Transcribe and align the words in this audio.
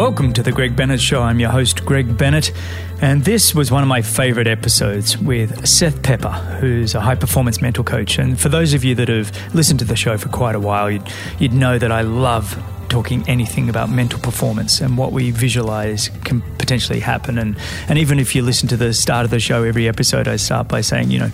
Welcome 0.00 0.32
to 0.32 0.42
the 0.42 0.50
Greg 0.50 0.74
Bennett 0.74 0.98
Show. 0.98 1.20
I'm 1.20 1.40
your 1.40 1.50
host, 1.50 1.84
Greg 1.84 2.16
Bennett, 2.16 2.52
and 3.02 3.22
this 3.22 3.54
was 3.54 3.70
one 3.70 3.82
of 3.82 3.88
my 3.90 4.00
favorite 4.00 4.46
episodes 4.46 5.18
with 5.18 5.68
Seth 5.68 6.02
Pepper, 6.02 6.30
who's 6.30 6.94
a 6.94 7.02
high 7.02 7.16
performance 7.16 7.60
mental 7.60 7.84
coach. 7.84 8.18
And 8.18 8.40
for 8.40 8.48
those 8.48 8.72
of 8.72 8.82
you 8.82 8.94
that 8.94 9.08
have 9.08 9.30
listened 9.54 9.78
to 9.80 9.84
the 9.84 9.96
show 9.96 10.16
for 10.16 10.30
quite 10.30 10.54
a 10.54 10.58
while, 10.58 10.90
you'd, 10.90 11.06
you'd 11.38 11.52
know 11.52 11.78
that 11.78 11.92
I 11.92 12.00
love 12.00 12.58
talking 12.88 13.28
anything 13.28 13.68
about 13.68 13.90
mental 13.90 14.18
performance 14.18 14.80
and 14.80 14.96
what 14.96 15.12
we 15.12 15.32
visualize 15.32 16.08
can 16.24 16.40
potentially 16.56 17.00
happen. 17.00 17.36
And, 17.36 17.58
and 17.86 17.98
even 17.98 18.18
if 18.18 18.34
you 18.34 18.40
listen 18.40 18.70
to 18.70 18.78
the 18.78 18.94
start 18.94 19.26
of 19.26 19.30
the 19.30 19.38
show, 19.38 19.64
every 19.64 19.86
episode, 19.86 20.28
I 20.28 20.36
start 20.36 20.66
by 20.66 20.80
saying, 20.80 21.10
you 21.10 21.18
know, 21.18 21.30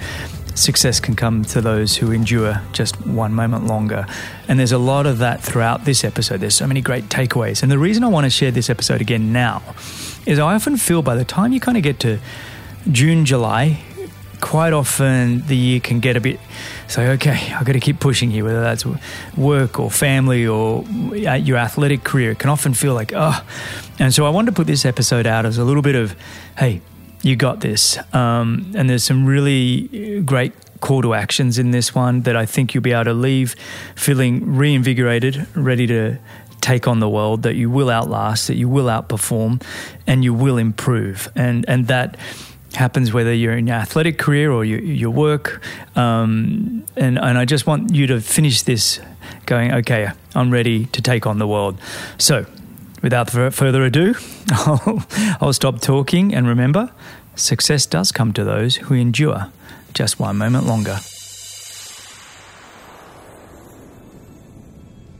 success 0.57 1.01
can 1.01 1.15
come 1.15 1.45
to 1.45 1.61
those 1.61 1.97
who 1.97 2.13
endure 2.13 2.63
just 2.73 3.05
one 3.07 3.35
moment 3.35 3.67
longer. 3.67 4.07
And 4.49 4.59
there's 4.59 4.73
a 4.73 4.79
lot 4.79 5.07
of 5.07 5.19
that 5.19 5.43
throughout 5.43 5.85
this 5.85 6.05
episode. 6.05 6.41
There's 6.41 6.55
so 6.55 6.67
many 6.67 6.81
great 6.81 7.05
takeaways. 7.05 7.63
And 7.63 7.71
the 7.71 7.79
reason 7.79 8.05
I 8.05 8.09
want 8.09 8.25
to 8.25 8.31
share 8.31 8.51
this 8.51 8.71
episode 8.71 9.01
again 9.01 9.33
now 9.33 9.63
is 10.25 10.39
I 10.39 10.55
often 10.55 10.77
feel 10.77 11.03
by 11.03 11.15
the 11.15 11.25
time 11.25 11.53
you 11.53 11.61
kind 11.61 11.77
of 11.77 11.83
get 11.83 12.01
to 12.01 12.19
June, 12.91 13.25
July, 13.25 13.83
quite 14.41 14.73
often 14.73 15.47
the 15.47 15.57
year 15.57 15.81
can 15.81 15.99
get 15.99 16.17
a 16.17 16.21
bit 16.21 16.39
say 16.89 17.09
okay 17.09 17.53
i've 17.55 17.65
got 17.65 17.73
to 17.73 17.81
keep 17.81 17.99
pushing 17.99 18.31
here 18.31 18.45
whether 18.45 18.61
that's 18.61 18.85
work 19.35 19.81
or 19.81 19.91
family 19.91 20.47
or 20.47 20.85
your 20.85 21.57
athletic 21.57 22.05
career 22.05 22.33
it 22.33 22.39
can 22.39 22.51
often 22.51 22.75
feel 22.75 22.93
like 22.93 23.13
oh 23.15 23.45
and 23.99 24.13
so 24.13 24.27
i 24.27 24.29
wanted 24.29 24.51
to 24.51 24.55
put 24.55 24.67
this 24.67 24.85
episode 24.85 25.27
out 25.27 25.47
as 25.47 25.57
a 25.57 25.65
little 25.65 25.83
bit 25.83 25.95
of 25.95 26.15
hey 26.59 26.83
you 27.27 27.37
got 27.37 27.61
this. 27.61 27.99
Um, 28.15 28.73
and 28.77 28.89
there's 28.89 29.05
some 29.05 29.27
really 29.27 30.23
great 30.23 30.53
call 30.81 31.03
to 31.03 31.15
actions 31.15 31.59
in 31.59 31.73
this 31.73 31.95
one 31.95 32.23
that 32.23 32.37
I 32.37 32.47
think 32.47 32.73
you'll 32.73 32.83
be 32.83 32.93
able 32.93 33.05
to 33.05 33.15
leave 33.15 33.57
feeling 33.97 34.57
reinvigorated, 34.57 35.47
ready 35.57 35.87
to 35.89 36.19
take 36.61 36.87
on 36.87 37.01
the 37.01 37.09
world, 37.09 37.43
that 37.43 37.55
you 37.57 37.71
will 37.71 37.91
outlast, 37.91 38.47
that 38.47 38.57
you 38.57 38.69
will 38.69 38.87
outperform, 38.87 39.63
and 40.07 40.23
you 40.25 40.33
will 40.33 40.59
improve. 40.59 41.29
And 41.35 41.65
and 41.69 41.89
that 41.89 42.17
happens 42.75 43.13
whether 43.13 43.33
you're 43.33 43.57
in 43.57 43.67
your 43.67 43.77
athletic 43.77 44.19
career 44.19 44.53
or 44.53 44.65
your, 44.65 44.81
your 44.81 45.11
work. 45.11 45.63
Um, 45.97 46.85
and 46.97 47.19
and 47.19 47.39
I 47.39 47.45
just 47.45 47.67
want 47.67 47.95
you 47.95 48.07
to 48.07 48.21
finish 48.21 48.63
this 48.63 49.01
going, 49.47 49.73
okay, 49.73 50.11
I'm 50.35 50.53
ready 50.53 50.87
to 50.87 51.03
take 51.03 51.27
on 51.27 51.39
the 51.39 51.47
world. 51.47 51.79
So 52.19 52.47
without 53.03 53.31
further 53.31 53.85
ado, 53.85 54.15
I'll, 54.51 55.05
I'll 55.41 55.53
stop 55.53 55.81
talking 55.81 56.35
and 56.35 56.47
remember, 56.47 56.91
success 57.35 57.87
does 57.87 58.13
come 58.13 58.33
to 58.35 58.45
those 58.45 58.77
who 58.77 58.95
endure 58.95 59.53
just 59.95 60.21
one 60.21 60.37
moment 60.37 60.67
longer. 60.67 60.99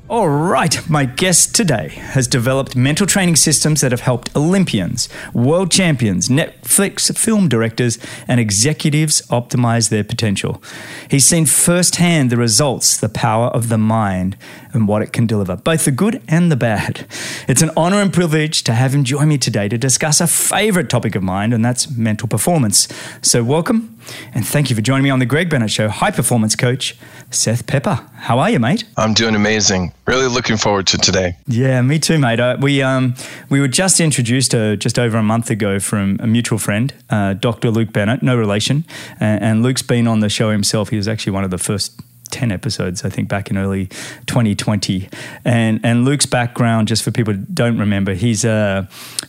All 0.09 0.29
right, 0.29 0.89
my 0.89 1.05
guest 1.05 1.57
today 1.57 1.89
has 1.89 2.29
developed 2.29 2.77
mental 2.77 3.09
training 3.09 3.35
systems 3.35 3.81
that 3.81 3.91
have 3.91 4.03
helped 4.03 4.35
Olympians, 4.37 5.09
world 5.35 5.73
champions, 5.73 6.29
Netflix 6.29 7.13
film 7.19 7.49
directors, 7.49 7.99
and 8.29 8.39
executives 8.39 9.21
optimize 9.23 9.89
their 9.89 10.05
potential. 10.05 10.63
He's 11.11 11.27
seen 11.27 11.45
firsthand 11.45 12.31
the 12.31 12.37
results, 12.37 12.97
the 12.97 13.09
power 13.09 13.49
of 13.49 13.69
the 13.69 13.79
mind, 13.79 14.37
and 14.73 14.87
what 14.87 15.03
it 15.03 15.13
can 15.13 15.27
deliver, 15.27 15.57
both 15.57 15.87
the 15.87 15.91
good 15.91 16.23
and 16.29 16.53
the 16.53 16.57
bad. 16.57 17.09
It's 17.49 17.63
an 17.63 17.73
honor 17.77 18.01
and 18.01 18.13
privilege 18.13 18.63
to 18.63 18.75
have 18.75 18.95
him 18.95 19.03
join 19.03 19.27
me 19.27 19.39
today 19.39 19.69
to 19.69 19.77
discuss 19.77 20.21
a 20.21 20.29
favorite 20.29 20.89
topic 20.89 21.17
of 21.17 21.25
mine, 21.25 21.53
and 21.53 21.65
that's 21.65 21.91
mental 21.91 22.29
performance. 22.29 22.87
So, 23.23 23.43
welcome 23.43 23.99
and 24.35 24.47
thank 24.47 24.71
you 24.71 24.77
for 24.77 24.83
joining 24.83 25.03
me 25.03 25.11
on 25.11 25.19
the 25.19 25.27
Greg 25.27 25.51
Bennett 25.51 25.73
Show, 25.73 25.89
high 25.89 26.13
performance 26.13 26.55
coach, 26.55 26.97
Seth 27.31 27.67
Pepper. 27.67 28.07
How 28.15 28.39
are 28.39 28.51
you, 28.51 28.61
mate? 28.61 28.85
I'm 28.97 29.15
doing 29.15 29.35
amazing. 29.35 29.93
Really 30.07 30.29
looking 30.29 30.57
forward 30.57 30.87
to 30.89 30.99
today. 30.99 31.37
Yeah, 31.49 31.83
me 31.83 31.99
too, 31.99 32.19
mate. 32.19 32.39
Uh, 32.39 32.57
we 32.61 32.81
um, 32.81 33.15
we 33.49 33.61
were 33.61 33.69
just 33.69 34.01
introduced 34.01 34.55
uh, 34.55 34.77
just 34.77 35.01
over 35.01 35.19
a 35.19 35.23
month 35.23 35.51
ago 35.51 35.81
from 35.81 36.19
a 36.21 36.29
mutual 36.29 36.59
friend, 36.59 36.95
uh, 37.11 37.35
Dr. 37.35 37.71
Luke 37.71 37.93
Bennett, 37.93 38.23
no 38.23 38.37
relation, 38.37 38.85
and, 39.19 39.43
and 39.43 39.63
Luke's 39.65 39.83
been 39.83 40.07
on 40.07 40.21
the 40.21 40.29
show 40.29 40.51
himself. 40.51 40.91
He 40.91 40.97
was 40.97 41.09
actually 41.09 41.33
one 41.33 41.43
of 41.43 41.51
the 41.51 41.59
first 41.59 42.01
10 42.31 42.53
episodes, 42.53 43.05
I 43.05 43.09
think, 43.09 43.29
back 43.29 43.51
in 43.51 43.59
early 43.59 43.87
2020. 44.27 45.09
And, 45.45 45.81
and 45.83 46.05
Luke's 46.05 46.27
background, 46.27 46.89
just 46.89 47.03
for 47.03 47.11
people 47.11 47.35
who 47.35 47.41
don't 47.53 47.79
remember, 47.79 48.15
he's 48.15 48.45
uh, 48.45 48.87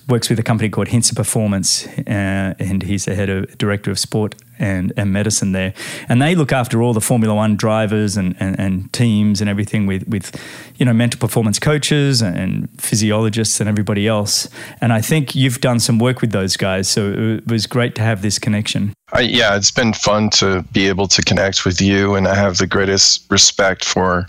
works 0.08 0.30
with 0.30 0.40
a 0.40 0.44
company 0.44 0.70
called 0.70 0.88
Hintsa 0.88 1.16
Performance, 1.16 1.88
uh, 1.88 2.54
and 2.60 2.84
he's 2.84 3.06
the 3.06 3.16
head 3.16 3.30
of 3.30 3.58
director 3.58 3.92
of 3.92 4.00
sport 4.00 4.36
and, 4.59 4.94
and 4.97 5.12
medicine 5.12 5.51
there. 5.51 5.73
And 6.09 6.22
they 6.22 6.35
look 6.35 6.51
after 6.51 6.81
all 6.81 6.94
the 6.94 7.01
Formula 7.01 7.34
One 7.35 7.56
drivers 7.56 8.18
and, 8.18 8.35
and, 8.40 8.59
and 8.59 8.91
teams 8.94 9.41
and 9.41 9.50
everything 9.50 9.88
with, 9.88 10.07
with, 10.07 10.35
you 10.78 10.85
know, 10.85 10.94
mental 10.94 11.19
performance 11.19 11.59
coaches 11.59 12.22
and 12.22 12.69
physiologists 12.79 13.59
and 13.59 13.69
everybody 13.69 14.07
else. 14.07 14.50
And 14.81 14.94
I 14.94 15.01
think 15.01 15.35
you've 15.35 15.62
done 15.62 15.79
some 15.79 16.00
work 16.00 16.22
with 16.22 16.31
those 16.31 16.57
guys. 16.57 16.88
So 16.88 17.12
it 17.12 17.47
was 17.47 17.68
great 17.68 17.95
to 17.95 18.01
have 18.01 18.22
this 18.22 18.40
connection. 18.40 18.94
I, 19.13 19.22
yeah, 19.22 19.56
it's 19.56 19.72
been 19.72 19.94
fun 19.94 20.29
to 20.31 20.63
be 20.74 20.88
able 20.88 21.07
to 21.07 21.22
connect 21.22 21.66
with 21.66 21.79
you. 21.79 22.16
And 22.16 22.28
I 22.28 22.35
have 22.35 22.57
the 22.57 22.68
greatest 22.68 23.25
respect 23.31 23.85
for 23.85 24.28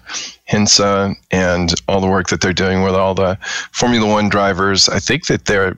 Hintsa 0.48 1.14
and 1.30 1.74
all 1.88 2.00
the 2.00 2.06
work 2.06 2.28
that 2.28 2.40
they're 2.40 2.52
doing 2.52 2.82
with 2.82 2.94
all 2.94 3.14
the 3.14 3.36
Formula 3.72 4.06
One 4.06 4.28
drivers. 4.28 4.88
I 4.88 5.00
think 5.00 5.26
that 5.26 5.46
they're 5.46 5.76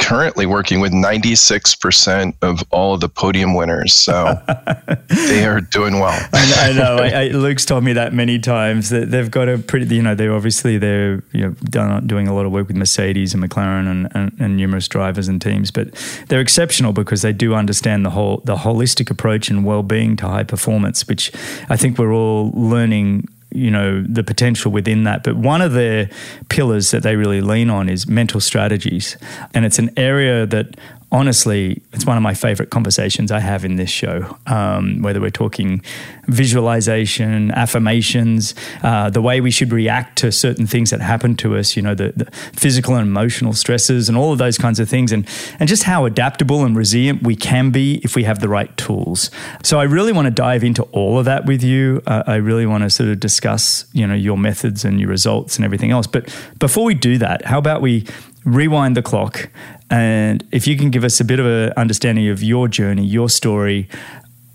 currently 0.00 0.46
working 0.46 0.80
with 0.80 0.92
96% 0.92 2.34
of 2.42 2.64
all 2.70 2.94
of 2.94 3.00
the 3.00 3.08
podium 3.08 3.54
winners. 3.54 3.92
So 3.94 4.34
they 5.08 5.44
are 5.44 5.60
doing 5.60 6.00
well. 6.00 6.18
I, 6.32 6.70
I 6.70 6.72
know. 6.72 6.96
I, 6.96 7.08
I, 7.08 7.28
Luke's 7.28 7.64
told 7.64 7.84
me 7.84 7.92
that 7.92 8.12
many 8.12 8.38
times 8.38 8.90
that 8.90 9.10
they've 9.10 9.30
got 9.30 9.48
a 9.48 9.58
pretty, 9.58 9.94
you 9.94 10.02
know, 10.02 10.14
they're 10.14 10.34
obviously 10.34 10.78
they're 10.78 11.22
you 11.32 11.42
know 11.42 11.50
done, 11.64 12.06
doing 12.06 12.26
a 12.26 12.34
lot 12.34 12.46
of 12.46 12.52
work 12.52 12.66
with 12.68 12.76
Mercedes 12.76 13.34
and 13.34 13.42
McLaren 13.42 13.90
and, 13.90 14.08
and, 14.14 14.32
and, 14.40 14.56
numerous 14.56 14.88
drivers 14.88 15.28
and 15.28 15.40
teams, 15.40 15.70
but 15.70 15.92
they're 16.28 16.40
exceptional 16.40 16.92
because 16.92 17.22
they 17.22 17.32
do 17.32 17.54
understand 17.54 18.04
the 18.04 18.10
whole 18.10 18.38
the 18.44 18.56
holistic 18.56 19.10
approach 19.10 19.48
and 19.48 19.64
well-being 19.64 20.16
to 20.16 20.26
high 20.26 20.42
performance, 20.42 21.06
which 21.06 21.30
I 21.68 21.76
think 21.76 21.98
we're 21.98 22.12
all 22.12 22.50
learning 22.54 23.28
you 23.52 23.70
know 23.70 24.02
the 24.02 24.22
potential 24.22 24.70
within 24.72 25.04
that. 25.04 25.22
But 25.22 25.36
one 25.36 25.62
of 25.62 25.72
the 25.72 26.10
pillars 26.48 26.90
that 26.90 27.02
they 27.02 27.16
really 27.16 27.40
lean 27.40 27.70
on 27.70 27.88
is 27.88 28.06
mental 28.06 28.40
strategies. 28.40 29.16
And 29.54 29.64
it's 29.64 29.78
an 29.78 29.90
area 29.96 30.46
that 30.46 30.76
honestly, 31.12 31.82
it's 31.92 32.06
one 32.06 32.16
of 32.16 32.22
my 32.22 32.34
favorite 32.34 32.70
conversations 32.70 33.32
I 33.32 33.40
have 33.40 33.64
in 33.64 33.76
this 33.76 33.90
show. 33.90 34.36
Um, 34.46 35.02
whether 35.02 35.20
we're 35.20 35.30
talking 35.30 35.82
visualization, 36.26 37.50
affirmations, 37.50 38.54
uh, 38.82 39.10
the 39.10 39.20
way 39.20 39.40
we 39.40 39.50
should 39.50 39.72
react 39.72 40.18
to 40.18 40.30
certain 40.30 40.66
things 40.66 40.90
that 40.90 41.00
happen 41.00 41.34
to 41.36 41.56
us, 41.56 41.76
you 41.76 41.82
know, 41.82 41.94
the, 41.94 42.12
the, 42.14 42.30
physical 42.52 42.94
and 42.94 43.08
emotional 43.08 43.52
stresses 43.52 44.08
and 44.08 44.16
all 44.16 44.32
of 44.32 44.38
those 44.38 44.56
kinds 44.56 44.78
of 44.78 44.88
things, 44.88 45.10
and, 45.10 45.26
and 45.58 45.68
just 45.68 45.82
how 45.82 46.04
adaptable 46.04 46.64
and 46.64 46.76
resilient 46.76 47.22
we 47.22 47.34
can 47.34 47.70
be 47.70 48.00
if 48.04 48.14
we 48.14 48.22
have 48.24 48.40
the 48.40 48.48
right 48.48 48.76
tools. 48.76 49.30
So 49.64 49.80
I 49.80 49.84
really 49.84 50.12
want 50.12 50.26
to 50.26 50.30
dive 50.30 50.62
into 50.62 50.84
all 50.84 51.18
of 51.18 51.24
that 51.24 51.46
with 51.46 51.64
you. 51.64 52.02
Uh, 52.06 52.22
I 52.26 52.36
really 52.36 52.66
want 52.66 52.84
to 52.84 52.90
sort 52.90 53.08
of 53.08 53.18
discuss, 53.18 53.84
you 53.92 54.06
know, 54.06 54.14
your 54.14 54.38
methods 54.38 54.84
and 54.84 55.00
your 55.00 55.08
results 55.08 55.56
and 55.56 55.64
everything 55.64 55.90
else. 55.90 56.06
But 56.06 56.34
before 56.58 56.84
we 56.84 56.94
do 56.94 57.18
that, 57.18 57.44
how 57.44 57.58
about 57.58 57.82
we 57.82 58.06
rewind 58.44 58.96
the 58.96 59.02
clock 59.02 59.50
and 59.90 60.46
if 60.52 60.68
you 60.68 60.76
can 60.76 60.90
give 60.90 61.02
us 61.02 61.20
a 61.20 61.24
bit 61.24 61.40
of 61.40 61.46
an 61.46 61.72
understanding 61.76 62.28
of 62.28 62.42
your 62.42 62.68
journey, 62.68 63.04
your 63.04 63.28
story, 63.28 63.88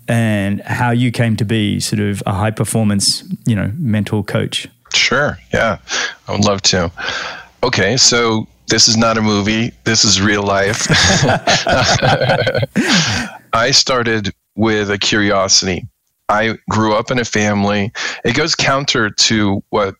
and 0.08 0.62
how 0.62 0.90
you 0.90 1.12
came 1.12 1.36
to 1.36 1.44
be 1.44 1.78
sort 1.78 2.00
of 2.00 2.22
a 2.26 2.32
high 2.32 2.50
performance, 2.50 3.22
you 3.44 3.54
know, 3.54 3.70
mental 3.76 4.22
coach. 4.24 4.66
Sure. 4.94 5.38
Yeah. 5.52 5.78
I 6.26 6.32
would 6.32 6.44
love 6.44 6.62
to. 6.62 6.90
Okay. 7.62 7.98
So 7.98 8.46
this 8.68 8.88
is 8.88 8.96
not 8.96 9.18
a 9.18 9.22
movie. 9.22 9.72
This 9.84 10.04
is 10.04 10.22
real 10.22 10.42
life. 10.42 10.86
I 13.52 13.70
started 13.72 14.32
with 14.54 14.90
a 14.90 14.98
curiosity. 14.98 15.86
I 16.28 16.56
grew 16.70 16.94
up 16.94 17.10
in 17.10 17.18
a 17.18 17.24
family. 17.24 17.92
It 18.24 18.34
goes 18.34 18.54
counter 18.54 19.10
to 19.10 19.62
what 19.68 19.96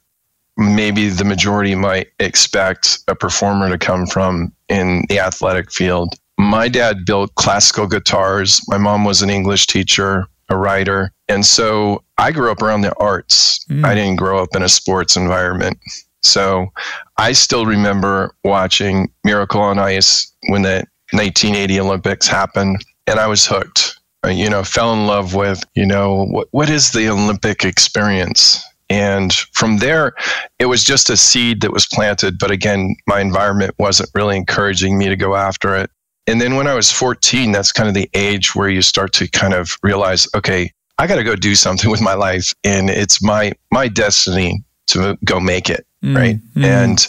maybe 0.56 1.08
the 1.08 1.24
majority 1.24 1.74
might 1.74 2.08
expect 2.18 3.00
a 3.08 3.14
performer 3.14 3.68
to 3.68 3.78
come 3.78 4.06
from 4.06 4.52
in 4.68 5.04
the 5.08 5.18
athletic 5.18 5.70
field. 5.70 6.14
My 6.38 6.68
dad 6.68 7.04
built 7.06 7.34
classical 7.34 7.86
guitars. 7.86 8.60
My 8.68 8.78
mom 8.78 9.04
was 9.04 9.22
an 9.22 9.30
English 9.30 9.66
teacher, 9.66 10.26
a 10.48 10.56
writer. 10.56 11.12
And 11.28 11.44
so 11.44 12.02
I 12.18 12.30
grew 12.30 12.50
up 12.50 12.62
around 12.62 12.82
the 12.82 12.96
arts. 12.98 13.64
Mm. 13.70 13.84
I 13.84 13.94
didn't 13.94 14.16
grow 14.16 14.42
up 14.42 14.54
in 14.54 14.62
a 14.62 14.68
sports 14.68 15.16
environment. 15.16 15.78
So 16.22 16.72
I 17.18 17.32
still 17.32 17.66
remember 17.66 18.34
watching 18.44 19.10
Miracle 19.24 19.60
on 19.60 19.78
Ice 19.78 20.32
when 20.48 20.62
the 20.62 20.84
1980 21.12 21.80
Olympics 21.80 22.26
happened, 22.26 22.84
and 23.06 23.20
I 23.20 23.26
was 23.26 23.46
hooked. 23.46 23.98
I, 24.22 24.30
you 24.30 24.50
know, 24.50 24.64
fell 24.64 24.92
in 24.92 25.06
love 25.06 25.34
with, 25.34 25.64
you 25.74 25.86
know, 25.86 26.26
what, 26.26 26.48
what 26.50 26.68
is 26.68 26.90
the 26.90 27.08
Olympic 27.08 27.64
experience? 27.64 28.64
And 28.88 29.32
from 29.52 29.78
there, 29.78 30.14
it 30.58 30.66
was 30.66 30.84
just 30.84 31.10
a 31.10 31.16
seed 31.16 31.60
that 31.62 31.72
was 31.72 31.86
planted. 31.86 32.38
But 32.38 32.50
again, 32.50 32.94
my 33.06 33.20
environment 33.20 33.74
wasn't 33.78 34.10
really 34.14 34.36
encouraging 34.36 34.96
me 34.96 35.08
to 35.08 35.16
go 35.16 35.34
after 35.34 35.74
it. 35.74 35.90
And 36.28 36.40
then 36.40 36.56
when 36.56 36.66
I 36.66 36.74
was 36.74 36.90
14, 36.90 37.52
that's 37.52 37.72
kind 37.72 37.88
of 37.88 37.94
the 37.94 38.10
age 38.14 38.54
where 38.54 38.68
you 38.68 38.82
start 38.82 39.12
to 39.14 39.28
kind 39.28 39.54
of 39.54 39.76
realize, 39.82 40.28
okay, 40.34 40.72
I 40.98 41.06
got 41.06 41.16
to 41.16 41.24
go 41.24 41.36
do 41.36 41.54
something 41.54 41.90
with 41.92 42.00
my 42.00 42.14
life. 42.14 42.52
And 42.64 42.90
it's 42.90 43.22
my, 43.22 43.52
my 43.70 43.88
destiny 43.88 44.62
to 44.88 45.18
go 45.24 45.40
make 45.40 45.68
it. 45.68 45.86
Mm, 46.02 46.16
right. 46.16 46.36
Mm. 46.54 46.64
And 46.64 47.08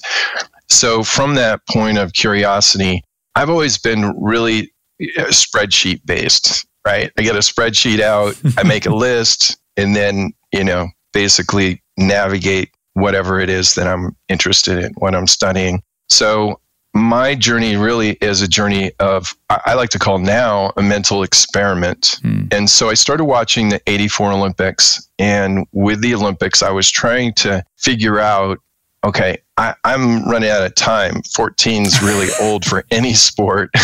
So 0.68 1.04
from 1.04 1.36
that 1.36 1.62
point 1.70 1.98
of 1.98 2.14
curiosity, 2.14 3.04
I've 3.36 3.50
always 3.50 3.78
been 3.78 4.14
really 4.20 4.74
uh, 5.18 5.24
spreadsheet 5.26 6.02
based, 6.06 6.66
right? 6.86 7.12
I 7.18 7.22
get 7.22 7.36
a 7.36 7.40
spreadsheet 7.40 8.00
out, 8.00 8.36
I 8.58 8.64
make 8.64 8.86
a 8.86 8.96
list, 8.96 9.58
and 9.78 9.96
then, 9.96 10.34
you 10.52 10.64
know, 10.64 10.90
basically 11.14 11.82
navigate 11.98 12.72
whatever 12.94 13.40
it 13.40 13.50
is 13.50 13.76
that 13.76 13.88
I'm 13.88 14.16
interested 14.30 14.84
in, 14.84 14.94
what 14.94 15.14
I'm 15.14 15.28
studying. 15.28 15.84
So 16.10 16.60
my 16.94 17.36
journey 17.36 17.76
really 17.76 18.12
is 18.22 18.42
a 18.42 18.48
journey 18.48 18.92
of 19.00 19.36
I 19.50 19.76
like 19.76 19.92
to 19.92 20.00
call 20.00 20.18
now 20.18 20.74
a 20.78 20.82
mental 20.82 21.22
experiment. 21.22 22.20
Hmm. 22.22 22.46
And 22.52 22.70
so 22.70 22.90
I 22.90 22.96
started 22.96 23.26
watching 23.26 23.70
the 23.70 23.82
84 23.88 24.32
Olympics 24.32 25.08
and 25.20 25.66
with 25.74 26.02
the 26.02 26.16
Olympics 26.16 26.64
I 26.64 26.72
was 26.72 26.90
trying 26.90 27.34
to 27.36 27.64
figure 27.78 28.20
out 28.20 28.60
okay, 29.04 29.38
I, 29.58 29.74
am 29.86 30.28
running 30.28 30.50
out 30.50 30.66
of 30.66 30.76
time. 30.76 31.22
14 31.34 31.84
is 31.84 32.02
really 32.02 32.28
old 32.42 32.66
for 32.66 32.84
any 32.92 33.14
sport. 33.14 33.70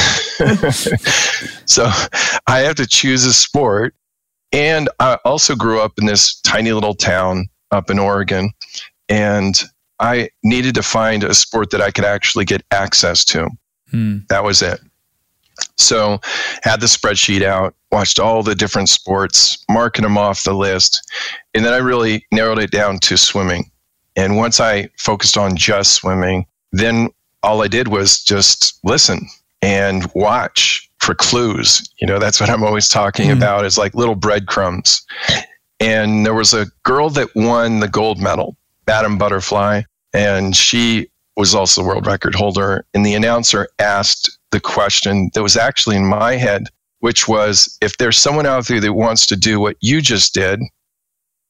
so 1.66 1.86
I 2.48 2.60
have 2.60 2.76
to 2.76 2.88
choose 2.88 3.24
a 3.24 3.34
sport. 3.34 3.96
And 4.54 4.88
I 5.00 5.18
also 5.26 5.56
grew 5.56 5.82
up 5.82 5.94
in 5.98 6.06
this 6.06 6.40
tiny 6.42 6.72
little 6.72 6.94
town 6.94 7.48
up 7.72 7.90
in 7.90 8.00
Oregon. 8.00 8.52
And 9.10 9.62
I 10.00 10.30
needed 10.44 10.76
to 10.76 10.84
find 10.84 11.24
a 11.24 11.34
sport 11.34 11.72
that 11.72 11.82
I 11.82 11.92
could 11.92 12.06
actually 12.06 12.46
get 12.46 12.64
access 12.72 13.26
to. 13.26 13.50
Hmm. 13.90 14.20
That 14.30 14.44
was 14.44 14.62
it. 14.62 14.80
So, 15.78 16.20
had 16.64 16.80
the 16.80 16.88
spreadsheet 16.88 17.44
out, 17.44 17.76
watched 17.92 18.20
all 18.20 18.42
the 18.42 18.56
different 18.56 18.90
sports, 18.90 19.64
marking 19.70 20.02
them 20.02 20.18
off 20.18 20.44
the 20.44 20.54
list, 20.54 21.00
and 21.54 21.64
then 21.64 21.74
I 21.74 21.78
really 21.78 22.26
narrowed 22.32 22.58
it 22.58 22.72
down 22.72 22.98
to 23.00 23.18
swimming. 23.18 23.70
And 24.16 24.36
once 24.36 24.60
I 24.60 24.90
focused 24.98 25.38
on 25.38 25.56
just 25.56 25.94
swimming, 25.94 26.48
then 26.72 27.10
all 27.44 27.62
I 27.62 27.68
did 27.68 27.88
was 27.88 28.24
just 28.24 28.80
listen 28.84 29.28
and 29.62 30.10
watch 30.16 30.83
for 31.04 31.14
clues. 31.14 31.88
You 32.00 32.08
know, 32.08 32.18
that's 32.18 32.40
what 32.40 32.50
I'm 32.50 32.64
always 32.64 32.88
talking 32.88 33.30
mm. 33.30 33.38
about 33.38 33.66
is 33.66 33.78
like 33.78 33.94
little 33.94 34.16
breadcrumbs. 34.16 35.06
And 35.80 36.26
there 36.26 36.34
was 36.34 36.54
a 36.54 36.68
girl 36.84 37.10
that 37.12 37.30
won 37.36 37.82
the 37.82 37.90
gold 37.90 38.20
medal 38.20 38.56
Madam 38.88 39.18
Butterfly, 39.18 39.84
and 40.14 40.56
she 40.56 41.10
was 41.36 41.56
also 41.56 41.82
the 41.82 41.88
world 41.88 42.06
record 42.06 42.36
holder. 42.36 42.86
And 42.94 43.06
the 43.06 43.16
announcer 43.16 43.68
asked 43.80 44.38
the 44.52 44.60
question 44.60 45.32
that 45.34 45.44
was 45.44 45.58
actually 45.58 45.96
in 45.96 46.06
my 46.06 46.36
head, 46.36 46.68
which 47.00 47.28
was 47.28 47.78
if 47.82 47.98
there's 47.98 48.18
someone 48.18 48.46
out 48.46 48.68
there 48.68 48.80
that 48.80 48.94
wants 48.94 49.26
to 49.28 49.36
do 49.36 49.60
what 49.60 49.78
you 49.82 50.02
just 50.02 50.34
did, 50.34 50.60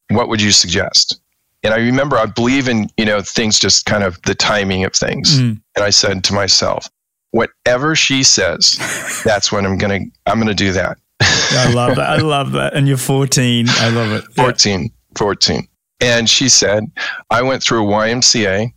what 0.10 0.30
would 0.30 0.42
you 0.42 0.52
suggest? 0.52 1.20
And 1.64 1.74
I 1.74 1.78
remember 1.78 2.18
I 2.18 2.26
believe 2.26 2.68
in, 2.68 2.90
you 2.98 3.06
know, 3.06 3.22
things 3.22 3.60
just 3.60 3.86
kind 3.86 4.04
of 4.04 4.22
the 4.24 4.36
timing 4.36 4.84
of 4.84 4.94
things. 4.94 5.40
Mm. 5.40 5.62
And 5.76 5.84
I 5.84 5.90
said 5.90 6.24
to 6.26 6.34
myself, 6.34 6.90
whatever 7.34 7.96
she 7.96 8.24
says, 8.24 8.78
that's 9.26 9.52
when 9.52 9.66
I'm 9.66 9.78
going 9.78 10.06
to, 10.06 10.12
I'm 10.28 10.38
going 10.38 10.48
to 10.48 10.54
do 10.54 10.72
that. 10.74 11.00
I 11.20 11.74
love 11.74 11.96
that. 11.96 12.10
I 12.10 12.18
love 12.18 12.52
that. 12.52 12.76
And 12.76 12.88
you're 12.88 12.96
14. 12.96 13.66
I 13.70 13.90
love 13.90 14.12
it. 14.12 14.24
14, 14.36 14.84
yeah. 14.84 14.88
14. 15.18 15.68
And 16.00 16.30
she 16.30 16.48
said, 16.48 16.84
I 17.32 17.42
went 17.42 17.64
through 17.64 17.88
a 17.88 17.92
YMCA. 17.92 18.72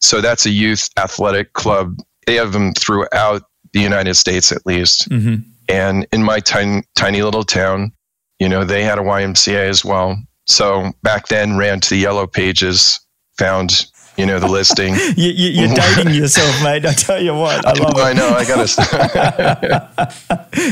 So 0.00 0.20
that's 0.20 0.46
a 0.46 0.50
youth 0.50 0.88
athletic 0.96 1.52
club. 1.54 1.96
They 2.26 2.36
have 2.36 2.52
them 2.52 2.74
throughout 2.74 3.42
the 3.72 3.80
United 3.80 4.14
States, 4.14 4.52
at 4.52 4.64
least. 4.66 5.08
Mm-hmm. 5.08 5.42
And 5.68 6.06
in 6.12 6.22
my 6.22 6.38
tiny, 6.38 6.84
tiny 6.94 7.22
little 7.22 7.42
town, 7.42 7.92
you 8.38 8.48
know, 8.48 8.64
they 8.64 8.84
had 8.84 8.98
a 8.98 9.02
YMCA 9.02 9.68
as 9.68 9.84
well. 9.84 10.16
So 10.44 10.92
back 11.02 11.26
then, 11.26 11.56
ran 11.56 11.80
to 11.80 11.90
the 11.90 11.96
yellow 11.96 12.28
pages, 12.28 13.00
found 13.36 13.86
you 14.16 14.26
know 14.26 14.38
the 14.38 14.48
listing. 14.48 14.94
you, 15.16 15.64
are 15.64 15.74
dating 15.96 16.14
yourself, 16.14 16.62
mate. 16.62 16.86
I 16.86 16.92
tell 16.92 17.22
you 17.22 17.34
what, 17.34 17.64
I 17.66 17.72
love 17.72 17.96
I, 17.96 18.10
it. 18.10 18.12
I 18.12 18.12
know. 18.14 18.28
I 18.28 18.44
gotta 18.44 18.66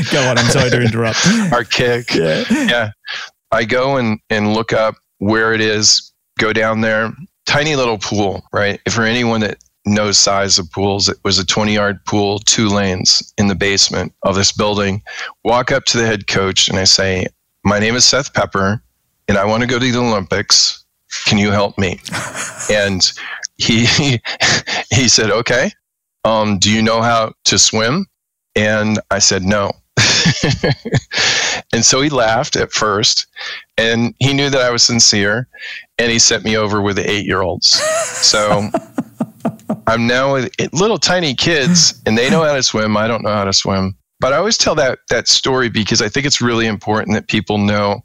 go 0.11 0.29
on. 0.29 0.37
I'm 0.37 0.51
sorry 0.51 0.69
to 0.69 0.81
interrupt. 0.81 1.25
Our 1.51 1.63
kick. 1.63 2.13
Yeah. 2.13 2.43
yeah. 2.49 2.91
I 3.51 3.65
go 3.65 3.97
and 3.97 4.19
and 4.29 4.53
look 4.53 4.73
up 4.73 4.95
where 5.19 5.53
it 5.53 5.61
is, 5.61 6.11
go 6.39 6.53
down 6.53 6.81
there, 6.81 7.13
tiny 7.45 7.75
little 7.75 7.97
pool, 7.97 8.43
right? 8.51 8.79
For 8.89 9.03
anyone 9.03 9.41
that 9.41 9.57
knows 9.85 10.17
size 10.17 10.57
of 10.57 10.69
pools, 10.71 11.09
it 11.09 11.17
was 11.23 11.39
a 11.39 11.45
20 11.45 11.73
yard 11.73 12.03
pool, 12.05 12.39
two 12.39 12.67
lanes 12.67 13.33
in 13.37 13.47
the 13.47 13.55
basement 13.55 14.13
of 14.23 14.35
this 14.35 14.51
building. 14.51 15.01
Walk 15.43 15.71
up 15.71 15.85
to 15.85 15.97
the 15.97 16.05
head 16.05 16.27
coach 16.27 16.67
and 16.67 16.77
I 16.77 16.83
say, 16.83 17.27
My 17.63 17.79
name 17.79 17.95
is 17.95 18.05
Seth 18.05 18.33
Pepper 18.33 18.81
and 19.27 19.37
I 19.37 19.45
want 19.45 19.61
to 19.61 19.67
go 19.67 19.79
to 19.79 19.91
the 19.91 19.97
Olympics. 19.97 20.84
Can 21.25 21.37
you 21.37 21.51
help 21.51 21.77
me? 21.77 21.99
and 22.69 23.11
he 23.57 23.85
he 24.91 25.07
said, 25.07 25.31
Okay. 25.31 25.71
Um, 26.23 26.57
do 26.57 26.71
you 26.71 26.81
know 26.81 27.01
how 27.01 27.33
to 27.45 27.59
swim? 27.59 28.07
And 28.55 28.99
I 29.11 29.19
said, 29.19 29.43
No. 29.43 29.71
and 31.73 31.85
so 31.85 32.01
he 32.01 32.09
laughed 32.09 32.55
at 32.55 32.71
first 32.71 33.27
and 33.77 34.13
he 34.19 34.33
knew 34.33 34.49
that 34.49 34.61
I 34.61 34.69
was 34.71 34.83
sincere 34.83 35.47
and 35.97 36.11
he 36.11 36.19
sent 36.19 36.43
me 36.43 36.57
over 36.57 36.81
with 36.81 36.97
the 36.97 37.09
eight 37.09 37.25
year 37.25 37.41
olds. 37.41 37.69
So 37.69 38.69
I'm 39.87 40.07
now 40.07 40.33
with 40.33 40.51
little 40.73 40.97
tiny 40.97 41.33
kids 41.33 42.01
and 42.05 42.17
they 42.17 42.29
know 42.29 42.43
how 42.43 42.53
to 42.53 42.63
swim. 42.63 42.97
I 42.97 43.07
don't 43.07 43.23
know 43.23 43.33
how 43.33 43.45
to 43.45 43.53
swim. 43.53 43.95
But 44.19 44.33
I 44.33 44.37
always 44.37 44.57
tell 44.57 44.75
that, 44.75 44.99
that 45.09 45.27
story 45.27 45.69
because 45.69 46.01
I 46.01 46.09
think 46.09 46.25
it's 46.25 46.41
really 46.41 46.67
important 46.67 47.13
that 47.13 47.27
people 47.27 47.57
know 47.57 48.01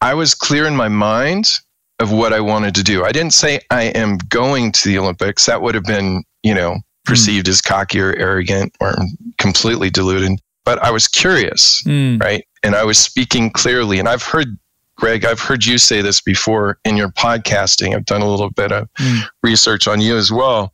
I 0.00 0.14
was 0.14 0.34
clear 0.34 0.66
in 0.66 0.76
my 0.76 0.88
mind 0.88 1.58
of 2.04 2.12
what 2.12 2.32
I 2.32 2.40
wanted 2.40 2.74
to 2.76 2.84
do. 2.84 3.04
I 3.04 3.10
didn't 3.10 3.34
say 3.34 3.58
I 3.70 3.84
am 3.84 4.18
going 4.28 4.70
to 4.72 4.88
the 4.88 4.98
Olympics. 4.98 5.46
That 5.46 5.60
would 5.62 5.74
have 5.74 5.84
been, 5.84 6.22
you 6.44 6.54
know, 6.54 6.76
perceived 7.04 7.46
mm. 7.46 7.50
as 7.50 7.60
cocky 7.60 8.00
or 8.00 8.14
arrogant 8.14 8.74
or 8.80 8.94
completely 9.38 9.90
deluded 9.90 10.38
but 10.64 10.82
I 10.82 10.90
was 10.90 11.06
curious, 11.06 11.82
mm. 11.84 12.20
right? 12.20 12.44
And 12.62 12.74
I 12.74 12.84
was 12.84 12.98
speaking 12.98 13.50
clearly. 13.50 13.98
And 13.98 14.08
I've 14.08 14.22
heard, 14.22 14.58
Greg, 14.96 15.24
I've 15.24 15.40
heard 15.40 15.64
you 15.64 15.78
say 15.78 16.00
this 16.00 16.20
before 16.20 16.78
in 16.84 16.96
your 16.96 17.10
podcasting. 17.10 17.94
I've 17.94 18.06
done 18.06 18.22
a 18.22 18.30
little 18.30 18.50
bit 18.50 18.72
of 18.72 18.88
mm. 18.94 19.20
research 19.42 19.86
on 19.86 20.00
you 20.00 20.16
as 20.16 20.32
well. 20.32 20.72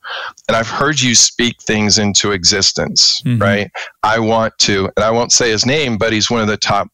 And 0.48 0.56
I've 0.56 0.68
heard 0.68 1.00
you 1.00 1.14
speak 1.14 1.60
things 1.62 1.98
into 1.98 2.30
existence, 2.30 3.20
mm-hmm. 3.22 3.42
right? 3.42 3.70
I 4.02 4.20
want 4.20 4.56
to, 4.60 4.90
and 4.96 5.04
I 5.04 5.10
won't 5.10 5.32
say 5.32 5.50
his 5.50 5.66
name, 5.66 5.98
but 5.98 6.12
he's 6.12 6.30
one 6.30 6.40
of 6.40 6.48
the 6.48 6.56
top 6.56 6.88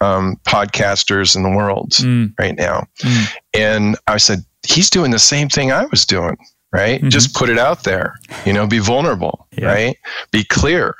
um, 0.00 0.40
podcasters 0.46 1.36
in 1.36 1.42
the 1.42 1.50
world 1.50 1.90
mm. 1.92 2.32
right 2.38 2.56
now. 2.56 2.86
Mm. 3.00 3.32
And 3.54 3.96
I 4.06 4.18
said, 4.18 4.40
he's 4.66 4.90
doing 4.90 5.10
the 5.10 5.18
same 5.18 5.48
thing 5.48 5.72
I 5.72 5.86
was 5.86 6.04
doing, 6.04 6.36
right? 6.72 7.00
Mm-hmm. 7.00 7.08
Just 7.08 7.34
put 7.34 7.48
it 7.48 7.58
out 7.58 7.84
there, 7.84 8.14
you 8.44 8.52
know, 8.52 8.66
be 8.66 8.78
vulnerable, 8.78 9.46
yeah. 9.56 9.66
right? 9.66 9.96
Be 10.32 10.44
clear 10.44 10.94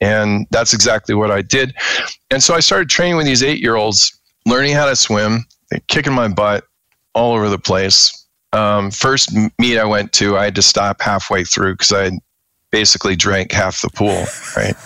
and 0.00 0.46
that's 0.50 0.72
exactly 0.72 1.14
what 1.14 1.30
I 1.30 1.42
did. 1.42 1.74
And 2.30 2.42
so 2.42 2.54
I 2.54 2.60
started 2.60 2.88
training 2.88 3.16
with 3.16 3.26
these 3.26 3.42
eight 3.42 3.60
year 3.60 3.76
olds, 3.76 4.18
learning 4.46 4.74
how 4.74 4.86
to 4.86 4.96
swim, 4.96 5.44
kicking 5.88 6.12
my 6.12 6.28
butt 6.28 6.64
all 7.14 7.34
over 7.34 7.48
the 7.48 7.58
place. 7.58 8.16
Um, 8.52 8.90
first 8.90 9.32
meet 9.58 9.78
I 9.78 9.84
went 9.84 10.12
to, 10.14 10.36
I 10.36 10.44
had 10.44 10.54
to 10.56 10.62
stop 10.62 11.00
halfway 11.00 11.44
through 11.44 11.74
because 11.74 11.92
I 11.92 12.10
basically 12.70 13.16
drank 13.16 13.52
half 13.52 13.80
the 13.82 13.90
pool, 13.90 14.24
right? 14.56 14.76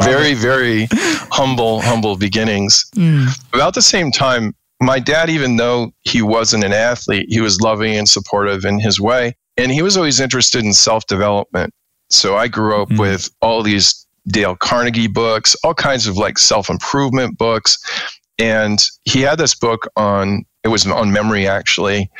very, 0.04 0.30
it. 0.30 0.38
very 0.38 0.88
humble, 1.30 1.80
humble 1.80 2.16
beginnings. 2.16 2.86
Mm. 2.94 3.28
About 3.54 3.74
the 3.74 3.82
same 3.82 4.10
time, 4.10 4.54
my 4.80 4.98
dad, 4.98 5.28
even 5.28 5.56
though 5.56 5.92
he 6.02 6.22
wasn't 6.22 6.64
an 6.64 6.72
athlete, 6.72 7.26
he 7.28 7.40
was 7.40 7.60
loving 7.60 7.96
and 7.96 8.08
supportive 8.08 8.64
in 8.64 8.80
his 8.80 9.00
way. 9.00 9.36
And 9.56 9.70
he 9.70 9.82
was 9.82 9.96
always 9.96 10.20
interested 10.20 10.64
in 10.64 10.72
self 10.72 11.06
development. 11.06 11.74
So 12.08 12.36
I 12.36 12.48
grew 12.48 12.80
up 12.80 12.88
mm-hmm. 12.88 13.00
with 13.00 13.30
all 13.42 13.62
these 13.62 14.06
Dale 14.28 14.56
Carnegie 14.56 15.06
books, 15.06 15.54
all 15.64 15.74
kinds 15.74 16.06
of 16.06 16.16
like 16.16 16.38
self 16.38 16.70
improvement 16.70 17.36
books. 17.36 17.78
And 18.38 18.82
he 19.04 19.20
had 19.20 19.38
this 19.38 19.54
book 19.54 19.86
on, 19.96 20.44
it 20.64 20.68
was 20.68 20.86
on 20.86 21.12
memory 21.12 21.46
actually. 21.46 22.10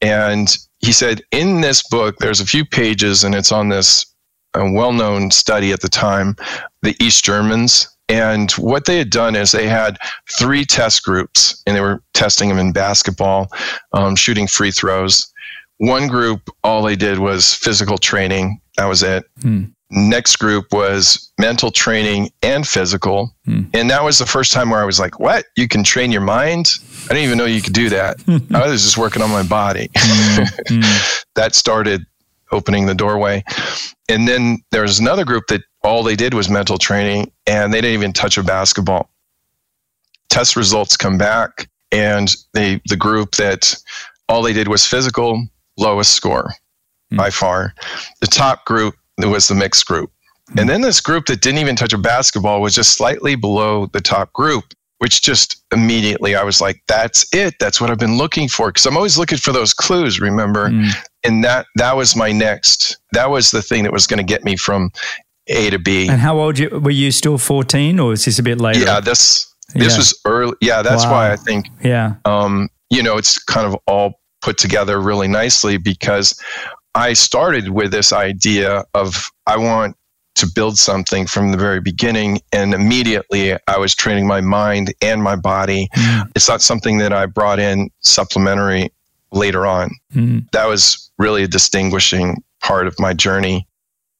And 0.00 0.56
he 0.80 0.92
said, 0.92 1.22
in 1.32 1.60
this 1.60 1.82
book, 1.88 2.16
there's 2.18 2.40
a 2.40 2.46
few 2.46 2.64
pages 2.64 3.24
and 3.24 3.34
it's 3.34 3.52
on 3.52 3.68
this 3.68 4.06
well 4.54 4.92
known 4.92 5.30
study 5.30 5.72
at 5.72 5.80
the 5.80 5.88
time, 5.88 6.36
the 6.82 6.96
East 7.00 7.24
Germans. 7.24 7.88
And 8.08 8.50
what 8.52 8.86
they 8.86 8.96
had 8.96 9.10
done 9.10 9.36
is 9.36 9.52
they 9.52 9.68
had 9.68 9.98
three 10.38 10.64
test 10.64 11.04
groups 11.04 11.62
and 11.66 11.76
they 11.76 11.80
were 11.80 12.02
testing 12.14 12.48
them 12.48 12.58
in 12.58 12.72
basketball, 12.72 13.48
um, 13.92 14.16
shooting 14.16 14.46
free 14.46 14.70
throws. 14.70 15.30
One 15.76 16.08
group, 16.08 16.48
all 16.64 16.82
they 16.82 16.96
did 16.96 17.18
was 17.18 17.54
physical 17.54 17.98
training 17.98 18.60
that 18.78 18.86
was 18.86 19.02
it. 19.02 19.24
Hmm. 19.42 19.64
Next 19.90 20.36
group 20.36 20.66
was 20.72 21.32
mental 21.38 21.70
training 21.70 22.30
and 22.42 22.66
physical. 22.68 23.34
Hmm. 23.46 23.62
And 23.72 23.88
that 23.90 24.04
was 24.04 24.18
the 24.18 24.26
first 24.26 24.52
time 24.52 24.68
where 24.70 24.80
I 24.80 24.84
was 24.84 25.00
like, 25.00 25.18
what? 25.18 25.46
You 25.56 25.66
can 25.66 25.82
train 25.82 26.12
your 26.12 26.20
mind? 26.20 26.70
I 27.04 27.08
didn't 27.08 27.24
even 27.24 27.38
know 27.38 27.46
you 27.46 27.62
could 27.62 27.72
do 27.72 27.88
that. 27.88 28.16
I 28.54 28.68
was 28.68 28.82
just 28.82 28.98
working 28.98 29.22
on 29.22 29.30
my 29.30 29.42
body. 29.42 29.88
Hmm. 29.96 30.44
Hmm. 30.68 30.80
that 31.36 31.54
started 31.54 32.04
opening 32.52 32.86
the 32.86 32.94
doorway. 32.94 33.44
And 34.08 34.28
then 34.28 34.58
there 34.70 34.82
was 34.82 34.98
another 34.98 35.24
group 35.24 35.44
that 35.48 35.62
all 35.82 36.02
they 36.02 36.16
did 36.16 36.34
was 36.34 36.48
mental 36.48 36.78
training 36.78 37.30
and 37.46 37.72
they 37.72 37.80
didn't 37.80 37.94
even 37.94 38.12
touch 38.12 38.36
a 38.36 38.42
basketball. 38.42 39.10
Test 40.28 40.56
results 40.56 40.96
come 40.96 41.16
back 41.16 41.68
and 41.92 42.34
they 42.52 42.80
the 42.86 42.96
group 42.96 43.36
that 43.36 43.74
all 44.28 44.42
they 44.42 44.52
did 44.52 44.68
was 44.68 44.84
physical 44.84 45.42
lowest 45.78 46.14
score 46.14 46.52
by 47.10 47.30
far. 47.30 47.74
The 48.20 48.26
top 48.26 48.64
group 48.66 48.94
was 49.26 49.48
the 49.48 49.54
mixed 49.54 49.86
group. 49.86 50.12
And 50.56 50.68
then 50.68 50.80
this 50.80 51.00
group 51.00 51.26
that 51.26 51.42
didn't 51.42 51.60
even 51.60 51.76
touch 51.76 51.92
a 51.92 51.98
basketball 51.98 52.62
was 52.62 52.74
just 52.74 52.92
slightly 52.92 53.34
below 53.34 53.86
the 53.86 54.00
top 54.00 54.32
group, 54.32 54.64
which 54.98 55.20
just 55.20 55.62
immediately 55.72 56.34
I 56.34 56.42
was 56.42 56.60
like, 56.60 56.82
that's 56.88 57.26
it. 57.34 57.54
That's 57.60 57.80
what 57.80 57.90
I've 57.90 57.98
been 57.98 58.16
looking 58.16 58.48
for. 58.48 58.72
Cause 58.72 58.86
I'm 58.86 58.96
always 58.96 59.18
looking 59.18 59.38
for 59.38 59.52
those 59.52 59.74
clues, 59.74 60.20
remember? 60.20 60.70
Mm. 60.70 60.90
And 61.24 61.44
that, 61.44 61.66
that 61.74 61.96
was 61.96 62.16
my 62.16 62.32
next, 62.32 62.96
that 63.12 63.30
was 63.30 63.50
the 63.50 63.60
thing 63.60 63.82
that 63.82 63.92
was 63.92 64.06
going 64.06 64.18
to 64.18 64.24
get 64.24 64.44
me 64.44 64.56
from 64.56 64.90
A 65.48 65.68
to 65.68 65.78
B. 65.78 66.08
And 66.08 66.20
how 66.20 66.38
old 66.38 66.58
you, 66.58 66.70
were 66.70 66.90
you 66.90 67.10
still 67.10 67.36
14 67.36 67.98
or 68.00 68.14
is 68.14 68.24
this 68.24 68.38
a 68.38 68.42
bit 68.42 68.58
later? 68.58 68.80
Yeah, 68.80 69.00
this, 69.00 69.54
this 69.74 69.92
yeah. 69.92 69.98
was 69.98 70.20
early. 70.24 70.54
Yeah, 70.62 70.80
that's 70.80 71.04
wow. 71.04 71.12
why 71.12 71.32
I 71.32 71.36
think, 71.36 71.66
yeah. 71.82 72.14
Um, 72.24 72.70
you 72.88 73.02
know, 73.02 73.18
it's 73.18 73.38
kind 73.38 73.66
of 73.66 73.76
all 73.86 74.18
put 74.40 74.56
together 74.56 75.00
really 75.00 75.28
nicely 75.28 75.76
because 75.76 76.40
I 76.98 77.12
started 77.12 77.68
with 77.68 77.92
this 77.92 78.12
idea 78.12 78.84
of 78.92 79.30
I 79.46 79.56
want 79.56 79.96
to 80.34 80.48
build 80.52 80.78
something 80.78 81.28
from 81.28 81.52
the 81.52 81.56
very 81.56 81.80
beginning. 81.80 82.40
And 82.52 82.74
immediately 82.74 83.56
I 83.68 83.78
was 83.78 83.94
training 83.94 84.26
my 84.26 84.40
mind 84.40 84.92
and 85.00 85.22
my 85.22 85.36
body. 85.36 85.88
Mm. 85.94 86.32
It's 86.34 86.48
not 86.48 86.60
something 86.60 86.98
that 86.98 87.12
I 87.12 87.26
brought 87.26 87.60
in 87.60 87.90
supplementary 88.00 88.90
later 89.30 89.64
on. 89.64 89.90
Mm. 90.12 90.50
That 90.50 90.66
was 90.66 91.08
really 91.18 91.44
a 91.44 91.48
distinguishing 91.48 92.42
part 92.60 92.88
of 92.88 92.98
my 92.98 93.14
journey. 93.14 93.68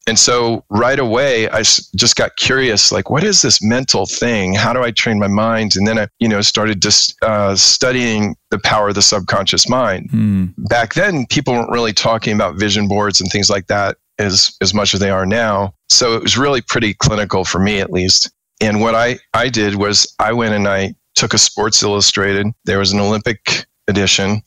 And 0.08 0.18
so 0.18 0.64
right 0.70 0.98
away, 0.98 1.50
I 1.50 1.58
just 1.60 2.16
got 2.16 2.36
curious, 2.36 2.90
like, 2.90 3.10
what 3.10 3.22
is 3.22 3.42
this 3.42 3.62
mental 3.62 4.06
thing? 4.06 4.54
How 4.54 4.72
do 4.72 4.82
I 4.82 4.90
train 4.90 5.18
my 5.18 5.26
mind? 5.28 5.76
And 5.76 5.86
then 5.86 5.98
I, 5.98 6.08
you 6.18 6.26
know, 6.26 6.40
started 6.40 6.80
just 6.80 7.14
uh, 7.22 7.54
studying 7.54 8.34
the 8.50 8.58
power 8.58 8.88
of 8.88 8.94
the 8.94 9.02
subconscious 9.02 9.68
mind. 9.68 10.08
Mm. 10.10 10.54
Back 10.56 10.94
then, 10.94 11.26
people 11.26 11.52
weren't 11.52 11.70
really 11.70 11.92
talking 11.92 12.34
about 12.34 12.54
vision 12.54 12.88
boards 12.88 13.20
and 13.20 13.30
things 13.30 13.50
like 13.50 13.66
that 13.66 13.98
as, 14.18 14.56
as 14.62 14.72
much 14.72 14.94
as 14.94 15.00
they 15.00 15.10
are 15.10 15.26
now. 15.26 15.74
So 15.90 16.16
it 16.16 16.22
was 16.22 16.38
really 16.38 16.62
pretty 16.62 16.94
clinical 16.94 17.44
for 17.44 17.58
me, 17.58 17.78
at 17.78 17.92
least. 17.92 18.30
And 18.62 18.80
what 18.80 18.94
I, 18.94 19.18
I 19.34 19.50
did 19.50 19.74
was 19.74 20.14
I 20.18 20.32
went 20.32 20.54
and 20.54 20.66
I 20.66 20.94
took 21.16 21.34
a 21.34 21.38
Sports 21.38 21.82
Illustrated. 21.82 22.46
There 22.64 22.78
was 22.78 22.92
an 22.92 23.00
Olympic 23.00 23.66
edition, 23.88 24.42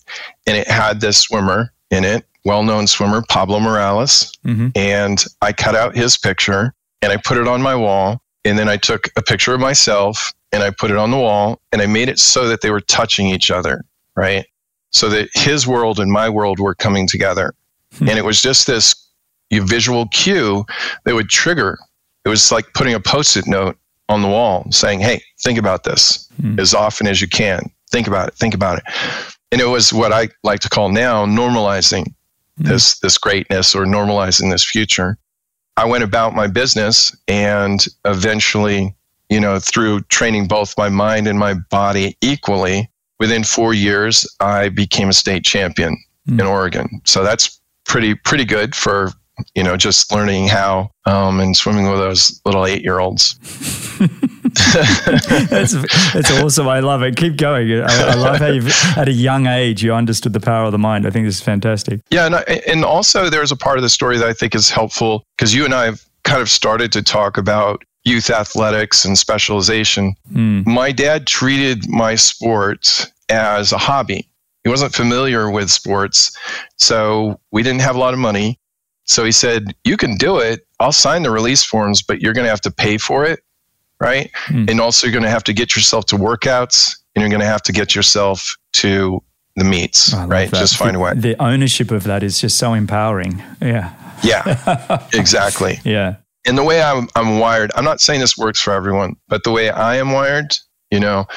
and 0.47 0.57
it 0.57 0.67
had 0.67 1.01
this 1.01 1.19
swimmer 1.19 1.71
in 1.91 2.03
it 2.03 2.25
well 2.45 2.63
known 2.63 2.87
swimmer, 2.87 3.23
Pablo 3.29 3.59
Morales. 3.59 4.31
Mm-hmm. 4.45 4.69
And 4.75 5.23
I 5.41 5.53
cut 5.53 5.75
out 5.75 5.95
his 5.95 6.17
picture 6.17 6.73
and 7.01 7.11
I 7.11 7.17
put 7.17 7.37
it 7.37 7.47
on 7.47 7.61
my 7.61 7.75
wall. 7.75 8.21
And 8.43 8.57
then 8.57 8.69
I 8.69 8.77
took 8.77 9.09
a 9.15 9.21
picture 9.21 9.53
of 9.53 9.59
myself 9.59 10.33
and 10.51 10.63
I 10.63 10.71
put 10.71 10.91
it 10.91 10.97
on 10.97 11.11
the 11.11 11.17
wall 11.17 11.61
and 11.71 11.81
I 11.81 11.85
made 11.85 12.09
it 12.09 12.19
so 12.19 12.47
that 12.47 12.61
they 12.61 12.71
were 12.71 12.81
touching 12.81 13.27
each 13.27 13.51
other, 13.51 13.85
right? 14.15 14.45
So 14.91 15.09
that 15.09 15.29
his 15.33 15.67
world 15.67 15.99
and 15.99 16.11
my 16.11 16.29
world 16.29 16.59
were 16.59 16.75
coming 16.75 17.07
together. 17.07 17.53
Mm-hmm. 17.93 18.09
And 18.09 18.17
it 18.17 18.25
was 18.25 18.41
just 18.41 18.67
this 18.67 18.95
visual 19.51 20.07
cue 20.07 20.65
that 21.03 21.13
would 21.13 21.29
trigger. 21.29 21.77
It 22.25 22.29
was 22.29 22.51
like 22.51 22.73
putting 22.73 22.93
a 22.93 22.99
post 22.99 23.37
it 23.37 23.47
note 23.47 23.77
on 24.09 24.21
the 24.21 24.27
wall 24.27 24.65
saying, 24.71 24.99
Hey, 24.99 25.21
think 25.41 25.57
about 25.57 25.83
this 25.83 26.27
mm-hmm. 26.41 26.59
as 26.59 26.73
often 26.73 27.07
as 27.07 27.21
you 27.21 27.27
can. 27.27 27.69
Think 27.91 28.07
about 28.07 28.29
it. 28.29 28.35
Think 28.35 28.53
about 28.53 28.77
it. 28.77 28.83
And 29.51 29.59
it 29.59 29.65
was 29.65 29.91
what 29.91 30.13
I 30.13 30.29
like 30.43 30.61
to 30.61 30.69
call 30.69 30.89
now 30.89 31.25
normalizing 31.25 32.13
mm-hmm. 32.61 32.71
this 32.71 32.99
this 32.99 33.17
greatness 33.17 33.75
or 33.75 33.85
normalizing 33.85 34.51
this 34.51 34.65
future. 34.65 35.17
I 35.77 35.85
went 35.85 36.03
about 36.03 36.35
my 36.35 36.47
business 36.47 37.15
and 37.27 37.85
eventually, 38.05 38.95
you 39.29 39.39
know, 39.39 39.59
through 39.59 40.01
training 40.03 40.47
both 40.47 40.77
my 40.77 40.89
mind 40.89 41.27
and 41.27 41.39
my 41.39 41.55
body 41.69 42.17
equally, 42.21 42.89
within 43.19 43.43
4 43.43 43.73
years 43.73 44.27
I 44.39 44.69
became 44.69 45.09
a 45.09 45.13
state 45.13 45.43
champion 45.43 45.97
mm-hmm. 46.27 46.39
in 46.39 46.45
Oregon. 46.45 47.01
So 47.05 47.23
that's 47.23 47.59
pretty 47.85 48.15
pretty 48.15 48.45
good 48.45 48.75
for 48.75 49.11
you 49.55 49.63
know, 49.63 49.77
just 49.77 50.11
learning 50.11 50.47
how 50.47 50.91
um, 51.05 51.39
and 51.39 51.55
swimming 51.55 51.89
with 51.89 51.99
those 51.99 52.41
little 52.45 52.65
eight 52.65 52.83
year 52.83 52.99
olds. 52.99 53.39
that's, 55.49 55.73
that's 56.13 56.31
awesome. 56.31 56.67
I 56.67 56.79
love 56.79 57.03
it. 57.03 57.15
Keep 57.15 57.37
going. 57.37 57.71
I, 57.81 58.11
I 58.11 58.15
love 58.15 58.37
how 58.37 58.47
you've, 58.47 58.71
at 58.97 59.07
a 59.07 59.11
young 59.11 59.47
age, 59.47 59.83
you 59.83 59.93
understood 59.93 60.33
the 60.33 60.39
power 60.39 60.65
of 60.65 60.71
the 60.71 60.77
mind. 60.77 61.05
I 61.05 61.09
think 61.09 61.25
this 61.25 61.35
is 61.35 61.41
fantastic. 61.41 62.01
Yeah. 62.09 62.25
And, 62.25 62.35
I, 62.35 62.41
and 62.67 62.83
also, 62.85 63.29
there's 63.29 63.51
a 63.51 63.57
part 63.57 63.77
of 63.77 63.83
the 63.83 63.89
story 63.89 64.17
that 64.17 64.27
I 64.27 64.33
think 64.33 64.55
is 64.55 64.69
helpful 64.69 65.23
because 65.37 65.53
you 65.53 65.65
and 65.65 65.73
I 65.73 65.85
have 65.85 66.03
kind 66.23 66.41
of 66.41 66.49
started 66.49 66.91
to 66.93 67.01
talk 67.01 67.37
about 67.37 67.83
youth 68.03 68.29
athletics 68.29 69.05
and 69.05 69.17
specialization. 69.17 70.15
Mm. 70.31 70.65
My 70.65 70.91
dad 70.91 71.27
treated 71.27 71.87
my 71.87 72.15
sport 72.15 73.11
as 73.29 73.71
a 73.71 73.77
hobby. 73.77 74.27
He 74.63 74.69
wasn't 74.69 74.93
familiar 74.93 75.49
with 75.49 75.69
sports. 75.69 76.35
So 76.77 77.39
we 77.51 77.63
didn't 77.63 77.81
have 77.81 77.95
a 77.95 77.99
lot 77.99 78.13
of 78.13 78.19
money. 78.19 78.59
So 79.05 79.25
he 79.25 79.31
said, 79.31 79.75
You 79.83 79.97
can 79.97 80.15
do 80.15 80.37
it. 80.37 80.65
I'll 80.79 80.91
sign 80.91 81.23
the 81.23 81.31
release 81.31 81.63
forms, 81.63 82.01
but 82.01 82.21
you're 82.21 82.33
going 82.33 82.45
to 82.45 82.49
have 82.49 82.61
to 82.61 82.71
pay 82.71 82.97
for 82.97 83.25
it. 83.25 83.41
Right. 84.01 84.31
Hmm. 84.33 84.65
And 84.67 84.81
also, 84.81 85.05
you're 85.05 85.13
going 85.13 85.23
to 85.23 85.29
have 85.29 85.43
to 85.43 85.53
get 85.53 85.75
yourself 85.75 86.05
to 86.07 86.15
workouts 86.15 86.97
and 87.15 87.21
you're 87.21 87.29
going 87.29 87.41
to 87.41 87.45
have 87.45 87.61
to 87.63 87.71
get 87.71 87.93
yourself 87.93 88.55
to 88.73 89.21
the 89.55 89.63
meets. 89.63 90.13
Right. 90.13 90.49
That. 90.49 90.57
Just 90.59 90.77
find 90.77 90.95
a 90.95 90.99
way. 90.99 91.13
The 91.15 91.39
ownership 91.41 91.91
of 91.91 92.03
that 92.05 92.23
is 92.23 92.41
just 92.41 92.57
so 92.57 92.73
empowering. 92.73 93.43
Yeah. 93.61 93.93
Yeah. 94.23 95.07
exactly. 95.13 95.79
yeah. 95.83 96.15
And 96.45 96.57
the 96.57 96.63
way 96.63 96.81
I'm, 96.81 97.07
I'm 97.15 97.37
wired, 97.37 97.71
I'm 97.75 97.83
not 97.83 98.01
saying 98.01 98.19
this 98.19 98.35
works 98.35 98.59
for 98.59 98.73
everyone, 98.73 99.15
but 99.27 99.43
the 99.43 99.51
way 99.51 99.69
I 99.69 99.97
am 99.97 100.11
wired, 100.11 100.57
you 100.89 100.99
know, 100.99 101.27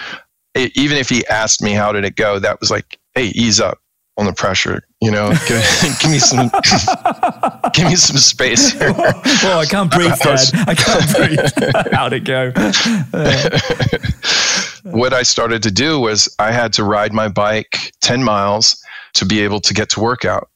it, 0.54 0.74
even 0.74 0.96
if 0.96 1.10
he 1.10 1.26
asked 1.26 1.60
me 1.60 1.72
how 1.72 1.92
did 1.92 2.06
it 2.06 2.16
go, 2.16 2.38
that 2.38 2.60
was 2.60 2.70
like, 2.70 2.98
hey, 3.14 3.26
ease 3.26 3.60
up 3.60 3.78
on 4.16 4.26
the 4.26 4.32
pressure. 4.32 4.82
You 5.00 5.10
know, 5.10 5.30
give, 5.48 5.98
give 6.00 6.10
me 6.10 6.18
some, 6.18 6.48
give 7.72 7.86
me 7.86 7.96
some 7.96 8.16
space 8.16 8.72
here. 8.72 8.92
well, 8.92 9.58
I 9.58 9.66
can't 9.66 9.90
breathe, 9.90 10.16
Dad. 10.22 10.50
I 10.66 10.74
can't 10.74 11.16
breathe. 11.16 11.92
How'd 11.92 12.12
it 12.12 12.24
go? 12.24 12.52
what 14.92 15.12
I 15.12 15.22
started 15.22 15.62
to 15.62 15.70
do 15.70 15.98
was 15.98 16.34
I 16.38 16.52
had 16.52 16.72
to 16.74 16.84
ride 16.84 17.12
my 17.12 17.28
bike 17.28 17.92
ten 18.00 18.22
miles 18.22 18.80
to 19.14 19.24
be 19.24 19.40
able 19.40 19.60
to 19.60 19.74
get 19.74 19.90
to 19.90 20.00
workout, 20.00 20.48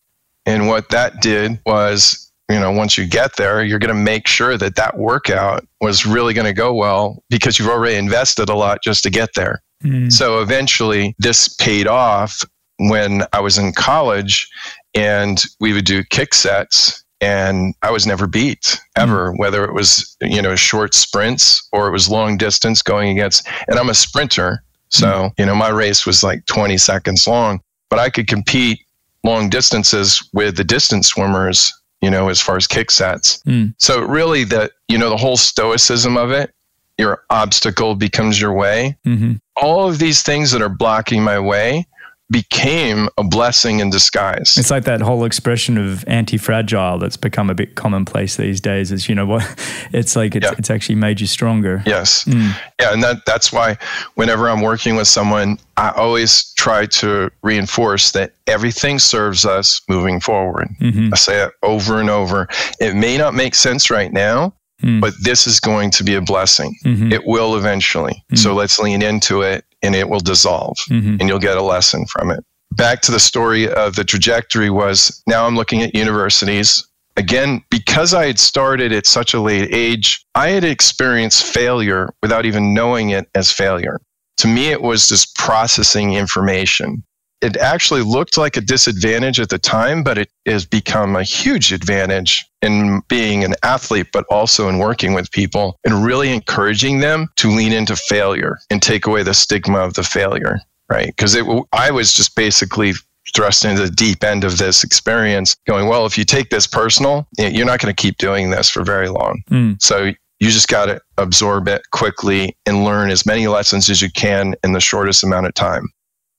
and 0.46 0.68
what 0.68 0.90
that 0.90 1.20
did 1.20 1.60
was. 1.66 2.24
You 2.50 2.58
know, 2.58 2.72
once 2.72 2.96
you 2.96 3.06
get 3.06 3.36
there, 3.36 3.62
you're 3.62 3.78
going 3.78 3.94
to 3.94 4.02
make 4.02 4.26
sure 4.26 4.56
that 4.56 4.74
that 4.76 4.96
workout 4.96 5.66
was 5.82 6.06
really 6.06 6.32
going 6.32 6.46
to 6.46 6.54
go 6.54 6.72
well 6.72 7.22
because 7.28 7.58
you've 7.58 7.68
already 7.68 7.96
invested 7.96 8.48
a 8.48 8.54
lot 8.54 8.78
just 8.82 9.02
to 9.02 9.10
get 9.10 9.28
there. 9.34 9.60
Mm. 9.84 10.10
So 10.10 10.40
eventually, 10.40 11.14
this 11.18 11.54
paid 11.56 11.86
off 11.86 12.42
when 12.78 13.22
I 13.32 13.40
was 13.40 13.58
in 13.58 13.72
college 13.72 14.48
and 14.94 15.44
we 15.60 15.72
would 15.72 15.84
do 15.84 16.04
kick 16.04 16.34
sets 16.34 17.04
and 17.20 17.74
I 17.82 17.90
was 17.90 18.06
never 18.06 18.26
beat 18.26 18.80
ever, 18.96 19.32
mm. 19.32 19.38
whether 19.38 19.64
it 19.64 19.74
was, 19.74 20.16
you 20.20 20.40
know, 20.40 20.54
short 20.56 20.94
sprints 20.94 21.66
or 21.72 21.88
it 21.88 21.92
was 21.92 22.08
long 22.08 22.36
distance 22.36 22.82
going 22.82 23.10
against, 23.10 23.46
and 23.66 23.78
I'm 23.78 23.88
a 23.88 23.94
sprinter. 23.94 24.62
So, 24.88 25.06
mm. 25.06 25.32
you 25.38 25.46
know, 25.46 25.54
my 25.54 25.68
race 25.68 26.06
was 26.06 26.22
like 26.22 26.46
20 26.46 26.78
seconds 26.78 27.26
long, 27.26 27.60
but 27.90 27.98
I 27.98 28.10
could 28.10 28.28
compete 28.28 28.80
long 29.24 29.48
distances 29.48 30.26
with 30.32 30.56
the 30.56 30.64
distance 30.64 31.08
swimmers, 31.08 31.72
you 32.00 32.10
know, 32.10 32.28
as 32.28 32.40
far 32.40 32.56
as 32.56 32.66
kick 32.66 32.90
sets. 32.90 33.42
Mm. 33.42 33.74
So 33.78 34.00
really 34.00 34.44
the, 34.44 34.70
you 34.86 34.96
know, 34.96 35.10
the 35.10 35.16
whole 35.16 35.36
stoicism 35.36 36.16
of 36.16 36.30
it, 36.30 36.54
your 36.98 37.24
obstacle 37.30 37.94
becomes 37.94 38.40
your 38.40 38.52
way. 38.52 38.96
Mm-hmm. 39.06 39.34
All 39.56 39.88
of 39.88 39.98
these 39.98 40.22
things 40.22 40.50
that 40.50 40.62
are 40.62 40.68
blocking 40.68 41.22
my 41.22 41.38
way, 41.38 41.86
became 42.30 43.08
a 43.16 43.24
blessing 43.24 43.80
in 43.80 43.90
disguise. 43.90 44.56
It's 44.56 44.70
like 44.70 44.84
that 44.84 45.00
whole 45.00 45.24
expression 45.24 45.78
of 45.78 46.04
anti-fragile 46.06 46.98
that's 46.98 47.16
become 47.16 47.48
a 47.48 47.54
bit 47.54 47.74
commonplace 47.74 48.36
these 48.36 48.60
days. 48.60 48.92
Is 48.92 49.08
you 49.08 49.14
know 49.14 49.26
what? 49.26 49.44
It's 49.90 50.16
like 50.16 50.36
it's, 50.36 50.44
yeah. 50.44 50.54
it's 50.58 50.70
actually 50.70 50.96
made 50.96 51.18
you 51.18 51.26
stronger. 51.26 51.82
Yes. 51.86 52.24
Mm. 52.24 52.54
Yeah, 52.78 52.92
and 52.92 53.02
that 53.02 53.24
that's 53.24 53.52
why 53.52 53.78
whenever 54.14 54.50
I'm 54.50 54.60
working 54.60 54.96
with 54.96 55.08
someone, 55.08 55.58
I 55.78 55.90
always 55.90 56.52
try 56.54 56.84
to 56.86 57.30
reinforce 57.42 58.12
that 58.12 58.32
everything 58.46 58.98
serves 58.98 59.46
us 59.46 59.80
moving 59.88 60.20
forward. 60.20 60.68
Mm-hmm. 60.80 61.14
I 61.14 61.16
say 61.16 61.42
it 61.42 61.52
over 61.62 62.00
and 62.00 62.10
over. 62.10 62.48
It 62.80 62.94
may 62.94 63.16
not 63.16 63.34
make 63.34 63.54
sense 63.54 63.90
right 63.90 64.12
now. 64.12 64.52
Mm. 64.82 65.00
But 65.00 65.14
this 65.22 65.48
is 65.48 65.58
going 65.58 65.90
to 65.92 66.04
be 66.04 66.14
a 66.14 66.20
blessing. 66.20 66.76
Mm-hmm. 66.84 67.10
It 67.12 67.26
will 67.26 67.56
eventually. 67.56 68.22
Mm. 68.30 68.38
So 68.38 68.54
let's 68.54 68.78
lean 68.78 69.02
into 69.02 69.42
it 69.42 69.64
and 69.82 69.94
it 69.94 70.08
will 70.08 70.20
dissolve 70.20 70.76
mm-hmm. 70.90 71.16
and 71.20 71.28
you'll 71.28 71.38
get 71.38 71.56
a 71.56 71.62
lesson 71.62 72.06
from 72.06 72.30
it. 72.30 72.44
Back 72.72 73.00
to 73.02 73.12
the 73.12 73.20
story 73.20 73.68
of 73.68 73.96
the 73.96 74.04
trajectory 74.04 74.70
was 74.70 75.22
now 75.26 75.46
I'm 75.46 75.56
looking 75.56 75.82
at 75.82 75.94
universities. 75.94 76.86
Again, 77.16 77.64
because 77.70 78.14
I 78.14 78.26
had 78.26 78.38
started 78.38 78.92
at 78.92 79.06
such 79.06 79.34
a 79.34 79.40
late 79.40 79.74
age, 79.74 80.24
I 80.34 80.50
had 80.50 80.64
experienced 80.64 81.44
failure 81.44 82.10
without 82.22 82.46
even 82.46 82.74
knowing 82.74 83.10
it 83.10 83.28
as 83.34 83.50
failure. 83.50 83.98
To 84.38 84.48
me, 84.48 84.68
it 84.68 84.82
was 84.82 85.08
just 85.08 85.34
processing 85.34 86.14
information 86.14 87.02
it 87.40 87.56
actually 87.56 88.02
looked 88.02 88.36
like 88.36 88.56
a 88.56 88.60
disadvantage 88.60 89.38
at 89.38 89.48
the 89.48 89.58
time, 89.58 90.02
but 90.02 90.18
it 90.18 90.30
has 90.46 90.64
become 90.64 91.16
a 91.16 91.22
huge 91.22 91.72
advantage 91.72 92.44
in 92.62 93.00
being 93.08 93.44
an 93.44 93.54
athlete, 93.62 94.08
but 94.12 94.24
also 94.30 94.68
in 94.68 94.78
working 94.78 95.14
with 95.14 95.30
people 95.30 95.78
and 95.84 96.04
really 96.04 96.32
encouraging 96.32 96.98
them 96.98 97.28
to 97.36 97.48
lean 97.48 97.72
into 97.72 97.94
failure 97.94 98.58
and 98.70 98.82
take 98.82 99.06
away 99.06 99.22
the 99.22 99.34
stigma 99.34 99.78
of 99.78 99.94
the 99.94 100.02
failure, 100.02 100.58
right? 100.88 101.08
Because 101.08 101.36
I 101.72 101.90
was 101.90 102.12
just 102.12 102.34
basically 102.34 102.94
thrust 103.34 103.64
into 103.64 103.82
the 103.82 103.90
deep 103.90 104.24
end 104.24 104.42
of 104.42 104.58
this 104.58 104.82
experience, 104.82 105.54
going, 105.66 105.86
well, 105.86 106.06
if 106.06 106.18
you 106.18 106.24
take 106.24 106.50
this 106.50 106.66
personal, 106.66 107.28
you're 107.38 107.66
not 107.66 107.78
going 107.78 107.94
to 107.94 108.02
keep 108.02 108.16
doing 108.18 108.50
this 108.50 108.68
for 108.70 108.82
very 108.82 109.08
long. 109.08 109.42
Mm. 109.50 109.80
So 109.80 110.12
you 110.40 110.50
just 110.50 110.68
got 110.68 110.86
to 110.86 111.00
absorb 111.18 111.68
it 111.68 111.82
quickly 111.90 112.56
and 112.64 112.84
learn 112.84 113.10
as 113.10 113.26
many 113.26 113.46
lessons 113.46 113.90
as 113.90 114.00
you 114.00 114.10
can 114.10 114.54
in 114.64 114.72
the 114.72 114.80
shortest 114.80 115.22
amount 115.22 115.46
of 115.46 115.54
time. 115.54 115.88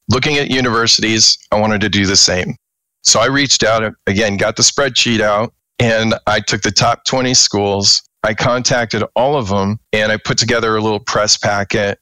Looking 0.09 0.37
at 0.37 0.49
universities, 0.49 1.37
I 1.51 1.59
wanted 1.59 1.81
to 1.81 1.89
do 1.89 2.05
the 2.05 2.15
same. 2.15 2.55
So 3.03 3.19
I 3.19 3.27
reached 3.27 3.63
out 3.63 3.93
again, 4.07 4.37
got 4.37 4.55
the 4.55 4.63
spreadsheet 4.63 5.21
out, 5.21 5.53
and 5.79 6.15
I 6.27 6.39
took 6.39 6.61
the 6.61 6.71
top 6.71 7.05
20 7.05 7.33
schools. 7.33 8.01
I 8.23 8.33
contacted 8.33 9.03
all 9.15 9.37
of 9.37 9.47
them 9.47 9.79
and 9.93 10.11
I 10.11 10.17
put 10.17 10.37
together 10.37 10.75
a 10.75 10.81
little 10.81 10.99
press 10.99 11.37
packet, 11.37 11.99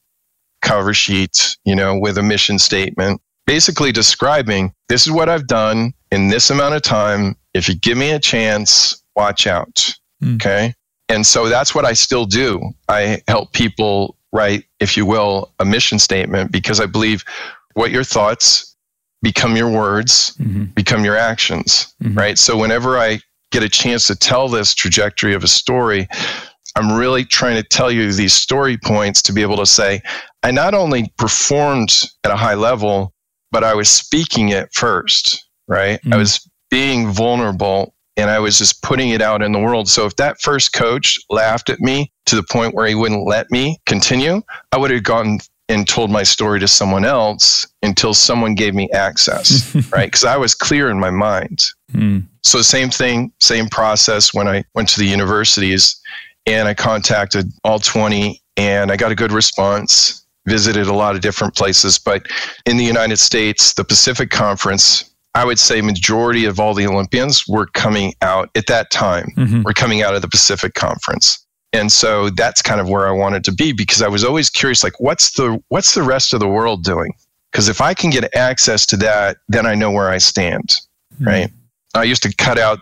cover 0.62 0.94
sheet, 0.94 1.58
you 1.64 1.76
know, 1.76 1.98
with 1.98 2.18
a 2.18 2.24
mission 2.24 2.58
statement, 2.58 3.22
basically 3.46 3.92
describing 3.92 4.74
this 4.90 5.06
is 5.06 5.12
what 5.12 5.30
I've 5.30 5.46
done 5.46 5.94
in 6.12 6.30
this 6.30 6.50
amount 6.50 6.76
of 6.76 6.82
time. 6.82 7.36
If 7.54 7.70
you 7.70 7.76
give 7.76 7.98
me 7.98 8.12
a 8.12 8.20
chance, 8.20 9.02
watch 9.16 9.46
out. 9.46 9.94
Mm. 10.24 10.36
Okay. 10.36 10.74
And 11.10 11.26
so 11.26 11.48
that's 11.48 11.76
what 11.76 11.86
I 11.86 11.94
still 11.94 12.26
do. 12.26 12.62
I 12.90 13.22
help 13.28 13.54
people 13.54 14.18
write, 14.34 14.66
if 14.80 14.98
you 14.98 15.06
will, 15.06 15.54
a 15.60 15.66
mission 15.66 16.00
statement 16.00 16.52
because 16.52 16.80
I 16.80 16.86
believe 16.86 17.24
what 17.78 17.92
your 17.92 18.04
thoughts 18.04 18.76
become 19.22 19.56
your 19.56 19.70
words, 19.70 20.36
mm-hmm. 20.38 20.66
become 20.74 21.06
your 21.06 21.16
actions, 21.16 21.94
mm-hmm. 22.04 22.18
right? 22.18 22.38
So 22.40 22.58
whenever 22.58 22.98
I 22.98 23.20
get 23.52 23.62
a 23.62 23.70
chance 23.70 24.08
to 24.08 24.16
tell 24.16 24.50
this 24.50 24.74
trajectory 24.74 25.36
of 25.36 25.44
a 25.44 25.48
story, 25.48 26.08
I'm 26.76 26.98
really 26.98 27.24
trying 27.24 27.56
to 27.56 27.62
tell 27.62 27.92
you 27.92 28.12
these 28.12 28.34
story 28.34 28.78
points 28.78 29.22
to 29.24 29.32
be 29.32 29.44
able 29.44 29.58
to 29.58 29.66
say, 29.68 30.02
I 30.42 30.50
not 30.50 30.74
only 30.74 31.14
performed 31.20 32.02
at 32.24 32.32
a 32.32 32.36
high 32.36 32.56
level, 32.56 33.14
but 33.52 33.64
I 33.64 33.76
was 33.76 33.92
speaking 33.92 34.50
it 34.50 34.74
first, 34.74 35.48
right? 35.68 36.00
Mm-hmm. 36.00 36.14
I 36.14 36.18
was 36.18 36.50
being 36.72 37.12
vulnerable 37.12 37.94
and 38.18 38.32
I 38.32 38.40
was 38.40 38.58
just 38.58 38.82
putting 38.82 39.10
it 39.10 39.22
out 39.22 39.44
in 39.44 39.52
the 39.52 39.60
world. 39.60 39.88
So 39.88 40.08
if 40.08 40.16
that 40.16 40.42
first 40.42 40.74
coach 40.74 41.20
laughed 41.30 41.70
at 41.70 41.80
me 41.80 42.12
to 42.26 42.36
the 42.36 42.44
point 42.50 42.74
where 42.74 42.88
he 42.88 42.96
wouldn't 42.96 43.28
let 43.28 43.52
me 43.52 43.78
continue, 43.86 44.42
I 44.72 44.78
would 44.78 44.90
have 44.90 45.04
gone 45.04 45.38
and 45.70 45.88
told 45.88 46.10
my 46.10 46.24
story 46.24 46.60
to 46.60 46.68
someone 46.68 47.06
else 47.06 47.68
until 47.84 48.14
someone 48.14 48.56
gave 48.56 48.74
me 48.74 48.90
access, 48.92 49.76
right? 49.92 50.08
Because 50.08 50.24
I 50.24 50.38
was 50.38 50.56
clear 50.56 50.90
in 50.90 51.00
my 51.00 51.10
mind. 51.10 51.66
Mm. 51.92 52.26
So, 52.44 52.62
same 52.62 52.90
thing, 52.90 53.32
same 53.42 53.68
process 53.68 54.34
when 54.34 54.48
I 54.48 54.64
went 54.76 54.90
to 54.90 55.00
the 55.00 55.06
universities 55.06 56.00
and 56.46 56.68
I 56.68 56.74
contacted 56.74 57.52
all 57.64 57.80
20 57.80 58.42
and 58.56 58.92
I 58.92 58.96
got 58.96 59.12
a 59.12 59.16
good 59.16 59.32
response, 59.32 60.26
visited 60.48 60.88
a 60.88 60.94
lot 60.94 61.16
of 61.16 61.22
different 61.22 61.56
places. 61.56 62.00
But 62.00 62.28
in 62.66 62.78
the 62.78 62.86
United 62.86 63.18
States, 63.18 63.74
the 63.74 63.84
Pacific 63.84 64.30
Conference, 64.30 65.14
I 65.36 65.44
would 65.44 65.60
say 65.60 65.82
majority 65.82 66.46
of 66.46 66.60
all 66.60 66.74
the 66.74 66.88
Olympians 66.88 67.48
were 67.48 67.68
coming 67.68 68.14
out 68.22 68.50
at 68.56 68.68
that 68.68 68.90
time, 68.90 69.34
mm-hmm. 69.36 69.64
were 69.64 69.74
coming 69.74 70.02
out 70.02 70.16
of 70.16 70.22
the 70.22 70.30
Pacific 70.30 70.74
Conference 70.74 71.46
and 71.74 71.92
so 71.92 72.30
that's 72.30 72.62
kind 72.62 72.80
of 72.80 72.90
where 72.90 73.08
I 73.08 73.12
wanted 73.12 73.44
to 73.46 73.52
be 73.52 73.72
because 73.74 74.02
I 74.02 74.08
was 74.08 74.24
always 74.24 74.50
curious 74.50 74.84
like 74.84 75.00
what's 75.00 75.32
the 75.34 75.62
what's 75.70 75.94
the 75.94 76.04
rest 76.04 76.34
of 76.34 76.40
the 76.40 76.48
world 76.48 76.84
doing 76.84 77.14
because 77.52 77.70
if 77.70 77.82
I 77.82 77.94
can 77.94 78.10
get 78.10 78.34
access 78.36 78.86
to 78.88 78.98
that 78.98 79.38
then 79.48 79.66
I 79.66 79.76
know 79.76 79.92
where 79.92 80.10
I 80.10 80.18
stand 80.18 80.78
mm-hmm. 81.16 81.26
right 81.26 81.52
I 81.94 82.04
used 82.04 82.24
to 82.24 82.36
cut 82.36 82.58
out 82.58 82.80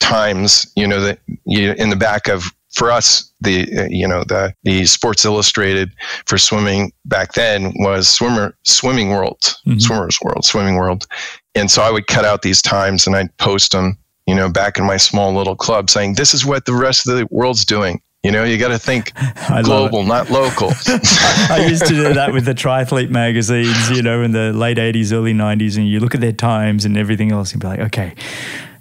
times 0.00 0.70
you 0.76 0.86
know 0.86 1.00
that 1.00 1.18
you 1.44 1.72
in 1.72 1.90
the 1.90 1.96
back 1.96 2.28
of 2.28 2.44
for 2.72 2.90
us 2.90 3.30
the 3.40 3.66
uh, 3.76 3.86
you 3.88 4.06
know 4.06 4.24
the 4.24 4.54
the 4.62 4.86
Sports 4.86 5.24
Illustrated 5.24 5.90
for 6.26 6.38
swimming 6.38 6.92
back 7.06 7.32
then 7.32 7.72
was 7.76 8.08
swimmer 8.08 8.56
swimming 8.62 9.10
world 9.10 9.40
mm-hmm. 9.40 9.78
swimmers 9.78 10.18
world 10.22 10.44
swimming 10.44 10.76
world 10.76 11.06
and 11.54 11.70
so 11.70 11.82
I 11.82 11.90
would 11.90 12.06
cut 12.06 12.24
out 12.24 12.42
these 12.42 12.62
times 12.62 13.06
and 13.06 13.16
I'd 13.16 13.36
post 13.38 13.72
them 13.72 13.98
you 14.26 14.34
know 14.34 14.48
back 14.48 14.78
in 14.78 14.84
my 14.84 14.96
small 14.96 15.34
little 15.34 15.56
club 15.56 15.90
saying 15.90 16.14
this 16.14 16.34
is 16.34 16.46
what 16.46 16.66
the 16.66 16.74
rest 16.74 17.08
of 17.08 17.16
the 17.16 17.26
world's 17.30 17.64
doing 17.64 18.00
you 18.28 18.32
know, 18.32 18.44
you 18.44 18.58
got 18.58 18.68
to 18.68 18.78
think 18.78 19.14
global, 19.62 20.04
not 20.04 20.28
local. 20.28 20.68
I 20.86 21.66
used 21.66 21.86
to 21.86 21.94
do 21.94 22.12
that 22.12 22.30
with 22.30 22.44
the 22.44 22.52
triathlete 22.52 23.08
magazines, 23.08 23.88
you 23.88 24.02
know, 24.02 24.20
in 24.20 24.32
the 24.32 24.52
late 24.52 24.76
80s, 24.76 25.14
early 25.14 25.32
90s, 25.32 25.78
and 25.78 25.88
you 25.88 25.98
look 25.98 26.14
at 26.14 26.20
their 26.20 26.32
times 26.32 26.84
and 26.84 26.98
everything 26.98 27.32
else 27.32 27.52
and 27.52 27.60
be 27.62 27.66
like, 27.66 27.80
okay, 27.80 28.14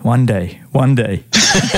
one 0.02 0.26
day, 0.26 0.60
one 0.74 0.96
day. 0.96 1.24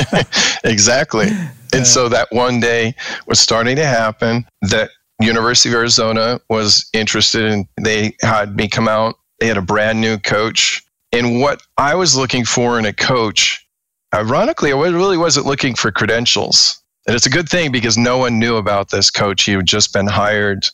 exactly. 0.63 1.27
And 1.71 1.86
so 1.86 2.10
that 2.10 2.29
one 2.32 2.60
day 2.60 2.95
was 3.27 3.39
starting 3.39 3.75
to 3.75 3.86
happen 3.86 4.47
that 4.63 4.89
University 5.21 5.69
of 5.69 5.75
Arizona 5.75 6.41
was 6.49 6.89
interested 6.93 7.45
in, 7.45 7.67
they 7.79 8.15
had 8.23 8.55
me 8.55 8.67
come 8.67 8.88
out. 8.88 9.19
They 9.39 9.45
had 9.45 9.58
a 9.58 9.62
brand 9.62 10.01
new 10.01 10.17
coach. 10.17 10.84
And 11.12 11.39
what 11.39 11.62
I 11.77 11.93
was 11.93 12.17
looking 12.17 12.45
for 12.45 12.79
in 12.79 12.86
a 12.86 12.93
coach, 12.93 13.63
ironically, 14.12 14.73
I 14.73 14.75
really 14.75 15.17
wasn't 15.17 15.45
looking 15.45 15.75
for 15.75 15.91
credentials. 15.91 16.79
And 17.10 17.15
it's 17.15 17.26
a 17.26 17.32
good 17.32 17.50
thing 17.50 17.72
because 17.72 17.98
no 17.98 18.19
one 18.19 18.38
knew 18.38 18.58
about 18.58 18.91
this 18.91 19.10
coach. 19.10 19.45
He 19.45 19.54
had 19.54 19.65
just 19.65 19.93
been 19.93 20.06
hired. 20.06 20.67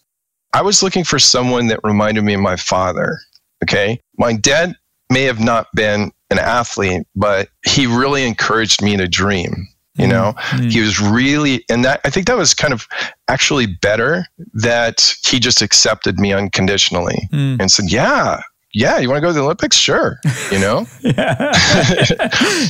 I 0.52 0.64
was 0.64 0.84
looking 0.84 1.06
for 1.06 1.18
someone 1.18 1.68
that 1.68 1.80
reminded 1.82 2.26
me 2.26 2.34
of 2.34 2.42
my 2.42 2.58
father. 2.58 3.20
Okay. 3.64 4.02
My 4.18 4.34
dad 4.34 4.76
may 5.10 5.24
have 5.24 5.40
not 5.40 5.68
been 5.74 6.12
an 6.30 6.40
athlete, 6.40 7.08
but 7.16 7.48
he 7.66 7.88
really 7.88 8.28
encouraged 8.28 8.82
me 8.82 8.98
to 8.98 9.08
dream. 9.08 9.66
You 9.98 10.08
know, 10.08 10.34
mm-hmm. 10.36 10.68
he 10.68 10.82
was 10.82 11.00
really, 11.00 11.64
and 11.70 11.86
that 11.86 12.02
I 12.04 12.10
think 12.10 12.28
that 12.28 12.36
was 12.36 12.54
kind 12.54 12.74
of 12.74 12.86
actually 13.30 13.68
better 13.68 14.26
that 14.56 15.16
he 15.26 15.40
just 15.40 15.62
accepted 15.62 16.20
me 16.20 16.34
unconditionally 16.34 17.30
mm. 17.32 17.58
and 17.62 17.72
said, 17.72 17.86
Yeah, 17.88 18.42
yeah, 18.76 19.00
you 19.00 19.08
want 19.08 19.18
to 19.18 19.22
go 19.22 19.28
to 19.28 19.34
the 19.34 19.42
Olympics? 19.42 19.78
Sure. 19.78 20.20
You 20.52 20.60
know? 20.60 20.86
yeah. 21.02 21.54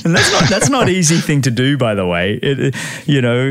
and 0.05 0.15
that's 0.15 0.31
not, 0.31 0.49
that's 0.49 0.69
not 0.69 0.87
easy 0.87 1.17
thing 1.17 1.41
to 1.41 1.49
do, 1.49 1.79
by 1.79 1.95
the 1.95 2.05
way. 2.05 2.39
It, 2.43 2.75
you 3.07 3.21
know, 3.21 3.49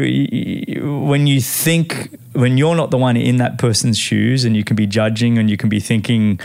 when 1.04 1.26
you 1.26 1.40
think, 1.40 2.16
when 2.32 2.56
you're 2.56 2.76
not 2.76 2.92
the 2.92 2.96
one 2.96 3.16
in 3.16 3.38
that 3.38 3.58
person's 3.58 3.98
shoes 3.98 4.44
and 4.44 4.56
you 4.56 4.62
can 4.62 4.76
be 4.76 4.86
judging 4.86 5.36
and 5.36 5.50
you 5.50 5.56
can 5.56 5.68
be 5.68 5.80
thinking, 5.80 6.38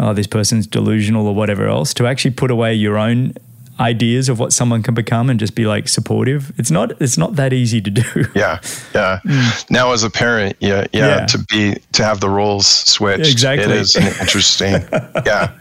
oh, 0.00 0.12
this 0.12 0.26
person's 0.26 0.66
delusional 0.66 1.28
or 1.28 1.34
whatever 1.34 1.68
else, 1.68 1.94
to 1.94 2.08
actually 2.08 2.32
put 2.32 2.50
away 2.50 2.74
your 2.74 2.98
own 2.98 3.32
ideas 3.80 4.28
of 4.28 4.38
what 4.38 4.52
someone 4.52 4.82
can 4.82 4.94
become 4.94 5.30
and 5.30 5.40
just 5.40 5.54
be 5.54 5.66
like 5.66 5.88
supportive. 5.88 6.52
It's 6.58 6.70
not 6.70 7.00
it's 7.00 7.18
not 7.18 7.36
that 7.36 7.52
easy 7.52 7.80
to 7.80 7.90
do. 7.90 8.02
Yeah. 8.34 8.60
Yeah. 8.94 9.20
Mm. 9.24 9.70
Now 9.70 9.92
as 9.92 10.04
a 10.04 10.10
parent, 10.10 10.56
yeah, 10.60 10.86
yeah, 10.92 11.20
yeah, 11.20 11.26
to 11.26 11.38
be 11.50 11.76
to 11.92 12.04
have 12.04 12.20
the 12.20 12.28
roles 12.28 12.66
switched. 12.66 13.30
Exactly. 13.30 13.64
It 13.64 13.70
is 13.70 13.96
interesting. 13.96 14.72
yeah. 15.26 15.52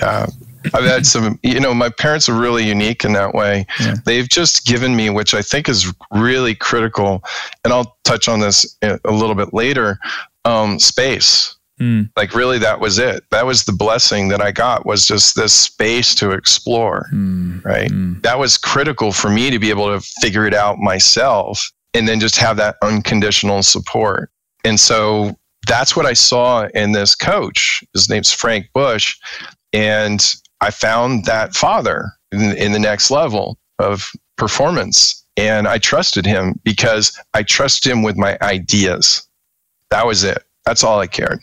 Yeah. 0.00 0.26
I've 0.74 0.84
had 0.84 1.06
some, 1.06 1.38
you 1.42 1.60
know, 1.60 1.74
my 1.74 1.90
parents 1.90 2.28
are 2.28 2.38
really 2.38 2.66
unique 2.66 3.04
in 3.04 3.12
that 3.12 3.34
way. 3.34 3.66
Yeah. 3.80 3.94
They've 4.04 4.28
just 4.28 4.66
given 4.66 4.96
me, 4.96 5.10
which 5.10 5.34
I 5.34 5.42
think 5.42 5.68
is 5.68 5.92
really 6.10 6.54
critical, 6.54 7.22
and 7.64 7.72
I'll 7.72 7.96
touch 8.04 8.28
on 8.28 8.40
this 8.40 8.76
a 8.82 8.98
little 9.04 9.34
bit 9.34 9.54
later, 9.54 9.98
um, 10.44 10.78
space. 10.78 11.55
Mm. 11.80 12.10
Like 12.16 12.34
really, 12.34 12.58
that 12.58 12.80
was 12.80 12.98
it. 12.98 13.24
That 13.30 13.46
was 13.46 13.64
the 13.64 13.72
blessing 13.72 14.28
that 14.28 14.40
I 14.40 14.50
got 14.50 14.86
was 14.86 15.06
just 15.06 15.36
this 15.36 15.52
space 15.52 16.14
to 16.16 16.30
explore. 16.30 17.06
Mm. 17.12 17.64
Right. 17.64 17.90
Mm. 17.90 18.22
That 18.22 18.38
was 18.38 18.56
critical 18.56 19.12
for 19.12 19.28
me 19.28 19.50
to 19.50 19.58
be 19.58 19.70
able 19.70 19.86
to 19.88 20.00
figure 20.20 20.46
it 20.46 20.54
out 20.54 20.78
myself 20.78 21.70
and 21.92 22.08
then 22.08 22.20
just 22.20 22.36
have 22.36 22.56
that 22.56 22.76
unconditional 22.82 23.62
support. 23.62 24.30
And 24.64 24.80
so 24.80 25.36
that's 25.66 25.96
what 25.96 26.06
I 26.06 26.12
saw 26.12 26.66
in 26.74 26.92
this 26.92 27.14
coach. 27.14 27.84
His 27.92 28.08
name's 28.08 28.32
Frank 28.32 28.66
Busch. 28.72 29.16
And 29.72 30.34
I 30.60 30.70
found 30.70 31.26
that 31.26 31.54
father 31.54 32.10
in, 32.32 32.56
in 32.56 32.72
the 32.72 32.78
next 32.78 33.10
level 33.10 33.58
of 33.78 34.10
performance. 34.36 35.24
And 35.36 35.68
I 35.68 35.76
trusted 35.76 36.24
him 36.24 36.58
because 36.64 37.18
I 37.34 37.42
trusted 37.42 37.92
him 37.92 38.02
with 38.02 38.16
my 38.16 38.38
ideas. 38.40 39.26
That 39.90 40.06
was 40.06 40.24
it. 40.24 40.42
That's 40.64 40.82
all 40.82 40.98
I 40.98 41.06
cared 41.06 41.40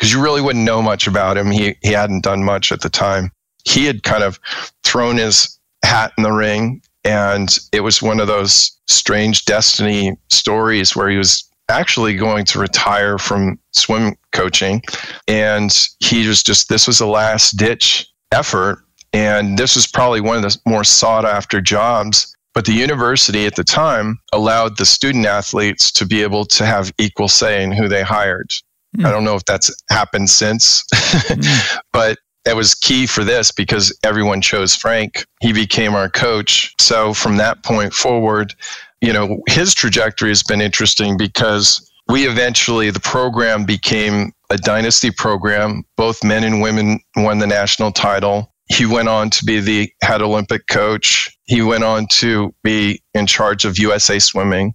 because 0.00 0.14
you 0.14 0.22
really 0.22 0.40
wouldn't 0.40 0.64
know 0.64 0.80
much 0.80 1.06
about 1.06 1.36
him. 1.36 1.50
He, 1.50 1.76
he 1.82 1.92
hadn't 1.92 2.24
done 2.24 2.42
much 2.42 2.72
at 2.72 2.80
the 2.80 2.88
time. 2.88 3.30
He 3.64 3.84
had 3.84 4.02
kind 4.02 4.24
of 4.24 4.40
thrown 4.82 5.18
his 5.18 5.58
hat 5.84 6.14
in 6.16 6.24
the 6.24 6.32
ring, 6.32 6.80
and 7.04 7.54
it 7.70 7.80
was 7.80 8.00
one 8.00 8.18
of 8.18 8.26
those 8.26 8.78
strange 8.88 9.44
destiny 9.44 10.16
stories 10.30 10.96
where 10.96 11.10
he 11.10 11.18
was 11.18 11.44
actually 11.68 12.16
going 12.16 12.46
to 12.46 12.58
retire 12.58 13.18
from 13.18 13.58
swim 13.72 14.16
coaching. 14.32 14.82
And 15.28 15.70
he 15.98 16.26
was 16.26 16.42
just, 16.42 16.70
this 16.70 16.86
was 16.86 17.00
a 17.00 17.06
last 17.06 17.58
ditch 17.58 18.10
effort. 18.32 18.82
And 19.12 19.58
this 19.58 19.76
was 19.76 19.86
probably 19.86 20.22
one 20.22 20.36
of 20.36 20.42
the 20.42 20.58
more 20.66 20.82
sought 20.82 21.26
after 21.26 21.60
jobs. 21.60 22.34
But 22.54 22.64
the 22.64 22.72
university 22.72 23.46
at 23.46 23.54
the 23.54 23.64
time 23.64 24.18
allowed 24.32 24.78
the 24.78 24.86
student 24.86 25.26
athletes 25.26 25.92
to 25.92 26.06
be 26.06 26.22
able 26.22 26.46
to 26.46 26.66
have 26.66 26.90
equal 26.98 27.28
say 27.28 27.62
in 27.62 27.70
who 27.70 27.86
they 27.86 28.02
hired. 28.02 28.50
Mm. 28.96 29.06
I 29.06 29.10
don't 29.10 29.24
know 29.24 29.36
if 29.36 29.44
that's 29.44 29.70
happened 29.90 30.30
since, 30.30 30.84
mm. 30.92 31.78
but 31.92 32.18
that 32.44 32.56
was 32.56 32.74
key 32.74 33.06
for 33.06 33.22
this 33.22 33.52
because 33.52 33.96
everyone 34.02 34.40
chose 34.40 34.74
Frank. 34.74 35.24
He 35.40 35.52
became 35.52 35.94
our 35.94 36.08
coach. 36.08 36.74
So 36.80 37.12
from 37.12 37.36
that 37.36 37.62
point 37.62 37.92
forward, 37.92 38.54
you 39.00 39.12
know, 39.12 39.40
his 39.48 39.74
trajectory 39.74 40.30
has 40.30 40.42
been 40.42 40.60
interesting 40.60 41.16
because 41.16 41.90
we 42.08 42.26
eventually, 42.26 42.90
the 42.90 43.00
program 43.00 43.64
became 43.64 44.32
a 44.50 44.56
dynasty 44.56 45.10
program. 45.10 45.84
Both 45.96 46.24
men 46.24 46.44
and 46.44 46.60
women 46.60 47.00
won 47.16 47.38
the 47.38 47.46
national 47.46 47.92
title. 47.92 48.52
he 48.68 48.86
went 48.86 49.08
on 49.08 49.30
to 49.30 49.44
be 49.44 49.60
the 49.60 49.92
head 50.02 50.22
Olympic 50.22 50.66
coach. 50.68 51.36
He 51.44 51.60
went 51.60 51.82
on 51.84 52.06
to 52.12 52.54
be 52.62 53.02
in 53.14 53.26
charge 53.26 53.64
of 53.64 53.78
USA 53.78 54.18
Swimming. 54.18 54.74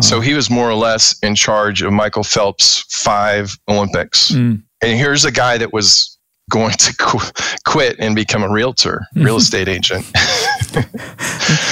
So 0.00 0.20
he 0.20 0.34
was 0.34 0.50
more 0.50 0.68
or 0.68 0.74
less 0.74 1.18
in 1.20 1.34
charge 1.34 1.82
of 1.82 1.92
Michael 1.92 2.22
Phelps' 2.22 2.84
five 2.90 3.56
Olympics. 3.68 4.32
Mm. 4.32 4.62
And 4.82 4.98
here's 4.98 5.24
a 5.24 5.32
guy 5.32 5.58
that 5.58 5.72
was 5.72 6.18
going 6.50 6.72
to 6.72 6.94
qu- 6.96 7.32
quit 7.64 7.96
and 7.98 8.14
become 8.14 8.42
a 8.42 8.50
realtor, 8.50 9.06
real 9.14 9.36
estate 9.36 9.68
agent. 9.68 10.06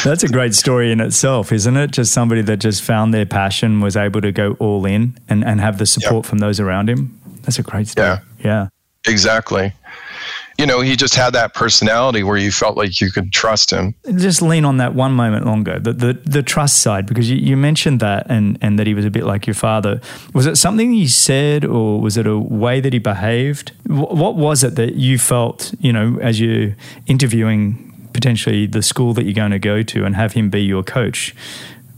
That's 0.04 0.22
a 0.24 0.28
great 0.28 0.54
story 0.54 0.90
in 0.90 1.00
itself, 1.00 1.52
isn't 1.52 1.76
it? 1.76 1.92
Just 1.92 2.12
somebody 2.12 2.42
that 2.42 2.56
just 2.58 2.82
found 2.82 3.12
their 3.12 3.26
passion, 3.26 3.80
was 3.80 3.96
able 3.96 4.20
to 4.22 4.32
go 4.32 4.52
all 4.58 4.84
in 4.86 5.16
and, 5.28 5.44
and 5.44 5.60
have 5.60 5.78
the 5.78 5.86
support 5.86 6.24
yep. 6.24 6.26
from 6.26 6.38
those 6.38 6.58
around 6.58 6.88
him. 6.88 7.20
That's 7.42 7.58
a 7.58 7.62
great 7.62 7.88
story. 7.88 8.08
Yeah. 8.08 8.18
Yeah. 8.42 8.68
Exactly 9.06 9.74
you 10.58 10.66
know, 10.66 10.80
he 10.80 10.96
just 10.96 11.14
had 11.14 11.32
that 11.34 11.54
personality 11.54 12.22
where 12.22 12.36
you 12.36 12.52
felt 12.52 12.76
like 12.76 13.00
you 13.00 13.10
could 13.10 13.32
trust 13.32 13.70
him. 13.70 13.94
Just 14.16 14.40
lean 14.40 14.64
on 14.64 14.76
that 14.76 14.94
one 14.94 15.12
moment 15.12 15.46
longer, 15.46 15.78
the 15.78 15.92
the, 15.92 16.12
the 16.24 16.42
trust 16.42 16.78
side, 16.78 17.06
because 17.06 17.28
you, 17.30 17.36
you 17.36 17.56
mentioned 17.56 18.00
that 18.00 18.26
and, 18.28 18.58
and 18.60 18.78
that 18.78 18.86
he 18.86 18.94
was 18.94 19.04
a 19.04 19.10
bit 19.10 19.24
like 19.24 19.46
your 19.46 19.54
father. 19.54 20.00
Was 20.32 20.46
it 20.46 20.56
something 20.56 20.92
he 20.92 21.08
said 21.08 21.64
or 21.64 22.00
was 22.00 22.16
it 22.16 22.26
a 22.26 22.38
way 22.38 22.80
that 22.80 22.92
he 22.92 22.98
behaved? 22.98 23.72
What 23.86 24.36
was 24.36 24.62
it 24.62 24.76
that 24.76 24.94
you 24.94 25.18
felt, 25.18 25.74
you 25.80 25.92
know, 25.92 26.18
as 26.20 26.40
you're 26.40 26.76
interviewing 27.06 28.08
potentially 28.12 28.66
the 28.66 28.82
school 28.82 29.12
that 29.14 29.24
you're 29.24 29.34
going 29.34 29.50
to 29.50 29.58
go 29.58 29.82
to 29.82 30.04
and 30.04 30.14
have 30.14 30.32
him 30.32 30.50
be 30.50 30.62
your 30.62 30.82
coach? 30.84 31.34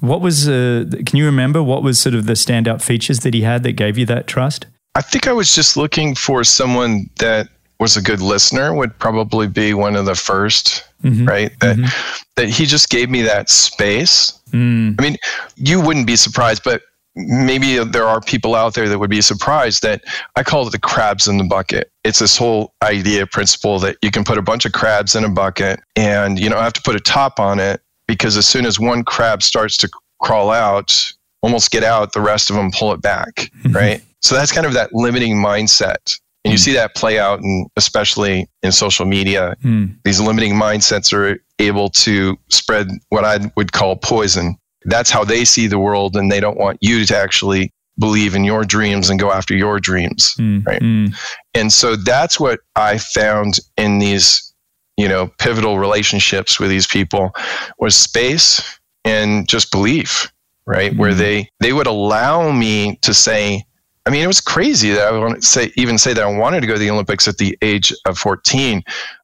What 0.01 0.21
was, 0.21 0.49
uh, 0.49 0.85
can 1.05 1.17
you 1.17 1.27
remember 1.27 1.63
what 1.63 1.83
was 1.83 2.01
sort 2.01 2.15
of 2.15 2.27
the 2.27 2.35
standout 2.35 2.83
features 2.83 3.21
that 3.21 3.35
he 3.35 3.43
had 3.43 3.63
that 3.65 3.73
gave 3.73 3.99
you 3.99 4.07
that 4.07 4.27
trust? 4.27 4.67
I 4.95 5.03
think 5.03 5.27
I 5.27 5.33
was 5.33 5.55
just 5.55 5.77
looking 5.77 6.15
for 6.15 6.43
someone 6.43 7.11
that 7.19 7.49
was 7.79 7.97
a 7.97 8.03
good 8.03 8.21
listener 8.21 8.75
would 8.75 8.99
probably 8.99 9.47
be 9.47 9.75
one 9.75 9.97
of 9.97 10.07
the 10.07 10.13
1st 10.13 10.83
mm-hmm. 11.03 11.27
right? 11.27 11.59
That 11.61 11.77
mm-hmm. 11.77 12.23
that 12.37 12.49
he 12.49 12.67
just 12.67 12.89
gave 12.89 13.11
me 13.11 13.23
that 13.23 13.51
space. 13.51 14.41
Mm. 14.51 14.97
I 14.99 15.03
mean, 15.03 15.17
you 15.57 15.81
wouldn't 15.81 16.07
be 16.07 16.17
surprised, 16.17 16.63
but 16.65 16.83
maybe 17.15 17.83
there 17.83 18.07
are 18.07 18.21
people 18.21 18.55
out 18.55 18.75
there 18.75 18.89
that 18.89 18.99
would 18.99 19.11
be 19.11 19.23
surprised 19.23 19.83
that 19.83 20.05
I 20.37 20.43
call 20.43 20.67
it 20.67 20.71
the 20.71 20.79
crabs 20.79 21.29
in 21.29 21.39
the 21.39 21.45
bucket. 21.45 21.91
It's 22.05 22.19
this 22.19 22.37
whole 22.37 22.73
idea 22.83 23.27
principle 23.27 23.79
that 23.81 23.97
you 24.03 24.11
can 24.11 24.23
put 24.23 24.37
a 24.37 24.43
bunch 24.43 24.67
of 24.67 24.73
crabs 24.73 25.17
in 25.17 25.25
a 25.25 25.31
bucket 25.31 25.81
and 25.97 26.39
you 26.39 26.51
don't 26.51 26.63
have 26.63 26.75
to 26.75 26.83
put 26.83 26.95
a 26.95 27.01
top 27.01 27.41
on 27.41 27.59
it 27.59 27.81
because 28.07 28.37
as 28.37 28.47
soon 28.47 28.67
as 28.67 28.79
one 28.79 29.03
crab 29.03 29.43
starts 29.43 29.77
to 29.79 29.91
crawl 30.21 30.51
out, 30.51 31.11
almost 31.43 31.71
get 31.71 31.83
out, 31.83 32.13
the 32.13 32.21
rest 32.21 32.51
of 32.51 32.57
them 32.57 32.71
pull 32.71 32.93
it 32.93 33.01
back, 33.01 33.35
mm-hmm. 33.35 33.73
right? 33.73 34.03
So 34.21 34.35
that's 34.35 34.53
kind 34.53 34.67
of 34.67 34.75
that 34.75 34.93
limiting 34.93 35.37
mindset 35.37 36.19
and 36.47 36.53
you 36.53 36.59
hmm. 36.59 36.63
see 36.63 36.73
that 36.75 36.95
play 36.95 37.19
out, 37.19 37.41
and 37.41 37.67
especially 37.77 38.49
in 38.63 38.71
social 38.71 39.05
media. 39.05 39.57
Mm. 39.65 39.97
These 40.05 40.21
limiting 40.21 40.55
mindsets 40.55 41.13
are 41.13 41.43
able 41.59 41.91
to 41.91 42.37
spread 42.51 42.87
what 43.09 43.25
I 43.25 43.51
would 43.57 43.73
call 43.73 43.97
poison. 43.97 44.57
That's 44.85 45.11
how 45.11 45.25
they 45.25 45.45
see 45.45 45.67
the 45.67 45.81
world, 45.81 46.17
and 46.17 46.31
they 46.31 46.39
don't 46.39 46.57
want 46.57 46.79
you 46.81 47.05
to 47.05 47.17
actually 47.17 47.73
believe 47.99 48.37
in 48.37 48.45
your 48.45 48.65
dreams 48.65 49.11
and 49.11 49.19
go 49.19 49.33
after 49.33 49.57
your 49.57 49.81
dreams. 49.81 50.35
Mm. 50.39 50.65
Right. 50.65 50.81
Mm. 50.81 51.17
And 51.55 51.73
so 51.73 51.97
that's 51.97 52.39
what 52.39 52.61
I 52.77 52.99
found 52.99 53.59
in 53.77 53.99
these, 53.99 54.53
you 54.97 55.09
know, 55.09 55.33
pivotal 55.39 55.81
relationships 55.81 56.61
with 56.61 56.71
these 56.71 56.87
people 56.87 57.35
was 57.81 57.97
space 57.97 58.79
and 59.05 59.49
just 59.49 59.73
belief, 59.73 60.31
right? 60.65 60.95
Where 60.97 61.13
hmm. 61.13 61.19
they 61.19 61.49
they 61.59 61.73
would 61.73 61.87
allow 61.89 62.53
me 62.53 62.99
to 63.03 63.13
say, 63.13 63.65
I 64.07 64.11
mean, 64.11 64.23
it 64.23 64.29
was 64.29 64.41
crazy 64.41 64.91
that 64.91 65.13
I 65.13 65.19
want 65.19 65.43
to 65.43 65.47
say 65.47 65.73
even 65.75 65.99
say 65.99 66.13
that 66.15 66.23
I 66.23 66.39
wanted 66.39 66.61
to 66.61 66.67
go 66.69 66.75
to 66.75 66.79
the 66.79 66.91
Olympics 66.91 67.27
at 67.27 67.39
the 67.39 67.59
age 67.61 67.93
of 68.07 68.17
14, 68.17 68.83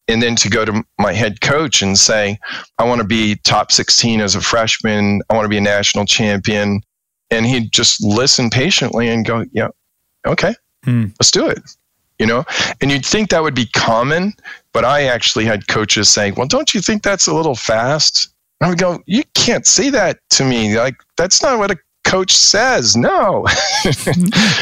and 0.09 0.23
then 0.23 0.35
to 0.37 0.51
go 0.51 0.64
to 0.64 0.85
my 0.99 1.12
head 1.12 1.40
coach 1.40 1.83
and 1.83 1.97
say, 1.97 2.38
I 2.79 2.85
want 2.85 3.01
to 3.01 3.07
be 3.07 3.37
top 3.45 3.71
16 3.71 4.21
as 4.21 4.35
a 4.35 4.40
freshman. 4.40 5.23
I 5.31 5.35
want 5.35 5.45
to 5.45 5.49
be 5.49 5.59
a 5.59 5.62
national 5.62 6.05
champion, 6.05 6.83
and 7.31 7.47
he'd 7.47 7.73
just 7.73 8.03
listen 8.03 8.51
patiently 8.51 9.09
and 9.09 9.25
go, 9.25 9.45
Yeah, 9.53 9.68
okay, 10.27 10.55
hmm. 10.85 11.07
let's 11.21 11.31
do 11.31 11.47
it. 11.47 11.62
You 12.18 12.27
know, 12.27 12.45
and 12.81 12.90
you'd 12.90 13.07
think 13.07 13.31
that 13.31 13.42
would 13.42 13.55
be 13.55 13.66
common, 13.66 14.33
but 14.73 14.85
I 14.85 15.05
actually 15.05 15.45
had 15.45 15.66
coaches 15.66 16.09
saying, 16.09 16.35
"Well, 16.37 16.47
don't 16.47 16.73
you 16.73 16.81
think 16.81 17.03
that's 17.03 17.27
a 17.27 17.35
little 17.35 17.57
fast?" 17.57 18.29
And 18.61 18.66
I 18.66 18.71
would 18.71 18.79
go, 18.79 19.03
"You 19.07 19.25
can't 19.35 19.66
say 19.66 19.90
that 19.90 20.21
to 20.31 20.45
me. 20.45 20.79
Like 20.79 20.95
that's 21.16 21.42
not 21.42 21.59
what 21.59 21.73
a 21.73 21.77
coach 22.12 22.33
says. 22.33 22.94
No. 22.94 23.46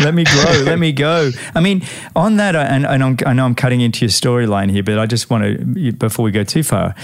let 0.00 0.14
me 0.14 0.22
grow. 0.22 0.62
Let 0.62 0.78
me 0.78 0.92
go. 0.92 1.32
I 1.52 1.58
mean, 1.58 1.82
on 2.14 2.36
that, 2.36 2.54
and, 2.54 2.86
and 2.86 3.02
I'm, 3.02 3.16
i 3.26 3.32
know 3.32 3.44
I'm 3.44 3.56
cutting 3.56 3.80
into 3.80 4.04
your 4.04 4.10
storyline 4.10 4.70
here, 4.70 4.84
but 4.84 5.00
I 5.00 5.06
just 5.06 5.30
want 5.30 5.42
to, 5.42 5.92
before 5.92 6.24
we 6.24 6.30
go 6.30 6.44
too 6.44 6.62
far, 6.62 6.94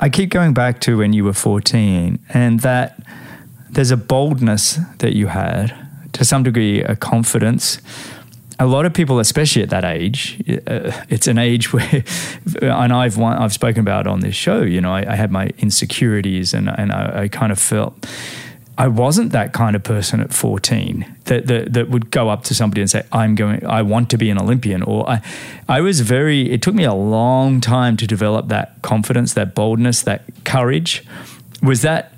I 0.00 0.08
keep 0.08 0.30
going 0.30 0.54
back 0.54 0.80
to 0.80 0.98
when 0.98 1.12
you 1.12 1.22
were 1.22 1.32
14 1.32 2.18
and 2.30 2.60
that 2.60 3.00
there's 3.70 3.92
a 3.92 3.96
boldness 3.96 4.80
that 4.98 5.14
you 5.14 5.28
had, 5.28 5.72
to 6.14 6.24
some 6.24 6.42
degree, 6.42 6.82
a 6.82 6.96
confidence 6.96 7.80
a 8.58 8.66
lot 8.66 8.86
of 8.86 8.94
people, 8.94 9.18
especially 9.18 9.62
at 9.62 9.70
that 9.70 9.84
age, 9.84 10.40
uh, 10.68 10.92
it's 11.08 11.26
an 11.26 11.36
age 11.38 11.72
where, 11.72 12.04
and 12.62 12.92
I've 12.92 13.18
I've 13.18 13.52
spoken 13.52 13.80
about 13.80 14.06
on 14.06 14.20
this 14.20 14.36
show. 14.36 14.62
You 14.62 14.80
know, 14.80 14.92
I, 14.92 15.12
I 15.12 15.16
had 15.16 15.32
my 15.32 15.50
insecurities, 15.58 16.54
and 16.54 16.68
and 16.68 16.92
I, 16.92 17.22
I, 17.22 17.28
kind 17.28 17.50
of 17.50 17.58
felt 17.58 18.06
I 18.78 18.88
wasn't 18.88 19.32
that 19.32 19.52
kind 19.52 19.76
of 19.76 19.82
person 19.82 20.20
at 20.20 20.32
14 20.32 21.16
that, 21.24 21.46
that, 21.46 21.72
that 21.74 21.90
would 21.90 22.10
go 22.10 22.30
up 22.30 22.44
to 22.44 22.54
somebody 22.54 22.80
and 22.80 22.90
say, 22.90 23.02
I'm 23.12 23.34
going, 23.34 23.64
I 23.66 23.82
want 23.82 24.08
to 24.10 24.18
be 24.18 24.30
an 24.30 24.38
Olympian. 24.38 24.82
Or 24.82 25.08
I, 25.08 25.20
I 25.68 25.80
was 25.80 26.00
very, 26.00 26.50
it 26.50 26.62
took 26.62 26.74
me 26.74 26.84
a 26.84 26.94
long 26.94 27.60
time 27.60 27.96
to 27.98 28.06
develop 28.06 28.48
that 28.48 28.80
confidence, 28.82 29.34
that 29.34 29.54
boldness, 29.54 30.02
that 30.02 30.22
courage. 30.44 31.04
Was 31.62 31.82
that 31.82 32.14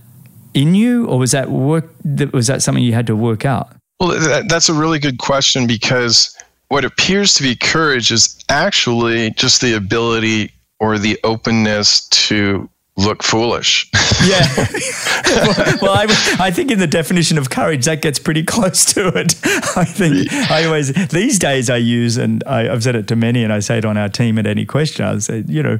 in 0.54 0.74
you 0.76 1.06
or 1.06 1.18
was 1.18 1.32
that 1.32 1.50
work, 1.50 1.90
was 2.32 2.46
that 2.46 2.62
something 2.62 2.84
you 2.84 2.94
had 2.94 3.08
to 3.08 3.16
work 3.16 3.44
out? 3.44 3.74
Well, 3.98 4.18
that, 4.20 4.48
that's 4.48 4.68
a 4.68 4.74
really 4.74 4.98
good 5.00 5.18
question 5.18 5.66
because 5.66 6.36
what 6.68 6.84
appears 6.84 7.34
to 7.34 7.42
be 7.42 7.56
courage 7.56 8.10
is 8.10 8.38
actually 8.48 9.30
just 9.32 9.60
the 9.60 9.74
ability 9.74 10.52
or 10.78 10.98
the 10.98 11.18
openness 11.24 12.08
to 12.08 12.68
look 12.96 13.22
foolish. 13.22 13.90
yeah. 14.24 14.46
well, 14.56 15.78
well 15.82 15.92
I, 15.92 16.06
I, 16.38 16.50
think 16.50 16.70
in 16.70 16.78
the 16.78 16.86
definition 16.86 17.38
of 17.38 17.50
courage, 17.50 17.84
that 17.86 18.02
gets 18.02 18.18
pretty 18.18 18.44
close 18.44 18.84
to 18.94 19.08
it. 19.08 19.34
I 19.76 19.84
think 19.84 20.32
I 20.32 20.64
always, 20.64 20.92
these 21.08 21.38
days 21.38 21.68
I 21.70 21.76
use, 21.76 22.16
and 22.16 22.44
I, 22.44 22.64
have 22.64 22.82
said 22.82 22.94
it 22.94 23.08
to 23.08 23.16
many, 23.16 23.42
and 23.42 23.52
I 23.52 23.58
say 23.58 23.78
it 23.78 23.84
on 23.84 23.96
our 23.96 24.08
team 24.08 24.38
at 24.38 24.46
any 24.46 24.64
question, 24.64 25.04
I 25.04 25.18
say, 25.18 25.44
you 25.46 25.62
know, 25.62 25.78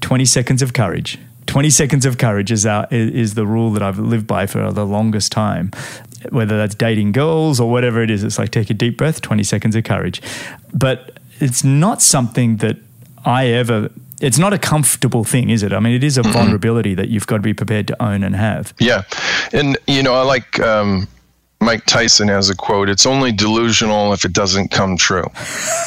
20 0.00 0.24
seconds 0.24 0.62
of 0.62 0.72
courage. 0.72 1.18
20 1.46 1.70
seconds 1.70 2.06
of 2.06 2.18
courage 2.18 2.50
is, 2.50 2.64
our, 2.64 2.86
is 2.90 3.34
the 3.34 3.46
rule 3.46 3.70
that 3.72 3.82
I've 3.82 3.98
lived 3.98 4.26
by 4.26 4.46
for 4.46 4.72
the 4.72 4.86
longest 4.86 5.30
time. 5.32 5.70
Whether 6.30 6.56
that's 6.56 6.74
dating 6.74 7.12
girls 7.12 7.60
or 7.60 7.70
whatever 7.70 8.02
it 8.02 8.10
is, 8.10 8.24
it's 8.24 8.38
like 8.38 8.50
take 8.50 8.70
a 8.70 8.74
deep 8.74 8.96
breath, 8.96 9.20
20 9.20 9.42
seconds 9.42 9.76
of 9.76 9.84
courage. 9.84 10.22
But 10.72 11.18
it's 11.40 11.62
not 11.62 12.00
something 12.00 12.56
that 12.58 12.78
I 13.26 13.48
ever 13.48 13.90
it's 14.20 14.38
not 14.38 14.52
a 14.52 14.58
comfortable 14.58 15.24
thing, 15.24 15.50
is 15.50 15.62
it? 15.62 15.72
I 15.72 15.80
mean, 15.80 15.94
it 15.94 16.04
is 16.04 16.18
a 16.18 16.22
vulnerability 16.22 16.94
that 16.94 17.08
you've 17.08 17.26
got 17.26 17.36
to 17.36 17.42
be 17.42 17.54
prepared 17.54 17.86
to 17.88 18.02
own 18.02 18.22
and 18.22 18.34
have. 18.34 18.72
Yeah, 18.78 19.02
and 19.52 19.76
you 19.86 20.02
know, 20.02 20.14
I 20.14 20.22
like 20.22 20.60
um, 20.60 21.08
Mike 21.60 21.86
Tyson 21.86 22.28
has 22.28 22.50
a 22.50 22.56
quote: 22.56 22.88
"It's 22.88 23.06
only 23.06 23.32
delusional 23.32 24.12
if 24.12 24.24
it 24.24 24.32
doesn't 24.32 24.70
come 24.70 24.96
true." 24.96 25.24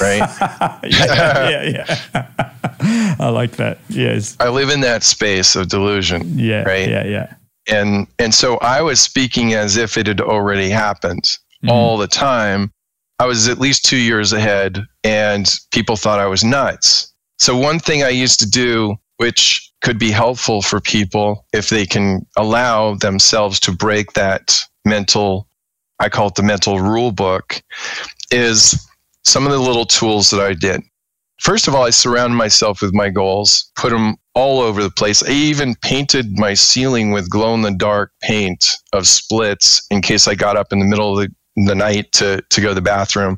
Right? 0.02 0.20
yeah, 0.84 1.50
yeah, 1.50 1.86
yeah. 2.14 3.16
I 3.20 3.30
like 3.30 3.54
that. 3.54 3.80
Yes, 3.90 4.36
I 4.40 4.50
live 4.50 4.70
in 4.70 4.82
that 4.82 5.04
space 5.04 5.56
of 5.56 5.70
delusion. 5.70 6.38
Yeah, 6.38 6.64
right. 6.64 6.90
Yeah, 6.90 7.06
yeah. 7.06 7.34
And 7.70 8.08
and 8.20 8.34
so 8.34 8.58
I 8.58 8.82
was 8.82 9.00
speaking 9.00 9.54
as 9.54 9.78
if 9.78 9.98
it 9.98 10.08
had 10.08 10.22
already 10.22 10.70
happened 10.70 11.24
mm-hmm. 11.24 11.70
all 11.70 11.98
the 11.98 12.08
time. 12.08 12.72
I 13.20 13.26
was 13.26 13.48
at 13.48 13.58
least 13.58 13.86
two 13.86 13.98
years 13.98 14.32
ahead, 14.32 14.86
and 15.04 15.52
people 15.72 15.96
thought 15.96 16.20
I 16.20 16.28
was 16.28 16.44
nuts. 16.44 17.07
So, 17.40 17.56
one 17.56 17.80
thing 17.80 18.04
I 18.04 18.10
used 18.10 18.40
to 18.40 18.50
do, 18.50 18.96
which 19.18 19.72
could 19.82 20.00
be 20.00 20.12
helpful 20.12 20.62
for 20.62 20.80
people 20.80 21.46
if 21.54 21.70
they 21.70 21.86
can 21.86 22.26
allow 22.36 22.96
themselves 22.96 23.60
to 23.62 23.72
break 23.72 24.14
that 24.14 24.60
mental, 24.86 25.48
I 26.00 26.10
call 26.10 26.28
it 26.28 26.36
the 26.36 26.44
mental 26.44 26.80
rule 26.80 27.12
book, 27.12 27.62
is 28.32 28.88
some 29.24 29.46
of 29.46 29.52
the 29.52 29.60
little 29.60 29.86
tools 29.86 30.30
that 30.32 30.42
I 30.42 30.54
did. 30.54 30.82
First 31.40 31.68
of 31.68 31.76
all, 31.76 31.84
I 31.84 31.92
surrounded 31.92 32.36
myself 32.36 32.82
with 32.82 32.94
my 32.94 33.10
goals, 33.10 33.72
put 33.76 33.92
them 33.92 34.16
all 34.34 34.60
over 34.60 34.82
the 34.82 34.90
place. 34.90 35.22
I 35.22 35.30
even 35.30 35.76
painted 35.84 36.40
my 36.40 36.56
ceiling 36.56 37.12
with 37.12 37.30
glow 37.30 37.54
in 37.54 37.62
the 37.62 37.72
dark 37.72 38.12
paint 38.22 38.68
of 38.94 39.08
splits 39.08 39.86
in 39.92 40.02
case 40.02 40.28
I 40.28 40.34
got 40.34 40.58
up 40.58 40.74
in 40.74 40.80
the 40.80 40.86
middle 40.86 41.18
of 41.18 41.28
the, 41.28 41.66
the 41.66 41.76
night 41.76 42.12
to, 42.14 42.44
to 42.50 42.62
go 42.62 42.70
to 42.70 42.74
the 42.74 42.82
bathroom 42.82 43.38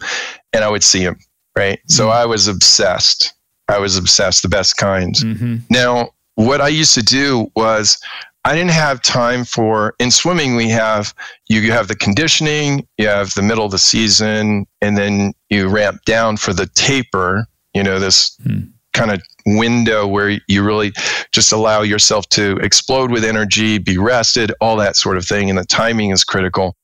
and 0.54 0.64
I 0.64 0.70
would 0.70 0.84
see 0.84 1.04
them. 1.04 1.18
Right. 1.58 1.80
Mm-hmm. 1.80 1.92
So 1.92 2.10
I 2.10 2.26
was 2.26 2.48
obsessed 2.48 3.34
I 3.70 3.80
was 3.80 3.98
obsessed, 3.98 4.42
the 4.42 4.50
best 4.50 4.78
kind. 4.78 5.16
Mm-hmm. 5.16 5.58
Now, 5.70 6.10
what 6.36 6.62
I 6.62 6.70
used 6.70 6.96
to 6.96 7.04
do 7.04 7.52
was 7.56 8.00
I 8.46 8.56
didn't 8.56 8.72
have 8.72 9.02
time 9.02 9.44
for 9.44 9.94
in 10.00 10.12
swimming 10.12 10.56
we 10.56 10.70
have 10.70 11.14
you, 11.50 11.60
you 11.60 11.72
have 11.74 11.88
the 11.88 11.96
conditioning, 11.96 12.88
you 12.98 13.08
have 13.08 13.34
the 13.34 13.42
middle 13.42 13.66
of 13.66 13.72
the 13.72 13.78
season, 13.78 14.66
and 14.82 14.98
then 14.98 15.34
you 15.50 15.68
ramp 15.68 16.02
down 16.06 16.38
for 16.38 16.54
the 16.54 16.66
taper, 16.68 17.46
you 17.74 17.84
know, 17.84 18.00
this 18.00 18.38
mm. 18.38 18.72
kind 18.94 19.12
of 19.12 19.22
window 19.46 20.08
where 20.08 20.40
you 20.48 20.64
really 20.64 20.94
just 21.32 21.52
allow 21.52 21.82
yourself 21.82 22.28
to 22.30 22.58
explode 22.58 23.12
with 23.12 23.26
energy, 23.26 23.78
be 23.78 23.98
rested, 23.98 24.54
all 24.62 24.78
that 24.78 24.96
sort 24.96 25.18
of 25.18 25.26
thing. 25.26 25.50
And 25.50 25.60
the 25.60 25.66
timing 25.66 26.12
is 26.12 26.24
critical. 26.24 26.76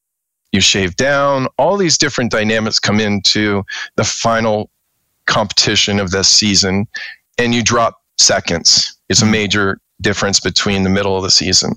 You 0.52 0.62
shave 0.62 0.95
down, 0.95 1.48
all 1.58 1.78
these 1.78 1.98
different 1.98 2.32
dynamics 2.32 2.80
come 2.80 3.00
into 3.00 3.63
the 3.95 4.04
final 4.04 4.69
competition 5.28 6.00
of 6.00 6.12
this 6.12 6.28
season, 6.28 6.88
and 7.38 7.54
you 7.54 7.64
drop 7.64 8.00
seconds. 8.18 8.98
It's 9.10 9.22
a 9.22 9.26
major 9.26 9.80
difference 10.02 10.40
between 10.40 10.84
the 10.84 10.90
middle 10.90 11.16
of 11.18 11.24
the 11.24 11.32
season, 11.32 11.74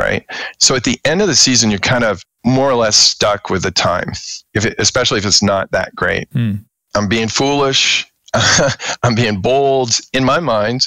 right? 0.00 0.24
So 0.58 0.74
at 0.74 0.84
the 0.84 0.98
end 1.04 1.22
of 1.22 1.28
the 1.28 1.36
season, 1.36 1.70
you're 1.70 1.78
kind 1.78 2.04
of 2.04 2.22
more 2.44 2.70
or 2.70 2.74
less 2.74 2.96
stuck 2.96 3.50
with 3.50 3.62
the 3.62 3.70
time, 3.70 4.12
if 4.54 4.66
it, 4.66 4.74
especially 4.78 5.18
if 5.18 5.26
it's 5.26 5.42
not 5.42 5.70
that 5.72 5.94
great. 5.94 6.30
Mm. 6.32 6.64
I'm 6.94 7.08
being 7.08 7.28
foolish. 7.28 8.06
I'm 9.02 9.14
being 9.14 9.40
bold 9.40 9.98
in 10.12 10.24
my 10.24 10.40
mind. 10.40 10.86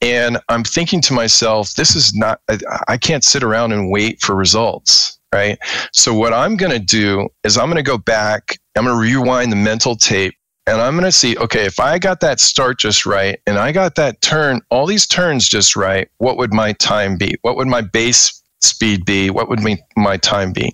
And 0.00 0.38
I'm 0.48 0.62
thinking 0.62 1.00
to 1.02 1.12
myself, 1.12 1.74
this 1.74 1.96
is 1.96 2.14
not, 2.14 2.40
I, 2.48 2.58
I 2.86 2.96
can't 2.96 3.24
sit 3.24 3.42
around 3.42 3.72
and 3.72 3.90
wait 3.90 4.22
for 4.22 4.36
results, 4.36 5.18
right? 5.34 5.58
So, 5.92 6.14
what 6.14 6.32
I'm 6.32 6.56
going 6.56 6.70
to 6.70 6.78
do 6.78 7.28
is 7.42 7.58
I'm 7.58 7.66
going 7.66 7.76
to 7.76 7.82
go 7.82 7.98
back, 7.98 8.58
I'm 8.76 8.84
going 8.84 8.96
to 8.96 9.00
rewind 9.00 9.50
the 9.50 9.56
mental 9.56 9.96
tape, 9.96 10.34
and 10.68 10.80
I'm 10.80 10.94
going 10.94 11.04
to 11.04 11.12
see, 11.12 11.36
okay, 11.38 11.64
if 11.64 11.80
I 11.80 11.98
got 11.98 12.20
that 12.20 12.40
start 12.40 12.78
just 12.78 13.06
right 13.06 13.40
and 13.46 13.58
I 13.58 13.72
got 13.72 13.94
that 13.96 14.20
turn, 14.20 14.60
all 14.70 14.86
these 14.86 15.06
turns 15.06 15.48
just 15.48 15.76
right, 15.76 16.08
what 16.18 16.36
would 16.36 16.52
my 16.52 16.72
time 16.74 17.16
be? 17.16 17.36
What 17.42 17.56
would 17.56 17.68
my 17.68 17.80
base 17.80 18.42
speed 18.60 19.04
be? 19.04 19.30
What 19.30 19.48
would 19.48 19.60
my, 19.60 19.78
my 19.96 20.16
time 20.16 20.52
be? 20.52 20.72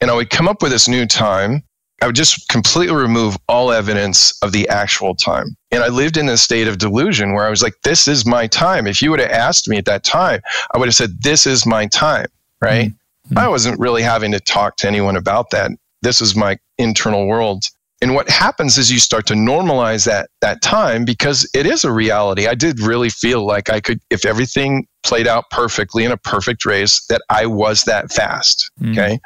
And 0.00 0.10
I 0.10 0.14
would 0.14 0.30
come 0.30 0.48
up 0.48 0.62
with 0.62 0.72
this 0.72 0.88
new 0.88 1.06
time 1.06 1.62
I 2.02 2.06
would 2.06 2.14
just 2.14 2.48
completely 2.48 2.94
remove 2.94 3.38
all 3.48 3.72
evidence 3.72 4.36
of 4.42 4.52
the 4.52 4.68
actual 4.68 5.14
time. 5.14 5.56
And 5.70 5.82
I 5.82 5.88
lived 5.88 6.16
in 6.16 6.28
a 6.28 6.36
state 6.36 6.68
of 6.68 6.78
delusion 6.78 7.32
where 7.32 7.46
I 7.46 7.50
was 7.50 7.62
like, 7.62 7.74
this 7.84 8.06
is 8.06 8.26
my 8.26 8.46
time. 8.46 8.86
If 8.86 9.00
you 9.00 9.10
would 9.10 9.20
have 9.20 9.30
asked 9.30 9.68
me 9.68 9.78
at 9.78 9.86
that 9.86 10.04
time, 10.04 10.40
I 10.74 10.78
would 10.78 10.88
have 10.88 10.94
said, 10.94 11.22
this 11.22 11.46
is 11.46 11.64
my 11.64 11.86
time, 11.86 12.26
right? 12.60 12.90
Mm-hmm. 12.90 13.38
I 13.38 13.48
wasn't 13.48 13.80
really 13.80 14.02
having 14.02 14.30
to 14.32 14.40
talk 14.40 14.76
to 14.76 14.86
anyone 14.86 15.16
about 15.16 15.50
that. 15.50 15.70
This 16.02 16.20
is 16.20 16.36
my 16.36 16.58
internal 16.76 17.26
world. 17.26 17.64
And 18.02 18.14
what 18.14 18.28
happens 18.28 18.76
is 18.76 18.92
you 18.92 18.98
start 18.98 19.26
to 19.28 19.34
normalize 19.34 20.04
that 20.04 20.28
that 20.42 20.60
time 20.60 21.04
because 21.06 21.48
it 21.54 21.66
is 21.66 21.82
a 21.82 21.90
reality. 21.90 22.46
I 22.46 22.54
did 22.54 22.80
really 22.80 23.08
feel 23.08 23.46
like 23.46 23.70
I 23.70 23.80
could, 23.80 24.00
if 24.10 24.26
everything 24.26 24.86
played 25.02 25.26
out 25.26 25.44
perfectly 25.50 26.04
in 26.04 26.12
a 26.12 26.16
perfect 26.18 26.66
race, 26.66 27.04
that 27.06 27.22
I 27.30 27.46
was 27.46 27.84
that 27.84 28.12
fast. 28.12 28.70
Mm-hmm. 28.80 28.92
Okay 28.92 29.18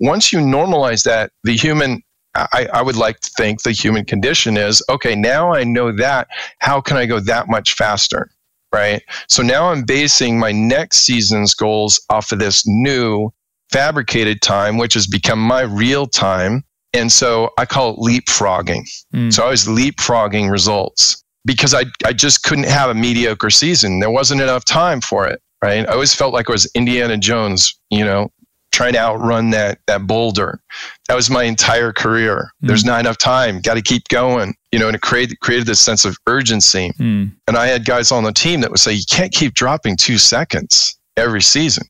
once 0.00 0.32
you 0.32 0.40
normalize 0.40 1.04
that, 1.04 1.30
the 1.44 1.56
human, 1.56 2.02
I, 2.34 2.66
I, 2.72 2.82
would 2.82 2.96
like 2.96 3.20
to 3.20 3.30
think 3.36 3.62
the 3.62 3.72
human 3.72 4.04
condition 4.04 4.56
is 4.56 4.82
okay, 4.88 5.14
now 5.14 5.52
I 5.52 5.62
know 5.62 5.92
that. 5.92 6.28
How 6.58 6.80
can 6.80 6.96
I 6.96 7.06
go 7.06 7.20
that 7.20 7.48
much 7.48 7.74
faster? 7.74 8.30
Right. 8.72 9.02
So 9.28 9.42
now 9.42 9.70
I'm 9.70 9.82
basing 9.82 10.38
my 10.38 10.52
next 10.52 11.00
season's 11.00 11.54
goals 11.54 12.00
off 12.08 12.30
of 12.32 12.38
this 12.38 12.66
new 12.66 13.30
fabricated 13.70 14.42
time, 14.42 14.78
which 14.78 14.94
has 14.94 15.06
become 15.06 15.40
my 15.40 15.62
real 15.62 16.06
time. 16.06 16.62
And 16.92 17.10
so 17.10 17.50
I 17.58 17.66
call 17.66 17.94
it 17.94 17.98
leapfrogging. 17.98 18.88
Mm. 19.14 19.32
So 19.32 19.44
I 19.44 19.50
was 19.50 19.66
leapfrogging 19.66 20.50
results 20.50 21.22
because 21.44 21.74
I, 21.74 21.84
I 22.04 22.12
just 22.12 22.42
couldn't 22.42 22.66
have 22.66 22.90
a 22.90 22.94
mediocre 22.94 23.50
season. 23.50 24.00
There 24.00 24.10
wasn't 24.10 24.40
enough 24.40 24.64
time 24.64 25.00
for 25.00 25.26
it. 25.26 25.40
Right. 25.62 25.86
I 25.86 25.92
always 25.92 26.14
felt 26.14 26.32
like 26.32 26.48
I 26.48 26.52
was 26.52 26.70
Indiana 26.74 27.18
Jones, 27.18 27.78
you 27.90 28.02
know, 28.02 28.30
trying 28.72 28.94
to 28.94 28.98
outrun 28.98 29.50
that 29.50 29.78
that 29.86 30.06
boulder. 30.06 30.60
That 31.08 31.14
was 31.14 31.28
my 31.28 31.44
entire 31.44 31.92
career. 31.92 32.50
Mm. 32.62 32.68
There's 32.68 32.84
not 32.84 33.00
enough 33.00 33.18
time. 33.18 33.60
Got 33.60 33.74
to 33.74 33.82
keep 33.82 34.08
going. 34.08 34.54
You 34.72 34.78
know, 34.78 34.86
and 34.86 34.96
it 34.96 35.02
created 35.02 35.38
created 35.40 35.66
this 35.66 35.80
sense 35.80 36.04
of 36.04 36.16
urgency. 36.26 36.92
Mm. 36.98 37.32
And 37.46 37.56
I 37.56 37.66
had 37.66 37.84
guys 37.84 38.10
on 38.10 38.24
the 38.24 38.32
team 38.32 38.62
that 38.62 38.70
would 38.70 38.80
say, 38.80 38.92
"You 38.92 39.04
can't 39.10 39.32
keep 39.32 39.54
dropping 39.54 39.96
two 39.96 40.18
seconds 40.18 40.98
every 41.16 41.42
season." 41.42 41.86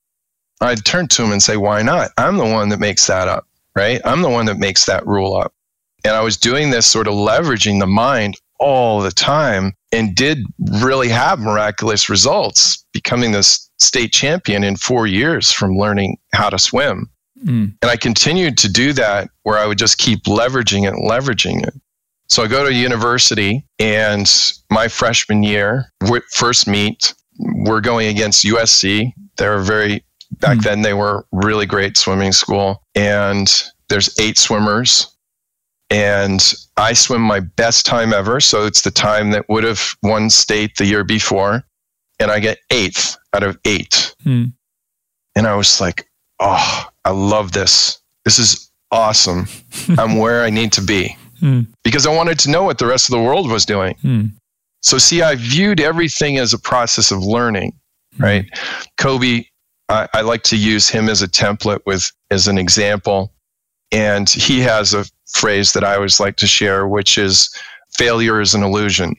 I'd 0.61 0.85
turn 0.85 1.09
to 1.09 1.23
them 1.23 1.33
and 1.33 1.43
say, 1.43 1.57
"Why 1.57 1.83
not? 1.83 2.11
I'm 2.19 2.37
the 2.37 2.45
one 2.45 2.71
that 2.71 2.81
makes 2.81 3.07
that 3.07 3.29
up, 3.29 3.47
right? 3.77 4.01
I'm 4.05 4.23
the 4.23 4.31
one 4.31 4.47
that 4.47 4.59
makes 4.59 4.87
that 4.87 5.07
rule 5.07 5.37
up." 5.37 5.53
And 6.05 6.15
I 6.15 6.21
was 6.23 6.37
doing 6.37 6.71
this 6.71 6.87
sort 6.87 7.09
of 7.09 7.15
leveraging 7.15 7.81
the 7.81 7.87
mind 7.87 8.37
all 8.59 9.01
the 9.01 9.11
time 9.11 9.75
and 9.93 10.15
did 10.15 10.45
really 10.83 11.09
have 11.09 11.41
miraculous 11.41 12.09
results, 12.09 12.85
becoming 12.93 13.33
this 13.33 13.71
state 13.79 14.13
champion 14.13 14.63
in 14.63 14.77
four 14.77 15.07
years 15.07 15.51
from 15.51 15.77
learning 15.77 16.19
how 16.33 16.51
to 16.51 16.59
swim. 16.59 17.11
Mm. 17.45 17.75
And 17.81 17.91
I 17.91 17.97
continued 17.97 18.59
to 18.59 18.69
do 18.71 18.93
that 18.93 19.31
where 19.43 19.59
I 19.59 19.67
would 19.67 19.79
just 19.79 19.99
keep 19.99 20.25
leveraging 20.25 20.87
it, 20.87 20.95
leveraging 20.95 21.67
it. 21.67 21.75
So 22.29 22.45
I 22.45 22.47
go 22.47 22.65
to 22.65 22.73
university, 22.73 23.67
and 23.81 24.31
my 24.71 24.87
freshman 24.87 25.43
year, 25.43 25.91
first 26.31 26.69
meet, 26.69 27.13
we're 27.39 27.81
going 27.81 28.07
against 28.07 28.45
USC. 28.45 29.13
They're 29.37 29.59
very, 29.59 30.05
back 30.33 30.59
mm. 30.59 30.63
then, 30.63 30.83
they 30.83 30.95
were 30.95 31.27
really 31.33 31.67
great 31.67 31.97
swimming 31.97 32.33
school. 32.33 32.83
And 32.95 33.53
there's 33.89 34.19
eight 34.19 34.39
swimmers. 34.39 35.15
And 35.91 36.55
I 36.77 36.93
swim 36.93 37.23
my 37.23 37.41
best 37.41 37.85
time 37.85 38.13
ever. 38.13 38.41
So 38.41 38.65
it's 38.65 38.83
the 38.83 38.93
time 38.93 39.31
that 39.33 39.49
would 39.49 39.65
have 39.65 39.95
won 40.03 40.31
state 40.31 40.77
the 40.77 40.87
year 40.87 41.03
before 41.03 41.65
and 42.21 42.31
I 42.31 42.39
get 42.39 42.59
eighth 42.71 43.17
out 43.33 43.43
of 43.43 43.59
eight. 43.65 44.15
Mm. 44.25 44.53
And 45.35 45.47
I 45.47 45.57
was 45.57 45.81
like, 45.81 46.09
oh, 46.39 46.89
I 47.05 47.11
love 47.11 47.53
this. 47.53 48.01
This 48.25 48.39
is 48.39 48.71
awesome. 48.93 49.47
I'm 49.99 50.19
where 50.19 50.45
I 50.45 50.51
need 50.51 50.73
to 50.75 50.83
be 50.83 51.17
mm. 51.41 51.67
because 51.83 52.07
I 52.07 52.15
wanted 52.15 52.39
to 52.41 52.51
know 52.51 52.63
what 52.63 52.79
the 52.79 52.87
rest 52.87 53.09
of 53.09 53.13
the 53.13 53.23
world 53.23 53.51
was 53.51 53.65
doing. 53.65 53.97
Mm. 54.05 54.33
So, 54.83 54.99
see, 54.99 55.23
I 55.23 55.35
viewed 55.35 55.81
everything 55.81 56.39
as 56.39 56.55
a 56.55 56.59
process 56.59 57.11
of 57.11 57.23
learning, 57.23 57.75
hmm. 58.17 58.23
right? 58.23 58.45
Kobe, 58.97 59.45
I, 59.91 60.09
I 60.15 60.21
like 60.23 60.43
to 60.45 60.57
use 60.57 60.89
him 60.89 61.09
as 61.09 61.21
a 61.21 61.29
template 61.29 61.81
with 61.85 62.11
as 62.31 62.49
an 62.49 62.57
example. 62.57 63.33
And 63.93 64.31
he 64.31 64.61
has 64.61 64.95
a 64.95 65.05
phrase 65.33 65.73
that 65.73 65.85
I 65.85 65.97
always 65.97 66.21
like 66.21 66.37
to 66.37 66.47
share, 66.47 66.87
which 66.87 67.19
is 67.19 67.51
failure 67.97 68.41
is 68.41 68.55
an 68.55 68.63
illusion. 68.63 69.17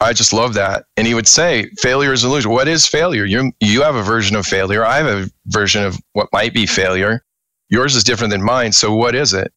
I 0.00 0.12
just 0.12 0.32
love 0.32 0.54
that. 0.54 0.84
And 0.96 1.06
he 1.06 1.14
would 1.14 1.26
say, 1.26 1.70
failure 1.78 2.12
is 2.12 2.22
an 2.22 2.30
illusion. 2.30 2.52
What 2.52 2.68
is 2.68 2.86
failure? 2.86 3.24
You, 3.24 3.50
you 3.60 3.82
have 3.82 3.96
a 3.96 4.02
version 4.02 4.36
of 4.36 4.46
failure. 4.46 4.84
I 4.84 4.98
have 4.98 5.06
a 5.06 5.30
version 5.46 5.82
of 5.82 5.98
what 6.12 6.28
might 6.32 6.54
be 6.54 6.66
failure. 6.66 7.24
Yours 7.68 7.96
is 7.96 8.04
different 8.04 8.30
than 8.30 8.44
mine. 8.44 8.72
So 8.72 8.94
what 8.94 9.14
is 9.14 9.32
it? 9.32 9.52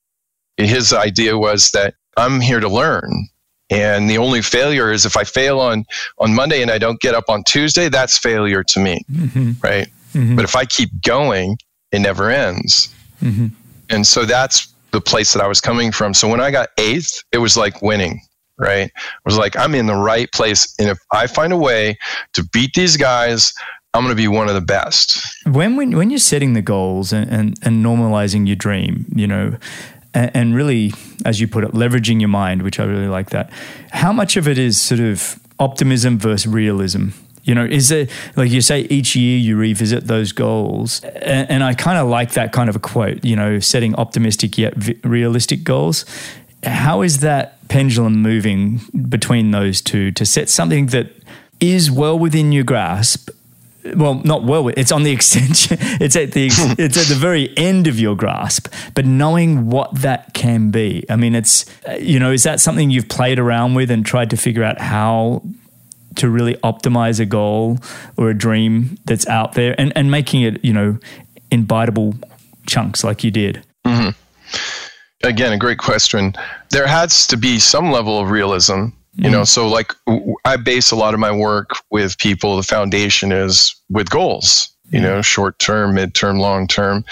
His 0.58 0.94
idea 0.94 1.38
was 1.38 1.70
that 1.72 1.94
I'm 2.18 2.42
here 2.42 2.60
to 2.60 2.70
learn. 2.70 3.28
And 3.70 4.10
the 4.10 4.18
only 4.18 4.42
failure 4.42 4.92
is 4.92 5.06
if 5.06 5.16
I 5.16 5.26
fail 5.26 5.60
on, 5.60 5.86
on 6.18 6.34
Monday 6.34 6.64
and 6.64 6.72
I 6.72 6.80
don't 6.80 7.00
get 7.02 7.14
up 7.14 7.26
on 7.30 7.44
Tuesday, 7.44 7.88
that's 7.88 8.18
failure 8.18 8.64
to 8.64 8.80
me. 8.80 9.06
Mm-hmm. 9.12 9.52
Right. 9.62 9.90
Mm-hmm. 10.14 10.36
But 10.36 10.46
if 10.46 10.56
I 10.56 10.66
keep 10.66 10.90
going, 11.04 11.58
it 11.92 12.00
never 12.00 12.30
ends. 12.30 12.94
Mm-hmm. 13.22 13.48
And 13.90 14.06
so 14.06 14.26
that's 14.26 14.74
the 14.92 15.02
place 15.02 15.34
that 15.34 15.44
I 15.44 15.48
was 15.48 15.62
coming 15.62 15.92
from. 15.92 16.14
So 16.14 16.28
when 16.28 16.40
I 16.40 16.52
got 16.52 16.70
eighth, 16.78 17.24
it 17.32 17.38
was 17.38 17.58
like 17.58 17.82
winning 17.82 18.22
right? 18.60 18.92
I 18.96 19.12
was 19.26 19.38
like, 19.38 19.58
I'm 19.58 19.74
in 19.74 19.88
the 19.88 19.96
right 19.96 20.32
place. 20.32 20.76
And 20.78 20.90
if 20.90 21.00
I 21.12 21.28
find 21.28 21.52
a 21.52 21.58
way 21.58 21.98
to 22.34 22.44
beat 22.52 22.74
these 22.76 22.98
guys, 22.98 23.54
I'm 23.94 24.04
going 24.04 24.16
to 24.16 24.22
be 24.22 24.28
one 24.28 24.48
of 24.48 24.54
the 24.54 24.62
best. 24.62 25.20
When, 25.46 25.76
when, 25.76 25.96
when 25.98 26.10
you're 26.12 26.20
setting 26.20 26.54
the 26.54 26.62
goals 26.62 27.12
and, 27.12 27.30
and, 27.32 27.60
and 27.64 27.84
normalizing 27.84 28.46
your 28.46 28.56
dream, 28.56 29.06
you 29.16 29.26
know, 29.26 29.58
and, 30.14 30.32
and 30.36 30.56
really, 30.56 30.94
as 31.26 31.40
you 31.40 31.48
put 31.48 31.64
it, 31.64 31.72
leveraging 31.72 32.20
your 32.20 32.30
mind, 32.30 32.62
which 32.62 32.80
I 32.80 32.84
really 32.84 33.08
like 33.08 33.32
that, 33.32 33.50
how 33.92 34.12
much 34.12 34.38
of 34.38 34.48
it 34.48 34.58
is 34.58 34.80
sort 34.80 35.00
of 35.00 35.40
optimism 35.58 36.20
versus 36.20 36.46
realism? 36.46 37.10
You 37.50 37.56
know, 37.56 37.66
is 37.66 37.90
it 37.90 38.12
like 38.36 38.52
you 38.52 38.62
say 38.62 38.82
each 38.92 39.16
year 39.16 39.36
you 39.36 39.58
revisit 39.58 40.06
those 40.06 40.32
goals? 40.32 41.04
And, 41.04 41.50
and 41.50 41.64
I 41.64 41.74
kind 41.74 41.98
of 41.98 42.08
like 42.08 42.34
that 42.34 42.54
kind 42.54 42.70
of 42.70 42.76
a 42.76 42.80
quote, 42.80 43.26
you 43.26 43.36
know, 43.36 43.60
setting 43.60 43.96
optimistic 43.96 44.56
yet 44.56 44.76
realistic 45.04 45.64
goals. 45.64 46.06
How 46.64 47.02
is 47.02 47.22
that 47.22 47.68
pendulum 47.68 48.22
moving 48.22 48.82
between 49.10 49.50
those 49.50 49.82
two 49.82 50.12
to 50.12 50.28
set 50.28 50.48
something 50.48 50.88
that 50.88 51.08
is 51.60 51.90
well 51.90 52.20
within 52.20 52.52
your 52.52 52.64
grasp 52.64 53.32
well 53.96 54.16
not 54.26 54.44
well 54.44 54.68
it's 54.68 54.92
on 54.92 55.02
the 55.02 55.12
extension 55.20 55.78
it's 56.00 56.16
at 56.16 56.34
the 56.34 56.48
it's 56.78 56.98
at 56.98 57.08
the 57.08 57.16
very 57.16 57.56
end 57.58 57.88
of 57.88 58.00
your 58.00 58.16
grasp 58.16 58.72
but 58.94 59.06
knowing 59.06 59.70
what 59.70 59.94
that 60.02 60.34
can 60.34 60.70
be 60.70 61.06
i 61.10 61.16
mean 61.16 61.34
it's 61.34 61.66
you 62.00 62.20
know 62.20 62.32
is 62.32 62.44
that 62.44 62.60
something 62.60 62.90
you've 62.90 63.08
played 63.10 63.40
around 63.40 63.74
with 63.74 63.90
and 63.90 64.06
tried 64.06 64.30
to 64.30 64.38
figure 64.38 64.64
out 64.64 64.80
how 64.80 65.42
to 66.20 66.30
really 66.30 66.56
optimize 66.56 67.20
a 67.20 67.26
goal 67.26 67.80
or 68.18 68.30
a 68.30 68.38
dream 68.38 68.98
that's 69.06 69.28
out 69.28 69.54
there 69.54 69.74
and 69.80 69.92
and 69.96 70.12
making 70.12 70.42
it 70.42 70.64
you 70.64 70.74
know 70.74 70.98
in 71.52 71.66
biteable 71.66 72.22
chunks 72.68 73.04
like 73.04 73.24
you 73.24 73.32
did 73.32 73.64
mm-hmm 73.86 74.10
again, 75.24 75.54
a 75.54 75.58
great 75.58 75.78
question. 75.78 76.34
There 76.70 76.88
has 76.88 77.28
to 77.28 77.38
be 77.38 77.60
some 77.60 77.92
level 77.92 78.20
of 78.20 78.30
realism, 78.30 78.88
you 79.16 79.30
mm 79.30 79.32
know. 79.32 79.44
So, 79.44 79.68
like, 79.68 79.94
I 80.46 80.58
base 80.58 80.92
a 80.92 80.96
lot 80.96 81.14
of 81.14 81.20
my 81.20 81.32
work 81.32 81.72
with 81.92 82.18
people. 82.18 82.58
The 82.58 82.64
foundation 82.64 83.32
is 83.32 83.76
with 83.90 84.10
goals, 84.10 84.70
you 84.92 85.00
know, 85.00 85.22
short 85.22 85.60
term, 85.60 85.96
mid 85.96 86.14
term, 86.14 86.40
long 86.40 86.68
term, 86.68 87.04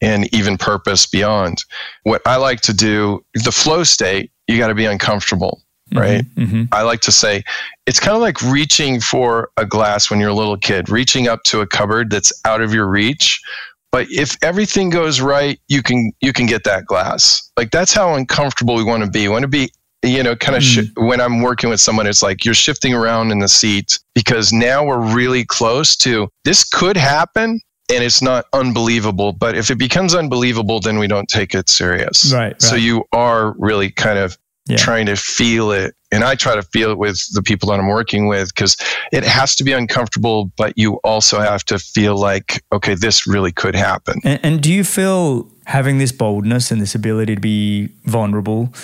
and 0.00 0.32
even 0.34 0.58
purpose 0.58 1.06
beyond. 1.06 1.64
What 2.04 2.22
I 2.26 2.36
like 2.36 2.60
to 2.62 2.72
do, 2.72 3.24
the 3.34 3.52
flow 3.52 3.84
state, 3.84 4.30
you 4.48 4.58
got 4.58 4.68
to 4.68 4.74
be 4.74 4.86
uncomfortable. 4.86 5.62
Right? 5.94 6.24
Mm-hmm. 6.36 6.64
I 6.72 6.82
like 6.82 7.00
to 7.02 7.12
say 7.12 7.42
it's 7.86 8.00
kind 8.00 8.14
of 8.14 8.20
like 8.20 8.40
reaching 8.42 9.00
for 9.00 9.50
a 9.56 9.66
glass 9.66 10.10
when 10.10 10.20
you're 10.20 10.30
a 10.30 10.34
little 10.34 10.56
kid, 10.56 10.88
reaching 10.88 11.28
up 11.28 11.42
to 11.44 11.60
a 11.60 11.66
cupboard 11.66 12.10
that's 12.10 12.32
out 12.44 12.60
of 12.60 12.72
your 12.72 12.88
reach. 12.88 13.40
But 13.92 14.06
if 14.10 14.36
everything 14.42 14.90
goes 14.90 15.20
right, 15.20 15.58
you 15.68 15.82
can 15.82 16.12
you 16.20 16.32
can 16.32 16.46
get 16.46 16.64
that 16.64 16.86
glass. 16.86 17.50
Like 17.56 17.70
that's 17.70 17.92
how 17.92 18.14
uncomfortable 18.14 18.76
we 18.76 18.84
want 18.84 19.04
to 19.04 19.10
be. 19.10 19.22
We 19.22 19.28
want 19.30 19.42
to 19.42 19.48
be 19.48 19.70
you 20.02 20.22
know, 20.22 20.34
kind 20.34 20.56
of 20.56 20.62
mm. 20.62 20.86
sh- 20.86 20.90
when 20.96 21.20
I'm 21.20 21.42
working 21.42 21.68
with 21.68 21.80
someone, 21.80 22.06
it's 22.06 22.22
like 22.22 22.44
you're 22.44 22.54
shifting 22.54 22.94
around 22.94 23.32
in 23.32 23.40
the 23.40 23.48
seat 23.48 23.98
because 24.14 24.52
now 24.52 24.84
we're 24.84 25.14
really 25.14 25.44
close 25.44 25.96
to 25.98 26.28
this 26.44 26.64
could 26.64 26.96
happen 26.96 27.60
and 27.92 28.04
it's 28.04 28.22
not 28.22 28.46
unbelievable. 28.52 29.32
But 29.32 29.56
if 29.56 29.70
it 29.70 29.76
becomes 29.76 30.14
unbelievable, 30.14 30.80
then 30.80 30.98
we 30.98 31.06
don't 31.06 31.28
take 31.28 31.54
it 31.54 31.68
serious. 31.68 32.32
Right. 32.32 32.40
right. 32.40 32.62
So 32.62 32.76
you 32.76 33.04
are 33.12 33.54
really 33.58 33.90
kind 33.90 34.18
of 34.18 34.38
yeah. 34.66 34.76
trying 34.76 35.06
to 35.06 35.16
feel 35.16 35.70
it. 35.72 35.94
And 36.12 36.24
I 36.24 36.34
try 36.34 36.54
to 36.54 36.62
feel 36.62 36.90
it 36.90 36.98
with 36.98 37.24
the 37.32 37.42
people 37.42 37.68
that 37.70 37.78
I'm 37.78 37.86
working 37.86 38.26
with 38.26 38.54
because 38.54 38.76
it 39.12 39.24
has 39.24 39.54
to 39.56 39.64
be 39.64 39.72
uncomfortable, 39.72 40.50
but 40.56 40.76
you 40.76 40.94
also 41.04 41.40
have 41.40 41.64
to 41.66 41.78
feel 41.78 42.16
like, 42.16 42.62
okay, 42.72 42.94
this 42.94 43.26
really 43.26 43.52
could 43.52 43.74
happen. 43.74 44.20
And, 44.24 44.40
and 44.42 44.62
do 44.62 44.72
you 44.72 44.84
feel 44.84 45.50
having 45.66 45.98
this 45.98 46.12
boldness 46.12 46.70
and 46.70 46.80
this 46.80 46.94
ability 46.94 47.36
to 47.36 47.40
be 47.40 47.88
vulnerable? 48.04 48.74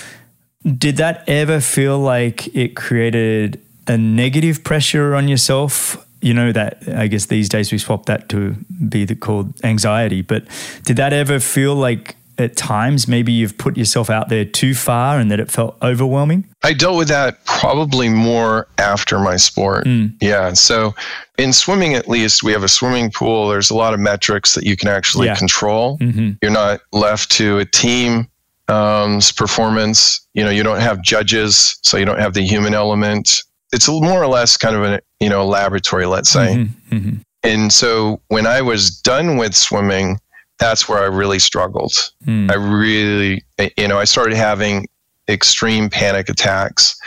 Did 0.63 0.97
that 0.97 1.29
ever 1.29 1.61
feel 1.61 1.99
like 1.99 2.55
it 2.55 2.77
created 2.77 3.61
a 3.87 3.97
negative 3.97 4.65
pressure 4.65 5.15
on 5.15 5.29
yourself? 5.29 6.05
You 6.21 6.35
know 6.35 6.51
that 6.53 6.83
I 6.89 7.07
guess 7.07 7.27
these 7.27 7.49
days 7.49 7.71
we 7.71 7.79
swap 7.79 8.07
that 8.07 8.29
to 8.31 8.57
be 8.89 9.05
the, 9.05 9.15
called 9.15 9.53
anxiety. 9.65 10.23
But 10.23 10.45
did 10.85 10.97
that 10.97 11.13
ever 11.13 11.39
feel 11.39 11.75
like 11.75 12.16
at 12.39 12.57
times 12.57 13.09
maybe 13.09 13.33
you've 13.33 13.57
put 13.57 13.77
yourself 13.77 14.11
out 14.11 14.29
there 14.29 14.45
too 14.45 14.75
far 14.75 15.19
and 15.19 15.31
that 15.31 15.41
it 15.41 15.51
felt 15.51 15.77
overwhelming? 15.83 16.47
I 16.63 16.73
dealt 16.73 16.97
with 16.97 17.09
that 17.09 17.45
probably 17.45 18.09
more 18.09 18.69
after 18.79 19.19
my 19.19 19.37
sport. 19.37 19.87
Mm. 19.87 20.15
Yeah. 20.21 20.53
So 20.53 20.95
in 21.39 21.53
swimming, 21.53 21.95
at 21.95 22.09
least, 22.09 22.43
we 22.43 22.53
have 22.53 22.63
a 22.63 22.69
swimming 22.69 23.11
pool. 23.11 23.49
There's 23.49 23.71
a 23.71 23.77
lot 23.77 23.95
of 23.95 24.01
metrics 24.01 24.55
that 24.55 24.65
you 24.65 24.77
can 24.77 24.89
actually 24.89 25.27
yeah. 25.27 25.35
control. 25.35 25.99
Mm-hmm. 25.99 26.33
You're 26.43 26.51
not 26.51 26.81
left 26.93 27.31
to 27.33 27.59
a 27.59 27.65
team 27.65 28.29
um, 28.69 29.21
performance. 29.37 30.27
You 30.35 30.45
know, 30.45 30.51
you 30.51 30.63
don't 30.63 30.81
have 30.81 31.03
judges, 31.03 31.79
so 31.83 31.97
you 31.97 32.05
don't 32.05 32.19
have 32.19 32.35
the 32.35 32.43
human 32.43 32.75
element. 32.75 33.43
It's 33.73 33.89
more 33.89 34.23
or 34.23 34.27
less 34.27 34.57
kind 34.57 34.77
of 34.77 34.85
a 34.85 35.01
you 35.21 35.29
know 35.29 35.47
laboratory, 35.47 36.07
let's 36.07 36.31
say. 36.31 36.57
Mm-hmm. 36.57 36.97
Mm-hmm. 36.97 37.17
And 37.43 37.73
so 37.73 38.21
when 38.29 38.47
I 38.47 38.61
was 38.61 38.91
done 38.91 39.37
with 39.37 39.55
swimming, 39.55 40.19
that's 40.59 40.89
where 40.89 40.99
I 40.99 41.07
really 41.07 41.39
struggled. 41.39 41.93
Mm. 42.27 42.51
I 42.51 42.55
really, 42.55 43.45
you 43.77 43.89
know, 43.89 43.99
I 43.99 44.05
started 44.05 44.37
having 44.37 44.87
extreme 45.29 45.91
panic 45.91 46.29
attacks, 46.29 46.99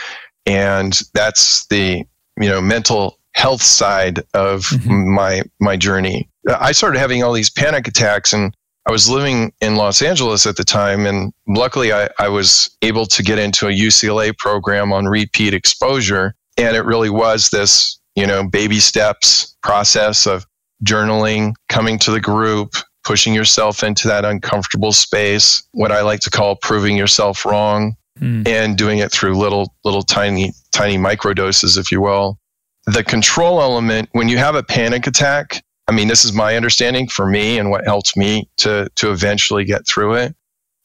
and 0.46 1.00
that's 1.14 1.66
the 1.66 2.04
you 2.38 2.48
know 2.48 2.60
mental 2.60 3.18
health 3.34 3.62
side 3.62 4.20
of 4.34 4.62
mm-hmm. 4.62 5.14
my 5.14 5.42
my 5.60 5.76
journey. 5.76 6.28
I 6.48 6.72
started 6.72 6.98
having 6.98 7.22
all 7.22 7.32
these 7.32 7.50
panic 7.50 7.86
attacks, 7.88 8.32
and 8.32 8.54
I 8.86 8.92
was 8.92 9.08
living 9.08 9.52
in 9.60 9.76
Los 9.76 10.02
Angeles 10.02 10.46
at 10.46 10.56
the 10.56 10.64
time, 10.64 11.06
and 11.06 11.32
luckily 11.46 11.92
I, 11.92 12.08
I 12.18 12.28
was 12.28 12.76
able 12.82 13.06
to 13.06 13.22
get 13.22 13.38
into 13.38 13.68
a 13.68 13.72
UCLA 13.72 14.36
program 14.36 14.92
on 14.92 15.06
repeat 15.06 15.54
exposure, 15.54 16.34
and 16.56 16.76
it 16.76 16.84
really 16.84 17.10
was 17.10 17.50
this 17.50 17.98
you 18.16 18.26
know 18.26 18.46
baby 18.46 18.80
steps 18.80 19.56
process 19.62 20.26
of 20.26 20.46
journaling, 20.84 21.54
coming 21.68 21.98
to 21.98 22.10
the 22.10 22.20
group, 22.20 22.74
pushing 23.04 23.34
yourself 23.34 23.82
into 23.82 24.08
that 24.08 24.24
uncomfortable 24.24 24.92
space, 24.92 25.62
what 25.72 25.92
I 25.92 26.02
like 26.02 26.20
to 26.20 26.30
call 26.30 26.56
proving 26.56 26.96
yourself 26.96 27.44
wrong, 27.44 27.96
mm. 28.18 28.46
and 28.46 28.76
doing 28.76 28.98
it 28.98 29.12
through 29.12 29.36
little, 29.36 29.74
little 29.84 30.02
tiny, 30.02 30.52
tiny 30.72 30.98
micro 30.98 31.34
doses, 31.34 31.76
if 31.76 31.90
you 31.90 32.00
will. 32.00 32.38
The 32.86 33.04
control 33.04 33.60
element, 33.60 34.08
when 34.12 34.28
you 34.28 34.38
have 34.38 34.54
a 34.54 34.62
panic 34.62 35.06
attack, 35.06 35.62
I 35.88 35.92
mean, 35.92 36.08
this 36.08 36.24
is 36.24 36.32
my 36.32 36.56
understanding 36.56 37.08
for 37.08 37.26
me 37.26 37.58
and 37.58 37.70
what 37.70 37.84
helped 37.84 38.16
me 38.16 38.48
to, 38.58 38.88
to 38.96 39.10
eventually 39.10 39.64
get 39.64 39.86
through 39.86 40.14
it 40.14 40.34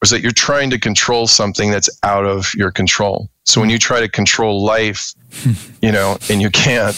was 0.00 0.10
that 0.10 0.20
you're 0.20 0.32
trying 0.32 0.70
to 0.70 0.78
control 0.78 1.26
something 1.26 1.70
that's 1.70 1.88
out 2.02 2.26
of 2.26 2.52
your 2.54 2.70
control. 2.70 3.30
So 3.44 3.60
when 3.60 3.70
you 3.70 3.78
try 3.78 4.00
to 4.00 4.08
control 4.08 4.64
life, 4.64 5.14
you 5.82 5.92
know, 5.92 6.18
and 6.28 6.42
you 6.42 6.50
can't, 6.50 6.96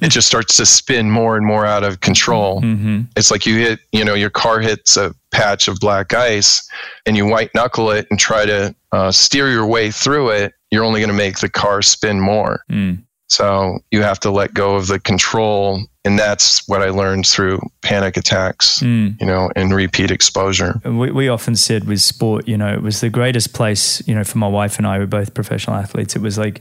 it 0.00 0.10
just 0.10 0.26
starts 0.26 0.56
to 0.58 0.66
spin 0.66 1.10
more 1.10 1.36
and 1.36 1.46
more 1.46 1.66
out 1.66 1.84
of 1.84 2.00
control. 2.00 2.60
Mm-hmm. 2.60 3.02
It's 3.16 3.30
like 3.30 3.46
you 3.46 3.56
hit, 3.56 3.80
you 3.92 4.04
know, 4.04 4.14
your 4.14 4.30
car 4.30 4.60
hits 4.60 4.96
a 4.96 5.14
patch 5.32 5.68
of 5.68 5.78
black 5.80 6.14
ice 6.14 6.68
and 7.06 7.16
you 7.16 7.26
white 7.26 7.54
knuckle 7.54 7.90
it 7.90 8.06
and 8.10 8.20
try 8.20 8.44
to 8.46 8.74
uh, 8.92 9.10
steer 9.10 9.50
your 9.50 9.66
way 9.66 9.90
through 9.90 10.30
it. 10.30 10.52
You're 10.70 10.84
only 10.84 11.00
going 11.00 11.10
to 11.10 11.16
make 11.16 11.38
the 11.38 11.48
car 11.48 11.80
spin 11.82 12.20
more. 12.20 12.60
Mm. 12.70 13.05
So 13.28 13.78
you 13.90 14.02
have 14.02 14.20
to 14.20 14.30
let 14.30 14.54
go 14.54 14.76
of 14.76 14.86
the 14.86 15.00
control. 15.00 15.80
And 16.04 16.18
that's 16.18 16.66
what 16.68 16.82
I 16.82 16.90
learned 16.90 17.26
through 17.26 17.60
panic 17.82 18.16
attacks, 18.16 18.78
mm. 18.78 19.20
you 19.20 19.26
know, 19.26 19.50
and 19.56 19.74
repeat 19.74 20.10
exposure. 20.10 20.80
We, 20.84 21.10
we 21.10 21.28
often 21.28 21.56
said 21.56 21.84
with 21.84 22.00
sport, 22.00 22.46
you 22.46 22.56
know, 22.56 22.72
it 22.72 22.82
was 22.82 23.00
the 23.00 23.10
greatest 23.10 23.52
place, 23.52 24.06
you 24.06 24.14
know, 24.14 24.22
for 24.22 24.38
my 24.38 24.46
wife 24.46 24.78
and 24.78 24.86
I, 24.86 24.98
we're 24.98 25.06
both 25.06 25.34
professional 25.34 25.76
athletes. 25.76 26.14
It 26.14 26.22
was 26.22 26.38
like 26.38 26.60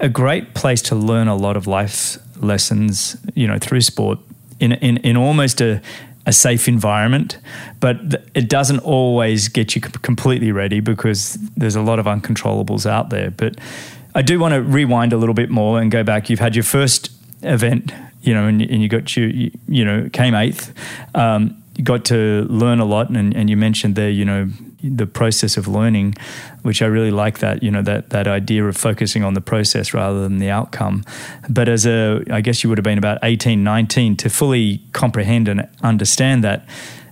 a 0.00 0.08
great 0.08 0.54
place 0.54 0.80
to 0.82 0.94
learn 0.94 1.28
a 1.28 1.36
lot 1.36 1.56
of 1.56 1.66
life 1.66 2.16
lessons, 2.40 3.16
you 3.34 3.46
know, 3.46 3.58
through 3.58 3.82
sport 3.82 4.18
in, 4.60 4.72
in, 4.72 4.96
in 4.98 5.16
almost 5.16 5.60
a, 5.60 5.82
a 6.24 6.32
safe 6.32 6.68
environment, 6.68 7.38
but 7.80 7.98
it 8.34 8.48
doesn't 8.48 8.80
always 8.80 9.48
get 9.48 9.74
you 9.74 9.80
completely 9.80 10.52
ready 10.52 10.80
because 10.80 11.34
there's 11.56 11.76
a 11.76 11.82
lot 11.82 11.98
of 11.98 12.06
uncontrollables 12.06 12.84
out 12.84 13.10
there. 13.10 13.30
But 13.30 13.58
I 14.18 14.22
do 14.22 14.40
want 14.40 14.52
to 14.52 14.60
rewind 14.60 15.12
a 15.12 15.16
little 15.16 15.32
bit 15.32 15.48
more 15.48 15.80
and 15.80 15.92
go 15.92 16.02
back. 16.02 16.28
You've 16.28 16.40
had 16.40 16.56
your 16.56 16.64
first 16.64 17.12
event, 17.42 17.92
you 18.20 18.34
know, 18.34 18.48
and, 18.48 18.60
and 18.60 18.82
you 18.82 18.88
got 18.88 19.16
you, 19.16 19.52
you 19.68 19.84
know, 19.84 20.08
came 20.12 20.34
eighth. 20.34 20.74
Um, 21.14 21.62
you 21.76 21.84
got 21.84 22.04
to 22.06 22.44
learn 22.50 22.80
a 22.80 22.84
lot, 22.84 23.10
and, 23.10 23.32
and 23.36 23.48
you 23.48 23.56
mentioned 23.56 23.94
there, 23.94 24.10
you 24.10 24.24
know, 24.24 24.50
the 24.82 25.06
process 25.06 25.56
of 25.56 25.68
learning, 25.68 26.16
which 26.62 26.82
I 26.82 26.86
really 26.86 27.12
like 27.12 27.38
that, 27.38 27.62
you 27.62 27.70
know, 27.70 27.80
that, 27.82 28.10
that 28.10 28.26
idea 28.26 28.64
of 28.66 28.76
focusing 28.76 29.22
on 29.22 29.34
the 29.34 29.40
process 29.40 29.94
rather 29.94 30.20
than 30.20 30.38
the 30.38 30.50
outcome. 30.50 31.04
But 31.48 31.68
as 31.68 31.86
a, 31.86 32.24
I 32.28 32.40
guess 32.40 32.64
you 32.64 32.70
would 32.70 32.78
have 32.78 32.84
been 32.84 32.98
about 32.98 33.20
18, 33.22 33.62
19 33.62 34.16
to 34.16 34.28
fully 34.28 34.78
comprehend 34.94 35.46
and 35.46 35.68
understand 35.84 36.42
that 36.42 36.66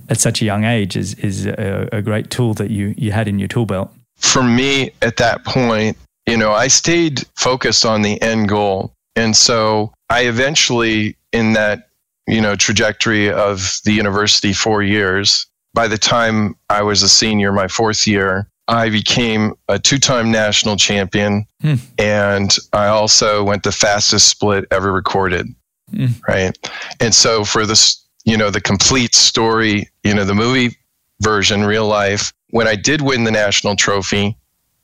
at 0.09 0.19
such 0.19 0.43
a 0.43 0.45
young 0.45 0.65
age 0.65 0.97
is, 0.97 1.15
is 1.15 1.47
a, 1.47 1.89
a 1.93 2.03
great 2.03 2.31
tool 2.31 2.53
that 2.55 2.71
you, 2.71 2.97
you 2.99 3.13
had 3.13 3.29
in 3.29 3.39
your 3.39 3.47
tool 3.47 3.65
belt. 3.65 3.93
For 4.17 4.43
me 4.43 4.91
at 5.03 5.19
that 5.19 5.45
point, 5.45 5.97
you 6.27 6.37
know, 6.37 6.53
I 6.53 6.69
stayed 6.69 7.25
focused 7.37 7.87
on 7.87 8.03
the 8.03 8.21
end 8.21 8.49
goal. 8.49 8.95
And 9.15 9.35
so 9.37 9.93
I 10.11 10.27
eventually, 10.27 11.17
in 11.33 11.53
that, 11.55 11.89
you 12.27 12.41
know, 12.41 12.57
trajectory 12.57 13.31
of 13.31 13.81
the 13.85 13.93
university 13.93 14.53
four 14.53 14.83
years, 14.83 15.47
by 15.75 15.89
the 15.89 15.99
time 15.99 16.57
I 16.69 16.83
was 16.83 17.03
a 17.03 17.09
senior, 17.09 17.53
my 17.53 17.69
fourth 17.69 18.07
year, 18.07 18.49
I 18.69 18.91
became 18.91 19.55
a 19.69 19.79
two 19.79 19.99
time 19.99 20.33
national 20.33 20.77
champion. 20.77 21.47
Hmm. 21.63 21.75
And 21.99 22.55
I 22.73 22.89
also 22.89 23.45
went 23.45 23.63
the 23.63 23.73
fastest 23.73 24.29
split 24.29 24.65
ever 24.71 24.93
recorded. 24.93 25.47
Hmm. 25.95 26.07
Right. 26.27 26.59
And 26.99 27.15
so 27.15 27.45
for 27.45 27.65
this, 27.65 28.05
you 28.25 28.37
know, 28.37 28.51
the 28.51 28.61
complete 28.61 29.15
story, 29.15 29.89
you 30.03 30.15
know, 30.15 30.25
the 30.25 30.35
movie 30.35 30.77
version, 31.21 31.65
real 31.65 31.87
life, 31.87 32.33
when 32.51 32.67
I 32.67 32.75
did 32.75 33.03
win 33.03 33.25
the 33.25 33.31
national 33.31 33.77
trophy, 33.77 34.37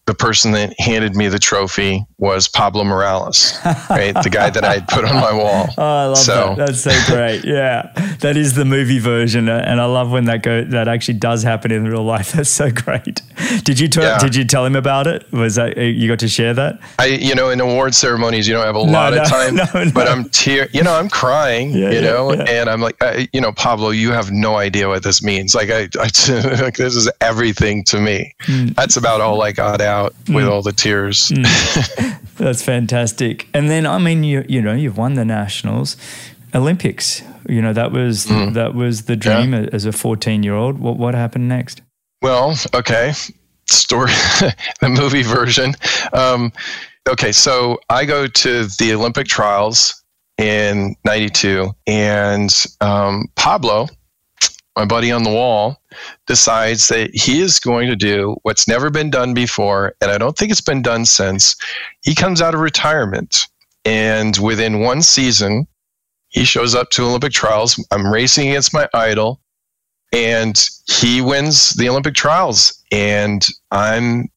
the 0.06 0.14
person 0.14 0.50
that 0.50 0.74
handed 0.80 1.14
me 1.14 1.28
the 1.28 1.38
trophy 1.38 2.04
was 2.18 2.48
Pablo 2.48 2.82
Morales, 2.82 3.56
right? 3.88 4.12
the 4.24 4.30
guy 4.30 4.50
that 4.50 4.64
I 4.64 4.74
had 4.74 4.88
put 4.88 5.04
on 5.04 5.14
my 5.14 5.32
wall. 5.32 5.68
Oh, 5.78 5.84
I 5.84 6.06
love 6.06 6.18
so. 6.18 6.54
that. 6.56 6.66
That's 6.66 6.80
so 6.80 7.12
great. 7.12 7.44
Yeah, 7.52 7.92
that 8.20 8.36
is 8.36 8.54
the 8.54 8.64
movie 8.64 8.98
version, 8.98 9.48
uh, 9.48 9.64
and 9.66 9.80
I 9.80 9.84
love 9.84 10.10
when 10.10 10.24
that 10.24 10.42
go 10.42 10.64
that 10.64 10.88
actually 10.88 11.18
does 11.18 11.42
happen 11.42 11.70
in 11.70 11.86
real 11.86 12.04
life. 12.04 12.32
That's 12.36 12.48
so 12.48 12.70
great. 12.70 13.20
Did 13.64 13.78
you 13.78 13.88
yeah. 13.96 14.18
did 14.18 14.34
you 14.34 14.44
tell 14.44 14.64
him 14.64 14.76
about 14.76 15.06
it? 15.06 15.30
Was 15.32 15.56
that 15.56 15.76
you 15.76 16.08
got 16.08 16.18
to 16.20 16.28
share 16.28 16.54
that? 16.54 16.78
I 16.98 17.06
you 17.06 17.34
know 17.34 17.50
in 17.50 17.60
award 17.60 17.94
ceremonies 17.94 18.48
you 18.48 18.54
don't 18.54 18.64
have 18.64 18.76
a 18.76 18.86
no, 18.86 18.92
lot 18.92 19.12
no, 19.12 19.22
of 19.22 19.28
time, 19.28 19.56
no, 19.56 19.66
but 19.92 20.08
I'm 20.08 20.28
tear 20.30 20.68
you 20.72 20.82
know 20.82 20.94
I'm 20.94 21.08
crying, 21.08 21.72
yeah, 21.72 21.90
you 21.90 22.00
know, 22.00 22.32
yeah, 22.32 22.44
and 22.44 22.70
I'm 22.70 22.80
like 22.80 23.02
I, 23.02 23.28
you 23.32 23.40
know 23.40 23.52
Pablo, 23.52 23.90
you 23.90 24.12
have 24.12 24.30
no 24.30 24.56
idea 24.56 24.88
what 24.88 25.02
this 25.02 25.22
means. 25.22 25.54
Like 25.54 25.70
I, 25.70 25.88
I 25.98 26.08
like 26.62 26.76
this 26.76 26.96
is 26.96 27.10
everything 27.20 27.84
to 27.84 28.00
me. 28.00 28.34
Mm. 28.44 28.74
That's 28.74 28.96
about 28.96 29.20
all 29.20 29.42
I 29.42 29.52
got 29.52 29.80
out 29.80 29.91
out 29.92 30.14
with 30.28 30.46
mm. 30.46 30.50
all 30.50 30.62
the 30.62 30.72
tears. 30.72 31.28
Mm. 31.28 32.36
That's 32.36 32.62
fantastic. 32.62 33.46
And 33.54 33.70
then, 33.70 33.86
I 33.86 33.98
mean, 33.98 34.24
you 34.24 34.44
you 34.48 34.60
know, 34.62 34.72
you've 34.72 34.96
won 34.96 35.14
the 35.14 35.24
nationals, 35.24 35.96
Olympics. 36.54 37.22
You 37.48 37.60
know, 37.60 37.72
that 37.72 37.92
was 37.92 38.26
mm. 38.26 38.54
that 38.54 38.74
was 38.74 39.02
the 39.02 39.16
dream 39.16 39.52
yeah. 39.52 39.68
as 39.72 39.84
a 39.84 39.92
fourteen 39.92 40.42
year 40.42 40.54
old. 40.54 40.78
What 40.78 40.96
what 40.96 41.14
happened 41.14 41.48
next? 41.48 41.82
Well, 42.22 42.56
okay, 42.74 43.12
story, 43.68 44.10
the 44.80 44.88
movie 44.88 45.22
version. 45.22 45.74
Um, 46.12 46.52
okay, 47.08 47.32
so 47.32 47.80
I 47.88 48.04
go 48.04 48.26
to 48.26 48.64
the 48.78 48.94
Olympic 48.94 49.26
trials 49.26 50.02
in 50.38 50.96
'92, 51.04 51.72
and 51.86 52.64
um, 52.80 53.26
Pablo 53.36 53.88
my 54.76 54.84
buddy 54.84 55.12
on 55.12 55.22
the 55.22 55.30
wall, 55.30 55.82
decides 56.26 56.88
that 56.88 57.10
he 57.14 57.40
is 57.40 57.58
going 57.58 57.88
to 57.88 57.96
do 57.96 58.36
what's 58.42 58.66
never 58.66 58.90
been 58.90 59.10
done 59.10 59.34
before, 59.34 59.94
and 60.00 60.10
I 60.10 60.18
don't 60.18 60.36
think 60.36 60.50
it's 60.50 60.60
been 60.60 60.82
done 60.82 61.04
since. 61.04 61.56
He 62.02 62.14
comes 62.14 62.40
out 62.40 62.54
of 62.54 62.60
retirement, 62.60 63.46
and 63.84 64.36
within 64.38 64.80
one 64.80 65.02
season, 65.02 65.66
he 66.28 66.44
shows 66.44 66.74
up 66.74 66.90
to 66.90 67.04
Olympic 67.04 67.32
trials. 67.32 67.82
I'm 67.90 68.10
racing 68.10 68.48
against 68.48 68.72
my 68.72 68.88
idol, 68.94 69.40
and 70.12 70.68
he 70.86 71.20
wins 71.20 71.70
the 71.70 71.88
Olympic 71.88 72.14
trials. 72.14 72.82
And 72.90 73.46
I'm, 73.70 74.30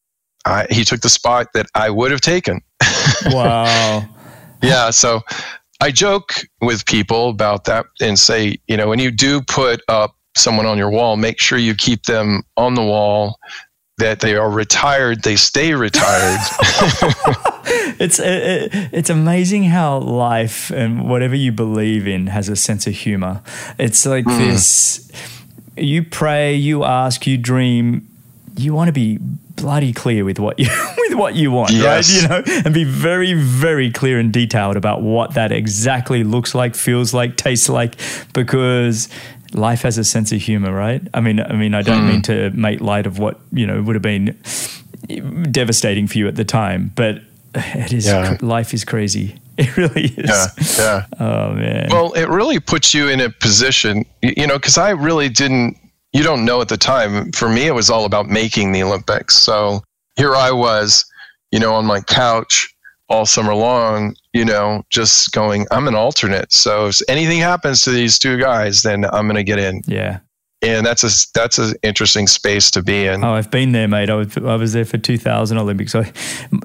I, 0.46 0.68
he 0.70 0.84
took 0.84 1.02
the 1.02 1.10
spot 1.10 1.48
that 1.54 1.68
I 1.76 1.90
would 1.90 2.12
have 2.12 2.22
taken. 2.22 2.62
Wow. 3.28 4.04
yeah. 4.62 4.90
So 4.90 5.22
I 5.82 5.90
joke 5.90 6.46
with 6.62 6.86
people 6.86 7.30
about 7.30 7.64
that 7.66 7.86
and 8.02 8.20
say, 8.20 8.58
you 8.68 8.76
know, 8.78 8.88
when 8.88 9.00
you 9.00 9.10
do 9.10 9.42
put 9.42 9.82
up 9.88 10.16
someone 10.36 10.66
on 10.66 10.78
your 10.78 10.90
wall, 10.90 11.18
make 11.18 11.40
sure 11.40 11.58
you 11.58 11.76
keep 11.76 12.04
them 12.04 12.44
on 12.58 12.76
the 12.76 12.84
wall. 12.84 13.40
That 13.98 14.20
they 14.20 14.36
are 14.36 14.50
retired, 14.50 15.24
they 15.24 15.38
stay 15.38 15.74
retired. 15.74 16.42
it's 17.98 18.20
it, 18.20 18.70
it's 18.92 19.10
amazing 19.10 19.64
how 19.64 20.00
life 20.00 20.70
and 20.70 21.10
whatever 21.10 21.34
you 21.34 21.54
believe 21.54 22.06
in 22.06 22.28
has 22.28 22.50
a 22.50 22.58
sense 22.58 22.88
of 22.88 22.94
humor. 22.94 23.42
It's 23.80 24.06
like 24.06 24.26
mm. 24.26 24.38
this: 24.38 25.10
you 25.78 26.04
pray, 26.04 26.56
you 26.56 26.84
ask, 26.84 27.26
you 27.26 27.38
dream, 27.38 28.06
you 28.58 28.74
want 28.74 28.90
to 28.90 28.92
be 28.92 29.18
bloody 29.56 29.94
clear 29.94 30.26
with 30.26 30.40
what 30.40 30.60
you 30.60 30.68
with 30.98 31.14
what 31.14 31.36
you 31.36 31.52
want, 31.52 31.72
yes. 31.72 32.12
right? 32.12 32.22
You 32.22 32.54
know, 32.54 32.62
and 32.66 32.74
be 32.74 32.84
very, 32.84 33.34
very 33.34 33.92
clear 33.92 34.20
and 34.20 34.32
detailed 34.32 34.78
about 34.78 35.02
what 35.02 35.34
that 35.34 35.52
exactly 35.52 36.24
looks 36.24 36.56
like, 36.56 36.76
feels 36.76 37.14
like, 37.14 37.38
tastes 37.38 37.70
like, 37.70 37.96
because 38.34 39.10
life 39.56 39.82
has 39.82 39.98
a 39.98 40.04
sense 40.04 40.32
of 40.32 40.42
humor, 40.42 40.74
right? 40.74 41.02
I 41.14 41.22
mean, 41.22 41.40
I 41.40 41.54
mean, 41.54 41.74
I 41.74 41.82
don't 41.82 42.04
mm. 42.04 42.10
mean 42.10 42.22
to 42.24 42.52
make 42.52 42.82
light 42.82 43.08
of 43.08 43.20
what 43.20 43.40
you 43.52 43.66
know 43.66 43.82
would 43.82 43.96
have 43.96 44.04
been 44.04 44.38
devastating 45.52 46.08
for 46.08 46.18
you 46.18 46.28
at 46.28 46.36
the 46.36 46.46
time, 46.46 46.92
but 46.96 47.22
it 47.54 47.94
is 47.94 48.08
yeah. 48.08 48.38
life 48.42 48.74
is 48.74 48.84
crazy. 48.84 49.40
It 49.58 49.78
really 49.78 50.08
is. 50.08 50.30
Yeah, 50.30 50.48
yeah. 50.78 51.06
Oh 51.18 51.54
man. 51.54 51.88
Well, 51.90 52.12
it 52.12 52.26
really 52.26 52.60
puts 52.60 52.94
you 52.94 53.08
in 53.08 53.22
a 53.22 53.30
position, 53.30 54.06
you 54.22 54.46
know, 54.46 54.56
because 54.58 54.78
I 54.78 54.90
really 54.90 55.30
didn't. 55.30 55.78
You 56.12 56.24
don't 56.24 56.44
know 56.44 56.60
at 56.60 56.68
the 56.68 56.76
time. 56.76 57.32
For 57.32 57.48
me, 57.48 57.66
it 57.66 57.72
was 57.72 57.90
all 57.90 58.04
about 58.04 58.28
making 58.28 58.74
the 58.74 58.84
Olympics. 58.84 59.38
So 59.38 59.82
here 60.18 60.36
I 60.36 60.52
was, 60.52 61.06
you 61.54 61.60
know, 61.60 61.74
on 61.74 61.86
my 61.86 62.02
couch 62.02 62.75
all 63.10 63.26
summer 63.26 63.54
long, 63.54 64.16
you 64.34 64.46
know, 64.46 64.84
just 64.90 65.32
going, 65.32 65.68
I'm 65.72 65.88
an 65.88 65.96
alternate. 65.96 66.52
So 66.52 66.88
if 66.88 67.02
anything 67.08 67.40
happens 67.40 67.82
to 67.82 67.92
these 67.92 68.18
two 68.18 68.38
guys, 68.38 68.82
then 68.82 69.06
I'm 69.06 69.28
going 69.28 69.36
to 69.36 69.44
get 69.44 69.60
in. 69.60 69.82
Yeah 69.86 70.20
and 70.62 70.86
that's 70.86 71.04
a 71.04 71.10
that's 71.34 71.58
an 71.58 71.76
interesting 71.84 72.28
space 72.28 72.72
to 72.72 72.82
be 72.82 73.06
in. 73.06 73.24
Oh, 73.24 73.34
I've 73.34 73.52
been 73.52 73.72
there, 73.72 73.88
mate. 73.88 74.10
I 74.10 74.16
was, 74.16 74.38
I 74.38 74.56
was 74.56 74.74
there 74.74 74.86
for 74.86 74.98
2000 74.98 75.58
Olympics. 75.58 75.92
So, 75.92 76.04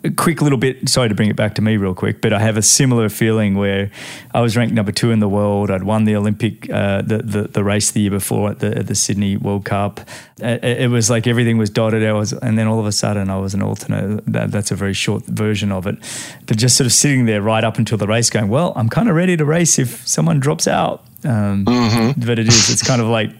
a 0.04 0.10
quick 0.10 0.40
little 0.40 0.58
bit. 0.58 0.88
Sorry 0.88 1.08
to 1.08 1.14
bring 1.14 1.28
it 1.28 1.36
back 1.36 1.54
to 1.56 1.62
me 1.62 1.76
real 1.76 1.94
quick, 1.94 2.20
but 2.20 2.32
I 2.32 2.38
have 2.38 2.56
a 2.56 2.62
similar 2.62 3.08
feeling 3.08 3.56
where 3.56 3.90
I 4.32 4.40
was 4.40 4.56
ranked 4.56 4.74
number 4.74 4.92
two 4.92 5.10
in 5.10 5.18
the 5.18 5.28
world. 5.28 5.70
I'd 5.70 5.82
won 5.82 6.04
the 6.04 6.16
Olympic 6.16 6.70
uh, 6.70 7.02
the, 7.02 7.18
the, 7.18 7.42
the 7.48 7.64
race 7.64 7.90
the 7.90 8.00
year 8.00 8.10
before 8.10 8.50
at 8.50 8.60
the 8.60 8.78
at 8.78 8.86
the 8.86 8.94
Sydney 8.94 9.36
World 9.36 9.64
Cup. 9.64 10.00
It, 10.38 10.64
it, 10.64 10.90
was 10.90 11.10
like 11.10 11.26
everything 11.26 11.58
was 11.58 11.68
dotted. 11.68 12.04
I 12.04 12.12
was, 12.12 12.32
and 12.32 12.58
then 12.58 12.66
all 12.66 12.80
of 12.80 12.86
a 12.86 12.92
sudden 12.92 13.28
I 13.28 13.38
was 13.38 13.54
an 13.54 13.62
alternate. 13.62 14.24
That, 14.26 14.50
that's 14.50 14.70
a 14.70 14.76
very 14.76 14.94
short 14.94 15.24
version 15.24 15.72
of 15.72 15.86
it. 15.86 15.96
But 16.46 16.56
just 16.56 16.76
sort 16.76 16.86
of 16.86 16.92
sitting 16.92 17.26
there 17.26 17.42
right 17.42 17.64
up 17.64 17.76
until 17.76 17.98
the 17.98 18.06
race, 18.06 18.30
going, 18.30 18.48
well, 18.48 18.72
I'm 18.76 18.88
kind 18.88 19.08
of 19.08 19.16
ready 19.16 19.36
to 19.36 19.44
race 19.44 19.78
if 19.78 20.06
someone 20.08 20.40
drops 20.40 20.66
out. 20.66 21.04
Um, 21.24 21.66
mm-hmm. 21.66 22.20
But 22.26 22.38
it 22.38 22.48
is. 22.48 22.70
It's 22.70 22.82
kind 22.82 23.02
of 23.02 23.08
like, 23.08 23.30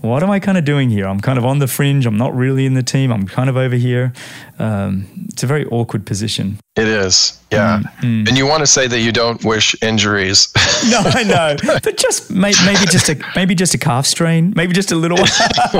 what 0.00 0.22
am 0.22 0.30
I 0.30 0.38
kind 0.38 0.56
of 0.56 0.64
doing 0.64 0.90
here? 0.90 1.06
I'm 1.06 1.20
kind 1.20 1.38
of 1.38 1.44
on 1.44 1.58
the 1.58 1.66
fringe. 1.66 2.06
I'm 2.06 2.16
not 2.16 2.34
really 2.34 2.66
in 2.66 2.74
the 2.74 2.82
team. 2.82 3.12
I'm 3.12 3.26
kind 3.26 3.50
of 3.50 3.56
over 3.56 3.76
here. 3.76 4.12
Um, 4.58 5.06
it's 5.28 5.42
a 5.42 5.46
very 5.46 5.66
awkward 5.66 6.06
position. 6.06 6.58
It 6.76 6.88
is. 6.88 7.40
Yeah. 7.50 7.80
Mm-hmm. 8.00 8.28
And 8.28 8.38
you 8.38 8.46
want 8.46 8.60
to 8.60 8.66
say 8.66 8.86
that 8.86 9.00
you 9.00 9.12
don't 9.12 9.42
wish 9.44 9.74
injuries. 9.82 10.52
no, 10.88 11.00
I 11.04 11.22
know. 11.22 11.56
But 11.82 11.96
just 11.96 12.30
maybe, 12.30 12.56
maybe 12.64 12.86
just 12.86 13.08
a 13.08 13.18
maybe 13.34 13.54
just 13.54 13.74
a 13.74 13.78
calf 13.78 14.06
strain. 14.06 14.52
Maybe 14.56 14.72
just 14.72 14.92
a 14.92 14.96
little. 14.96 15.18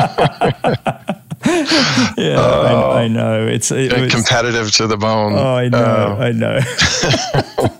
yeah, 2.16 2.36
oh, 2.38 2.92
I, 2.92 3.02
I, 3.02 3.08
know. 3.08 3.46
It's 3.46 3.70
it 3.70 3.92
was, 3.92 4.12
competitive 4.12 4.72
to 4.72 4.86
the 4.86 4.96
bone. 4.96 5.34
Oh, 5.34 5.54
I 5.54 5.68
know. 5.68 6.16
I 6.18 6.32
know 6.32 6.60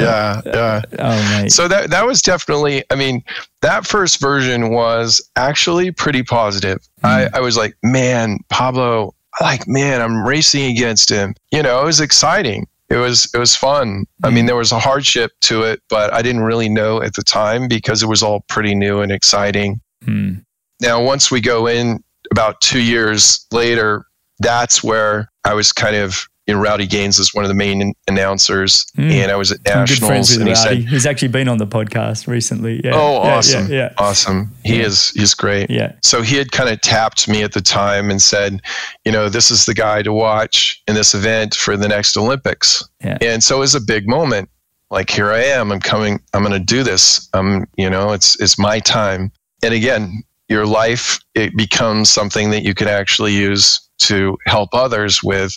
yeah, 0.00 0.40
yeah. 0.46 0.82
Oh, 0.98 1.38
mate. 1.42 1.52
So 1.52 1.68
that 1.68 1.90
that 1.90 2.06
was 2.06 2.22
definitely. 2.22 2.84
I 2.90 2.94
mean, 2.94 3.22
that 3.62 3.86
first 3.86 4.20
version 4.20 4.70
was 4.70 5.20
actually 5.36 5.90
pretty 5.90 6.22
positive. 6.22 6.78
Mm. 7.02 7.30
I, 7.34 7.38
I 7.38 7.40
was 7.40 7.56
like, 7.56 7.76
man, 7.82 8.38
Pablo. 8.48 9.14
Like, 9.38 9.68
man, 9.68 10.00
I'm 10.00 10.26
racing 10.26 10.64
against 10.64 11.10
him. 11.10 11.34
You 11.52 11.62
know, 11.62 11.82
it 11.82 11.84
was 11.84 12.00
exciting. 12.00 12.66
It 12.88 12.96
was 12.96 13.28
it 13.34 13.38
was 13.38 13.54
fun. 13.54 14.06
I 14.22 14.30
mean, 14.30 14.44
hmm. 14.44 14.46
there 14.46 14.56
was 14.56 14.72
a 14.72 14.78
hardship 14.78 15.32
to 15.42 15.62
it, 15.64 15.82
but 15.90 16.12
I 16.12 16.22
didn't 16.22 16.42
really 16.42 16.68
know 16.68 17.02
at 17.02 17.14
the 17.14 17.22
time 17.22 17.68
because 17.68 18.02
it 18.02 18.06
was 18.06 18.22
all 18.22 18.44
pretty 18.48 18.74
new 18.74 19.00
and 19.00 19.10
exciting. 19.10 19.80
Mm. 20.04 20.44
Now, 20.80 21.02
once 21.02 21.30
we 21.30 21.40
go 21.40 21.66
in 21.66 22.02
about 22.30 22.60
two 22.60 22.80
years 22.80 23.44
later, 23.50 24.06
that's 24.38 24.84
where 24.84 25.30
I 25.44 25.54
was 25.54 25.72
kind 25.72 25.96
of 25.96 26.28
you 26.46 26.54
know, 26.54 26.60
Rowdy 26.60 26.86
Gaines 26.86 27.18
is 27.18 27.34
one 27.34 27.44
of 27.44 27.48
the 27.48 27.54
main 27.54 27.92
announcers, 28.06 28.86
mm. 28.96 29.10
and 29.10 29.32
I 29.32 29.36
was 29.36 29.50
at 29.50 29.64
nationals. 29.64 30.36
and 30.36 30.48
he 30.48 30.54
said, 30.54 30.78
he's 30.78 31.04
actually 31.04 31.28
been 31.28 31.48
on 31.48 31.58
the 31.58 31.66
podcast 31.66 32.28
recently. 32.28 32.80
Yeah. 32.84 32.92
Oh, 32.94 33.24
yeah, 33.24 33.36
awesome! 33.36 33.66
Yeah, 33.68 33.76
yeah, 33.76 33.92
awesome. 33.98 34.52
He 34.64 34.80
is 34.80 35.10
he's 35.10 35.34
great. 35.34 35.70
Yeah. 35.70 35.92
So 36.02 36.22
he 36.22 36.36
had 36.36 36.52
kind 36.52 36.68
of 36.68 36.80
tapped 36.82 37.28
me 37.28 37.42
at 37.42 37.52
the 37.52 37.60
time 37.60 38.10
and 38.10 38.22
said, 38.22 38.60
you 39.04 39.10
know, 39.10 39.28
this 39.28 39.50
is 39.50 39.64
the 39.64 39.74
guy 39.74 40.02
to 40.02 40.12
watch 40.12 40.80
in 40.86 40.94
this 40.94 41.14
event 41.14 41.54
for 41.54 41.76
the 41.76 41.88
next 41.88 42.16
Olympics. 42.16 42.84
Yeah. 43.02 43.18
And 43.20 43.42
so 43.42 43.56
it 43.56 43.60
was 43.60 43.74
a 43.74 43.80
big 43.80 44.08
moment. 44.08 44.48
Like 44.90 45.10
here 45.10 45.32
I 45.32 45.42
am. 45.42 45.72
I'm 45.72 45.80
coming. 45.80 46.20
I'm 46.32 46.42
going 46.42 46.52
to 46.52 46.64
do 46.64 46.84
this. 46.84 47.28
I'm. 47.32 47.66
You 47.76 47.90
know, 47.90 48.12
it's 48.12 48.40
it's 48.40 48.56
my 48.56 48.78
time. 48.78 49.32
And 49.64 49.74
again, 49.74 50.22
your 50.48 50.64
life 50.64 51.18
it 51.34 51.56
becomes 51.56 52.08
something 52.08 52.50
that 52.50 52.62
you 52.62 52.72
can 52.72 52.86
actually 52.86 53.34
use 53.34 53.80
to 53.98 54.36
help 54.46 54.70
others 54.72 55.22
with 55.24 55.56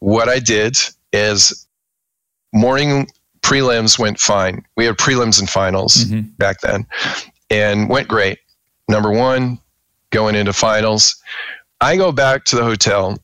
what 0.00 0.28
I 0.28 0.38
did 0.38 0.76
is 1.12 1.66
morning 2.52 3.08
prelims 3.42 3.98
went 3.98 4.18
fine. 4.18 4.62
We 4.76 4.84
had 4.84 4.96
prelims 4.96 5.38
and 5.38 5.48
finals 5.48 6.04
mm-hmm. 6.04 6.28
back 6.38 6.60
then 6.60 6.86
and 7.50 7.88
went 7.88 8.08
great. 8.08 8.38
Number 8.88 9.10
one, 9.10 9.58
going 10.10 10.34
into 10.34 10.52
finals. 10.52 11.16
I 11.80 11.96
go 11.96 12.12
back 12.12 12.44
to 12.46 12.56
the 12.56 12.64
hotel, 12.64 13.18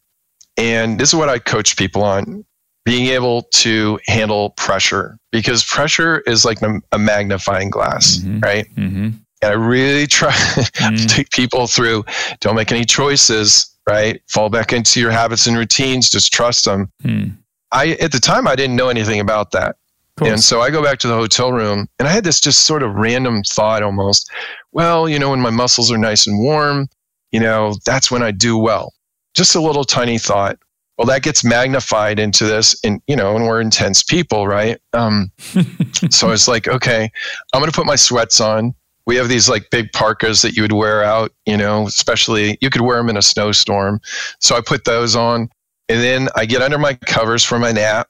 and 0.57 0.99
this 0.99 1.09
is 1.09 1.15
what 1.15 1.29
I 1.29 1.39
coach 1.39 1.77
people 1.77 2.03
on 2.03 2.45
being 2.85 3.07
able 3.07 3.43
to 3.43 3.99
handle 4.07 4.51
pressure 4.51 5.19
because 5.33 5.65
pressure 5.65 6.21
is 6.27 6.45
like 6.45 6.59
a 6.93 6.99
magnifying 6.99 7.71
glass, 7.71 8.19
mm-hmm. 8.19 8.41
right? 8.41 8.67
Mm-hmm. 8.77 9.11
And 9.43 9.53
I 9.53 9.53
really 9.53 10.07
try 10.07 10.31
mm-hmm. 10.33 10.97
to 10.97 11.07
take 11.07 11.31
people 11.31 11.67
through 11.67 12.05
don't 12.41 12.55
make 12.55 12.71
any 12.71 12.85
choices 12.85 13.74
right? 13.89 14.21
Fall 14.29 14.49
back 14.49 14.73
into 14.73 15.01
your 15.01 15.11
habits 15.11 15.47
and 15.47 15.57
routines, 15.57 16.09
just 16.09 16.33
trust 16.33 16.65
them. 16.65 16.91
Hmm. 17.03 17.25
I 17.73 17.91
at 18.01 18.13
the 18.13 18.21
time 18.21 18.47
I 18.47 18.55
didn't 18.55 18.77
know 18.77 18.89
anything 18.89 19.21
about 19.21 19.51
that. 19.53 19.77
And 20.21 20.41
so 20.41 20.61
I 20.61 20.71
go 20.71 20.83
back 20.83 21.01
to 21.01 21.09
the 21.09 21.15
hotel 21.15 21.53
room 21.53 21.89
and 21.99 22.07
I 22.07 22.13
had 22.13 22.23
this 22.23 22.41
just 22.41 22.67
sort 22.67 22.85
of 22.85 22.95
random 22.95 23.43
thought 23.43 23.83
almost, 23.83 24.31
well, 24.71 25.09
you 25.09 25.19
know, 25.19 25.31
when 25.31 25.41
my 25.41 25.51
muscles 25.51 25.91
are 25.91 25.99
nice 25.99 26.27
and 26.27 26.39
warm, 26.39 26.89
you 27.33 27.41
know, 27.41 27.75
that's 27.85 28.13
when 28.13 28.23
I 28.23 28.31
do 28.31 28.57
well. 28.57 28.93
Just 29.35 29.57
a 29.57 29.61
little 29.61 29.83
tiny 29.83 30.19
thought. 30.19 30.57
Well, 30.97 31.07
that 31.07 31.25
gets 31.25 31.43
magnified 31.43 32.21
into 32.21 32.45
this, 32.45 32.77
and 32.85 33.03
you 33.09 33.17
know, 33.17 33.35
and 33.35 33.47
we're 33.47 33.61
intense 33.61 34.05
people, 34.05 34.47
right? 34.47 34.79
Um, 34.93 35.33
so 36.11 36.29
I 36.29 36.31
was 36.31 36.47
like, 36.47 36.69
okay, 36.69 37.11
I'm 37.53 37.61
going 37.61 37.69
to 37.69 37.75
put 37.75 37.85
my 37.85 37.97
sweats 37.97 38.41
on 38.41 38.73
we 39.07 39.17
have 39.17 39.29
these 39.29 39.49
like 39.49 39.71
big 39.71 39.93
parkas 39.93 40.43
that 40.43 40.57
you 40.57 40.63
would 40.63 40.73
wear 40.73 41.05
out, 41.05 41.33
you 41.47 41.57
know, 41.57 41.87
especially 41.87 42.59
you 42.61 42.71
could 42.71 42.81
wear 42.81 42.97
them 42.97 43.11
in 43.11 43.17
a 43.17 43.23
snowstorm. 43.23 44.01
So 44.41 44.57
I 44.57 44.61
put 44.61 44.85
those 44.85 45.15
on 45.15 45.49
and 45.89 46.03
then 46.03 46.29
I 46.37 46.47
get 46.47 46.63
under 46.63 46.79
my 46.79 46.95
covers 46.95 47.45
for 47.45 47.59
my 47.59 47.73
nap 47.73 48.09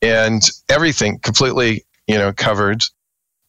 and 0.00 0.42
everything 0.68 1.18
completely, 1.18 1.84
you 2.06 2.16
know, 2.16 2.32
covered. 2.32 2.82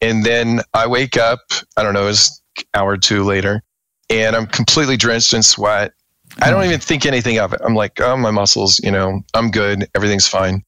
And 0.00 0.24
then 0.24 0.60
I 0.74 0.86
wake 0.86 1.16
up, 1.16 1.40
I 1.76 1.82
don't 1.82 1.94
know, 1.94 2.08
it's 2.08 2.42
hour 2.74 2.92
or 2.92 2.96
two 2.98 3.24
later, 3.24 3.62
and 4.10 4.36
I'm 4.36 4.46
completely 4.46 4.96
drenched 4.96 5.32
in 5.32 5.42
sweat. 5.42 5.92
I 6.40 6.50
don't 6.50 6.64
even 6.64 6.80
think 6.80 7.06
anything 7.06 7.38
of 7.38 7.52
it. 7.52 7.60
I'm 7.64 7.74
like, 7.74 8.00
oh, 8.00 8.16
my 8.16 8.30
muscles, 8.30 8.80
you 8.82 8.90
know, 8.90 9.22
I'm 9.34 9.50
good. 9.50 9.86
Everything's 9.94 10.26
fine. 10.26 10.64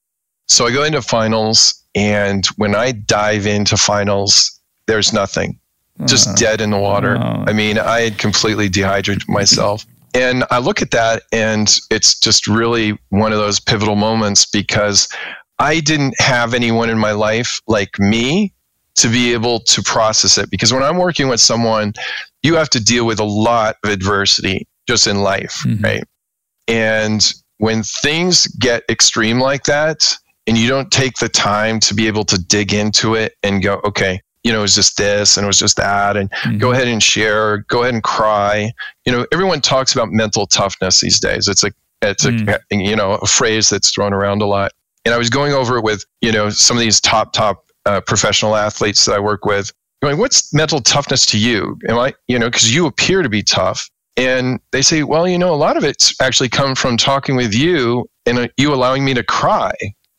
So 0.47 0.67
I 0.67 0.73
go 0.73 0.85
into 0.85 1.03
finals, 1.03 1.83
and 1.95 2.47
when 2.57 2.75
I 2.75 2.93
dive 2.93 3.47
into 3.47 3.77
finals, 3.77 4.61
there's 4.87 5.13
nothing 5.13 5.59
just 6.07 6.29
uh, 6.29 6.35
dead 6.35 6.61
in 6.61 6.71
the 6.71 6.79
water. 6.79 7.17
I 7.17 7.53
mean, 7.53 7.79
I 7.79 8.01
had 8.01 8.19
completely 8.19 8.69
dehydrated 8.69 9.29
myself. 9.29 9.87
And 10.15 10.45
I 10.51 10.59
look 10.59 10.81
at 10.81 10.93
that 10.93 11.25
and 11.33 11.77
it's 11.91 12.19
just 12.19 12.47
really 12.47 12.99
one 13.09 13.33
of 13.33 13.39
those 13.39 13.59
pivotal 13.59 13.97
moments 13.97 14.47
because 14.47 15.09
I 15.59 15.81
didn't 15.81 16.15
have 16.21 16.55
anyone 16.55 16.89
in 16.89 16.99
my 16.99 17.13
life 17.13 17.61
like 17.67 17.99
me 17.99 18.53
to 18.97 19.09
be 19.09 19.33
able 19.33 19.61
to 19.61 19.83
process 19.83 20.39
it. 20.39 20.51
Because 20.51 20.73
when 20.73 20.85
I'm 20.85 20.99
working 20.99 21.29
with 21.29 21.41
someone, 21.41 21.95
you 22.43 22.55
have 22.55 22.71
to 22.71 22.83
deal 22.83 23.07
with 23.07 23.19
a 23.19 23.25
lot 23.25 23.77
of 23.83 23.91
adversity 23.91 24.69
just 24.87 25.07
in 25.07 25.23
life, 25.23 25.63
mm-hmm. 25.65 25.83
right? 25.83 26.05
And 26.69 27.33
when 27.59 27.83
things 27.83 28.47
get 28.47 28.85
extreme 28.89 29.41
like 29.41 29.65
that, 29.65 30.17
and 30.47 30.59
you 30.59 30.69
don't 30.69 30.91
take 30.91 31.17
the 31.17 31.29
time 31.29 31.81
to 31.81 31.95
be 31.95 32.07
able 32.07 32.25
to 32.25 32.39
dig 32.39 32.75
into 32.75 33.15
it 33.15 33.35
and 33.43 33.63
go, 33.63 33.81
okay, 33.85 34.21
you 34.45 34.53
know, 34.53 34.61
it 34.61 34.63
was 34.63 34.75
just 34.75 34.97
this 34.97 35.37
and 35.37 35.45
it 35.45 35.49
was 35.49 35.59
just 35.59 35.77
that, 35.77 36.17
and 36.17 36.31
mm-hmm. 36.31 36.59
go 36.59 36.71
ahead 36.71 36.87
and 36.87 37.03
share, 37.03 37.59
go 37.69 37.83
ahead 37.83 37.95
and 37.95 38.03
cry. 38.03 38.73
You 39.05 39.13
know, 39.13 39.27
everyone 39.33 39.61
talks 39.61 39.95
about 39.95 40.11
mental 40.11 40.47
toughness 40.47 41.01
these 41.01 41.19
days. 41.19 41.49
It's 41.49 41.65
a, 41.65 41.73
it's 42.03 42.25
mm. 42.25 42.49
a, 42.49 42.61
you 42.71 42.95
know, 42.95 43.13
a 43.13 43.27
phrase 43.27 43.71
that's 43.71 43.91
thrown 43.91 44.13
around 44.13 44.43
a 44.43 44.47
lot. 44.47 44.73
And 45.05 45.15
I 45.15 45.19
was 45.19 45.31
going 45.31 45.53
over 45.53 45.79
it 45.79 45.85
with, 45.85 46.05
you 46.21 46.31
know, 46.31 46.51
some 46.51 46.77
of 46.77 46.83
these 46.83 47.01
top, 47.01 47.33
top 47.33 47.65
uh, 47.87 48.01
professional 48.03 48.57
athletes 48.57 49.05
that 49.07 49.15
I 49.15 49.19
work 49.19 49.45
with, 49.45 49.71
going, 50.03 50.19
what's 50.19 50.53
mental 50.53 50.81
toughness 50.81 51.27
to 51.27 51.39
you? 51.39 51.79
Am 51.89 51.99
I, 51.99 52.15
you 52.29 52.39
know, 52.39 52.49
because 52.51 52.75
you 52.75 52.87
appear 52.87 53.23
to 53.23 53.29
be 53.29 53.43
tough. 53.43 53.89
And 54.17 54.61
they 54.71 54.83
say, 54.83 55.03
well, 55.03 55.27
you 55.27 55.39
know, 55.39 55.53
a 55.53 55.57
lot 55.57 55.77
of 55.77 55.85
it's 55.85 56.19
actually 56.21 56.49
come 56.49 56.75
from 56.75 56.97
talking 56.97 57.37
with 57.37 57.53
you 57.55 58.09
and 58.27 58.39
uh, 58.39 58.49
you 58.57 58.73
allowing 58.73 59.05
me 59.05 59.15
to 59.15 59.25
cry, 59.25 59.73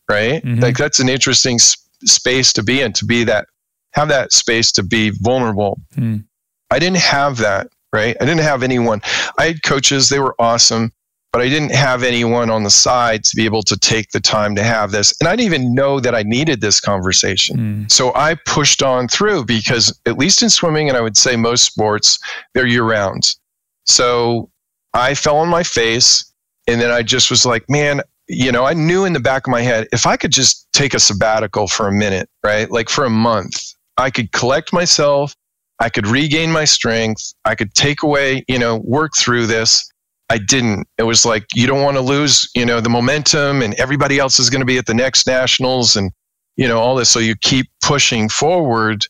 right? 0.09 0.43
Mm-hmm. 0.43 0.59
Like 0.59 0.77
that's 0.77 0.99
an 0.99 1.09
interesting 1.09 1.59
sp- 1.61 1.85
space 2.03 2.51
to 2.53 2.63
be 2.63 2.81
in, 2.81 2.93
to 2.93 3.05
be 3.05 3.23
that, 3.23 3.47
have 3.95 4.07
that 4.09 4.31
space 4.33 4.71
to 4.73 4.83
be 4.83 5.11
vulnerable. 5.21 5.79
Mm. 5.95 6.25
I 6.71 6.79
didn't 6.79 6.97
have 6.97 7.37
that, 7.37 7.67
right? 7.93 8.15
I 8.19 8.25
didn't 8.25 8.43
have 8.43 8.63
anyone. 8.63 9.01
I 9.37 9.47
had 9.47 9.63
coaches, 9.63 10.09
they 10.09 10.19
were 10.19 10.35
awesome 10.39 10.91
but 11.35 11.41
I 11.41 11.49
didn't 11.49 11.75
have 11.75 12.03
anyone 12.03 12.49
on 12.49 12.63
the 12.63 12.69
side 12.69 13.25
to 13.25 13.35
be 13.35 13.43
able 13.43 13.61
to 13.63 13.75
take 13.75 14.11
the 14.11 14.21
time 14.21 14.55
to 14.55 14.63
have 14.63 14.91
this. 14.91 15.13
And 15.19 15.27
I 15.27 15.35
didn't 15.35 15.53
even 15.53 15.75
know 15.75 15.99
that 15.99 16.15
I 16.15 16.23
needed 16.23 16.61
this 16.61 16.79
conversation. 16.79 17.57
Mm. 17.57 17.91
So 17.91 18.15
I 18.15 18.37
pushed 18.45 18.81
on 18.81 19.09
through 19.09 19.43
because, 19.43 19.93
at 20.05 20.17
least 20.17 20.41
in 20.41 20.49
swimming, 20.49 20.87
and 20.87 20.97
I 20.97 21.01
would 21.01 21.17
say 21.17 21.35
most 21.35 21.65
sports, 21.65 22.19
they're 22.53 22.65
year 22.65 22.85
round. 22.85 23.35
So 23.83 24.49
I 24.93 25.13
fell 25.13 25.35
on 25.35 25.49
my 25.49 25.63
face. 25.63 26.23
And 26.67 26.79
then 26.79 26.89
I 26.89 27.03
just 27.03 27.29
was 27.29 27.45
like, 27.45 27.69
man, 27.69 27.99
you 28.29 28.49
know, 28.49 28.63
I 28.63 28.73
knew 28.73 29.03
in 29.03 29.11
the 29.11 29.19
back 29.19 29.45
of 29.45 29.51
my 29.51 29.61
head, 29.61 29.89
if 29.91 30.05
I 30.05 30.15
could 30.15 30.31
just 30.31 30.69
take 30.71 30.93
a 30.93 30.99
sabbatical 30.99 31.67
for 31.67 31.89
a 31.89 31.91
minute, 31.91 32.29
right? 32.45 32.71
Like 32.71 32.87
for 32.87 33.03
a 33.03 33.09
month, 33.09 33.74
I 33.97 34.09
could 34.09 34.31
collect 34.31 34.73
myself. 34.73 35.35
I 35.79 35.89
could 35.89 36.07
regain 36.07 36.51
my 36.51 36.65
strength. 36.65 37.33
I 37.43 37.55
could 37.55 37.73
take 37.73 38.03
away, 38.03 38.43
you 38.47 38.59
know, 38.59 38.77
work 38.85 39.11
through 39.15 39.47
this 39.47 39.89
I 40.29 40.37
didn't. 40.39 40.87
It 40.97 41.03
was 41.03 41.25
like 41.25 41.45
you 41.53 41.67
don't 41.67 41.83
want 41.83 41.97
to 41.97 42.01
lose, 42.01 42.49
you 42.55 42.65
know, 42.65 42.81
the 42.81 42.89
momentum 42.89 43.61
and 43.61 43.73
everybody 43.75 44.17
else 44.17 44.39
is 44.39 44.49
going 44.49 44.61
to 44.61 44.65
be 44.65 44.77
at 44.77 44.85
the 44.85 44.93
next 44.93 45.27
nationals 45.27 45.95
and 45.95 46.11
you 46.57 46.67
know 46.67 46.79
all 46.79 46.95
this 46.95 47.09
so 47.09 47.19
you 47.19 47.35
keep 47.35 47.67
pushing 47.83 48.29
forward 48.29 49.05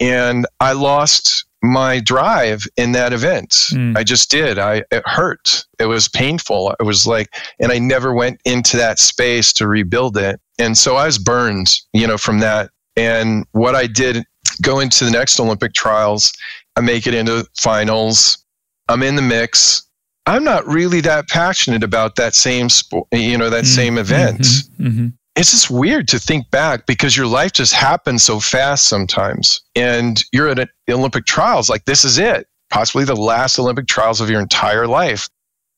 and 0.00 0.46
I 0.60 0.72
lost 0.72 1.44
my 1.62 2.00
drive 2.00 2.64
in 2.76 2.92
that 2.92 3.12
event. 3.12 3.50
Mm. 3.72 3.96
I 3.96 4.02
just 4.02 4.30
did. 4.30 4.58
I 4.58 4.82
it 4.90 5.06
hurt. 5.06 5.64
It 5.78 5.86
was 5.86 6.08
painful. 6.08 6.74
It 6.80 6.84
was 6.84 7.06
like 7.06 7.28
and 7.60 7.70
I 7.70 7.78
never 7.78 8.12
went 8.12 8.40
into 8.44 8.76
that 8.76 8.98
space 8.98 9.52
to 9.54 9.68
rebuild 9.68 10.16
it. 10.16 10.40
And 10.58 10.76
so 10.76 10.96
I 10.96 11.06
was 11.06 11.18
burned, 11.18 11.74
you 11.92 12.06
know, 12.06 12.18
from 12.18 12.40
that. 12.40 12.70
And 12.96 13.46
what 13.52 13.74
I 13.74 13.86
did 13.86 14.24
go 14.62 14.80
into 14.80 15.04
the 15.04 15.10
next 15.10 15.38
Olympic 15.38 15.74
trials, 15.74 16.32
I 16.76 16.80
make 16.80 17.06
it 17.06 17.14
into 17.14 17.46
finals. 17.56 18.44
I'm 18.88 19.02
in 19.02 19.16
the 19.16 19.22
mix 19.22 19.86
I'm 20.26 20.42
not 20.42 20.66
really 20.66 21.00
that 21.02 21.28
passionate 21.28 21.84
about 21.84 22.16
that 22.16 22.34
same 22.34 22.68
sport, 22.68 23.06
you 23.12 23.38
know, 23.38 23.48
that 23.48 23.64
mm-hmm. 23.64 23.74
same 23.74 23.98
event. 23.98 24.40
Mm-hmm. 24.40 24.86
Mm-hmm. 24.86 25.08
It's 25.36 25.52
just 25.52 25.70
weird 25.70 26.08
to 26.08 26.18
think 26.18 26.50
back 26.50 26.86
because 26.86 27.16
your 27.16 27.26
life 27.26 27.52
just 27.52 27.74
happens 27.74 28.22
so 28.22 28.40
fast 28.40 28.88
sometimes. 28.88 29.62
And 29.76 30.22
you're 30.32 30.48
at 30.48 30.68
the 30.86 30.92
Olympic 30.92 31.26
trials, 31.26 31.68
like 31.68 31.84
this 31.84 32.04
is 32.04 32.18
it, 32.18 32.46
possibly 32.70 33.04
the 33.04 33.14
last 33.14 33.58
Olympic 33.58 33.86
trials 33.86 34.20
of 34.20 34.30
your 34.30 34.40
entire 34.40 34.86
life. 34.86 35.28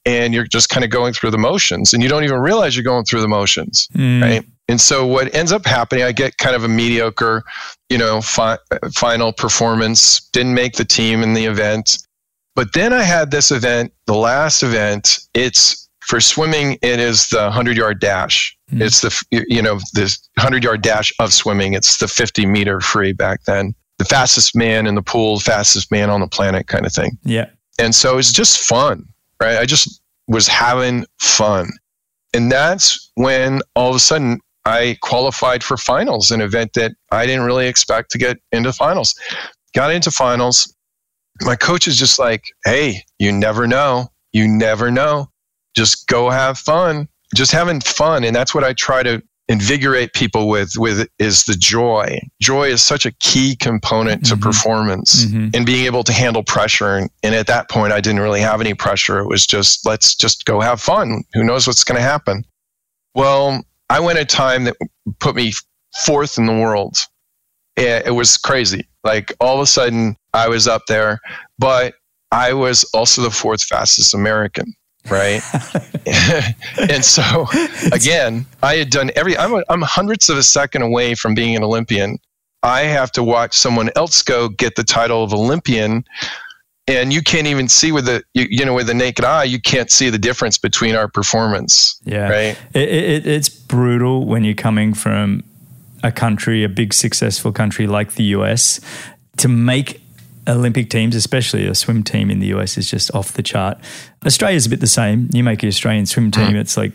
And 0.05 0.33
you're 0.33 0.47
just 0.47 0.71
kind 0.71 0.85
of 0.85 0.91
going 0.91 1.13
through 1.13 1.33
the 1.33 1.39
motions 1.39 1.93
and 1.93 2.03
you 2.03 2.09
don't 2.09 2.25
even 2.25 2.39
realize 2.39 2.75
you're 2.75 2.85
going 2.85 3.05
through 3.05 3.21
the 3.21 3.29
motions, 3.29 3.89
mm. 3.95 4.23
right? 4.23 4.45
And 4.67 4.81
so 4.81 5.07
what 5.07 5.35
ends 5.35 5.53
up 5.53 5.67
happening, 5.67 6.05
I 6.05 6.13
get 6.13 6.39
kind 6.39 6.57
of 6.57 6.65
a 6.65 6.69
mediocre, 6.69 7.43
you 7.91 7.99
know, 7.99 8.21
fi- 8.23 8.59
final 8.95 9.33
performance, 9.33 10.21
didn't 10.31 10.55
make 10.55 10.75
the 10.75 10.85
team 10.85 11.23
in 11.23 11.35
the 11.35 11.45
event 11.45 11.99
but 12.59 12.73
then 12.73 12.93
I 12.93 13.05
had 13.05 13.31
this 13.31 13.53
event, 13.53 13.93
the 14.07 14.17
last 14.17 14.65
event. 14.65 15.21
It's 15.33 15.89
for 16.01 16.21
swimming. 16.21 16.77
It 16.83 16.99
is 16.99 17.29
the 17.29 17.53
hundred 17.53 17.77
yard 17.77 18.01
dash. 18.01 18.59
Mm. 18.73 18.83
It's 18.83 19.01
the 19.01 19.25
you 19.31 19.63
know 19.63 19.79
the 19.93 20.13
hundred 20.41 20.65
yard 20.65 20.83
dash 20.83 21.13
of 21.21 21.33
swimming. 21.33 21.75
It's 21.75 21.99
the 21.99 22.09
fifty 22.09 22.47
meter 22.47 22.81
free 22.81 23.13
back 23.13 23.45
then. 23.45 23.77
The 23.99 24.05
fastest 24.05 24.57
man 24.57 24.89
in 24.89 24.97
the 24.97 25.03
pool, 25.03 25.39
fastest 25.39 25.93
man 25.93 26.11
on 26.11 26.19
the 26.19 26.27
planet, 26.27 26.67
kind 26.67 26.85
of 26.85 26.93
thing. 26.93 27.17
Yeah. 27.23 27.49
And 27.79 27.95
so 27.95 28.19
it's 28.19 28.33
just 28.33 28.59
fun, 28.59 29.07
right? 29.41 29.59
I 29.59 29.67
just 29.67 30.01
was 30.27 30.47
having 30.47 31.05
fun, 31.21 31.69
and 32.35 32.51
that's 32.51 33.11
when 33.15 33.61
all 33.75 33.91
of 33.91 33.97
a 33.97 34.01
sudden 34.01 34.41
I 34.65 34.99
qualified 35.01 35.65
for 35.65 35.77
finals, 35.77 36.31
an 36.31 36.41
event 36.41 36.73
that 36.75 36.93
I 37.11 37.25
didn't 37.27 37.47
really 37.47 37.67
expect 37.67 38.11
to 38.11 38.19
get 38.19 38.39
into 38.53 38.73
finals. 38.73 39.15
Got 39.75 39.93
into 39.93 40.11
finals, 40.11 40.75
my 41.43 41.57
coach 41.57 41.87
is 41.87 41.97
just 41.97 42.19
like, 42.19 42.45
hey, 42.65 43.03
you 43.19 43.33
never 43.33 43.67
know. 43.67 44.09
You 44.33 44.49
never 44.49 44.91
know. 44.91 45.31
Just 45.77 46.07
go 46.07 46.31
have 46.31 46.59
fun. 46.59 47.09
Just 47.35 47.53
having 47.53 47.81
fun. 47.81 48.25
And 48.25 48.35
that's 48.35 48.55
what 48.55 48.65
I 48.65 48.73
try 48.73 49.03
to 49.03 49.23
invigorate 49.49 50.13
people 50.13 50.49
with 50.49 50.73
with 50.77 51.09
is 51.19 51.45
the 51.45 51.55
joy. 51.55 52.19
Joy 52.41 52.69
is 52.69 52.83
such 52.83 53.07
a 53.07 53.13
key 53.13 53.57
component 53.57 54.27
to 54.27 54.35
mm-hmm. 54.35 54.43
performance 54.43 55.25
mm-hmm. 55.25 55.49
and 55.55 55.65
being 55.65 55.87
able 55.87 56.05
to 56.05 56.13
handle 56.13 56.43
pressure. 56.43 56.97
And, 56.97 57.11
and 57.23 57.35
at 57.35 57.47
that 57.47 57.71
point 57.71 57.93
i 57.93 58.01
didn't 58.01 58.21
really 58.21 58.41
have 58.41 58.61
any 58.61 58.75
pressure. 58.75 59.19
It 59.19 59.27
was 59.27 59.47
just 59.47 59.87
let's 59.87 60.15
just 60.15 60.45
go 60.45 60.61
have 60.61 60.81
fun. 60.81 61.25
Who 61.35 61.45
knows 61.45 61.67
what's 61.67 61.85
going 61.85 61.97
to 61.97 62.03
happen? 62.03 62.45
Well 63.15 63.63
i 63.91 64.01
went 64.01 64.19
a 64.19 64.25
time 64.25 64.65
that 64.65 64.77
put 65.19 65.35
me 65.35 65.53
fourth 66.05 66.39
in 66.39 66.47
the 66.47 66.53
world. 66.53 66.97
It 67.77 68.15
was 68.15 68.37
crazy. 68.37 68.89
Like 69.05 69.33
all 69.41 69.55
of 69.55 69.61
a 69.61 69.67
sudden 69.67 70.17
I 70.35 70.49
was 70.49 70.67
up 70.67 70.83
there, 70.89 71.21
but 71.59 71.95
I 72.33 72.53
was 72.53 72.85
also 72.93 73.23
the 73.23 73.31
fourth 73.31 73.63
fastest 73.63 74.15
American, 74.15 74.75
right? 75.11 75.43
and 76.91 77.05
so 77.05 77.47
again, 77.93 78.47
I 78.63 78.77
had 78.77 78.91
done 78.91 79.11
every, 79.17 79.37
I'm, 79.37 79.55
a, 79.55 79.63
I'm 79.69 79.83
hundredths 79.83 80.29
of 80.29 80.37
a 80.37 80.43
second 80.43 80.83
away 80.83 81.15
from 81.15 81.35
being 81.35 81.57
an 81.57 81.63
Olympian. 81.63 82.19
I 82.63 82.83
have 82.83 83.13
to 83.13 83.23
watch 83.23 83.57
someone 83.57 83.91
else 83.97 84.23
go 84.23 84.49
get 84.49 84.77
the 84.77 84.85
title 84.85 85.23
of 85.23 85.33
Olympian. 85.33 86.05
And 86.87 87.13
you 87.13 87.23
can't 87.23 87.47
even 87.47 87.69
see 87.69 87.93
with 87.93 88.07
the 88.07 88.25
you, 88.33 88.47
you 88.49 88.65
know 88.65 88.73
with 88.73 88.87
the 88.87 88.95
naked 88.95 89.25
eye, 89.25 89.45
you 89.45 89.61
can't 89.61 89.91
see 89.91 90.09
the 90.09 90.19
difference 90.19 90.57
between 90.57 90.95
our 90.95 91.07
performance. 91.07 92.01
Yeah, 92.05 92.31
right. 92.31 92.59
It, 92.73 92.89
it, 92.89 93.27
it's 93.27 93.51
brutal 93.51 94.25
when 94.25 94.43
you're 94.43 94.55
coming 94.55 94.95
from 94.95 95.45
a 96.03 96.11
country, 96.11 96.65
a 96.65 96.69
big 96.69 96.95
successful 96.95 97.53
country 97.53 97.87
like 97.87 98.13
the 98.13 98.25
US, 98.25 98.81
to 99.37 99.49
make 99.49 100.01
Olympic 100.49 100.91
teams, 100.91 101.15
especially 101.15 101.67
a 101.67 101.75
swim 101.75 102.03
team 102.03 102.31
in 102.31 102.41
the 102.41 102.49
US, 102.49 102.79
is 102.79 102.91
just 102.91 103.15
off 103.15 103.33
the 103.33 103.43
chart. 103.43 103.79
Australia's 104.27 104.67
a 104.67 104.71
bit 104.71 104.81
the 104.81 104.87
same. 104.87 105.29
You 105.33 105.45
make 105.45 105.63
an 105.63 105.69
Australian 105.69 106.07
swim 106.07 106.31
team, 106.31 106.57
it's 106.57 106.77
like 106.77 106.93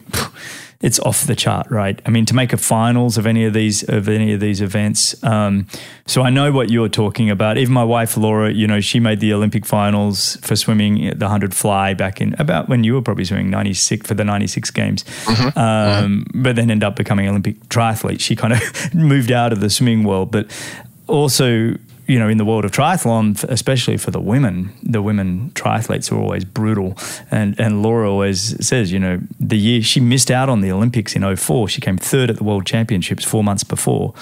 it's 0.83 0.99
off 0.99 1.25
the 1.25 1.35
chart, 1.35 1.71
right? 1.71 1.99
I 2.05 2.09
mean, 2.09 2.25
to 2.25 2.35
make 2.35 2.51
a 2.51 2.57
finals 2.57 3.17
of 3.17 3.25
any 3.25 3.45
of 3.45 3.53
these 3.53 3.83
of 3.83 4.09
any 4.09 4.33
of 4.33 4.41
these 4.41 4.59
events. 4.59 5.21
Um, 5.23 5.65
so 6.05 6.23
I 6.23 6.29
know 6.29 6.51
what 6.51 6.69
you're 6.69 6.89
talking 6.89 7.29
about. 7.29 7.57
Even 7.57 7.73
my 7.73 7.85
wife 7.85 8.17
Laura, 8.17 8.51
you 8.51 8.67
know, 8.67 8.81
she 8.81 8.99
made 8.99 9.21
the 9.21 9.33
Olympic 9.33 9.65
finals 9.65 10.35
for 10.41 10.57
swimming 10.57 11.17
the 11.17 11.29
hundred 11.29 11.55
fly 11.55 11.93
back 11.93 12.19
in 12.19 12.35
about 12.37 12.67
when 12.67 12.83
you 12.83 12.93
were 12.95 13.01
probably 13.01 13.23
swimming 13.23 13.49
ninety 13.49 13.73
six 13.73 14.05
for 14.05 14.13
the 14.13 14.25
ninety 14.25 14.47
six 14.47 14.69
games, 14.71 15.05
mm-hmm. 15.23 15.57
Um, 15.57 16.25
mm-hmm. 16.25 16.43
but 16.43 16.57
then 16.57 16.69
ended 16.69 16.83
up 16.83 16.97
becoming 16.97 17.29
Olympic 17.29 17.57
triathlete. 17.69 18.19
She 18.19 18.35
kind 18.35 18.51
of 18.51 18.93
moved 18.93 19.31
out 19.31 19.53
of 19.53 19.61
the 19.61 19.69
swimming 19.69 20.03
world, 20.03 20.31
but 20.31 20.51
also 21.07 21.75
you 22.05 22.19
know, 22.19 22.27
in 22.27 22.37
the 22.37 22.45
world 22.45 22.65
of 22.65 22.71
triathlon, 22.71 23.43
especially 23.45 23.97
for 23.97 24.11
the 24.11 24.19
women, 24.19 24.73
the 24.83 25.01
women 25.01 25.51
triathletes 25.55 26.11
are 26.11 26.17
always 26.17 26.45
brutal. 26.45 26.97
And 27.31 27.59
and 27.59 27.81
Laura 27.81 28.09
always 28.11 28.65
says, 28.65 28.91
you 28.91 28.99
know, 28.99 29.21
the 29.39 29.57
year 29.57 29.81
she 29.81 29.99
missed 29.99 30.29
out 30.31 30.49
on 30.49 30.61
the 30.61 30.71
Olympics 30.71 31.15
in 31.15 31.35
04, 31.35 31.69
she 31.69 31.81
came 31.81 31.97
third 31.97 32.29
at 32.29 32.37
the 32.37 32.43
World 32.43 32.65
Championships 32.65 33.23
four 33.23 33.43
months 33.43 33.63
before 33.63 34.13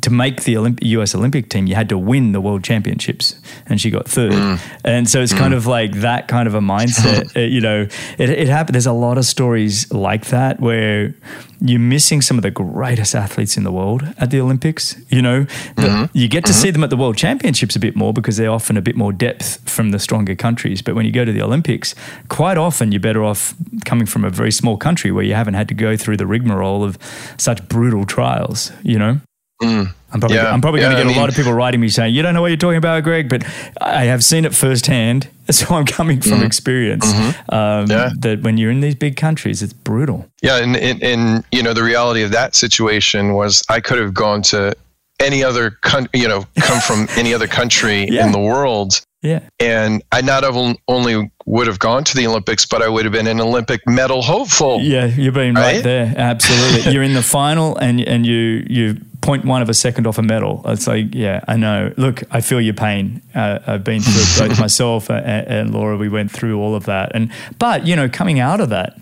to 0.00 0.10
make 0.10 0.42
the 0.42 0.54
Olymp- 0.54 0.82
US 0.82 1.14
Olympic 1.14 1.48
team, 1.48 1.66
you 1.66 1.74
had 1.74 1.88
to 1.88 1.98
win 1.98 2.32
the 2.32 2.40
World 2.40 2.64
Championships, 2.64 3.34
and 3.66 3.80
she 3.80 3.90
got 3.90 4.08
third. 4.08 4.32
Mm. 4.32 4.60
And 4.84 5.08
so 5.08 5.20
it's 5.20 5.32
mm. 5.32 5.38
kind 5.38 5.54
of 5.54 5.66
like 5.66 5.92
that 6.00 6.28
kind 6.28 6.46
of 6.48 6.54
a 6.54 6.60
mindset. 6.60 7.36
uh, 7.36 7.40
you 7.40 7.60
know, 7.60 7.82
it, 8.18 8.30
it 8.30 8.48
happened. 8.48 8.74
There's 8.74 8.86
a 8.86 8.92
lot 8.92 9.18
of 9.18 9.24
stories 9.24 9.90
like 9.92 10.26
that 10.26 10.60
where 10.60 11.14
you're 11.60 11.80
missing 11.80 12.20
some 12.20 12.36
of 12.36 12.42
the 12.42 12.50
greatest 12.50 13.14
athletes 13.14 13.56
in 13.56 13.64
the 13.64 13.72
world 13.72 14.02
at 14.18 14.30
the 14.30 14.40
Olympics. 14.40 14.96
You 15.08 15.22
know, 15.22 15.44
mm-hmm. 15.44 16.04
you 16.12 16.28
get 16.28 16.44
to 16.46 16.52
mm-hmm. 16.52 16.60
see 16.60 16.70
them 16.70 16.84
at 16.84 16.90
the 16.90 16.96
World 16.96 17.16
Championships 17.16 17.76
a 17.76 17.80
bit 17.80 17.96
more 17.96 18.12
because 18.12 18.36
they're 18.36 18.50
often 18.50 18.76
a 18.76 18.82
bit 18.82 18.96
more 18.96 19.12
depth 19.12 19.68
from 19.68 19.90
the 19.90 19.98
stronger 19.98 20.34
countries. 20.34 20.82
But 20.82 20.94
when 20.94 21.06
you 21.06 21.12
go 21.12 21.24
to 21.24 21.32
the 21.32 21.42
Olympics, 21.42 21.94
quite 22.28 22.58
often 22.58 22.92
you're 22.92 23.00
better 23.00 23.24
off 23.24 23.54
coming 23.84 24.06
from 24.06 24.24
a 24.24 24.30
very 24.30 24.52
small 24.52 24.76
country 24.76 25.12
where 25.12 25.24
you 25.24 25.34
haven't 25.34 25.54
had 25.54 25.68
to 25.68 25.74
go 25.74 25.96
through 25.96 26.16
the 26.16 26.26
rigmarole 26.26 26.82
of 26.82 26.98
such 27.38 27.66
brutal 27.68 28.04
trials. 28.04 28.72
You 28.82 28.98
know. 28.98 29.20
Mm, 29.62 29.88
I'm 30.12 30.20
probably, 30.20 30.36
Yeah. 30.36 30.50
I'm 30.52 30.60
probably 30.60 30.80
going 30.80 30.92
Yeah, 30.92 30.98
to 30.98 31.04
I 31.04 31.08
get 31.08 31.16
a 31.16 31.20
lot 31.20 31.28
of 31.28 31.36
people 31.36 31.52
writing 31.52 31.80
me 31.80 31.88
saying, 31.88 32.14
you 32.14 32.22
don't 32.22 32.34
know 32.34 32.40
what 32.40 32.48
you're 32.48 32.56
talking 32.56 32.76
about, 32.76 33.02
Greg, 33.04 33.28
but 33.28 33.44
I 33.80 34.04
have 34.04 34.24
seen 34.24 34.44
it 34.44 34.54
firsthand. 34.54 35.28
So 35.50 35.74
I'm 35.74 35.84
coming 35.84 36.22
from 36.22 36.42
experience 36.42 37.04
Um, 37.12 37.84
Mm-hmm. 37.86 37.90
Yeah. 37.90 38.10
that 38.20 38.42
when 38.42 38.56
you're 38.56 38.70
in 38.70 38.80
these 38.80 38.94
big 38.94 39.16
countries, 39.16 39.62
it's 39.62 39.74
brutal. 39.74 40.26
Yeah, 40.42 40.56
and, 40.56 40.74
and 40.74 41.02
and 41.02 41.44
you 41.52 41.62
know 41.62 41.74
the 41.74 41.82
reality 41.82 42.22
of 42.22 42.30
that 42.32 42.54
situation 42.56 43.34
was 43.34 43.62
I 43.68 43.80
could 43.80 43.98
have 43.98 44.14
gone 44.14 44.40
to 44.52 44.74
any 45.20 45.44
other 45.44 45.70
country, 45.70 46.18
you 46.20 46.28
know, 46.28 46.46
come 46.60 46.80
from 46.80 47.06
any 47.18 47.34
other 47.34 47.46
country 47.46 48.08
Yeah. 48.08 48.24
in 48.24 48.32
the 48.32 48.38
world, 48.40 49.02
Yeah. 49.22 49.40
and 49.60 50.02
I 50.12 50.22
not 50.22 50.44
only 50.88 51.30
would 51.44 51.66
have 51.66 51.78
gone 51.78 52.04
to 52.04 52.16
the 52.16 52.26
Olympics, 52.26 52.64
but 52.64 52.80
I 52.80 52.88
would 52.88 53.04
have 53.04 53.12
been 53.12 53.26
an 53.26 53.40
Olympic 53.40 53.82
medal 53.86 54.22
hopeful. 54.22 54.80
Yeah, 54.80 55.04
you've 55.06 55.34
been 55.34 55.54
right, 55.54 55.74
Right? 55.74 55.84
there. 55.84 56.14
Absolutely. 56.16 56.90
you're 56.92 57.02
in 57.04 57.12
the 57.12 57.22
final 57.38 57.76
and 57.76 58.00
and 58.00 58.24
you 58.24 58.64
you 58.68 58.96
point 59.24 59.44
one 59.44 59.62
of 59.62 59.68
a 59.68 59.74
second 59.74 60.06
off 60.06 60.18
a 60.18 60.22
medal. 60.22 60.62
It's 60.66 60.86
like, 60.86 61.14
yeah, 61.14 61.40
I 61.48 61.56
know. 61.56 61.92
Look, 61.96 62.22
I 62.30 62.40
feel 62.40 62.60
your 62.60 62.74
pain. 62.74 63.22
Uh, 63.34 63.58
I've 63.66 63.82
been 63.82 64.02
through 64.02 64.46
it 64.46 64.48
both 64.48 64.60
myself 64.66 65.10
and, 65.10 65.24
and 65.24 65.74
Laura. 65.74 65.96
We 65.96 66.08
went 66.08 66.30
through 66.30 66.60
all 66.60 66.74
of 66.74 66.84
that, 66.84 67.12
and 67.14 67.32
but 67.58 67.86
you 67.86 67.96
know, 67.96 68.08
coming 68.08 68.38
out 68.38 68.60
of 68.60 68.68
that, 68.68 68.98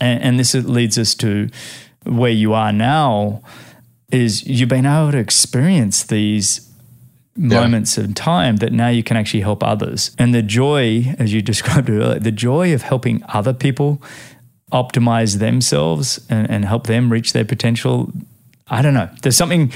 and, 0.00 0.22
and 0.22 0.40
this 0.40 0.54
leads 0.54 0.98
us 0.98 1.14
to 1.16 1.48
where 2.04 2.32
you 2.32 2.54
are 2.54 2.72
now. 2.72 3.42
Is 4.10 4.46
you've 4.46 4.70
been 4.70 4.86
able 4.86 5.12
to 5.12 5.18
experience 5.18 6.02
these 6.02 6.66
moments 7.36 7.96
of 7.98 8.14
time 8.14 8.56
that 8.56 8.72
now 8.72 8.88
you 8.88 9.02
can 9.02 9.16
actually 9.16 9.42
help 9.42 9.62
others. 9.62 10.10
And 10.18 10.34
the 10.34 10.42
joy, 10.42 11.14
as 11.18 11.32
you 11.32 11.42
described 11.52 11.88
it 11.88 12.00
earlier, 12.00 12.18
the 12.18 12.32
joy 12.32 12.74
of 12.74 12.82
helping 12.82 13.22
other 13.28 13.52
people 13.52 14.02
optimize 14.72 15.38
themselves 15.38 16.24
and, 16.28 16.50
and 16.50 16.64
help 16.64 16.86
them 16.86 17.10
reach 17.10 17.32
their 17.32 17.44
potential. 17.44 18.12
I 18.70 18.82
don't 18.82 18.94
know. 18.94 19.08
There's 19.22 19.36
something 19.36 19.72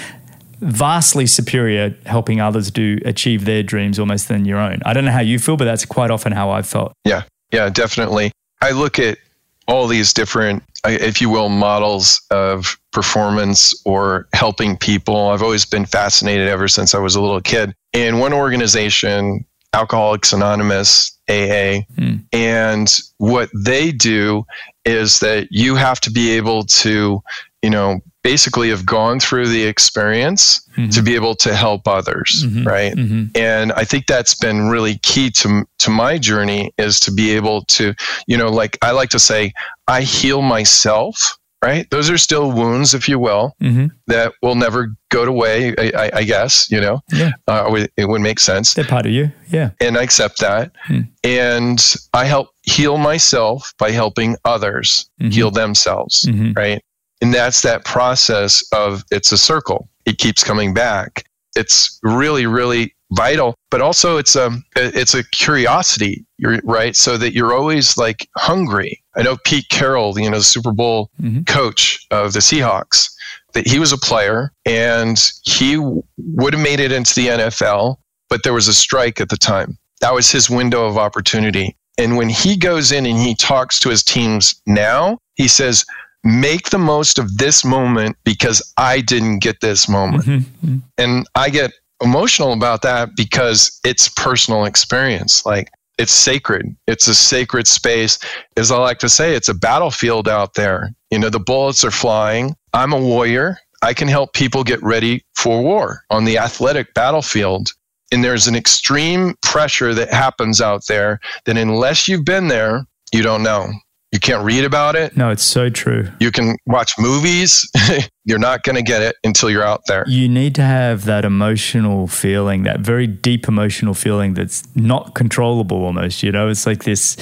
vastly 0.61 1.27
superior 1.27 1.95
helping 2.07 2.41
others 2.41 2.71
do 2.71 2.99
achieve 3.05 3.45
their 3.45 3.63
dreams 3.63 3.99
almost 3.99 4.29
than 4.29 4.45
your 4.45 4.59
own. 4.59 4.81
I 4.87 4.93
don't 4.93 5.05
know 5.05 5.11
how 5.11 5.21
you 5.21 5.39
feel, 5.39 5.57
but 5.57 5.65
that's 5.65 5.85
quite 5.85 6.11
often 6.11 6.33
how 6.33 6.51
I've 6.51 6.67
felt. 6.67 6.93
Yeah, 7.05 7.23
yeah, 7.53 7.69
definitely. 7.69 8.31
I 8.61 8.71
look 8.71 8.99
at 8.99 9.19
all 9.67 9.87
these 9.89 10.13
different, 10.13 10.63
if 10.85 11.21
you 11.21 11.31
will, 11.31 11.49
models 11.49 12.21
of 12.31 12.79
performance 12.93 13.75
or 13.85 14.29
helping 14.35 14.77
people. 14.77 15.31
I've 15.31 15.43
always 15.43 15.65
been 15.65 15.87
fascinated 15.87 16.47
ever 16.49 16.69
since 16.69 16.95
I 16.95 16.99
was 16.99 17.17
a 17.17 17.21
little 17.21 17.41
kid. 17.41 17.75
And 17.93 18.21
one 18.21 18.33
organization, 18.33 19.45
Alcoholics 19.75 20.33
Anonymous, 20.33 21.19
AA, 21.29 21.81
Hmm. 21.97 22.17
and 22.33 22.93
what 23.19 23.51
they 23.65 23.91
do 23.91 24.45
is 24.85 25.19
that 25.21 25.49
you 25.51 25.75
have 25.77 26.01
to 26.03 26.11
be 26.11 26.33
able 26.33 26.65
to, 26.65 27.23
you 27.63 27.71
know, 27.71 28.01
basically 28.25 28.71
have 28.71 28.85
gone 28.87 29.19
through 29.21 29.49
the 29.49 29.65
experience 29.65 30.61
Mhm. 30.77 30.93
to 30.95 31.03
be 31.03 31.15
able 31.15 31.35
to 31.37 31.55
help 31.55 31.87
others, 31.89 32.45
Mhm. 32.47 32.67
right? 32.67 32.95
Mhm. 32.95 33.31
and 33.37 33.73
i 33.73 33.85
think 33.85 34.07
that's 34.07 34.35
been 34.35 34.69
really 34.69 34.99
key 35.03 35.31
to 35.31 35.65
to 35.79 35.91
my 35.91 36.19
journey 36.19 36.71
is 36.79 37.01
to 37.01 37.11
be 37.13 37.35
able 37.37 37.65
to 37.67 37.95
you 38.27 38.37
know 38.37 38.49
like 38.49 38.79
i 38.83 38.91
like 38.93 39.11
to 39.11 39.19
say 39.19 39.53
i 39.89 40.01
heal 40.03 40.41
myself 40.43 41.37
right 41.65 41.89
those 41.91 42.09
are 42.11 42.19
still 42.19 42.51
wounds 42.53 42.95
if 42.95 43.09
you 43.09 43.19
will 43.19 43.55
Mhm. 43.63 43.91
that 44.07 44.33
will 44.43 44.55
never 44.55 44.89
go 45.11 45.23
away 45.25 45.75
i, 45.79 45.93
I, 46.05 46.11
I 46.21 46.23
guess 46.25 46.71
you 46.71 46.81
know 46.81 47.01
Yeah. 47.13 47.33
uh, 47.49 47.65
it 47.97 48.07
would- 48.09 48.21
make 48.23 48.39
sense 48.41 48.75
They're 48.75 48.85
part 48.85 49.07
of 49.07 49.13
you. 49.13 49.31
Yeah. 49.51 49.71
and 49.81 49.97
i 49.99 50.03
accept 50.03 50.39
that 50.41 50.71
Hmm. 50.87 51.01
and 51.25 51.79
i 52.15 52.25
help 52.25 52.49
heal 52.63 52.97
myself 52.99 53.73
by 53.79 53.91
helping 53.91 54.37
others 54.45 55.07
Mhm. 55.21 55.33
heal 55.33 55.51
themselves 55.51 56.23
Mhm. 56.29 56.57
right 56.57 56.81
and 57.23 57.33
that's 57.33 57.63
that 57.63 57.85
process 57.87 58.63
of 58.73 59.03
it's 59.11 59.33
a 59.33 59.39
circle. 59.39 59.89
It 60.05 60.19
keeps 60.19 60.45
coming 60.45 60.75
back. 60.75 61.25
It's 61.57 61.99
really 62.03 62.45
really 62.47 62.95
vital 63.15 63.55
but 63.71 63.83
also 63.83 64.17
it's 64.17 64.37
a 64.37 64.51
it's 64.75 65.15
a 65.15 65.23
curiosity 65.33 66.25
right? 66.65 66.97
So 66.97 67.19
that 67.19 67.35
you're 67.35 67.53
always 67.55 67.97
like 67.99 68.27
hungry. 68.39 69.03
I 69.17 69.23
know 69.23 69.37
pete 69.45 69.69
carroll 69.71 70.19
you 70.19 70.31
know 70.31 70.39
the 70.39 70.45
super 70.45 70.73
bowl 70.73 71.11
Mhm. 71.23 71.47
coach 71.47 72.07
of 72.11 72.33
the 72.33 72.39
seahawks 72.41 73.11
that 73.53 73.67
he 73.67 73.79
was 73.79 73.93
a 73.93 73.99
player 73.99 74.51
and 74.65 75.23
he 75.45 75.77
would 75.77 76.55
have 76.55 76.63
made 76.63 76.81
it 76.81 76.91
into 76.91 77.15
the 77.15 77.27
nfl 77.29 77.97
but 78.31 78.45
there 78.45 78.55
was 78.55 78.67
a 78.67 78.73
strike 78.75 79.21
at 79.21 79.29
the 79.29 79.37
time. 79.37 79.77
That 80.01 80.15
was 80.15 80.31
his 80.31 80.49
window 80.49 80.87
of 80.87 80.97
opportunity. 80.97 81.77
And 81.99 82.17
when 82.17 82.31
he 82.31 82.57
goes 82.57 82.91
in 82.93 83.05
and 83.05 83.19
he 83.19 83.35
talks 83.35 83.79
to 83.81 83.91
his 83.91 84.03
teams 84.03 84.55
now 84.67 85.19
he 85.35 85.49
says 85.49 85.85
make 86.25 86.71
the 86.71 86.79
most 86.79 87.19
of 87.19 87.39
this 87.39 87.65
moment 87.65 88.17
because 88.25 88.63
I 88.77 89.01
didn't 89.01 89.41
get 89.41 89.61
this 89.61 89.89
moment. 89.89 90.25
Mhm. 90.25 90.45
Mhm. 90.65 90.83
And 90.99 91.27
I 91.35 91.51
get 91.51 91.73
emotional 92.03 92.53
about 92.53 92.83
that 92.83 93.11
because 93.17 93.81
it's 93.85 94.09
personal 94.09 94.65
experience. 94.65 95.45
Like 95.45 95.71
it's 95.99 96.13
sacred. 96.13 96.75
It's 96.87 97.07
a 97.07 97.15
sacred 97.15 97.67
space. 97.67 98.19
As 98.57 98.71
I 98.71 98.77
like 98.77 98.99
to 99.01 99.09
say, 99.09 99.35
it's 99.35 99.49
a 99.49 99.55
battlefield 99.55 100.29
out 100.29 100.55
there. 100.55 100.93
You 101.11 101.19
know, 101.19 101.29
the 101.29 101.41
bullets 101.41 101.85
are 101.85 101.91
flying. 101.91 102.57
I'm 102.73 102.93
a 102.93 102.99
warrior. 102.99 103.59
I 103.83 103.93
can 103.93 104.09
help 104.09 104.33
people 104.33 104.63
get 104.65 104.83
ready 104.83 105.25
for 105.35 105.61
war 105.63 106.05
on 106.11 106.25
the 106.25 106.39
athletic 106.39 106.95
battlefield. 106.95 107.73
And 108.13 108.23
there's 108.23 108.47
an 108.47 108.55
extreme 108.55 109.35
pressure 109.43 109.93
that 109.95 110.13
happens 110.13 110.61
out 110.61 110.87
there 110.87 111.19
that 111.47 111.57
unless 111.57 112.07
you've 112.09 112.25
been 112.25 112.49
there, 112.49 112.85
you 113.13 113.23
don't 113.23 113.43
know. 113.43 113.73
You 114.13 114.21
can't 114.21 114.45
read 114.45 114.65
about 114.65 114.95
it. 114.95 115.17
No, 115.17 115.31
it's 115.31 115.43
so 115.43 115.71
true. 115.71 116.07
You 116.21 116.31
can 116.31 116.57
watch 116.67 116.93
movies. 116.99 117.67
you're 118.25 118.39
not 118.39 118.63
going 118.63 118.77
to 118.77 118.83
get 118.83 119.01
it 119.01 119.17
until 119.25 119.49
you're 119.51 119.65
out 119.65 119.81
there. 119.89 120.05
You 120.07 120.29
need 120.29 120.55
to 120.57 120.63
have 120.63 121.07
that 121.07 121.25
emotional 121.25 122.07
feeling, 122.07 122.65
that 122.65 122.81
very 122.81 123.07
deep 123.07 123.49
emotional 123.49 123.95
feeling 123.95 124.35
that's 124.35 124.63
not 124.77 125.15
controllable 125.15 125.83
almost, 125.85 126.23
you 126.23 126.31
know? 126.31 126.49
It's 126.49 126.67
like 126.67 126.85
this, 126.85 127.17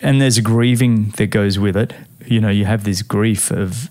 and 0.00 0.20
there's 0.20 0.36
a 0.36 0.42
grieving 0.42 1.10
that 1.16 1.28
goes 1.28 1.58
with 1.58 1.78
it. 1.78 1.94
You 2.26 2.42
know, 2.42 2.50
you 2.50 2.66
have 2.66 2.84
this 2.84 3.00
grief 3.00 3.50
of 3.50 3.88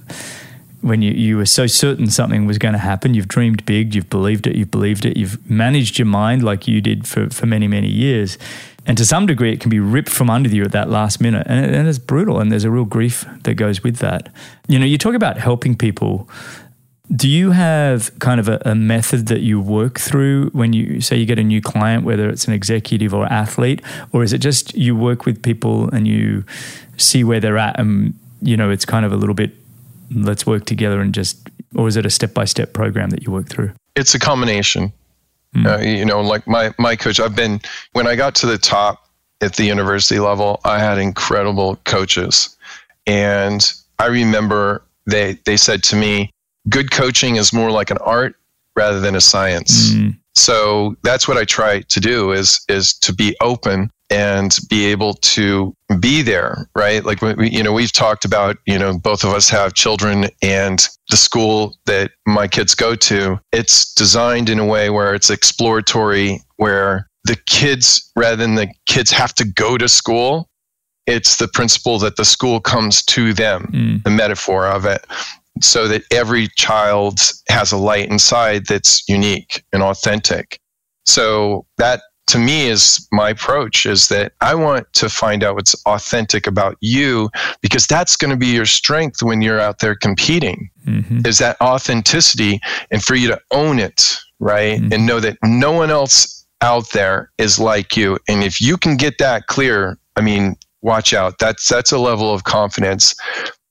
when 0.81 1.01
you, 1.01 1.11
you 1.11 1.37
were 1.37 1.45
so 1.47 1.65
certain 1.65 2.07
something 2.07 2.45
was 2.45 2.59
going 2.59 2.73
to 2.73 2.79
happen. 2.79 3.15
You've 3.15 3.27
dreamed 3.27 3.65
big, 3.65 3.95
you've 3.95 4.09
believed 4.09 4.45
it, 4.45 4.55
you've 4.55 4.69
believed 4.69 5.05
it, 5.05 5.17
you've 5.17 5.49
managed 5.49 5.97
your 5.97 6.05
mind 6.05 6.43
like 6.43 6.67
you 6.67 6.81
did 6.81 7.07
for, 7.07 7.29
for 7.31 7.47
many, 7.47 7.67
many 7.67 7.89
years. 7.89 8.37
And 8.85 8.97
to 8.97 9.05
some 9.05 9.25
degree, 9.25 9.53
it 9.53 9.59
can 9.59 9.69
be 9.69 9.79
ripped 9.79 10.09
from 10.09 10.29
under 10.29 10.49
you 10.49 10.63
at 10.63 10.71
that 10.73 10.89
last 10.89 11.21
minute. 11.21 11.47
And, 11.49 11.65
it, 11.65 11.73
and 11.73 11.87
it's 11.87 11.99
brutal. 11.99 12.39
And 12.39 12.51
there's 12.51 12.65
a 12.65 12.71
real 12.71 12.85
grief 12.85 13.25
that 13.43 13.55
goes 13.55 13.83
with 13.83 13.97
that. 13.97 14.33
You 14.67 14.77
know, 14.77 14.85
you 14.85 14.97
talk 14.97 15.15
about 15.15 15.37
helping 15.37 15.75
people. 15.75 16.29
Do 17.15 17.29
you 17.29 17.51
have 17.51 18.17
kind 18.19 18.39
of 18.39 18.49
a, 18.49 18.61
a, 18.65 18.75
method 18.75 19.27
that 19.27 19.41
you 19.41 19.59
work 19.59 19.99
through 19.99 20.49
when 20.49 20.73
you 20.73 21.01
say 21.01 21.17
you 21.17 21.25
get 21.25 21.37
a 21.37 21.43
new 21.43 21.61
client, 21.61 22.05
whether 22.05 22.29
it's 22.29 22.45
an 22.47 22.53
executive 22.53 23.13
or 23.13 23.25
athlete, 23.25 23.81
or 24.11 24.23
is 24.23 24.33
it 24.33 24.39
just 24.39 24.73
you 24.73 24.95
work 24.95 25.25
with 25.25 25.43
people 25.43 25.89
and 25.89 26.07
you 26.07 26.43
see 26.97 27.23
where 27.23 27.39
they're 27.39 27.57
at 27.57 27.77
and 27.79 28.13
you 28.41 28.55
know 28.55 28.69
it's 28.69 28.85
kind 28.85 29.05
of 29.05 29.11
a 29.11 29.17
little 29.17 29.35
bit 29.35 29.51
let's 30.15 30.45
work 30.45 30.65
together 30.65 31.01
and 31.01 31.13
just, 31.13 31.49
or 31.75 31.87
is 31.87 31.97
it 31.97 32.05
a 32.05 32.09
step 32.09 32.33
by 32.33 32.45
step 32.45 32.73
program 32.73 33.09
that 33.11 33.23
you 33.23 33.31
work 33.31 33.49
through? 33.49 33.71
It's 33.95 34.15
a 34.15 34.19
combination. 34.19 34.93
Mm. 35.55 35.65
Uh, 35.65 35.81
you 35.81 36.05
know, 36.05 36.21
like 36.21 36.47
my 36.47 36.73
my 36.79 36.95
coach, 36.95 37.19
I've 37.19 37.35
been 37.35 37.61
when 37.93 38.07
I 38.07 38.15
got 38.15 38.35
to 38.35 38.47
the 38.47 38.57
top 38.57 39.07
at 39.41 39.55
the 39.55 39.65
university 39.65 40.19
level, 40.19 40.59
I 40.63 40.79
had 40.79 40.97
incredible 40.97 41.75
coaches, 41.85 42.55
and 43.05 43.71
I 43.99 44.07
remember 44.07 44.83
they 45.05 45.39
they 45.45 45.57
said 45.57 45.83
to 45.83 45.95
me, 45.95 46.31
"Good 46.69 46.91
coaching 46.91 47.35
is 47.35 47.53
more 47.53 47.71
like 47.71 47.91
an 47.91 47.97
art 47.99 48.35
rather 48.75 48.99
than 48.99 49.15
a 49.15 49.21
science." 49.21 49.91
Mm. 49.91 50.17
So 50.35 50.95
that's 51.03 51.27
what 51.27 51.37
I 51.37 51.45
try 51.45 51.81
to 51.81 51.99
do 51.99 52.31
is 52.31 52.63
is 52.67 52.93
to 52.99 53.13
be 53.13 53.35
open 53.41 53.91
and 54.09 54.57
be 54.69 54.85
able 54.85 55.15
to 55.15 55.75
be 55.99 56.21
there, 56.21 56.69
right? 56.75 57.03
Like 57.03 57.21
we, 57.21 57.49
you 57.49 57.63
know, 57.63 57.73
we've 57.73 57.91
talked 57.91 58.25
about, 58.25 58.57
you 58.65 58.77
know, 58.77 58.97
both 58.97 59.23
of 59.23 59.31
us 59.31 59.49
have 59.49 59.73
children, 59.73 60.27
and 60.41 60.87
the 61.09 61.17
school 61.17 61.75
that 61.85 62.11
my 62.27 62.47
kids 62.47 62.75
go 62.75 62.95
to, 62.95 63.39
it's 63.51 63.93
designed 63.93 64.49
in 64.49 64.59
a 64.59 64.65
way 64.65 64.89
where 64.89 65.15
it's 65.15 65.31
exploratory, 65.31 66.41
where 66.57 67.09
the 67.23 67.37
kids, 67.47 68.11
rather 68.15 68.35
than 68.35 68.55
the 68.55 68.67
kids 68.85 69.09
have 69.09 69.33
to 69.35 69.45
go 69.45 69.77
to 69.77 69.89
school, 69.89 70.47
it's 71.07 71.37
the 71.37 71.47
principle 71.47 71.97
that 71.99 72.15
the 72.15 72.25
school 72.25 72.59
comes 72.59 73.03
to 73.03 73.33
them, 73.33 73.71
mm. 73.73 74.03
the 74.03 74.09
metaphor 74.09 74.67
of 74.67 74.85
it 74.85 75.05
so 75.61 75.87
that 75.87 76.03
every 76.11 76.47
child 76.55 77.19
has 77.49 77.71
a 77.71 77.77
light 77.77 78.09
inside 78.09 78.65
that's 78.67 79.07
unique 79.07 79.63
and 79.71 79.83
authentic. 79.83 80.59
So 81.05 81.65
that 81.77 82.01
to 82.27 82.39
me 82.39 82.67
is 82.67 83.05
my 83.11 83.29
approach 83.31 83.85
is 83.85 84.07
that 84.07 84.31
I 84.41 84.55
want 84.55 84.91
to 84.93 85.09
find 85.09 85.43
out 85.43 85.55
what's 85.55 85.75
authentic 85.85 86.47
about 86.47 86.77
you 86.79 87.29
because 87.61 87.85
that's 87.85 88.15
going 88.15 88.31
to 88.31 88.37
be 88.37 88.47
your 88.47 88.65
strength 88.65 89.21
when 89.21 89.41
you're 89.41 89.59
out 89.59 89.79
there 89.79 89.95
competing. 89.95 90.69
Mm-hmm. 90.85 91.27
Is 91.27 91.37
that 91.39 91.59
authenticity 91.61 92.59
and 92.91 93.03
for 93.03 93.15
you 93.15 93.27
to 93.27 93.39
own 93.51 93.77
it, 93.79 94.17
right? 94.39 94.79
Mm-hmm. 94.79 94.93
And 94.93 95.05
know 95.05 95.19
that 95.19 95.37
no 95.43 95.73
one 95.73 95.91
else 95.91 96.45
out 96.61 96.89
there 96.91 97.29
is 97.37 97.59
like 97.59 97.97
you. 97.97 98.17
And 98.29 98.43
if 98.43 98.61
you 98.61 98.77
can 98.77 98.95
get 98.95 99.17
that 99.17 99.47
clear, 99.47 99.97
I 100.15 100.21
mean, 100.21 100.55
watch 100.81 101.13
out. 101.13 101.39
That's 101.39 101.67
that's 101.67 101.91
a 101.91 101.99
level 101.99 102.33
of 102.33 102.45
confidence 102.45 103.13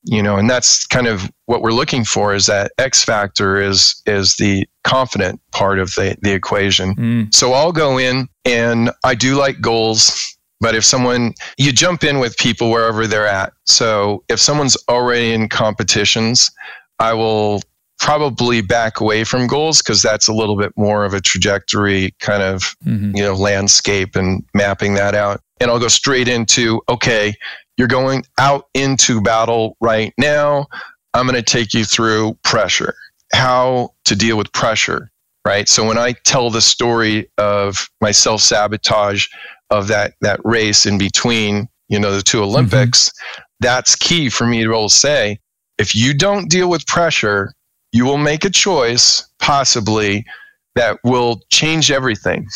you 0.05 0.23
know 0.23 0.37
and 0.37 0.51
that's 0.51 0.87
kind 0.87 1.07
of 1.07 1.31
what 1.47 1.63
we're 1.63 1.73
looking 1.73 2.05
for 2.05 2.35
is 2.35 2.47
that 2.47 2.73
x 2.79 3.05
factor 3.05 3.61
is 3.61 4.03
is 4.07 4.37
the 4.37 4.67
confident 4.85 5.41
part 5.53 5.79
of 5.79 5.95
the 5.95 6.17
the 6.23 6.33
equation 6.33 6.95
mm. 6.97 7.35
so 7.35 7.53
i'll 7.53 7.73
go 7.73 7.99
in 7.99 8.29
and 8.45 8.91
i 9.05 9.15
do 9.15 9.35
like 9.37 9.61
goals 9.61 10.37
but 10.61 10.75
if 10.75 10.85
someone 10.85 11.33
you 11.57 11.73
jump 11.73 12.05
in 12.05 12.19
with 12.19 12.37
people 12.37 12.71
wherever 12.71 13.07
they're 13.07 13.27
at 13.27 13.53
so 13.65 14.25
if 14.29 14.41
someone's 14.41 14.77
already 14.89 15.33
in 15.33 15.49
competitions 15.49 16.51
i 16.99 17.13
will 17.13 17.61
probably 18.03 18.61
back 18.61 18.99
away 18.99 19.23
from 19.23 19.47
goals 19.47 19.81
because 19.81 20.03
that's 20.03 20.27
a 20.27 20.33
little 20.33 20.57
bit 20.57 20.73
more 20.77 21.05
of 21.05 21.15
a 21.15 21.21
trajectory 21.21 22.13
kind 22.19 22.43
of 22.43 22.75
mm-hmm. 22.85 23.17
you 23.17 23.23
know 23.23 23.35
landscape 23.35 24.17
and 24.17 24.45
mapping 24.55 24.95
that 24.95 25.15
out 25.15 25.41
and 25.61 25.71
i'll 25.71 25.79
go 25.79 25.87
straight 25.87 26.27
into 26.27 26.83
okay 26.89 27.33
you're 27.83 27.89
going 27.89 28.25
out 28.39 28.69
into 28.75 29.21
battle 29.21 29.77
right 29.81 30.15
now. 30.17 30.69
I'm 31.15 31.27
going 31.27 31.35
to 31.35 31.43
take 31.43 31.75
you 31.75 31.85
through 31.85 32.39
pressure, 32.45 32.95
how 33.35 33.91
to 34.05 34.15
deal 34.15 34.39
with 34.39 34.53
pressure, 34.53 35.11
right? 35.45 35.69
So 35.69 35.85
when 35.85 35.99
I 35.99 36.13
tell 36.25 36.49
the 36.49 36.61
story 36.61 37.29
of 37.39 37.91
my 38.01 38.13
self 38.13 38.41
sabotage 38.41 39.27
of 39.71 39.89
that 39.89 40.15
that 40.21 40.39
race 40.45 40.87
in 40.87 40.97
between, 40.97 41.69
you 41.89 41.99
know, 41.99 42.15
the 42.15 42.23
two 42.23 42.37
mm-hmm. 42.37 42.51
Olympics, 42.51 43.09
mm-hmm. 43.09 43.43
that's 43.59 43.97
key 43.97 44.29
for 44.29 44.47
me 44.47 44.63
to 44.63 44.69
be 44.69 44.73
able 44.73 44.89
to 44.89 44.95
say, 44.95 45.41
if 45.77 45.93
you 45.93 46.15
don't 46.15 46.49
deal 46.49 46.71
with 46.71 46.87
pressure, 46.87 47.53
you 47.91 48.05
will 48.05 48.17
make 48.17 48.45
a 48.45 48.51
choice 48.51 49.29
possibly 49.41 50.25
that 50.77 51.01
will 51.03 51.41
change 51.51 51.91
everything. 51.91 52.47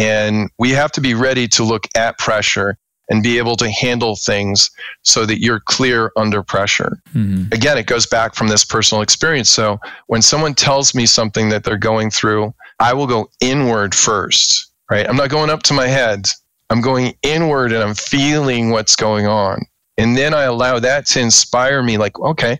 And 0.00 0.50
we 0.58 0.70
have 0.70 0.90
to 0.90 1.00
be 1.00 1.14
ready 1.14 1.46
to 1.46 1.62
look 1.62 1.86
at 1.94 2.18
pressure 2.18 2.76
and 3.10 3.22
be 3.22 3.38
able 3.38 3.56
to 3.56 3.70
handle 3.70 4.16
things 4.16 4.70
so 5.02 5.26
that 5.26 5.40
you're 5.40 5.60
clear 5.60 6.12
under 6.16 6.42
pressure. 6.42 6.98
Mm-hmm. 7.14 7.52
Again, 7.52 7.76
it 7.78 7.86
goes 7.86 8.06
back 8.06 8.34
from 8.34 8.48
this 8.48 8.64
personal 8.64 9.02
experience. 9.02 9.50
So 9.50 9.78
when 10.06 10.22
someone 10.22 10.54
tells 10.54 10.94
me 10.94 11.06
something 11.06 11.48
that 11.48 11.64
they're 11.64 11.76
going 11.76 12.10
through, 12.10 12.54
I 12.78 12.94
will 12.94 13.06
go 13.06 13.28
inward 13.40 13.94
first, 13.94 14.72
right? 14.90 15.08
I'm 15.08 15.16
not 15.16 15.30
going 15.30 15.50
up 15.50 15.62
to 15.64 15.74
my 15.74 15.88
head. 15.88 16.26
I'm 16.70 16.80
going 16.80 17.14
inward 17.22 17.72
and 17.72 17.82
I'm 17.82 17.94
feeling 17.94 18.70
what's 18.70 18.96
going 18.96 19.26
on. 19.26 19.62
And 19.98 20.16
then 20.16 20.32
I 20.32 20.44
allow 20.44 20.78
that 20.78 21.06
to 21.08 21.20
inspire 21.20 21.82
me 21.82 21.98
like, 21.98 22.18
okay, 22.18 22.58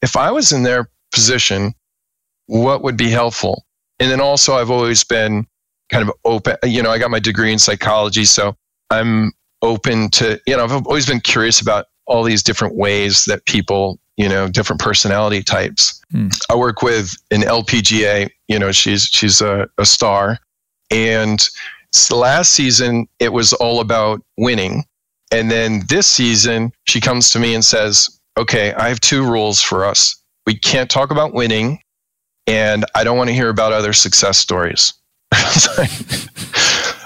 if 0.00 0.16
I 0.16 0.30
was 0.30 0.52
in 0.52 0.62
their 0.62 0.88
position, 1.12 1.74
what 2.46 2.82
would 2.82 2.96
be 2.96 3.10
helpful? 3.10 3.64
And 3.98 4.10
then 4.10 4.20
also, 4.20 4.54
I've 4.54 4.70
always 4.70 5.04
been 5.04 5.46
kind 5.90 6.08
of 6.08 6.14
open. 6.24 6.56
You 6.64 6.82
know, 6.82 6.90
I 6.90 6.98
got 6.98 7.10
my 7.10 7.18
degree 7.18 7.52
in 7.52 7.58
psychology, 7.58 8.24
so 8.24 8.56
I'm 8.88 9.32
open 9.62 10.10
to, 10.10 10.40
you 10.46 10.56
know, 10.56 10.64
I've 10.64 10.72
always 10.72 11.06
been 11.06 11.20
curious 11.20 11.60
about 11.60 11.86
all 12.06 12.22
these 12.22 12.42
different 12.42 12.74
ways 12.74 13.24
that 13.26 13.44
people, 13.46 13.98
you 14.16 14.28
know, 14.28 14.48
different 14.48 14.80
personality 14.80 15.42
types. 15.42 16.00
Mm. 16.12 16.36
I 16.50 16.56
work 16.56 16.82
with 16.82 17.14
an 17.30 17.42
LPGA, 17.42 18.30
you 18.48 18.58
know, 18.58 18.72
she's 18.72 19.04
she's 19.04 19.40
a, 19.40 19.68
a 19.78 19.84
star. 19.84 20.38
And 20.90 21.40
last 22.10 22.52
season 22.52 23.08
it 23.18 23.32
was 23.32 23.52
all 23.54 23.80
about 23.80 24.22
winning. 24.36 24.84
And 25.32 25.50
then 25.50 25.82
this 25.88 26.06
season 26.06 26.72
she 26.84 27.00
comes 27.00 27.30
to 27.30 27.38
me 27.38 27.54
and 27.54 27.64
says, 27.64 28.20
Okay, 28.38 28.72
I 28.74 28.88
have 28.88 29.00
two 29.00 29.28
rules 29.28 29.60
for 29.60 29.84
us. 29.84 30.16
We 30.46 30.54
can't 30.54 30.90
talk 30.90 31.10
about 31.10 31.34
winning, 31.34 31.80
and 32.46 32.84
I 32.94 33.04
don't 33.04 33.18
want 33.18 33.28
to 33.28 33.34
hear 33.34 33.50
about 33.50 33.72
other 33.72 33.92
success 33.92 34.38
stories. 34.38 34.94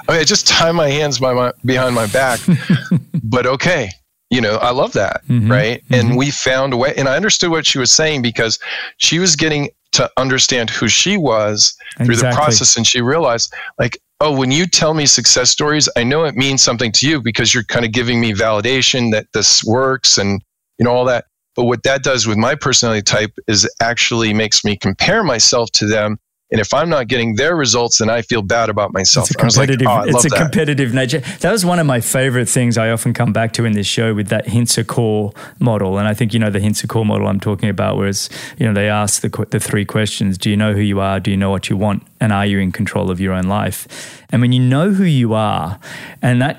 I 0.08 0.16
mean, 0.16 0.26
just 0.26 0.46
tie 0.46 0.72
my 0.72 0.88
hands 0.88 1.18
by 1.18 1.32
my, 1.32 1.52
behind 1.64 1.94
my 1.94 2.06
back. 2.06 2.40
but 3.24 3.46
okay, 3.46 3.90
you 4.30 4.40
know, 4.40 4.56
I 4.56 4.70
love 4.70 4.92
that, 4.92 5.22
mm-hmm, 5.28 5.50
right? 5.50 5.82
Mm-hmm. 5.84 5.94
And 5.94 6.16
we 6.16 6.30
found 6.30 6.72
a 6.72 6.76
way, 6.76 6.94
and 6.96 7.08
I 7.08 7.16
understood 7.16 7.50
what 7.50 7.66
she 7.66 7.78
was 7.78 7.90
saying 7.90 8.22
because 8.22 8.58
she 8.98 9.18
was 9.18 9.36
getting 9.36 9.70
to 9.92 10.10
understand 10.16 10.70
who 10.70 10.88
she 10.88 11.16
was 11.16 11.76
exactly. 11.92 12.06
through 12.06 12.16
the 12.16 12.34
process, 12.34 12.76
and 12.76 12.86
she 12.86 13.00
realized, 13.00 13.54
like, 13.78 13.98
oh, 14.20 14.36
when 14.36 14.50
you 14.50 14.66
tell 14.66 14.94
me 14.94 15.06
success 15.06 15.50
stories, 15.50 15.88
I 15.96 16.04
know 16.04 16.24
it 16.24 16.34
means 16.34 16.62
something 16.62 16.92
to 16.92 17.08
you 17.08 17.20
because 17.20 17.54
you're 17.54 17.64
kind 17.64 17.84
of 17.84 17.92
giving 17.92 18.20
me 18.20 18.32
validation 18.32 19.12
that 19.12 19.26
this 19.32 19.62
works 19.64 20.18
and 20.18 20.42
you 20.78 20.84
know 20.84 20.92
all 20.92 21.04
that. 21.04 21.26
But 21.54 21.64
what 21.64 21.84
that 21.84 22.02
does 22.02 22.26
with 22.26 22.36
my 22.36 22.56
personality 22.56 23.02
type 23.02 23.32
is 23.46 23.70
actually 23.80 24.34
makes 24.34 24.64
me 24.64 24.76
compare 24.76 25.22
myself 25.22 25.70
to 25.72 25.86
them 25.86 26.18
and 26.54 26.60
if 26.60 26.72
I'm 26.72 26.88
not 26.88 27.08
getting 27.08 27.34
their 27.34 27.56
results, 27.56 27.98
then 27.98 28.08
I 28.08 28.22
feel 28.22 28.40
bad 28.40 28.68
about 28.68 28.92
myself. 28.92 29.28
It's 29.28 29.34
a 29.34 29.38
competitive, 29.38 29.86
like, 29.86 30.06
oh, 30.06 30.08
it's 30.08 30.24
a 30.24 30.28
that. 30.28 30.38
competitive 30.38 30.94
nature. 30.94 31.18
That 31.40 31.50
was 31.50 31.66
one 31.66 31.80
of 31.80 31.86
my 31.86 32.00
favorite 32.00 32.48
things 32.48 32.78
I 32.78 32.90
often 32.90 33.12
come 33.12 33.32
back 33.32 33.52
to 33.54 33.64
in 33.64 33.72
this 33.72 33.88
show 33.88 34.14
with 34.14 34.28
that 34.28 34.46
Hintsa 34.46 34.86
core 34.86 35.32
model. 35.58 35.98
And 35.98 36.06
I 36.06 36.14
think, 36.14 36.32
you 36.32 36.38
know, 36.38 36.50
the 36.50 36.60
Hintsa 36.60 36.88
core 36.88 37.04
model 37.04 37.26
I'm 37.26 37.40
talking 37.40 37.68
about, 37.68 37.96
whereas, 37.96 38.30
you 38.56 38.64
know, 38.66 38.72
they 38.72 38.88
ask 38.88 39.20
the, 39.20 39.46
the 39.50 39.58
three 39.58 39.84
questions 39.84 40.38
Do 40.38 40.48
you 40.48 40.56
know 40.56 40.74
who 40.74 40.80
you 40.80 41.00
are? 41.00 41.18
Do 41.18 41.32
you 41.32 41.36
know 41.36 41.50
what 41.50 41.68
you 41.68 41.76
want? 41.76 42.04
And 42.20 42.32
are 42.32 42.46
you 42.46 42.60
in 42.60 42.70
control 42.70 43.10
of 43.10 43.18
your 43.18 43.32
own 43.32 43.48
life? 43.48 44.22
And 44.30 44.40
when 44.40 44.52
you 44.52 44.60
know 44.62 44.92
who 44.92 45.02
you 45.02 45.34
are, 45.34 45.80
and 46.22 46.40
that 46.40 46.58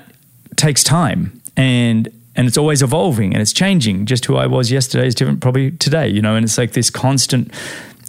takes 0.56 0.84
time 0.84 1.40
and 1.56 2.10
and 2.34 2.46
it's 2.46 2.58
always 2.58 2.82
evolving 2.82 3.32
and 3.32 3.40
it's 3.40 3.54
changing. 3.54 4.04
Just 4.04 4.26
who 4.26 4.36
I 4.36 4.46
was 4.46 4.70
yesterday 4.70 5.06
is 5.06 5.14
different 5.14 5.40
probably 5.40 5.70
today, 5.70 6.06
you 6.06 6.20
know, 6.20 6.36
and 6.36 6.44
it's 6.44 6.58
like 6.58 6.72
this 6.72 6.90
constant 6.90 7.50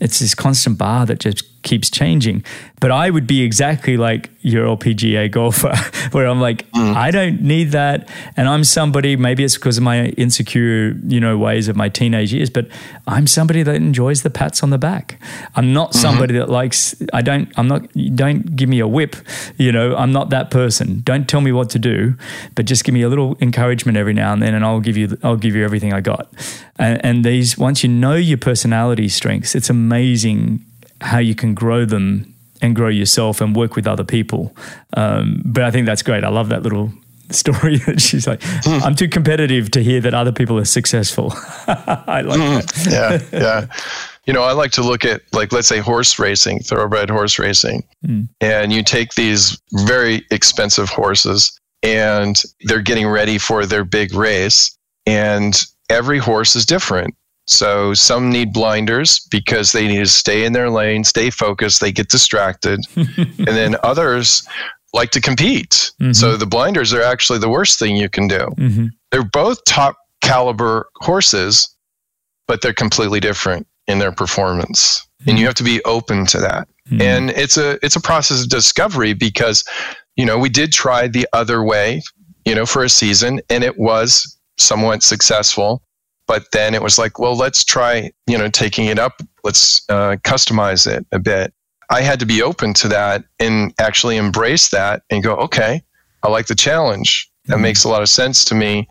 it's 0.02 0.20
this 0.20 0.36
constant 0.36 0.78
bar 0.78 1.06
that 1.06 1.20
just 1.20 1.57
keeps 1.64 1.90
changing. 1.90 2.44
But 2.80 2.92
I 2.92 3.10
would 3.10 3.26
be 3.26 3.42
exactly 3.42 3.98
like 3.98 4.30
your 4.42 4.66
LPGA 4.78 5.32
golfer, 5.32 5.76
where 6.12 6.28
I'm 6.28 6.40
like, 6.40 6.70
mm. 6.72 6.96
I 6.96 7.10
don't 7.10 7.42
need 7.42 7.72
that. 7.72 8.08
And 8.38 8.48
I'm 8.48 8.64
somebody, 8.64 9.16
maybe 9.16 9.44
it's 9.44 9.56
because 9.56 9.78
of 9.78 9.84
my 9.84 10.08
insecure, 10.10 10.90
you 11.08 11.20
know, 11.20 11.38
ways 11.38 11.68
of 11.68 11.76
my 11.76 11.90
teenage 11.90 12.34
years, 12.34 12.50
but 12.50 12.68
I'm 13.08 13.26
somebody 13.26 13.64
that 13.64 13.76
enjoys 13.76 14.22
the 14.22 14.30
pats 14.30 14.62
on 14.62 14.70
the 14.70 14.78
back. 14.78 15.20
I'm 15.56 15.74
not 15.74 15.92
mm-hmm. 15.92 16.02
somebody 16.02 16.38
that 16.38 16.50
likes, 16.50 16.96
I 17.14 17.22
don't, 17.22 17.52
I'm 17.58 17.68
not, 17.68 17.88
don't 18.16 18.56
give 18.56 18.70
me 18.70 18.80
a 18.80 18.88
whip, 18.88 19.16
you 19.58 19.72
know, 19.72 19.96
I'm 19.96 20.12
not 20.12 20.30
that 20.30 20.52
person. 20.52 21.02
Don't 21.04 21.28
tell 21.28 21.42
me 21.42 21.52
what 21.52 21.72
to 21.72 21.80
do, 21.80 22.16
but 22.54 22.66
just 22.66 22.84
give 22.84 22.94
me 22.94 23.02
a 23.02 23.10
little 23.10 23.38
encouragement 23.42 23.98
every 23.98 24.14
now 24.14 24.34
and 24.34 24.42
then 24.42 24.54
and 24.54 24.64
I'll 24.64 24.82
give 24.82 24.98
you, 24.98 25.18
I'll 25.24 25.36
give 25.36 25.56
you 25.56 25.66
everything 25.66 25.94
I 25.94 26.02
got. 26.02 26.32
And, 26.78 27.04
and 27.04 27.26
these, 27.26 27.58
once 27.58 27.84
you 27.84 27.90
know 27.90 28.16
your 28.16 28.38
personality 28.38 29.10
strengths, 29.10 29.56
it's 29.56 29.70
amazing 29.70 30.64
how 31.02 31.20
you 31.20 31.36
can 31.36 31.54
grow 31.54 31.86
them 31.86 32.34
and 32.62 32.76
grow 32.76 32.90
yourself 32.90 33.42
and 33.42 33.56
work 33.56 33.76
with 33.76 33.88
other 33.88 34.04
people. 34.04 34.56
Um, 34.96 35.42
but 35.46 35.64
I 35.64 35.72
think 35.72 35.86
that's 35.86 36.02
great. 36.02 36.24
I 36.24 36.30
love 36.30 36.50
that 36.50 36.64
little 36.64 36.92
story 37.30 37.78
that 37.86 38.02
she's 38.02 38.28
like, 38.28 38.42
mm. 38.42 38.82
I'm 38.82 38.96
too 38.96 39.10
competitive 39.10 39.72
to 39.72 39.84
hear 39.84 40.02
that 40.02 40.14
other 40.14 40.32
people 40.32 40.58
are 40.58 40.66
successful. 40.66 41.34
I 41.68 42.22
like 42.22 42.40
mm. 42.40 42.84
that. 42.86 43.32
yeah, 43.32 43.40
yeah. 43.40 43.68
You 44.26 44.34
know, 44.34 44.44
I 44.44 44.52
like 44.52 44.72
to 44.72 44.82
look 44.82 45.06
at 45.06 45.22
like 45.32 45.54
let's 45.54 45.70
say 45.70 45.80
horse 45.80 46.20
racing, 46.20 46.60
thoroughbred 46.60 47.10
horse 47.10 47.40
racing, 47.40 47.84
mm. 48.06 48.28
and 48.42 48.74
you 48.74 48.84
take 48.84 49.14
these 49.14 49.62
very 49.86 50.26
expensive 50.32 50.90
horses 50.90 51.58
and 51.84 52.44
they're 52.62 52.82
getting 52.82 53.08
ready 53.08 53.38
for 53.38 53.66
their 53.66 53.86
big 53.86 54.14
race 54.14 54.76
and 55.06 55.64
every 55.90 56.18
horse 56.18 56.56
is 56.56 56.66
different 56.66 57.16
so 57.48 57.94
some 57.94 58.30
need 58.30 58.54
blinders 58.54 59.20
because 59.32 59.72
they 59.72 59.88
need 59.88 60.00
to 60.00 60.08
stay 60.08 60.46
in 60.46 60.54
their 60.54 60.70
lane, 60.70 61.04
stay 61.04 61.30
focused, 61.30 61.82
they 61.82 61.92
get 61.92 62.10
distracted. 62.10 62.82
and 62.96 63.48
then 63.48 63.76
others 63.84 64.48
like 64.94 65.12
to 65.12 65.22
compete. 65.22 65.92
Mm-hmm. 66.02 66.14
So 66.14 66.38
the 66.38 66.46
blinders 66.46 66.94
are 66.94 67.02
actually 67.02 67.40
the 67.40 67.50
worst 67.50 67.80
thing 67.80 67.96
you 67.96 68.10
can 68.10 68.28
do. 68.28 68.50
Mm-hmm. 68.58 68.88
They're 69.12 69.24
both 69.24 69.64
top 69.66 69.96
caliber 70.22 70.90
horses, 70.98 71.74
but 72.48 72.62
they're 72.62 72.74
completely 72.74 73.20
different 73.20 73.68
in 73.88 74.00
their 74.00 74.12
performance. 74.12 75.00
Mm-hmm. 75.22 75.30
And 75.30 75.40
you 75.40 75.44
mm-hmm. 75.44 75.48
have 75.48 75.56
to 75.56 75.64
be 75.64 75.84
open 75.86 76.26
to 76.28 76.40
that. 76.40 76.68
Mm-hmm. 76.90 77.02
And 77.02 77.30
it's 77.32 77.58
a 77.58 77.78
it's 77.84 77.96
a 77.96 78.02
process 78.02 78.44
of 78.44 78.50
discovery 78.50 79.14
because 79.14 79.64
you 80.18 80.26
know, 80.26 80.38
we 80.38 80.50
did 80.50 80.74
try 80.74 81.08
the 81.08 81.28
other 81.32 81.64
way, 81.64 82.02
you 82.44 82.56
know, 82.56 82.66
for 82.66 82.84
a 82.84 82.90
season 82.90 83.40
and 83.50 83.64
it 83.64 83.78
was 83.78 84.38
somewhat 84.58 85.04
successful 85.04 85.84
but 86.28 86.52
then 86.52 86.74
it 86.74 86.82
was 86.82 86.98
like 86.98 87.20
well 87.20 87.36
let's 87.36 87.64
try 87.64 88.12
you 88.28 88.38
know 88.38 88.50
taking 88.50 88.86
it 88.86 89.00
up. 89.00 89.22
Let's 89.44 89.84
uh, 89.90 90.18
customize 90.24 90.86
it 90.86 91.06
a 91.12 91.20
bit. 91.20 91.54
I 91.90 92.02
had 92.02 92.20
to 92.20 92.26
be 92.26 92.42
open 92.42 92.74
to 92.76 92.90
that 92.90 93.24
and 93.40 93.74
actually 93.80 94.18
embrace 94.18 94.70
that 94.70 95.04
and 95.10 95.24
go 95.24 95.36
okay 95.36 95.82
i 96.24 96.30
like 96.30 96.48
the 96.48 96.56
challenge. 96.56 97.30
That 97.46 97.54
mm-hmm. 97.54 97.64
makes 97.64 97.84
a 97.84 97.90
lot 97.90 98.02
of 98.02 98.10
sense 98.10 98.44
to 98.46 98.56
me. 98.56 98.88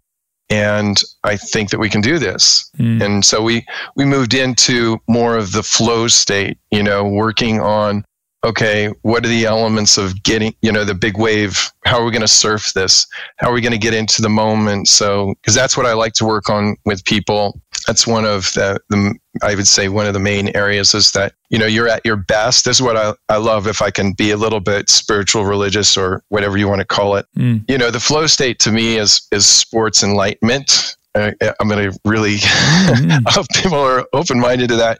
And 0.49 1.03
i 1.25 1.37
think 1.37 1.71
that 1.71 1.79
we 1.79 1.91
can 1.91 2.01
do 2.01 2.19
this. 2.19 2.71
Mm. 2.79 3.03
and 3.03 3.25
so 3.25 3.43
we 3.43 3.67
we 3.97 4.05
moved 4.05 4.33
into 4.33 4.99
more 5.09 5.37
of 5.37 5.53
the 5.53 5.65
flow 5.65 6.07
state 6.09 6.59
you 6.71 6.83
know 6.83 7.05
working 7.05 7.61
on 7.61 8.05
okay, 8.45 8.93
what 9.03 9.25
are 9.25 9.29
the 9.29 9.45
elements 9.45 9.99
of 9.99 10.23
getting, 10.23 10.55
you 10.63 10.71
know, 10.71 10.85
the 10.85 10.95
big 10.95 11.19
wave? 11.19 11.71
How 11.85 11.99
are 11.99 12.05
we 12.05 12.11
going 12.11 12.21
to 12.23 12.29
surf 12.29 12.73
this? 12.75 13.07
How 13.39 13.51
are 13.51 13.53
we 13.53 13.61
going 13.61 13.73
to 13.73 13.79
get 13.79 13.95
into 13.95 14.23
the 14.23 14.29
moment? 14.29 14.89
So, 14.89 15.35
because 15.41 15.55
that's 15.55 15.77
what 15.77 15.87
I 15.87 15.95
like 15.95 16.13
to 16.15 16.25
work 16.25 16.49
on 16.49 16.77
with 16.85 17.05
people. 17.05 17.61
That's 17.87 18.07
one 18.07 18.25
of 18.25 18.53
the, 18.55 18.81
the, 18.89 19.15
I 19.43 19.55
would 19.55 19.69
say, 19.69 19.89
one 19.89 20.07
of 20.07 20.13
the 20.13 20.21
main 20.21 20.55
areas 20.57 20.95
is 20.95 21.13
that, 21.13 21.35
you 21.51 21.59
know, 21.59 21.67
you're 21.67 21.89
at 21.89 22.05
your 22.05 22.17
best. 22.17 22.65
This 22.65 22.79
is 22.79 22.83
what 22.83 22.97
I, 22.97 23.15
I 23.29 23.37
love 23.37 23.67
if 23.67 23.83
I 23.83 23.91
can 23.91 24.13
be 24.13 24.31
a 24.31 24.37
little 24.37 24.61
bit 24.61 24.91
spiritual, 24.91 25.45
religious, 25.45 25.97
or 25.97 26.23
whatever 26.29 26.57
you 26.57 26.69
want 26.69 26.81
to 26.81 26.87
call 26.87 27.17
it. 27.17 27.27
Mm. 27.37 27.65
You 27.69 27.79
know, 27.79 27.91
the 27.91 28.01
flow 28.01 28.27
state 28.27 28.59
to 28.61 28.73
me 28.73 28.97
is, 28.97 29.27
is 29.33 29.47
sports 29.47 30.03
enlightenment. 30.03 30.97
I, 31.17 31.55
am 31.61 31.69
going 31.69 31.91
to 31.91 31.99
really 32.05 32.37
mm-hmm. 32.37 33.61
people 33.63 33.79
are 33.79 34.07
open 34.13 34.39
minded 34.39 34.69
to 34.69 34.77
that, 34.77 34.99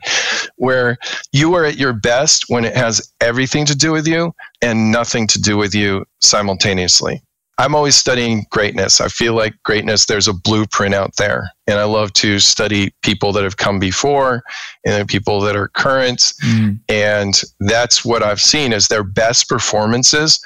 where 0.57 0.97
you 1.33 1.55
are 1.55 1.65
at 1.65 1.77
your 1.77 1.93
best 1.93 2.45
when 2.49 2.65
it 2.65 2.77
has 2.77 3.13
everything 3.21 3.67
to 3.67 3.77
do 3.77 3.93
with 3.93 4.07
you 4.07 4.33
and 4.63 4.91
nothing 4.91 5.27
to 5.29 5.41
do 5.41 5.57
with 5.57 5.75
you 5.75 6.05
simultaneously. 6.21 7.23
I'm 7.59 7.75
always 7.75 7.97
studying 7.97 8.45
greatness. 8.51 9.01
I 9.01 9.09
feel 9.09 9.35
like 9.35 9.55
greatness, 9.63 10.05
there's 10.05 10.29
a 10.29 10.35
blueprint 10.35 10.95
out 10.95 11.17
there. 11.17 11.51
And 11.67 11.79
I 11.79 11.85
love 11.85 12.13
to 12.15 12.39
study 12.39 12.95
people 13.03 13.33
that 13.33 13.45
have 13.45 13.57
come 13.57 13.79
before 13.79 14.43
and 14.85 15.09
people 15.09 15.41
that 15.41 15.57
are 15.57 15.69
current. 15.69 16.35
Mm. 16.45 16.81
And 16.91 17.41
that's 17.61 18.05
what 18.05 18.23
I've 18.23 18.43
seen 18.43 18.75
is 18.75 18.89
their 18.89 19.03
best 19.03 19.49
performances 19.49 20.39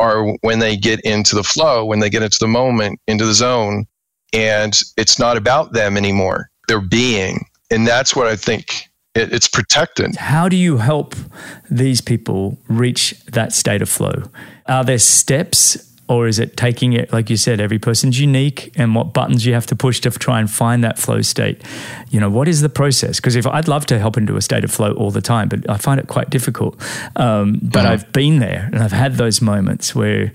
are 0.00 0.26
when 0.40 0.58
they 0.58 0.76
get 0.76 1.00
into 1.00 1.36
the 1.36 1.44
flow, 1.44 1.84
when 1.84 2.00
they 2.00 2.10
get 2.10 2.22
into 2.22 2.38
the 2.40 2.48
moment, 2.48 3.00
into 3.06 3.24
the 3.24 3.34
zone. 3.34 3.86
And 4.32 4.78
it's 4.96 5.18
not 5.18 5.36
about 5.36 5.72
them 5.72 5.96
anymore. 5.96 6.50
They're 6.68 6.80
being. 6.80 7.46
And 7.70 7.86
that's 7.86 8.14
what 8.14 8.26
I 8.26 8.36
think 8.36 8.88
it, 9.14 9.32
it's 9.32 9.48
protected. 9.48 10.16
How 10.16 10.48
do 10.48 10.56
you 10.56 10.76
help 10.76 11.14
these 11.70 12.00
people 12.00 12.58
reach 12.68 13.18
that 13.26 13.52
state 13.52 13.82
of 13.82 13.88
flow? 13.88 14.24
Are 14.66 14.84
there 14.84 14.98
steps 14.98 15.92
or 16.08 16.28
is 16.28 16.38
it 16.38 16.56
taking 16.56 16.92
it 16.92 17.12
like 17.12 17.28
you 17.30 17.36
said 17.36 17.60
every 17.60 17.78
person's 17.78 18.20
unique 18.20 18.72
and 18.76 18.94
what 18.94 19.12
buttons 19.12 19.44
you 19.44 19.54
have 19.54 19.66
to 19.66 19.74
push 19.74 20.00
to 20.00 20.10
try 20.10 20.38
and 20.38 20.50
find 20.50 20.84
that 20.84 20.98
flow 20.98 21.20
state 21.20 21.62
you 22.10 22.20
know 22.20 22.30
what 22.30 22.46
is 22.48 22.60
the 22.60 22.68
process 22.68 23.16
because 23.16 23.34
if 23.34 23.46
i'd 23.46 23.68
love 23.68 23.86
to 23.86 23.98
help 23.98 24.16
into 24.16 24.36
a 24.36 24.42
state 24.42 24.64
of 24.64 24.70
flow 24.70 24.92
all 24.92 25.10
the 25.10 25.20
time 25.20 25.48
but 25.48 25.68
i 25.68 25.76
find 25.76 25.98
it 25.98 26.06
quite 26.06 26.30
difficult 26.30 26.74
um, 27.16 27.58
but 27.62 27.80
mm-hmm. 27.80 27.88
i've 27.88 28.12
been 28.12 28.38
there 28.38 28.68
and 28.72 28.82
i've 28.82 28.92
had 28.92 29.14
those 29.14 29.40
moments 29.40 29.94
where 29.94 30.32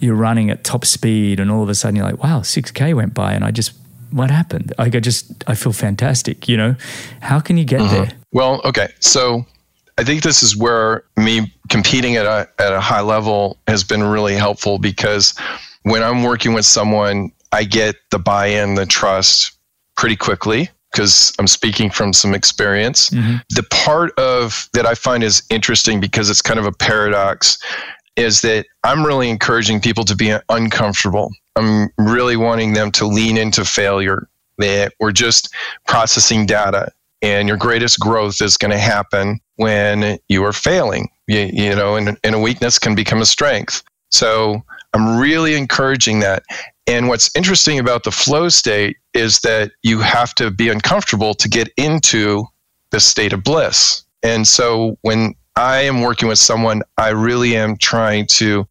you're 0.00 0.14
running 0.14 0.50
at 0.50 0.64
top 0.64 0.84
speed 0.84 1.40
and 1.40 1.50
all 1.50 1.62
of 1.62 1.68
a 1.68 1.74
sudden 1.74 1.96
you're 1.96 2.04
like 2.04 2.22
wow 2.22 2.40
6k 2.40 2.94
went 2.94 3.14
by 3.14 3.32
and 3.32 3.44
i 3.44 3.50
just 3.50 3.72
what 4.10 4.30
happened 4.30 4.72
Like, 4.78 4.94
i 4.94 5.00
just 5.00 5.44
i 5.46 5.54
feel 5.54 5.72
fantastic 5.72 6.48
you 6.48 6.56
know 6.56 6.76
how 7.20 7.40
can 7.40 7.56
you 7.58 7.64
get 7.64 7.80
mm-hmm. 7.80 7.94
there 7.94 8.12
well 8.32 8.60
okay 8.64 8.92
so 9.00 9.44
I 9.98 10.04
think 10.04 10.22
this 10.22 10.44
is 10.44 10.56
where 10.56 11.02
me 11.16 11.52
competing 11.68 12.14
at 12.14 12.24
a, 12.24 12.48
at 12.60 12.72
a 12.72 12.80
high 12.80 13.00
level 13.00 13.58
has 13.66 13.82
been 13.82 14.04
really 14.04 14.34
helpful 14.34 14.78
because 14.78 15.34
when 15.82 16.04
I'm 16.04 16.22
working 16.22 16.54
with 16.54 16.64
someone, 16.64 17.32
I 17.50 17.64
get 17.64 17.96
the 18.10 18.18
buy 18.20 18.46
in, 18.46 18.76
the 18.76 18.86
trust 18.86 19.58
pretty 19.96 20.14
quickly 20.14 20.70
because 20.92 21.32
I'm 21.40 21.48
speaking 21.48 21.90
from 21.90 22.12
some 22.12 22.32
experience. 22.32 23.10
Mm-hmm. 23.10 23.38
The 23.50 23.64
part 23.64 24.16
of 24.18 24.68
that 24.72 24.86
I 24.86 24.94
find 24.94 25.24
is 25.24 25.42
interesting 25.50 25.98
because 25.98 26.30
it's 26.30 26.42
kind 26.42 26.60
of 26.60 26.66
a 26.66 26.72
paradox 26.72 27.58
is 28.18 28.42
that 28.42 28.66
I'm 28.84 29.06
really 29.06 29.30
encouraging 29.30 29.80
people 29.80 30.04
to 30.04 30.16
be 30.16 30.36
uncomfortable. 30.48 31.30
I'm 31.56 31.88
really 31.98 32.36
wanting 32.36 32.72
them 32.72 32.90
to 32.92 33.06
lean 33.06 33.36
into 33.36 33.64
failure. 33.64 34.28
That 34.58 34.92
we're 34.98 35.12
just 35.12 35.54
processing 35.86 36.44
data 36.44 36.90
and 37.22 37.48
your 37.48 37.56
greatest 37.56 37.98
growth 38.00 38.40
is 38.40 38.56
going 38.56 38.70
to 38.70 38.78
happen 38.78 39.40
when 39.56 40.18
you 40.28 40.44
are 40.44 40.52
failing 40.52 41.08
you, 41.26 41.50
you 41.52 41.74
know 41.74 41.96
and, 41.96 42.16
and 42.22 42.34
a 42.34 42.38
weakness 42.38 42.78
can 42.78 42.94
become 42.94 43.20
a 43.20 43.26
strength 43.26 43.82
so 44.10 44.62
i'm 44.94 45.18
really 45.18 45.54
encouraging 45.54 46.20
that 46.20 46.42
and 46.86 47.08
what's 47.08 47.30
interesting 47.36 47.78
about 47.78 48.04
the 48.04 48.10
flow 48.10 48.48
state 48.48 48.96
is 49.14 49.40
that 49.40 49.72
you 49.82 50.00
have 50.00 50.34
to 50.34 50.50
be 50.50 50.68
uncomfortable 50.68 51.34
to 51.34 51.48
get 51.48 51.68
into 51.76 52.44
the 52.90 53.00
state 53.00 53.32
of 53.32 53.42
bliss 53.42 54.04
and 54.22 54.46
so 54.46 54.96
when 55.02 55.34
I 55.58 55.80
am 55.80 56.02
working 56.02 56.28
with 56.28 56.38
someone, 56.38 56.82
I 56.96 57.08
really 57.08 57.56
am 57.56 57.76
trying 57.76 58.26
to 58.28 58.66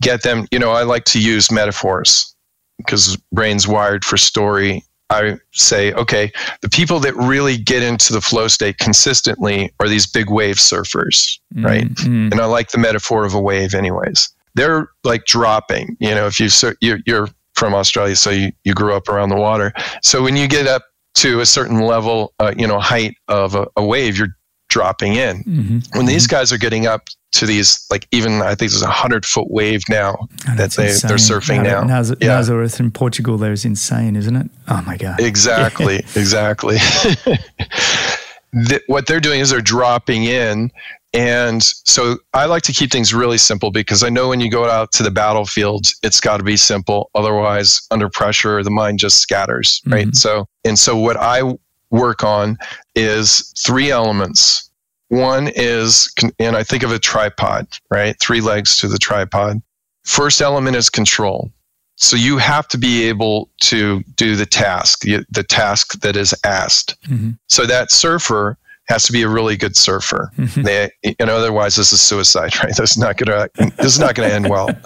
get 0.00 0.22
them, 0.22 0.46
you 0.50 0.58
know, 0.58 0.70
I 0.70 0.84
like 0.84 1.04
to 1.06 1.20
use 1.20 1.50
metaphors 1.50 2.34
because 2.78 3.16
brain's 3.30 3.68
wired 3.68 4.04
for 4.04 4.16
story 4.16 4.84
I 5.10 5.38
say, 5.52 5.92
okay, 5.94 6.32
the 6.62 6.68
people 6.68 7.00
that 7.00 7.14
really 7.16 7.58
get 7.58 7.82
into 7.82 8.12
the 8.12 8.20
flow 8.20 8.46
state 8.46 8.78
consistently 8.78 9.74
are 9.80 9.88
these 9.88 10.06
big 10.06 10.30
wave 10.30 10.56
surfers, 10.56 11.38
mm-hmm. 11.52 11.66
right? 11.66 11.98
And 12.32 12.40
I 12.40 12.44
like 12.46 12.70
the 12.70 12.78
metaphor 12.78 13.24
of 13.24 13.34
a 13.34 13.40
wave, 13.40 13.74
anyways. 13.74 14.32
They're 14.54 14.88
like 15.02 15.26
dropping. 15.26 15.96
You 15.98 16.14
know, 16.14 16.26
if 16.26 16.38
you 16.38 16.48
you're, 16.80 17.00
you're 17.06 17.28
from 17.54 17.74
Australia, 17.74 18.14
so 18.14 18.30
you, 18.30 18.52
you 18.64 18.72
grew 18.72 18.94
up 18.94 19.08
around 19.08 19.30
the 19.30 19.36
water. 19.36 19.72
So 20.02 20.22
when 20.22 20.36
you 20.36 20.46
get 20.46 20.68
up 20.68 20.84
to 21.14 21.40
a 21.40 21.46
certain 21.46 21.80
level, 21.80 22.32
uh, 22.38 22.54
you 22.56 22.66
know, 22.66 22.78
height 22.78 23.16
of 23.26 23.56
a, 23.56 23.66
a 23.76 23.84
wave, 23.84 24.16
you're 24.16 24.36
dropping 24.70 25.14
in. 25.14 25.44
Mm-hmm. 25.44 25.78
When 25.98 26.06
these 26.06 26.26
mm-hmm. 26.26 26.36
guys 26.36 26.52
are 26.52 26.58
getting 26.58 26.86
up 26.86 27.08
to 27.32 27.46
these, 27.46 27.86
like 27.90 28.08
even 28.10 28.40
I 28.42 28.54
think 28.54 28.72
there's 28.72 28.82
a 28.82 28.90
hundred 28.90 29.26
foot 29.26 29.50
wave 29.50 29.82
now 29.88 30.16
oh, 30.20 30.56
that 30.56 30.72
they 30.72 30.88
insane. 30.88 31.08
they're 31.08 31.18
surfing 31.18 31.62
now. 31.62 31.82
Naz- 31.82 32.14
yeah. 32.20 32.40
Nazaré 32.40 32.80
in 32.80 32.90
Portugal, 32.90 33.36
there 33.36 33.52
is 33.52 33.64
insane, 33.64 34.16
isn't 34.16 34.36
it? 34.36 34.50
Oh 34.68 34.82
my 34.86 34.96
god! 34.96 35.20
Exactly, 35.20 35.96
exactly. 36.16 36.76
the, 38.52 38.82
what 38.86 39.06
they're 39.06 39.20
doing 39.20 39.40
is 39.40 39.50
they're 39.50 39.60
dropping 39.60 40.24
in. 40.24 40.70
And 41.12 41.60
so 41.64 42.18
I 42.34 42.44
like 42.44 42.62
to 42.64 42.72
keep 42.72 42.92
things 42.92 43.12
really 43.12 43.38
simple 43.38 43.72
because 43.72 44.04
I 44.04 44.10
know 44.10 44.28
when 44.28 44.40
you 44.40 44.48
go 44.48 44.70
out 44.70 44.92
to 44.92 45.02
the 45.02 45.10
battlefield, 45.10 45.88
it's 46.04 46.20
got 46.20 46.36
to 46.36 46.44
be 46.44 46.56
simple. 46.56 47.10
Otherwise, 47.16 47.80
under 47.90 48.08
pressure, 48.08 48.62
the 48.62 48.70
mind 48.70 49.00
just 49.00 49.18
scatters, 49.18 49.82
right? 49.86 50.06
Mm-hmm. 50.06 50.14
So, 50.14 50.46
and 50.64 50.78
so 50.78 50.96
what 50.96 51.16
I 51.16 51.42
work 51.90 52.24
on 52.24 52.56
is 52.94 53.52
three 53.58 53.90
elements. 53.90 54.70
One 55.08 55.48
is, 55.54 56.12
and 56.38 56.56
I 56.56 56.62
think 56.62 56.82
of 56.82 56.92
a 56.92 56.98
tripod, 56.98 57.66
right? 57.90 58.16
Three 58.20 58.40
legs 58.40 58.76
to 58.78 58.88
the 58.88 58.98
tripod. 58.98 59.60
First 60.04 60.40
element 60.40 60.76
is 60.76 60.88
control. 60.88 61.50
So 61.96 62.16
you 62.16 62.38
have 62.38 62.66
to 62.68 62.78
be 62.78 63.02
able 63.04 63.50
to 63.62 64.02
do 64.16 64.34
the 64.34 64.46
task, 64.46 65.02
the 65.02 65.44
task 65.46 66.00
that 66.00 66.16
is 66.16 66.34
asked. 66.44 66.96
Mm-hmm. 67.02 67.32
So 67.48 67.66
that 67.66 67.90
surfer 67.90 68.56
has 68.88 69.04
to 69.04 69.12
be 69.12 69.22
a 69.22 69.28
really 69.28 69.56
good 69.56 69.76
surfer. 69.76 70.32
Mm-hmm. 70.36 70.62
They, 70.62 70.90
you 71.02 71.14
know, 71.20 71.36
otherwise 71.36 71.76
this 71.76 71.92
is 71.92 72.00
suicide, 72.00 72.56
right? 72.62 72.74
This 72.74 72.92
is 72.92 72.98
not 72.98 73.18
gonna. 73.18 73.48
This 73.76 73.92
is 73.92 73.98
not 73.98 74.14
gonna 74.14 74.28
end 74.28 74.48
well. 74.48 74.66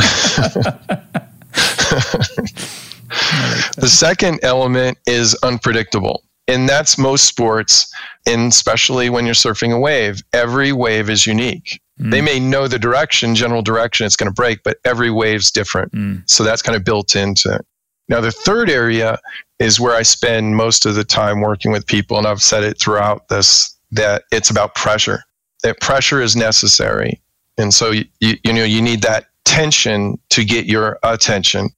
the 3.76 3.88
second 3.88 4.40
element 4.42 4.98
is 5.06 5.36
unpredictable 5.44 6.24
and 6.48 6.68
that's 6.68 6.98
most 6.98 7.24
sports 7.24 7.92
and 8.26 8.52
especially 8.52 9.10
when 9.10 9.24
you're 9.24 9.34
surfing 9.34 9.74
a 9.74 9.78
wave. 9.78 10.22
Every 10.32 10.72
wave 10.72 11.10
is 11.10 11.26
unique. 11.26 11.80
Mm. 12.00 12.10
they 12.10 12.20
may 12.20 12.40
know 12.40 12.66
the 12.66 12.78
direction 12.78 13.36
general 13.36 13.62
direction 13.62 14.04
it's 14.04 14.16
going 14.16 14.28
to 14.28 14.34
break 14.34 14.64
but 14.64 14.78
every 14.84 15.10
wave's 15.10 15.52
different. 15.52 15.92
Mm. 15.92 16.28
so 16.28 16.42
that's 16.42 16.60
kind 16.62 16.74
of 16.74 16.84
built 16.84 17.14
into 17.14 17.54
it. 17.54 17.64
Now 18.08 18.20
the 18.20 18.32
third 18.32 18.68
area 18.68 19.18
is 19.60 19.78
where 19.78 19.94
i 19.94 20.02
spend 20.02 20.56
most 20.56 20.86
of 20.86 20.96
the 20.96 21.04
time 21.04 21.40
working 21.40 21.70
with 21.70 21.86
people 21.86 22.18
and 22.18 22.26
i've 22.26 22.42
said 22.42 22.64
it 22.64 22.80
throughout 22.80 23.28
this 23.28 23.76
that 23.92 24.24
it's 24.32 24.50
about 24.50 24.74
pressure 24.74 25.22
that 25.64 25.80
pressure 25.80 26.20
is 26.20 26.36
necessary. 26.36 27.20
And 27.58 27.74
so 27.74 27.90
you, 27.90 28.04
you, 28.20 28.34
you 28.44 28.52
know 28.52 28.64
you 28.64 28.80
need 28.80 29.02
that 29.02 29.26
tension 29.44 30.18
to 30.30 30.44
get 30.44 30.66
your 30.66 30.98
attention 31.02 31.70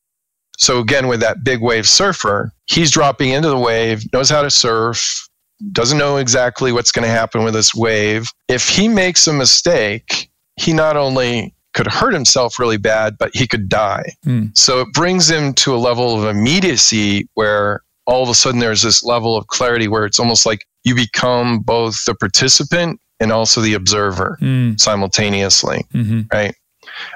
so 0.57 0.81
again, 0.81 1.07
with 1.07 1.21
that 1.21 1.45
big 1.45 1.61
wave 1.61 1.87
surfer, 1.87 2.53
he's 2.67 2.91
dropping 2.91 3.31
into 3.31 3.49
the 3.49 3.59
wave, 3.59 4.05
knows 4.13 4.31
how 4.31 4.43
to 4.43 4.51
surf, 4.51 5.29
doesn't 5.73 5.99
know 5.99 6.17
exactly 6.17 6.73
what's 6.73 6.93
going 6.93 7.05
to 7.05 7.11
happen 7.11 7.45
with 7.45 7.55
this 7.55 7.75
wave. 7.75 8.29
If 8.49 8.69
he 8.69 8.89
makes 8.89 9.27
a 9.27 9.33
mistake, 9.33 10.31
he 10.57 10.73
not 10.73 10.97
only 10.97 11.55
could 11.75 11.87
hurt 11.87 12.15
himself 12.15 12.59
really 12.59 12.79
bad, 12.79 13.19
but 13.19 13.35
he 13.35 13.47
could 13.47 13.69
die. 13.69 14.15
Mm. 14.25 14.57
So 14.57 14.81
it 14.81 14.89
brings 14.93 15.31
him 15.31 15.53
to 15.55 15.75
a 15.75 15.77
level 15.77 16.19
of 16.19 16.25
immediacy 16.25 17.29
where 17.35 17.83
all 18.07 18.23
of 18.23 18.29
a 18.29 18.35
sudden 18.35 18.61
there's 18.61 18.83
this 18.83 19.05
level 19.05 19.37
of 19.37 19.47
clarity 19.49 19.89
where 19.89 20.07
it's 20.07 20.19
almost 20.19 20.47
like 20.47 20.65
you 20.85 20.95
become 20.95 21.61
both 21.61 22.05
the 22.07 22.15
participant 22.15 23.01
and 23.21 23.33
also 23.33 23.61
the 23.61 23.75
observer 23.75 24.39
mm. 24.41 24.79
simultaneously, 24.81 25.85
mm-hmm. 25.93 26.23
right? 26.33 26.55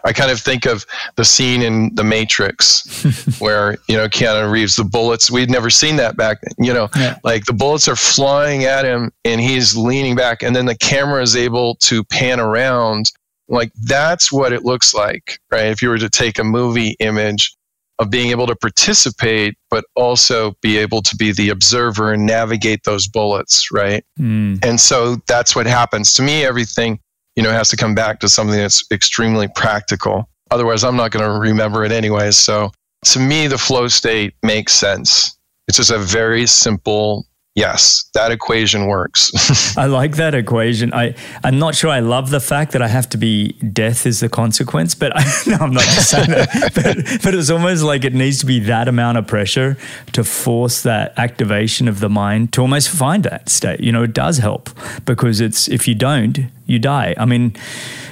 I 0.04 0.12
kind 0.12 0.30
of 0.30 0.40
think 0.40 0.66
of 0.66 0.84
the 1.16 1.24
scene 1.24 1.62
in 1.62 1.94
The 1.94 2.04
Matrix 2.04 3.38
where, 3.40 3.78
you 3.88 3.96
know, 3.96 4.08
Keanu 4.08 4.50
Reeves, 4.50 4.76
the 4.76 4.84
bullets, 4.84 5.30
we'd 5.30 5.50
never 5.50 5.70
seen 5.70 5.96
that 5.96 6.16
back, 6.16 6.38
you 6.58 6.72
know, 6.72 6.88
yeah. 6.96 7.18
like 7.24 7.44
the 7.44 7.52
bullets 7.52 7.88
are 7.88 7.96
flying 7.96 8.64
at 8.64 8.84
him 8.84 9.10
and 9.24 9.40
he's 9.40 9.76
leaning 9.76 10.14
back 10.14 10.42
and 10.42 10.54
then 10.54 10.66
the 10.66 10.76
camera 10.76 11.22
is 11.22 11.36
able 11.36 11.76
to 11.76 12.04
pan 12.04 12.40
around. 12.40 13.10
Like 13.48 13.72
that's 13.82 14.30
what 14.30 14.52
it 14.52 14.64
looks 14.64 14.94
like, 14.94 15.38
right? 15.50 15.66
If 15.66 15.82
you 15.82 15.88
were 15.88 15.98
to 15.98 16.10
take 16.10 16.38
a 16.38 16.44
movie 16.44 16.96
image 17.00 17.54
of 18.00 18.08
being 18.10 18.30
able 18.30 18.46
to 18.46 18.56
participate, 18.56 19.56
but 19.68 19.84
also 19.94 20.54
be 20.62 20.78
able 20.78 21.02
to 21.02 21.14
be 21.16 21.32
the 21.32 21.50
observer 21.50 22.12
and 22.12 22.24
navigate 22.24 22.84
those 22.84 23.06
bullets, 23.06 23.70
right? 23.70 24.04
Mm. 24.18 24.64
And 24.64 24.80
so 24.80 25.16
that's 25.28 25.54
what 25.54 25.66
happens. 25.66 26.14
To 26.14 26.22
me, 26.22 26.42
everything 26.44 26.98
you 27.40 27.44
know, 27.44 27.52
has 27.52 27.70
to 27.70 27.76
come 27.76 27.94
back 27.94 28.20
to 28.20 28.28
something 28.28 28.58
that's 28.58 28.84
extremely 28.92 29.48
practical. 29.56 30.28
Otherwise, 30.50 30.84
I'm 30.84 30.94
not 30.94 31.10
going 31.10 31.24
to 31.24 31.40
remember 31.40 31.86
it 31.86 31.90
anyways. 31.90 32.36
So 32.36 32.70
to 33.06 33.18
me, 33.18 33.46
the 33.46 33.56
flow 33.56 33.88
state 33.88 34.34
makes 34.42 34.74
sense. 34.74 35.38
It's 35.66 35.78
just 35.78 35.90
a 35.90 35.98
very 35.98 36.46
simple 36.46 37.24
yes, 37.54 38.08
that 38.14 38.30
equation 38.30 38.86
works. 38.86 39.32
I 39.76 39.86
like 39.86 40.16
that 40.16 40.34
equation. 40.34 40.92
I, 40.94 41.14
I'm 41.44 41.58
not 41.58 41.74
sure 41.74 41.90
I 41.90 42.00
love 42.00 42.30
the 42.30 42.40
fact 42.40 42.72
that 42.72 42.82
I 42.82 42.88
have 42.88 43.08
to 43.10 43.18
be 43.18 43.52
death 43.52 44.06
is 44.06 44.20
the 44.20 44.28
consequence, 44.28 44.94
but 44.94 45.12
I, 45.16 45.24
no, 45.46 45.56
I'm 45.56 45.72
not 45.72 45.82
saying 45.82 46.30
that. 46.30 46.50
But, 46.80 47.22
but 47.22 47.34
it's 47.34 47.50
almost 47.50 47.82
like 47.82 48.04
it 48.04 48.14
needs 48.14 48.38
to 48.40 48.46
be 48.46 48.60
that 48.60 48.88
amount 48.88 49.18
of 49.18 49.26
pressure 49.26 49.76
to 50.12 50.24
force 50.24 50.82
that 50.82 51.12
activation 51.18 51.88
of 51.88 52.00
the 52.00 52.08
mind 52.08 52.52
to 52.52 52.60
almost 52.60 52.88
find 52.88 53.24
that 53.24 53.48
state. 53.48 53.80
You 53.80 53.92
know, 53.92 54.04
it 54.04 54.14
does 54.14 54.38
help 54.38 54.70
because 55.04 55.40
it's 55.40 55.68
if 55.68 55.88
you 55.88 55.94
don't, 55.94 56.38
you 56.66 56.78
die. 56.78 57.14
I 57.18 57.24
mean, 57.24 57.56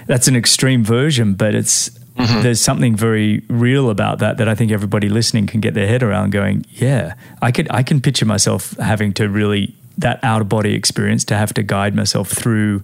that's 0.07 0.29
an 0.29 0.37
extreme 0.37 0.85
version, 0.85 1.35
but 1.35 1.55
it's 1.55 1.98
Mm-hmm. 2.19 2.43
There's 2.43 2.61
something 2.61 2.97
very 2.97 3.43
real 3.49 3.91
about 3.91 4.19
that 4.19 4.39
that 4.39 4.49
I 4.49 4.55
think 4.55 4.73
everybody 4.73 5.09
listening 5.09 5.47
can 5.47 5.61
get 5.61 5.75
their 5.75 5.87
head 5.87 6.03
around. 6.03 6.31
Going, 6.31 6.65
yeah, 6.71 7.15
I 7.41 7.53
could 7.53 7.69
I 7.71 7.83
can 7.83 8.01
picture 8.01 8.27
myself 8.27 8.77
having 8.79 9.13
to 9.15 9.29
really 9.29 9.77
that 9.99 10.23
out 10.23 10.41
of 10.41 10.49
body 10.49 10.75
experience 10.75 11.25
to 11.25 11.37
have 11.37 11.55
to 11.55 11.63
guide 11.63 11.95
myself 11.95 12.29
through 12.29 12.83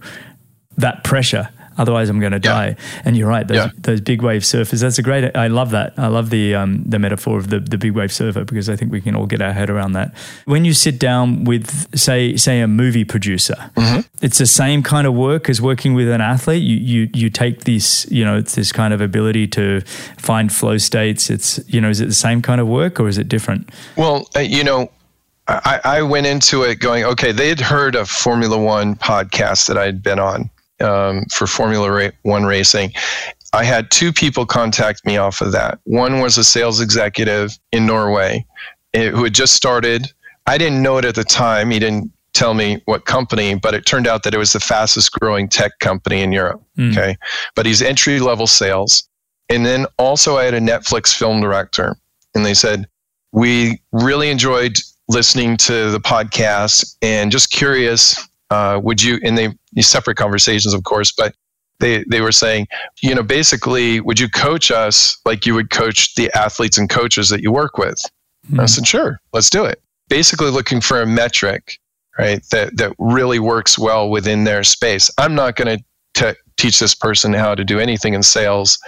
that 0.77 1.03
pressure 1.03 1.49
Otherwise, 1.77 2.09
I'm 2.09 2.19
going 2.19 2.31
to 2.31 2.39
die. 2.39 2.67
Yeah. 2.67 3.01
And 3.05 3.17
you're 3.17 3.27
right; 3.27 3.47
those, 3.47 3.57
yeah. 3.57 3.69
those, 3.77 4.01
big 4.01 4.21
wave 4.21 4.43
surfers. 4.43 4.81
That's 4.81 4.97
a 4.97 5.01
great. 5.01 5.35
I 5.35 5.47
love 5.47 5.71
that. 5.71 5.93
I 5.97 6.07
love 6.07 6.29
the 6.29 6.55
um, 6.55 6.83
the 6.85 6.99
metaphor 6.99 7.37
of 7.37 7.49
the 7.49 7.59
the 7.59 7.77
big 7.77 7.93
wave 7.93 8.11
surfer 8.11 8.45
because 8.45 8.69
I 8.69 8.75
think 8.75 8.91
we 8.91 9.01
can 9.01 9.15
all 9.15 9.25
get 9.25 9.41
our 9.41 9.51
head 9.51 9.69
around 9.69 9.93
that. 9.93 10.15
When 10.45 10.63
you 10.63 10.73
sit 10.73 10.99
down 10.99 11.43
with 11.43 11.97
say 11.97 12.35
say 12.37 12.61
a 12.61 12.67
movie 12.67 13.03
producer, 13.03 13.71
mm-hmm. 13.75 14.01
it's 14.21 14.37
the 14.37 14.45
same 14.45 14.83
kind 14.83 15.05
of 15.05 15.13
work 15.13 15.49
as 15.49 15.61
working 15.61 15.93
with 15.93 16.09
an 16.09 16.21
athlete. 16.21 16.63
You 16.63 16.77
you 16.77 17.09
you 17.13 17.29
take 17.29 17.65
this 17.65 18.09
you 18.09 18.23
know 18.23 18.37
it's 18.37 18.55
this 18.55 18.71
kind 18.71 18.93
of 18.93 19.01
ability 19.01 19.47
to 19.49 19.81
find 20.17 20.51
flow 20.51 20.77
states. 20.77 21.29
It's 21.29 21.59
you 21.67 21.81
know 21.81 21.89
is 21.89 21.99
it 21.99 22.07
the 22.07 22.13
same 22.13 22.41
kind 22.41 22.61
of 22.61 22.67
work 22.67 22.99
or 22.99 23.07
is 23.07 23.17
it 23.17 23.27
different? 23.27 23.69
Well, 23.97 24.27
uh, 24.35 24.39
you 24.39 24.63
know. 24.63 24.91
I, 25.47 25.79
I 25.83 26.01
went 26.01 26.25
into 26.25 26.63
it 26.63 26.79
going, 26.79 27.03
okay, 27.03 27.31
they 27.31 27.49
had 27.49 27.59
heard 27.59 27.93
a 27.93 28.07
Formula 28.07 28.57
One 28.57 28.95
podcast 28.95 29.67
that 29.67 29.77
I 29.77 29.85
had 29.85 30.01
been 30.01 30.17
on 30.17 30.49
um, 30.81 31.25
for 31.33 31.47
Formula 31.47 32.11
One 32.23 32.43
racing. 32.43 32.91
I 33.53 33.63
had 33.63 33.89
two 33.89 34.11
people 34.11 34.45
contact 34.45 35.05
me 35.05 35.17
off 35.17 35.39
of 35.41 35.51
that. 35.53 35.79
One 35.85 36.19
was 36.19 36.37
a 36.37 36.43
sales 36.43 36.81
executive 36.81 37.57
in 37.71 37.85
Norway 37.85 38.45
who 38.93 39.23
had 39.23 39.33
just 39.33 39.55
started. 39.55 40.11
I 40.45 40.57
didn't 40.57 40.81
know 40.81 40.97
it 40.97 41.05
at 41.05 41.15
the 41.15 41.23
time. 41.23 41.69
He 41.69 41.79
didn't 41.79 42.11
tell 42.33 42.53
me 42.53 42.81
what 42.85 43.05
company, 43.05 43.55
but 43.55 43.73
it 43.73 43.85
turned 43.85 44.07
out 44.07 44.23
that 44.23 44.33
it 44.33 44.37
was 44.37 44.53
the 44.53 44.59
fastest 44.59 45.11
growing 45.13 45.47
tech 45.47 45.79
company 45.79 46.21
in 46.21 46.31
Europe. 46.31 46.61
Mm. 46.77 46.91
Okay. 46.91 47.17
But 47.55 47.65
he's 47.65 47.81
entry 47.81 48.19
level 48.19 48.45
sales. 48.45 49.07
And 49.49 49.65
then 49.65 49.85
also, 49.97 50.37
I 50.37 50.43
had 50.43 50.53
a 50.53 50.59
Netflix 50.59 51.13
film 51.13 51.39
director, 51.39 51.95
and 52.33 52.45
they 52.45 52.53
said, 52.53 52.87
We 53.31 53.79
really 53.91 54.29
enjoyed 54.29 54.77
listening 55.07 55.55
to 55.57 55.91
the 55.91 55.99
podcast 55.99 56.97
and 57.01 57.31
just 57.31 57.51
curious 57.51 58.27
uh, 58.49 58.79
would 58.83 59.01
you 59.01 59.19
and 59.23 59.37
they 59.37 59.53
these 59.73 59.87
separate 59.87 60.17
conversations 60.17 60.73
of 60.73 60.83
course 60.83 61.11
but 61.11 61.35
they 61.79 62.03
they 62.09 62.21
were 62.21 62.31
saying 62.31 62.67
you 63.01 63.13
know 63.13 63.23
basically 63.23 63.99
would 63.99 64.19
you 64.19 64.29
coach 64.29 64.71
us 64.71 65.17
like 65.25 65.45
you 65.45 65.53
would 65.53 65.69
coach 65.69 66.15
the 66.15 66.31
athletes 66.37 66.77
and 66.77 66.89
coaches 66.89 67.29
that 67.29 67.41
you 67.41 67.51
work 67.51 67.77
with 67.77 67.97
mm-hmm. 68.47 68.59
i 68.59 68.63
hmm. 68.63 68.67
said 68.67 68.87
sure 68.87 69.19
let's 69.33 69.49
do 69.49 69.65
it 69.65 69.81
basically 70.09 70.49
looking 70.49 70.81
for 70.81 71.01
a 71.01 71.05
metric 71.05 71.79
right 72.17 72.43
that 72.51 72.75
that 72.77 72.93
really 72.99 73.39
works 73.39 73.77
well 73.77 74.09
within 74.09 74.43
their 74.43 74.63
space 74.63 75.09
i'm 75.17 75.35
not 75.35 75.55
going 75.55 75.77
to 76.13 76.35
teach 76.57 76.79
this 76.79 76.95
person 76.95 77.33
how 77.33 77.53
to 77.53 77.65
do 77.65 77.79
anything 77.79 78.13
in 78.13 78.23
sales 78.23 78.79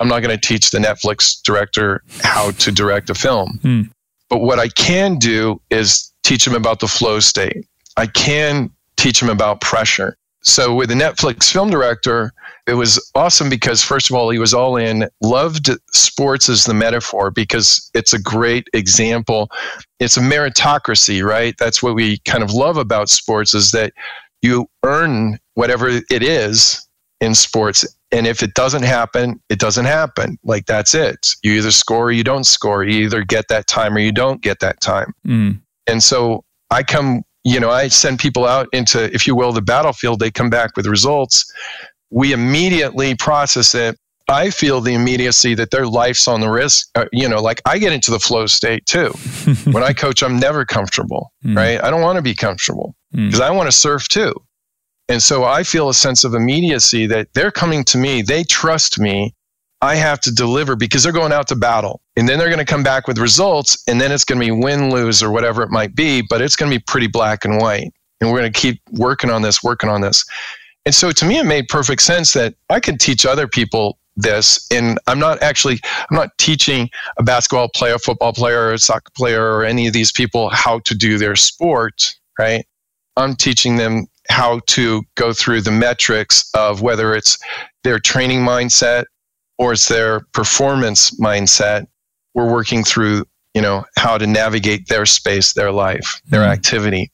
i'm 0.00 0.08
not 0.08 0.20
going 0.20 0.36
to 0.36 0.48
teach 0.48 0.70
the 0.70 0.78
netflix 0.78 1.40
director 1.42 2.02
how 2.20 2.50
to 2.52 2.70
direct 2.70 3.08
a 3.08 3.14
film 3.14 3.58
mm. 3.62 3.88
but 4.28 4.40
what 4.40 4.58
i 4.58 4.68
can 4.68 5.16
do 5.16 5.60
is 5.70 6.12
teach 6.22 6.44
them 6.44 6.54
about 6.54 6.80
the 6.80 6.88
flow 6.88 7.18
state 7.18 7.64
i 7.96 8.06
can 8.06 8.70
teach 8.96 9.20
them 9.20 9.30
about 9.30 9.60
pressure. 9.60 10.16
So 10.42 10.74
with 10.74 10.90
the 10.90 10.94
Netflix 10.94 11.52
film 11.52 11.70
director, 11.70 12.32
it 12.68 12.74
was 12.74 13.10
awesome 13.16 13.50
because 13.50 13.82
first 13.82 14.10
of 14.10 14.16
all, 14.16 14.30
he 14.30 14.38
was 14.38 14.54
all 14.54 14.76
in, 14.76 15.08
loved 15.20 15.70
sports 15.92 16.48
as 16.48 16.64
the 16.64 16.74
metaphor 16.74 17.30
because 17.32 17.90
it's 17.94 18.12
a 18.12 18.20
great 18.20 18.68
example. 18.72 19.50
It's 19.98 20.16
a 20.16 20.20
meritocracy, 20.20 21.24
right? 21.24 21.54
That's 21.58 21.82
what 21.82 21.94
we 21.94 22.18
kind 22.18 22.44
of 22.44 22.52
love 22.52 22.76
about 22.76 23.08
sports 23.08 23.54
is 23.54 23.72
that 23.72 23.92
you 24.40 24.66
earn 24.84 25.38
whatever 25.54 25.88
it 25.88 26.22
is 26.22 26.86
in 27.20 27.34
sports. 27.34 27.84
And 28.12 28.26
if 28.26 28.42
it 28.42 28.54
doesn't 28.54 28.84
happen, 28.84 29.40
it 29.48 29.58
doesn't 29.58 29.86
happen. 29.86 30.38
Like 30.44 30.66
that's 30.66 30.94
it. 30.94 31.34
You 31.42 31.54
either 31.54 31.72
score 31.72 32.06
or 32.06 32.12
you 32.12 32.24
don't 32.24 32.44
score. 32.44 32.84
You 32.84 33.04
either 33.04 33.24
get 33.24 33.46
that 33.48 33.66
time 33.66 33.96
or 33.96 34.00
you 34.00 34.12
don't 34.12 34.42
get 34.42 34.60
that 34.60 34.80
time. 34.80 35.12
Mm. 35.26 35.60
And 35.88 36.02
so 36.02 36.44
I 36.70 36.82
come 36.82 37.24
you 37.46 37.60
know, 37.60 37.70
I 37.70 37.86
send 37.86 38.18
people 38.18 38.44
out 38.44 38.68
into, 38.72 39.04
if 39.14 39.24
you 39.24 39.36
will, 39.36 39.52
the 39.52 39.62
battlefield. 39.62 40.18
They 40.18 40.32
come 40.32 40.50
back 40.50 40.76
with 40.76 40.84
results. 40.84 41.48
We 42.10 42.32
immediately 42.32 43.14
process 43.14 43.72
it. 43.72 43.96
I 44.28 44.50
feel 44.50 44.80
the 44.80 44.94
immediacy 44.94 45.54
that 45.54 45.70
their 45.70 45.86
life's 45.86 46.26
on 46.26 46.40
the 46.40 46.50
risk. 46.50 46.88
Uh, 46.96 47.04
you 47.12 47.28
know, 47.28 47.40
like 47.40 47.62
I 47.64 47.78
get 47.78 47.92
into 47.92 48.10
the 48.10 48.18
flow 48.18 48.46
state 48.46 48.84
too. 48.86 49.10
when 49.70 49.84
I 49.84 49.92
coach, 49.92 50.24
I'm 50.24 50.40
never 50.40 50.64
comfortable, 50.64 51.30
mm. 51.44 51.56
right? 51.56 51.80
I 51.80 51.88
don't 51.88 52.00
want 52.00 52.16
to 52.16 52.22
be 52.22 52.34
comfortable 52.34 52.96
because 53.12 53.38
mm. 53.38 53.44
I 53.44 53.52
want 53.52 53.68
to 53.68 53.72
surf 53.72 54.08
too. 54.08 54.34
And 55.08 55.22
so 55.22 55.44
I 55.44 55.62
feel 55.62 55.88
a 55.88 55.94
sense 55.94 56.24
of 56.24 56.34
immediacy 56.34 57.06
that 57.06 57.28
they're 57.34 57.52
coming 57.52 57.84
to 57.84 57.98
me, 57.98 58.22
they 58.22 58.42
trust 58.42 58.98
me, 58.98 59.36
I 59.82 59.96
have 59.96 60.20
to 60.20 60.34
deliver 60.34 60.74
because 60.74 61.02
they're 61.02 61.12
going 61.12 61.32
out 61.32 61.48
to 61.48 61.56
battle. 61.56 62.00
And 62.16 62.28
then 62.28 62.38
they're 62.38 62.48
going 62.48 62.58
to 62.58 62.64
come 62.64 62.82
back 62.82 63.06
with 63.06 63.18
results, 63.18 63.82
and 63.86 64.00
then 64.00 64.10
it's 64.10 64.24
going 64.24 64.40
to 64.40 64.46
be 64.46 64.50
win, 64.50 64.90
lose, 64.90 65.22
or 65.22 65.30
whatever 65.30 65.62
it 65.62 65.70
might 65.70 65.94
be, 65.94 66.22
but 66.22 66.40
it's 66.40 66.56
going 66.56 66.70
to 66.70 66.78
be 66.78 66.82
pretty 66.86 67.06
black 67.06 67.44
and 67.44 67.60
white. 67.60 67.92
And 68.20 68.30
we're 68.30 68.38
going 68.38 68.52
to 68.52 68.58
keep 68.58 68.80
working 68.92 69.30
on 69.30 69.42
this, 69.42 69.62
working 69.62 69.90
on 69.90 70.00
this. 70.00 70.24
And 70.86 70.94
so 70.94 71.10
to 71.12 71.26
me, 71.26 71.38
it 71.38 71.44
made 71.44 71.68
perfect 71.68 72.00
sense 72.02 72.32
that 72.32 72.54
I 72.70 72.80
could 72.80 73.00
teach 73.00 73.26
other 73.26 73.46
people 73.46 73.98
this. 74.16 74.66
And 74.70 74.98
I'm 75.06 75.18
not 75.18 75.42
actually, 75.42 75.80
I'm 76.10 76.16
not 76.16 76.30
teaching 76.38 76.88
a 77.18 77.22
basketball 77.22 77.68
player, 77.68 77.98
football 77.98 78.32
player, 78.32 78.72
a 78.72 78.78
soccer 78.78 79.10
player, 79.14 79.52
or 79.52 79.64
any 79.64 79.86
of 79.86 79.92
these 79.92 80.10
people 80.10 80.48
how 80.48 80.78
to 80.80 80.94
do 80.94 81.18
their 81.18 81.36
sport, 81.36 82.14
right? 82.38 82.64
I'm 83.16 83.34
teaching 83.36 83.76
them 83.76 84.06
how 84.30 84.60
to 84.68 85.02
go 85.16 85.32
through 85.32 85.60
the 85.60 85.70
metrics 85.70 86.48
of 86.54 86.82
whether 86.82 87.14
it's 87.14 87.38
their 87.84 87.98
training 87.98 88.40
mindset, 88.40 89.04
or 89.58 89.72
it's 89.72 89.88
their 89.88 90.20
performance 90.32 91.18
mindset 91.18 91.86
we're 92.34 92.50
working 92.50 92.84
through 92.84 93.24
you 93.54 93.62
know 93.62 93.84
how 93.96 94.18
to 94.18 94.26
navigate 94.26 94.88
their 94.88 95.06
space 95.06 95.52
their 95.52 95.72
life 95.72 96.20
their 96.26 96.42
mm-hmm. 96.42 96.52
activity. 96.52 97.10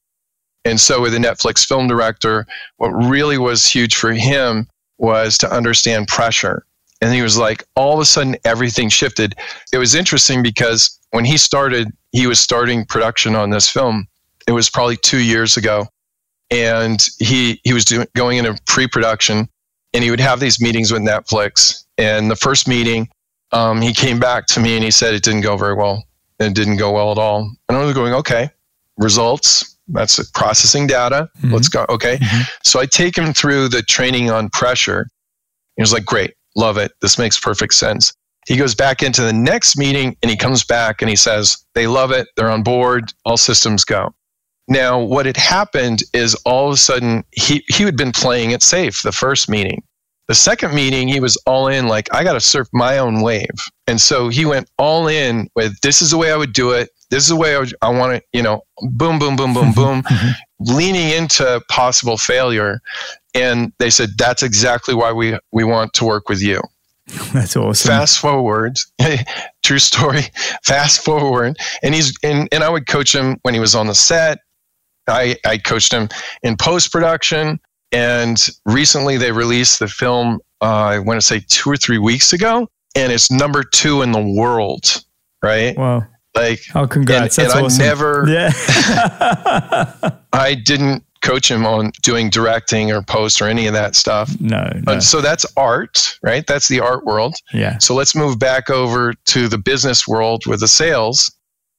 And 0.65 0.79
so 0.81 1.01
with 1.01 1.13
the 1.13 1.19
netflix 1.19 1.67
film 1.67 1.89
director 1.89 2.47
what 2.77 2.91
really 2.91 3.39
was 3.39 3.67
huge 3.67 3.97
for 3.97 4.13
him 4.13 4.67
was 4.99 5.37
to 5.39 5.53
understand 5.53 6.07
pressure. 6.09 6.65
And 7.01 7.13
he 7.13 7.23
was 7.23 7.37
like 7.37 7.65
all 7.75 7.95
of 7.95 8.01
a 8.01 8.05
sudden 8.05 8.37
everything 8.45 8.89
shifted. 8.89 9.35
It 9.73 9.79
was 9.79 9.95
interesting 9.95 10.43
because 10.43 10.99
when 11.11 11.25
he 11.25 11.37
started 11.37 11.93
he 12.13 12.27
was 12.27 12.39
starting 12.39 12.85
production 12.85 13.35
on 13.35 13.51
this 13.51 13.69
film. 13.69 14.07
It 14.47 14.53
was 14.53 14.69
probably 14.69 14.97
two 14.99 15.21
years 15.21 15.57
ago. 15.57 15.87
And 16.51 17.05
he 17.19 17.61
he 17.65 17.73
was 17.73 17.85
doing, 17.85 18.07
going 18.15 18.39
into 18.39 18.57
pre-production 18.67 19.49
and 19.95 20.03
he 20.03 20.11
would 20.11 20.21
have 20.21 20.41
these 20.41 20.61
meetings 20.61 20.93
with 20.93 21.03
netflix 21.03 21.85
and 21.99 22.31
the 22.31 22.37
first 22.37 22.69
meeting, 22.69 23.09
um, 23.53 23.81
he 23.81 23.93
came 23.93 24.19
back 24.19 24.47
to 24.47 24.61
me 24.61 24.75
and 24.75 24.85
he 24.85 24.91
said 24.91 25.15
it 25.15 25.23
didn't 25.23 25.43
go 25.43 25.57
very 25.57 25.75
well. 25.75 26.05
It 26.41 26.55
didn't 26.55 26.79
go 26.79 26.91
well 26.93 27.13
at 27.13 27.19
all. 27.19 27.51
And 27.69 27.79
I 27.79 27.85
was 27.85 27.95
going, 27.95 28.15
okay, 28.15 28.51
results. 28.99 29.77
That's 29.89 30.31
processing 30.31 30.87
data. 30.87 31.29
Mm-hmm. 31.39 31.53
Let's 31.53 31.69
go. 31.69 31.85
Okay. 31.89 32.17
Mm-hmm. 32.17 32.43
So 32.63 32.81
I 32.81 32.87
take 32.87 33.17
him 33.17 33.35
through 33.35 33.69
the 33.69 33.83
training 33.83 34.31
on 34.31 34.49
pressure. 34.51 35.09
He 35.77 35.83
was 35.83 35.93
like, 35.93 36.05
great, 36.05 36.35
love 36.57 36.79
it. 36.79 36.93
This 37.03 37.19
makes 37.19 37.39
perfect 37.39 37.75
sense. 37.75 38.13
He 38.47 38.57
goes 38.57 38.75
back 38.75 39.03
into 39.03 39.23
the 39.23 39.33
next 39.33 39.77
meeting 39.77 40.17
and 40.23 40.31
he 40.31 40.37
comes 40.37 40.65
back 40.65 41.03
and 41.03 41.09
he 41.09 41.17
says, 41.17 41.65
they 41.75 41.87
love 41.87 42.11
it. 42.11 42.29
They're 42.37 42.51
on 42.51 42.63
board. 42.63 43.13
All 43.25 43.37
systems 43.37 43.85
go. 43.85 44.15
Now, 44.69 45.01
what 45.01 45.27
had 45.27 45.37
happened 45.37 46.03
is 46.13 46.35
all 46.45 46.69
of 46.69 46.75
a 46.75 46.77
sudden 46.77 47.25
he, 47.33 47.65
he 47.69 47.85
had 47.85 47.97
been 47.97 48.13
playing 48.13 48.53
it 48.53 48.63
safe 48.63 49.03
the 49.03 49.13
first 49.13 49.49
meeting. 49.49 49.83
The 50.29 50.35
second 50.37 50.75
meeting, 50.75 51.09
he 51.09 51.21
was 51.21 51.37
all 51.47 51.67
in, 51.67 51.89
like, 51.89 52.09
I 52.15 52.23
got 52.23 52.35
to 52.35 52.41
surf 52.41 52.69
my 52.73 52.99
own 52.99 53.23
wave. 53.23 53.49
And 53.87 54.01
so 54.01 54.29
he 54.29 54.47
went 54.47 54.71
all 54.79 55.09
in 55.09 55.49
with, 55.57 55.79
this 55.81 56.01
is 56.01 56.13
the 56.13 56.17
way 56.17 56.33
I 56.33 56.37
would 56.37 56.53
do 56.53 56.71
it. 56.71 56.91
This 57.11 57.25
is 57.25 57.29
the 57.29 57.37
way 57.37 57.57
I, 57.57 57.59
would, 57.59 57.75
I 57.83 57.91
want 57.91 58.17
to, 58.17 58.23
you 58.33 58.43
know, 58.43 58.63
boom, 58.93 59.19
boom, 59.19 59.37
boom, 59.37 59.53
boom, 59.53 59.73
boom, 59.73 60.03
mm-hmm. 60.05 60.31
leaning 60.61 61.11
into 61.11 61.61
possible 61.69 62.17
failure. 62.17 62.81
And 63.35 63.73
they 63.79 63.91
said, 63.91 64.11
that's 64.17 64.43
exactly 64.43 64.95
why 64.95 65.13
we, 65.13 65.37
we 65.51 65.65
want 65.65 65.93
to 65.95 66.05
work 66.05 66.29
with 66.29 66.41
you. 66.41 66.63
That's 67.33 67.57
awesome. 67.57 67.89
Fast 67.89 68.21
forward, 68.21 68.79
true 69.65 69.81
story. 69.81 70.23
Fast 70.63 71.05
forward, 71.05 71.57
and 71.83 71.95
he's 71.95 72.17
and, 72.23 72.49
and 72.53 72.63
I 72.63 72.71
would 72.71 72.87
coach 72.87 73.15
him 73.15 73.39
when 73.43 73.55
he 73.55 73.61
was 73.61 73.75
on 73.75 73.89
the 73.89 73.95
set. 73.95 74.39
I 75.09 75.37
I 75.45 75.59
coached 75.59 75.93
him 75.93 76.09
in 76.43 76.57
post 76.57 76.93
production. 76.93 77.61
And 77.93 78.39
recently 78.65 79.19
they 79.19 79.33
released 79.33 79.79
the 79.79 79.87
film, 79.87 80.41
uh, 80.63 80.65
I 80.65 80.99
want 80.99 81.21
to 81.21 81.27
say 81.27 81.45
two 81.49 81.71
or 81.71 81.77
three 81.77 81.99
weeks 81.99 82.33
ago, 82.33 82.67
and 82.97 83.13
it's 83.13 83.31
number 83.31 83.63
two 83.63 84.01
in 84.01 84.13
the 84.13 84.35
world, 84.39 85.05
right? 85.43 85.77
Wow. 85.77 86.07
Like, 86.35 86.61
oh, 86.75 86.87
congrats! 86.87 87.37
And, 87.37 87.47
That's 87.47 87.55
and 87.55 87.67
awesome. 87.67 87.83
I 87.83 87.87
never, 87.87 88.25
yeah. 88.27 88.51
I 90.33 90.55
didn't 90.55 91.05
coach 91.21 91.51
him 91.51 91.67
on 91.67 91.93
doing 92.03 92.31
directing 92.31 92.91
or 92.91 93.03
post 93.03 93.43
or 93.43 93.47
any 93.49 93.67
of 93.67 93.75
that 93.75 93.95
stuff. 93.95 94.41
no, 94.41 94.73
no. 94.87 94.99
So 94.99 95.21
that's 95.21 95.45
art, 95.57 96.19
right? 96.23 96.47
That's 96.47 96.69
the 96.69 96.81
art 96.81 97.05
world. 97.05 97.35
yeah. 97.53 97.77
So 97.79 97.95
let's 97.95 98.15
move 98.15 98.39
back 98.39 98.71
over 98.71 99.13
to 99.27 99.49
the 99.49 99.59
business 99.59 100.09
world 100.09 100.45
with 100.47 100.61
the 100.61 100.69
sales. 100.69 101.31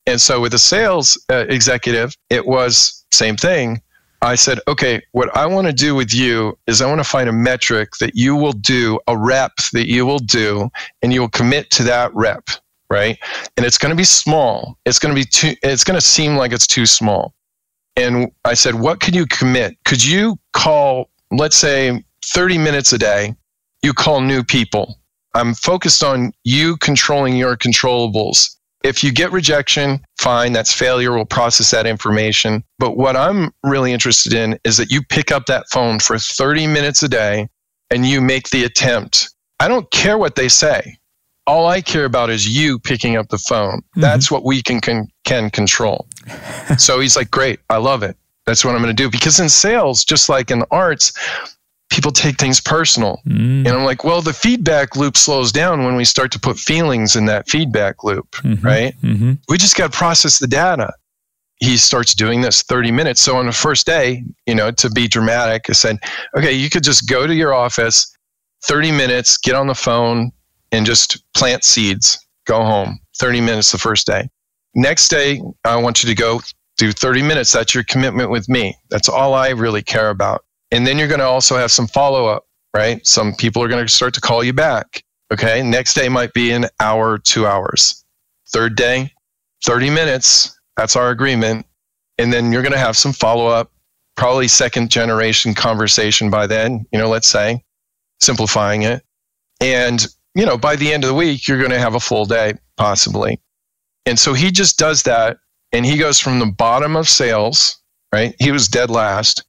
And 0.05 0.21
so 0.21 0.39
with 0.39 0.51
the 0.51 0.59
sales 0.59 1.17
uh, 1.32 1.45
executive, 1.49 2.13
it 2.30 2.45
was 2.45 3.02
same 3.14 3.38
thing. 3.38 3.82
I 4.22 4.36
said, 4.36 4.59
okay, 4.70 5.01
what 5.11 5.36
I 5.36 5.45
want 5.45 5.68
to 5.68 5.74
do 5.74 5.95
with 5.95 6.14
you 6.14 6.57
is 6.66 6.82
I 6.82 6.88
want 6.88 6.99
to 6.99 7.09
find 7.09 7.28
a 7.28 7.34
metric 7.34 7.97
that 7.99 8.16
you 8.16 8.38
will 8.38 8.53
do, 8.53 8.99
a 9.07 9.18
rep 9.18 9.51
that 9.74 9.89
you 9.89 10.05
will 10.05 10.20
do, 10.20 10.70
and 11.01 11.14
you 11.14 11.20
will 11.20 11.30
commit 11.30 11.70
to 11.72 11.84
that 11.84 12.14
rep, 12.16 12.49
right? 12.89 13.20
And 13.57 13.66
it's 13.66 13.78
going 13.78 13.89
to 13.89 13.97
be 13.97 14.05
small. 14.05 14.78
It's 14.86 14.97
going 14.97 15.14
to 15.14 15.20
be 15.20 15.26
too, 15.26 15.55
it's 15.61 15.84
going 15.84 15.99
to 15.99 16.05
seem 16.05 16.38
like 16.38 16.53
it's 16.53 16.68
too 16.68 16.86
small. 16.86 17.34
And 17.97 18.32
I 18.45 18.53
said, 18.53 18.76
what 18.76 19.01
could 19.01 19.14
you 19.14 19.26
commit? 19.26 19.76
Could 19.84 20.03
you 20.03 20.39
call, 20.53 21.09
let's 21.32 21.57
say, 21.57 22.03
30 22.26 22.57
minutes 22.57 22.93
a 22.93 22.97
day? 22.97 23.36
You 23.82 23.93
call 23.93 24.22
new 24.22 24.41
people. 24.43 24.99
I'm 25.36 25.53
focused 25.53 26.01
on 26.01 26.32
you 26.45 26.78
controlling 26.78 27.36
your 27.36 27.57
controllables. 27.57 28.55
If 28.84 29.03
you 29.03 29.11
get 29.13 29.31
rejection, 29.31 30.01
fine, 30.19 30.51
that's 30.53 30.73
failure. 30.73 31.13
We'll 31.13 31.25
process 31.25 31.71
that 31.71 31.86
information. 31.86 32.63
But 32.79 32.97
what 32.97 33.15
I'm 33.15 33.51
really 33.63 33.93
interested 33.93 34.34
in 34.34 34.59
is 34.65 34.75
that 34.77 34.91
you 34.91 35.01
pick 35.03 35.31
up 35.31 35.45
that 35.45 35.65
phone 35.71 35.99
for 35.99 36.17
30 36.17 36.67
minutes 36.67 37.01
a 37.01 37.07
day 37.07 37.47
and 37.89 38.05
you 38.05 38.19
make 38.19 38.49
the 38.49 38.65
attempt. 38.65 39.34
I 39.59 39.67
don't 39.69 39.89
care 39.91 40.17
what 40.17 40.36
they 40.36 40.49
say. 40.49 40.97
All 41.47 41.67
I 41.67 41.81
care 41.81 42.05
about 42.05 42.29
is 42.29 42.47
you 42.47 42.79
picking 42.79 43.15
up 43.15 43.29
the 43.29 43.38
phone. 43.38 43.81
Mhm. 43.97 44.01
That's 44.01 44.29
what 44.31 44.43
we 44.45 44.61
can, 44.61 44.79
can 44.81 45.07
can 45.25 45.49
control. 45.49 46.07
so 46.77 46.99
he's 46.99 47.15
like, 47.17 47.31
"Great, 47.31 47.59
I 47.69 47.77
love 47.77 48.01
it. 48.03 48.15
That's 48.45 48.63
what 48.63 48.75
I'm 48.75 48.81
going 48.81 48.95
to 48.95 49.03
do." 49.03 49.09
Because 49.09 49.39
in 49.41 49.49
sales, 49.49 50.05
just 50.05 50.29
like 50.29 50.51
in 50.51 50.59
the 50.59 50.67
arts, 50.71 51.11
people 51.93 52.11
take 52.11 52.37
things 52.39 52.59
personal. 52.59 53.21
Mm, 53.27 53.59
And 53.65 53.67
I'm 53.67 53.83
like, 53.85 54.03
well, 54.03 54.21
the 54.21 54.33
feedback 54.33 54.95
loop 54.95 55.15
slows 55.15 55.51
down 55.51 55.83
when 55.85 55.95
we 55.95 56.03
start 56.05 56.31
to 56.31 56.39
put 56.39 56.57
feelings 56.57 57.15
in 57.15 57.25
that 57.25 57.47
feedback 57.47 58.03
loop, 58.03 58.31
mhm, 58.41 58.63
right? 58.63 58.95
mhm. 59.01 59.37
We 59.47 59.57
just 59.59 59.75
got 59.77 59.91
to 59.91 59.97
process 59.97 60.39
the 60.39 60.47
data. 60.47 60.91
He 61.57 61.77
starts 61.77 62.15
doing 62.15 62.41
this 62.41 62.63
30 62.63 62.91
minutes. 62.91 63.21
So 63.21 63.37
on 63.37 63.45
the 63.45 63.51
first 63.53 63.85
day, 63.85 64.23
you 64.47 64.55
know, 64.55 64.71
to 64.71 64.89
be 64.89 65.07
dramatic, 65.07 65.69
I 65.69 65.73
said, 65.73 65.97
okay, 66.35 66.51
you 66.51 66.69
could 66.69 66.83
just 66.83 67.07
go 67.07 67.27
to 67.27 67.33
your 67.33 67.53
office, 67.53 68.11
30 68.65 68.91
minutes, 68.91 69.37
get 69.37 69.55
on 69.55 69.67
the 69.67 69.75
phone, 69.75 70.31
and 70.71 70.85
just 70.85 71.23
plant 71.35 71.63
seeds. 71.63 72.17
Go 72.45 72.63
home. 72.63 72.99
30 73.19 73.39
minutes 73.41 73.71
the 73.71 73.77
first 73.77 74.07
day. 74.07 74.27
Next 74.75 75.09
day, 75.09 75.39
I 75.63 75.75
want 75.77 76.03
you 76.03 76.09
to 76.09 76.15
go 76.15 76.41
do 76.77 76.91
30 76.91 77.21
minutes. 77.21 77.51
That's 77.51 77.75
your 77.75 77.83
commitment 77.83 78.31
with 78.31 78.49
me. 78.49 78.75
That's 78.89 79.07
all 79.07 79.35
I 79.35 79.49
really 79.49 79.83
care 79.83 80.09
about. 80.09 80.43
And 80.74 80.88
then 80.88 80.97
you're 80.97 81.07
going 81.07 81.19
to 81.19 81.26
also 81.26 81.55
have 81.55 81.71
some 81.71 81.86
follow 81.86 82.26
up, 82.26 82.47
right? 82.76 83.05
Some 83.05 83.36
people 83.36 83.61
are 83.61 83.67
going 83.67 83.86
to 83.86 83.93
start 83.93 84.15
to 84.15 84.21
call 84.21 84.43
you 84.43 84.53
back. 84.53 85.03
Okay. 85.32 85.61
Next 85.61 85.93
day 85.93 86.09
might 86.09 86.34
be 86.34 86.51
an 86.51 86.65
hour, 86.80 87.19
two 87.19 87.45
hours. 87.45 88.03
Third 88.51 88.76
day, 88.76 89.13
30 89.65 89.91
minutes. 89.91 90.59
That's 90.76 90.95
our 90.95 91.11
agreement. 91.11 91.67
And 92.17 92.34
then 92.34 92.51
you're 92.51 92.63
going 92.63 92.74
to 92.74 92.80
have 92.80 92.97
some 92.97 93.13
follow 93.13 93.45
up, 93.45 93.71
probably 94.17 94.47
second 94.47 94.89
generation 94.89 95.53
conversation 95.53 96.32
by 96.32 96.47
then, 96.47 96.86
you 96.91 96.97
know, 96.97 97.07
let's 97.07 97.28
say, 97.28 97.63
simplifying 98.19 98.82
it. 98.82 99.03
And, 99.61 100.05
you 100.34 100.45
know, 100.45 100.57
by 100.57 100.76
the 100.76 100.91
end 100.91 101.03
of 101.03 101.07
the 101.07 101.15
week, 101.15 101.47
you're 101.47 101.59
going 101.59 101.69
to 101.69 101.80
have 101.80 101.93
a 101.93 101.99
full 101.99 102.26
day, 102.26 102.55
possibly. 102.78 103.39
And 104.07 104.17
so 104.17 104.34
he 104.34 104.49
just 104.51 104.80
does 104.80 105.03
that. 105.03 105.38
And 105.71 105.86
he 105.86 105.99
goes 105.99 106.19
from 106.19 106.39
the 106.39 106.47
bottom 106.47 106.95
of 106.95 107.07
sales, 107.07 107.80
right? 108.11 108.36
He 108.39 108.51
was 108.51 108.67
dead 108.67 108.89
last, 108.89 109.43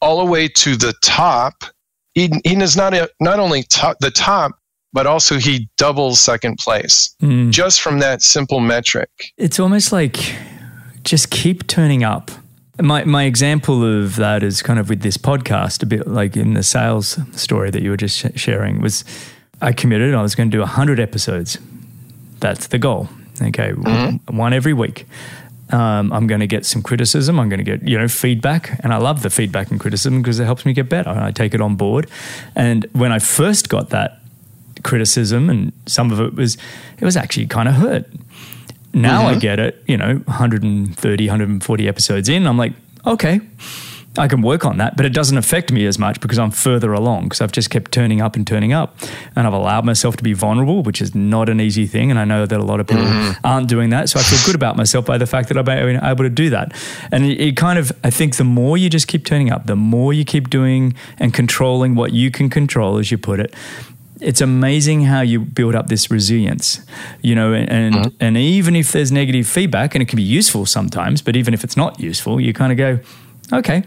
all 0.00 0.18
the 0.24 0.30
way 0.30 0.48
to 0.48 0.76
the 0.76 0.94
top. 1.02 1.64
He, 2.14 2.28
he 2.44 2.54
is 2.56 2.76
not, 2.76 2.92
a, 2.94 3.08
not 3.20 3.38
only 3.38 3.62
top, 3.64 3.98
the 4.00 4.10
top, 4.10 4.52
but 4.92 5.06
also 5.06 5.38
he 5.38 5.68
doubles 5.76 6.20
second 6.20 6.58
place 6.58 7.14
Mm. 7.22 7.50
just 7.50 7.80
from 7.80 8.00
that 8.00 8.22
simple 8.22 8.58
metric. 8.60 9.10
It's 9.36 9.60
almost 9.60 9.92
like 9.92 10.34
just 11.04 11.30
keep 11.30 11.66
turning 11.66 12.02
up. 12.02 12.30
My 12.80 13.04
my 13.04 13.24
example 13.24 13.84
of 13.84 14.16
that 14.16 14.42
is 14.42 14.62
kind 14.62 14.78
of 14.78 14.88
with 14.88 15.02
this 15.02 15.18
podcast, 15.18 15.82
a 15.82 15.86
bit 15.86 16.06
like 16.08 16.34
in 16.36 16.54
the 16.54 16.62
sales 16.62 17.18
story 17.32 17.70
that 17.70 17.82
you 17.82 17.90
were 17.90 17.96
just 17.98 18.16
sh- 18.18 18.40
sharing. 18.40 18.80
Was 18.80 19.04
I 19.60 19.72
committed? 19.72 20.14
I 20.14 20.22
was 20.22 20.34
going 20.34 20.50
to 20.50 20.56
do 20.56 20.64
hundred 20.64 20.98
episodes. 20.98 21.58
That's 22.40 22.68
the 22.68 22.78
goal. 22.78 23.08
Okay, 23.42 23.72
one 23.72 24.52
every 24.54 24.72
week. 24.72 25.06
Um, 25.72 26.12
I'm 26.12 26.26
going 26.26 26.40
to 26.40 26.46
get 26.46 26.66
some 26.66 26.82
criticism. 26.82 27.38
I'm 27.38 27.48
going 27.48 27.64
to 27.64 27.64
get 27.64 27.86
you 27.86 27.98
know 27.98 28.08
feedback, 28.08 28.78
and 28.82 28.92
I 28.92 28.96
love 28.96 29.22
the 29.22 29.30
feedback 29.30 29.70
and 29.70 29.78
criticism 29.78 30.20
because 30.22 30.40
it 30.40 30.44
helps 30.44 30.66
me 30.66 30.72
get 30.72 30.88
better. 30.88 31.10
I 31.10 31.30
take 31.30 31.54
it 31.54 31.60
on 31.60 31.76
board. 31.76 32.10
And 32.56 32.86
when 32.92 33.12
I 33.12 33.18
first 33.18 33.68
got 33.68 33.90
that 33.90 34.20
criticism, 34.82 35.50
and 35.50 35.72
some 35.86 36.10
of 36.10 36.20
it 36.20 36.34
was 36.34 36.56
it 36.98 37.04
was 37.04 37.16
actually 37.16 37.46
kind 37.46 37.68
of 37.68 37.74
hurt. 37.74 38.06
Now 38.92 39.28
I 39.28 39.36
get 39.36 39.60
it, 39.60 39.82
you 39.86 39.96
know, 39.96 40.16
130, 40.16 41.28
140 41.28 41.88
episodes 41.88 42.28
in. 42.28 42.46
I'm 42.46 42.58
like, 42.58 42.72
okay, 43.06 43.40
I 44.18 44.26
can 44.26 44.42
work 44.42 44.64
on 44.64 44.78
that, 44.78 44.96
but 44.96 45.06
it 45.06 45.12
doesn't 45.12 45.38
affect 45.38 45.70
me 45.70 45.86
as 45.86 45.96
much 45.96 46.20
because 46.20 46.38
I'm 46.38 46.50
further 46.50 46.92
along 46.92 47.24
because 47.24 47.40
I've 47.40 47.52
just 47.52 47.70
kept 47.70 47.92
turning 47.92 48.20
up 48.20 48.34
and 48.34 48.44
turning 48.44 48.72
up. 48.72 48.96
And 49.36 49.46
I've 49.46 49.52
allowed 49.52 49.84
myself 49.84 50.16
to 50.16 50.24
be 50.24 50.32
vulnerable, 50.32 50.82
which 50.82 51.00
is 51.00 51.14
not 51.14 51.48
an 51.48 51.60
easy 51.60 51.86
thing. 51.86 52.10
And 52.10 52.18
I 52.18 52.24
know 52.24 52.44
that 52.44 52.58
a 52.58 52.64
lot 52.64 52.80
of 52.80 52.88
people 52.88 53.04
mm-hmm. 53.04 53.46
aren't 53.46 53.68
doing 53.68 53.90
that. 53.90 54.08
So 54.08 54.18
I 54.18 54.22
feel 54.24 54.40
good 54.44 54.56
about 54.56 54.76
myself 54.76 55.06
by 55.06 55.16
the 55.16 55.26
fact 55.26 55.48
that 55.48 55.56
I've 55.56 55.64
been 55.64 56.02
able 56.02 56.24
to 56.24 56.30
do 56.30 56.50
that. 56.50 56.72
And 57.12 57.24
it, 57.24 57.40
it 57.40 57.56
kind 57.56 57.78
of, 57.78 57.92
I 58.02 58.10
think 58.10 58.36
the 58.36 58.44
more 58.44 58.76
you 58.76 58.90
just 58.90 59.06
keep 59.06 59.24
turning 59.24 59.52
up, 59.52 59.66
the 59.66 59.76
more 59.76 60.12
you 60.12 60.24
keep 60.24 60.50
doing 60.50 60.94
and 61.18 61.32
controlling 61.32 61.94
what 61.94 62.12
you 62.12 62.32
can 62.32 62.50
control, 62.50 62.98
as 62.98 63.12
you 63.12 63.18
put 63.18 63.38
it, 63.38 63.54
it's 64.20 64.40
amazing 64.40 65.04
how 65.04 65.20
you 65.20 65.40
build 65.40 65.74
up 65.74 65.86
this 65.86 66.10
resilience, 66.10 66.80
you 67.22 67.34
know, 67.34 67.54
and 67.54 67.70
and 67.70 67.94
mm-hmm. 67.94 68.36
even 68.36 68.76
if 68.76 68.92
there's 68.92 69.10
negative 69.10 69.46
feedback, 69.46 69.94
and 69.94 70.02
it 70.02 70.08
can 70.08 70.16
be 70.16 70.22
useful 70.22 70.66
sometimes, 70.66 71.22
but 71.22 71.36
even 71.36 71.54
if 71.54 71.64
it's 71.64 71.76
not 71.76 71.98
useful, 71.98 72.38
you 72.38 72.52
kind 72.52 72.70
of 72.70 72.76
go, 72.76 73.00
okay, 73.50 73.84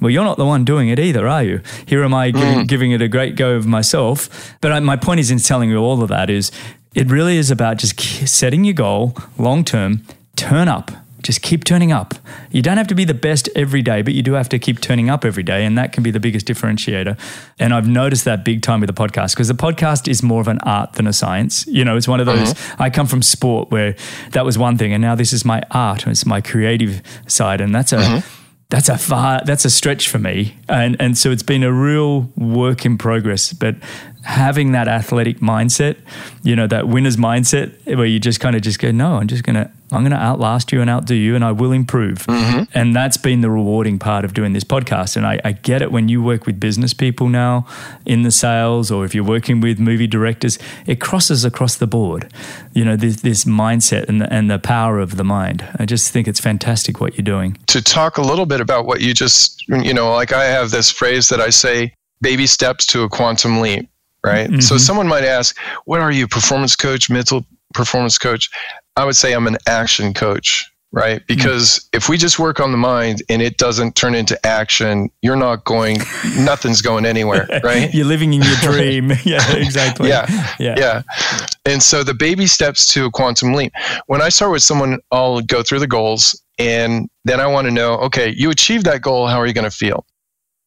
well, 0.00 0.10
you're 0.10 0.24
not 0.24 0.36
the 0.36 0.46
one 0.46 0.64
doing 0.64 0.88
it 0.88 0.98
either, 0.98 1.26
are 1.28 1.42
you? 1.42 1.60
Here 1.86 2.02
am 2.02 2.14
I 2.14 2.30
hmm. 2.30 2.38
giving, 2.38 2.66
giving 2.66 2.92
it 2.92 3.02
a 3.02 3.08
great 3.08 3.36
go 3.36 3.54
of 3.54 3.66
myself. 3.66 4.56
But 4.60 4.72
I, 4.72 4.80
my 4.80 4.96
point 4.96 5.20
is 5.20 5.30
in 5.30 5.38
telling 5.38 5.70
you 5.70 5.78
all 5.78 6.02
of 6.02 6.08
that 6.08 6.30
is 6.30 6.50
it 6.94 7.10
really 7.10 7.36
is 7.36 7.50
about 7.50 7.78
just 7.78 7.96
k- 7.96 8.26
setting 8.26 8.64
your 8.64 8.74
goal 8.74 9.16
long 9.38 9.64
term, 9.64 10.02
turn 10.36 10.68
up. 10.68 10.90
Just 11.22 11.42
keep 11.42 11.64
turning 11.64 11.90
up. 11.90 12.14
You 12.52 12.62
don't 12.62 12.76
have 12.76 12.86
to 12.86 12.94
be 12.94 13.04
the 13.04 13.12
best 13.12 13.48
every 13.56 13.82
day, 13.82 14.02
but 14.02 14.14
you 14.14 14.22
do 14.22 14.34
have 14.34 14.48
to 14.50 14.60
keep 14.60 14.80
turning 14.80 15.10
up 15.10 15.24
every 15.24 15.42
day. 15.42 15.64
And 15.64 15.76
that 15.76 15.92
can 15.92 16.04
be 16.04 16.12
the 16.12 16.20
biggest 16.20 16.46
differentiator. 16.46 17.18
And 17.58 17.74
I've 17.74 17.88
noticed 17.88 18.24
that 18.26 18.44
big 18.44 18.62
time 18.62 18.80
with 18.80 18.86
the 18.86 18.94
podcast 18.94 19.32
because 19.32 19.48
the 19.48 19.54
podcast 19.54 20.06
is 20.06 20.22
more 20.22 20.40
of 20.40 20.46
an 20.46 20.60
art 20.60 20.92
than 20.92 21.08
a 21.08 21.12
science. 21.12 21.66
You 21.66 21.84
know, 21.84 21.96
it's 21.96 22.06
one 22.06 22.20
of 22.20 22.26
those, 22.26 22.54
mm-hmm. 22.54 22.82
I 22.82 22.90
come 22.90 23.08
from 23.08 23.22
sport 23.22 23.72
where 23.72 23.96
that 24.32 24.44
was 24.44 24.56
one 24.56 24.78
thing. 24.78 24.92
And 24.92 25.02
now 25.02 25.16
this 25.16 25.32
is 25.32 25.44
my 25.44 25.62
art, 25.72 26.06
it's 26.06 26.24
my 26.24 26.40
creative 26.40 27.02
side. 27.26 27.60
And 27.60 27.74
that's 27.74 27.92
a, 27.92 27.98
mm-hmm. 27.98 28.35
That's 28.68 28.88
a 28.88 28.98
far 28.98 29.42
that's 29.44 29.64
a 29.64 29.70
stretch 29.70 30.08
for 30.08 30.18
me. 30.18 30.56
And 30.68 30.96
and 31.00 31.16
so 31.16 31.30
it's 31.30 31.42
been 31.42 31.62
a 31.62 31.72
real 31.72 32.30
work 32.36 32.84
in 32.84 32.98
progress 32.98 33.52
but 33.52 33.76
having 34.26 34.72
that 34.72 34.88
athletic 34.88 35.38
mindset 35.38 35.96
you 36.42 36.54
know 36.54 36.66
that 36.66 36.88
winner's 36.88 37.16
mindset 37.16 37.72
where 37.96 38.06
you 38.06 38.18
just 38.18 38.40
kind 38.40 38.56
of 38.56 38.62
just 38.62 38.78
go 38.78 38.90
no 38.90 39.16
i'm 39.16 39.28
just 39.28 39.44
gonna 39.44 39.70
i'm 39.92 40.02
gonna 40.02 40.16
outlast 40.16 40.72
you 40.72 40.80
and 40.80 40.90
outdo 40.90 41.14
you 41.14 41.34
and 41.34 41.44
i 41.44 41.52
will 41.52 41.72
improve. 41.72 42.18
Mm-hmm. 42.26 42.64
And 42.74 42.94
that's 42.94 43.16
been 43.16 43.40
the 43.40 43.50
rewarding 43.50 43.98
part 43.98 44.24
of 44.24 44.34
doing 44.34 44.52
this 44.52 44.64
podcast. 44.64 45.16
And 45.16 45.26
I, 45.26 45.40
I 45.44 45.52
get 45.52 45.82
it 45.82 45.92
when 45.92 46.08
you 46.08 46.22
work 46.22 46.46
with 46.46 46.60
business 46.60 46.92
people 46.92 47.28
now 47.28 47.66
in 48.04 48.22
the 48.22 48.30
sales 48.30 48.90
or 48.90 49.04
if 49.04 49.14
you're 49.14 49.24
working 49.24 49.60
with 49.60 49.78
movie 49.78 50.06
directors 50.06 50.58
it 50.86 51.00
crosses 51.00 51.44
across 51.44 51.76
the 51.76 51.86
board 51.86 52.32
you 52.72 52.84
know 52.84 52.96
this, 52.96 53.22
this 53.22 53.44
mindset 53.44 54.08
and 54.08 54.20
the, 54.20 54.32
and 54.32 54.50
the 54.50 54.58
power 54.58 54.98
of 54.98 55.16
the 55.16 55.24
mind. 55.24 55.66
I 55.78 55.86
just 55.86 56.12
think 56.12 56.28
it's 56.28 56.40
fantastic 56.40 57.00
what 57.00 57.16
you're 57.16 57.24
doing. 57.24 57.58
To 57.68 57.82
talk 57.82 58.18
a 58.18 58.22
little 58.22 58.46
bit 58.46 58.60
about 58.60 58.86
what 58.86 59.00
you 59.00 59.14
just, 59.14 59.66
you 59.68 59.94
know, 59.94 60.12
like 60.12 60.32
I 60.32 60.44
have 60.44 60.70
this 60.70 60.90
phrase 60.90 61.28
that 61.28 61.40
I 61.40 61.50
say 61.50 61.94
baby 62.20 62.46
steps 62.46 62.86
to 62.86 63.02
a 63.02 63.08
quantum 63.08 63.60
leap, 63.60 63.88
right? 64.26 64.48
So 64.48 64.74
mm-hmm. 64.74 64.76
someone 64.78 65.08
might 65.08 65.24
ask, 65.24 65.56
What 65.84 66.00
are 66.00 66.12
you, 66.12 66.26
performance 66.26 66.76
coach, 66.76 67.08
mental 67.08 67.46
performance 67.74 68.18
coach? 68.18 68.50
I 68.96 69.04
would 69.04 69.16
say 69.16 69.32
I'm 69.32 69.46
an 69.46 69.58
action 69.66 70.14
coach, 70.14 70.70
right? 70.92 71.20
Mm. 71.22 71.26
Because 71.26 71.88
if 71.92 72.08
we 72.08 72.16
just 72.16 72.38
work 72.38 72.60
on 72.60 72.72
the 72.72 72.78
mind 72.78 73.22
and 73.28 73.42
it 73.42 73.58
doesn't 73.58 73.94
turn 73.94 74.14
into 74.14 74.44
action, 74.46 75.10
you're 75.22 75.36
not 75.36 75.64
going, 75.64 75.98
nothing's 76.38 76.80
going 76.82 77.04
anywhere, 77.04 77.46
right? 77.62 77.92
You're 77.92 78.06
living 78.06 78.32
in 78.32 78.42
your 78.42 78.56
dream. 78.62 79.12
yeah, 79.24 79.54
exactly. 79.56 80.08
Yeah, 80.08 80.26
Yeah. 80.58 80.74
yeah. 80.78 81.02
And 81.64 81.82
so 81.82 82.02
the 82.02 82.14
baby 82.14 82.46
steps 82.46 82.86
to 82.94 83.04
a 83.06 83.10
quantum 83.10 83.52
leap. 83.52 83.72
When 84.06 84.22
I 84.22 84.30
start 84.30 84.52
with 84.52 84.62
someone, 84.62 84.98
I'll 85.10 85.42
go 85.42 85.62
through 85.62 85.80
the 85.80 85.86
goals 85.86 86.40
and 86.58 87.08
then 87.24 87.40
I 87.40 87.46
want 87.46 87.66
to 87.66 87.70
know, 87.70 87.94
okay, 87.98 88.32
you 88.34 88.50
achieved 88.50 88.86
that 88.86 89.02
goal. 89.02 89.26
How 89.26 89.38
are 89.38 89.46
you 89.46 89.52
going 89.52 89.70
to 89.70 89.76
feel? 89.76 90.06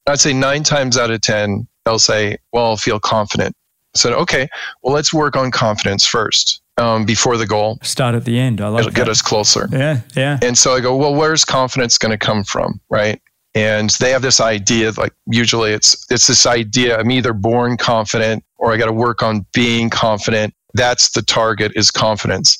I'd 0.05 0.19
say 0.19 0.33
nine 0.33 0.63
times 0.63 0.97
out 0.97 1.11
of 1.11 1.21
10, 1.21 1.67
they'll 1.85 1.99
say, 1.99 2.37
well, 2.53 2.65
I'll 2.65 2.77
feel 2.77 2.99
confident. 2.99 3.55
I 3.95 3.97
said, 3.99 4.13
okay, 4.13 4.47
well, 4.83 4.93
let's 4.93 5.13
work 5.13 5.35
on 5.35 5.51
confidence 5.51 6.05
first. 6.05 6.61
um, 6.77 7.05
before 7.05 7.35
the 7.37 7.45
goal. 7.47 7.77
Start 7.83 8.15
at 8.15 8.23
the 8.23 8.39
end. 8.39 8.61
I 8.61 8.67
like 8.69 8.79
It'll 8.81 8.91
that. 8.91 8.95
get 8.95 9.09
us 9.09 9.21
closer. 9.21 9.67
Yeah, 9.71 9.99
yeah. 10.15 10.39
And 10.41 10.57
so 10.57 10.73
I 10.75 10.79
go, 10.79 10.95
well, 10.95 11.13
where's 11.13 11.43
confidence 11.43 11.97
going 11.97 12.11
to 12.11 12.17
come 12.17 12.43
from, 12.45 12.79
right? 12.89 13.21
And 13.55 13.89
they 13.99 14.11
have 14.11 14.21
this 14.21 14.39
idea, 14.39 14.91
like 14.95 15.11
usually 15.25 15.71
it's 15.71 16.05
it's 16.11 16.27
this 16.27 16.45
idea. 16.45 16.97
I'm 16.99 17.09
either 17.11 17.33
born 17.33 17.75
confident 17.77 18.43
or 18.57 18.71
I 18.71 18.77
got 18.77 18.85
to 18.85 18.93
work 18.93 19.23
on 19.23 19.45
being 19.53 19.89
confident. 19.89 20.53
That's 20.75 21.09
the 21.09 21.21
target 21.23 21.71
is 21.75 21.89
confidence. 21.91 22.57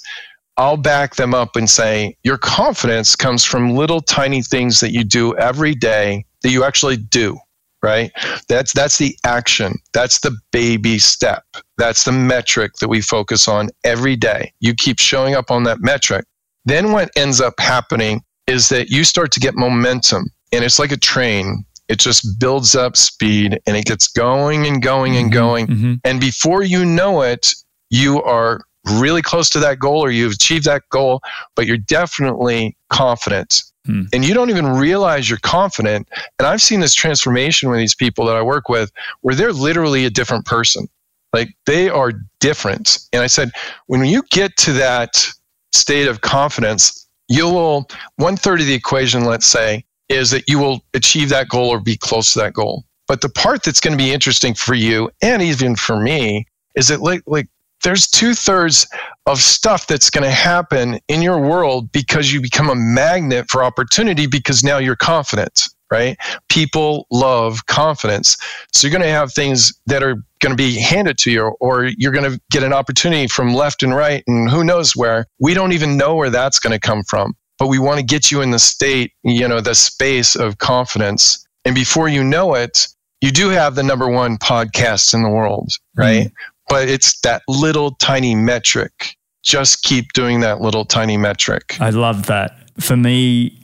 I'll 0.57 0.77
back 0.77 1.15
them 1.15 1.33
up 1.33 1.55
and 1.55 1.69
say 1.69 2.17
your 2.23 2.37
confidence 2.39 3.15
comes 3.15 3.45
from 3.45 3.75
little 3.75 4.01
tiny 4.01 4.41
things 4.41 4.79
that 4.81 4.91
you 4.91 5.03
do 5.05 5.33
every 5.37 5.75
day 5.75 6.25
that 6.41 6.49
you 6.49 6.63
actually 6.65 6.97
do 6.97 7.37
right? 7.81 8.11
That's 8.47 8.73
that's 8.73 8.97
the 8.97 9.15
action. 9.25 9.75
That's 9.93 10.19
the 10.19 10.35
baby 10.51 10.99
step. 10.99 11.43
That's 11.77 12.03
the 12.03 12.11
metric 12.11 12.73
that 12.81 12.89
we 12.89 13.01
focus 13.01 13.47
on 13.47 13.69
every 13.83 14.15
day. 14.15 14.53
You 14.59 14.73
keep 14.73 14.99
showing 14.99 15.35
up 15.35 15.51
on 15.51 15.63
that 15.63 15.79
metric. 15.81 16.25
Then 16.65 16.91
what 16.91 17.09
ends 17.15 17.39
up 17.41 17.53
happening 17.59 18.21
is 18.47 18.69
that 18.69 18.89
you 18.89 19.03
start 19.03 19.31
to 19.33 19.39
get 19.39 19.55
momentum 19.55 20.29
and 20.51 20.63
it's 20.63 20.79
like 20.79 20.91
a 20.91 20.97
train. 20.97 21.65
It 21.87 21.99
just 21.99 22.39
builds 22.39 22.75
up 22.75 22.95
speed 22.95 23.59
and 23.65 23.75
it 23.75 23.85
gets 23.85 24.07
going 24.07 24.67
and 24.67 24.81
going 24.81 25.17
and 25.17 25.31
going. 25.31 25.67
Mm-hmm. 25.67 25.93
and 26.03 26.19
before 26.19 26.63
you 26.63 26.85
know 26.85 27.21
it 27.21 27.53
you 27.89 28.21
are 28.21 28.61
really 28.99 29.21
close 29.21 29.49
to 29.51 29.59
that 29.59 29.79
goal 29.79 30.03
or 30.03 30.09
you've 30.09 30.33
achieved 30.33 30.65
that 30.65 30.83
goal 30.89 31.21
but 31.55 31.65
you're 31.65 31.77
definitely 31.77 32.75
confident 32.89 33.61
Hmm. 33.85 34.03
and 34.11 34.25
you 34.25 34.33
don't 34.33 34.49
even 34.49 34.67
realize 34.67 35.29
you're 35.29 35.39
confident. 35.39 36.07
And 36.37 36.47
i've 36.47 36.61
seen 36.61 36.79
this 36.81 36.93
transformation 36.93 37.69
with 37.69 37.79
these 37.79 37.95
people 37.95 38.25
that 38.25 38.35
i 38.35 38.41
work 38.41 38.67
with 38.69 38.91
where 39.21 39.35
they're 39.35 39.53
literally 39.53 40.05
a 40.05 40.09
different 40.09 40.45
person. 40.45 40.87
Like 41.31 41.49
they 41.65 41.89
are 41.89 42.11
different. 42.39 42.99
And 43.13 43.21
i 43.23 43.27
said 43.27 43.51
when 43.87 44.03
you 44.05 44.23
get 44.31 44.55
to 44.57 44.73
that 44.73 45.25
state 45.71 46.07
of 46.07 46.21
confidence 46.21 47.07
you 47.29 47.45
will 47.45 47.87
one 48.17 48.35
third 48.35 48.59
of 48.59 48.67
the 48.67 48.73
equation 48.73 49.23
let's 49.23 49.45
say 49.45 49.85
is 50.09 50.31
that 50.31 50.43
you 50.47 50.59
will 50.59 50.81
achieve 50.93 51.29
that 51.29 51.47
goal 51.47 51.69
or 51.69 51.79
be 51.79 51.95
close 51.95 52.33
to 52.33 52.39
that 52.39 52.53
goal. 52.53 52.83
But 53.07 53.21
the 53.21 53.29
part 53.29 53.63
that's 53.63 53.79
going 53.79 53.97
to 53.97 54.03
be 54.03 54.11
interesting 54.11 54.55
for 54.55 54.73
you 54.73 55.09
and 55.21 55.41
even 55.41 55.75
for 55.75 55.99
me 55.99 56.45
is 56.75 56.87
that 56.89 57.01
like 57.01 57.23
like 57.27 57.47
there's 57.83 58.07
two 58.07 58.33
thirds 58.33 58.87
of 59.25 59.39
stuff 59.39 59.87
that's 59.87 60.09
going 60.09 60.23
to 60.23 60.31
happen 60.31 60.99
in 61.07 61.21
your 61.21 61.39
world 61.39 61.91
because 61.91 62.31
you 62.31 62.41
become 62.41 62.69
a 62.69 62.75
magnet 62.75 63.49
for 63.49 63.63
opportunity 63.63 64.27
because 64.27 64.63
now 64.63 64.77
you're 64.77 64.95
confident, 64.95 65.63
right? 65.91 66.17
People 66.49 67.07
love 67.11 67.65
confidence. 67.67 68.37
So 68.73 68.87
you're 68.87 68.97
going 68.97 69.07
to 69.07 69.13
have 69.13 69.33
things 69.33 69.73
that 69.85 70.03
are 70.03 70.15
going 70.39 70.51
to 70.51 70.55
be 70.55 70.79
handed 70.79 71.17
to 71.19 71.31
you, 71.31 71.47
or 71.59 71.85
you're 71.85 72.11
going 72.11 72.31
to 72.31 72.39
get 72.51 72.63
an 72.63 72.73
opportunity 72.73 73.27
from 73.27 73.53
left 73.53 73.83
and 73.83 73.95
right, 73.95 74.23
and 74.27 74.49
who 74.49 74.63
knows 74.63 74.95
where. 74.95 75.25
We 75.39 75.53
don't 75.53 75.73
even 75.73 75.97
know 75.97 76.15
where 76.15 76.29
that's 76.29 76.59
going 76.59 76.73
to 76.73 76.79
come 76.79 77.03
from, 77.03 77.35
but 77.57 77.67
we 77.67 77.79
want 77.79 77.99
to 77.99 78.05
get 78.05 78.31
you 78.31 78.41
in 78.41 78.51
the 78.51 78.59
state, 78.59 79.13
you 79.23 79.47
know, 79.47 79.61
the 79.61 79.75
space 79.75 80.35
of 80.35 80.57
confidence. 80.57 81.45
And 81.65 81.75
before 81.75 82.07
you 82.07 82.23
know 82.23 82.55
it, 82.55 82.87
you 83.21 83.31
do 83.31 83.49
have 83.49 83.75
the 83.75 83.83
number 83.83 84.09
one 84.09 84.37
podcast 84.37 85.13
in 85.13 85.23
the 85.23 85.29
world, 85.29 85.73
right? 85.95 86.27
Mm-hmm. 86.27 86.35
But 86.69 86.87
it's 86.87 87.19
that 87.21 87.41
little 87.47 87.91
tiny 87.95 88.35
metric. 88.35 89.15
Just 89.43 89.83
keep 89.83 90.13
doing 90.13 90.41
that 90.41 90.61
little 90.61 90.85
tiny 90.85 91.17
metric. 91.17 91.77
I 91.79 91.89
love 91.89 92.27
that. 92.27 92.55
For 92.79 92.95
me 92.95 93.59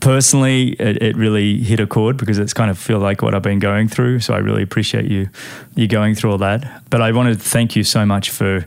personally, 0.00 0.70
it, 0.74 1.02
it 1.02 1.16
really 1.16 1.58
hit 1.58 1.80
a 1.80 1.86
chord 1.86 2.16
because 2.16 2.38
it's 2.38 2.54
kind 2.54 2.70
of 2.70 2.78
feel 2.78 2.98
like 2.98 3.22
what 3.22 3.34
I've 3.34 3.42
been 3.42 3.58
going 3.58 3.88
through. 3.88 4.20
So 4.20 4.34
I 4.34 4.38
really 4.38 4.62
appreciate 4.62 5.06
you 5.06 5.28
you 5.74 5.88
going 5.88 6.14
through 6.14 6.32
all 6.32 6.38
that. 6.38 6.82
But 6.90 7.02
I 7.02 7.12
wanted 7.12 7.38
to 7.38 7.44
thank 7.44 7.76
you 7.76 7.84
so 7.84 8.06
much 8.06 8.30
for 8.30 8.66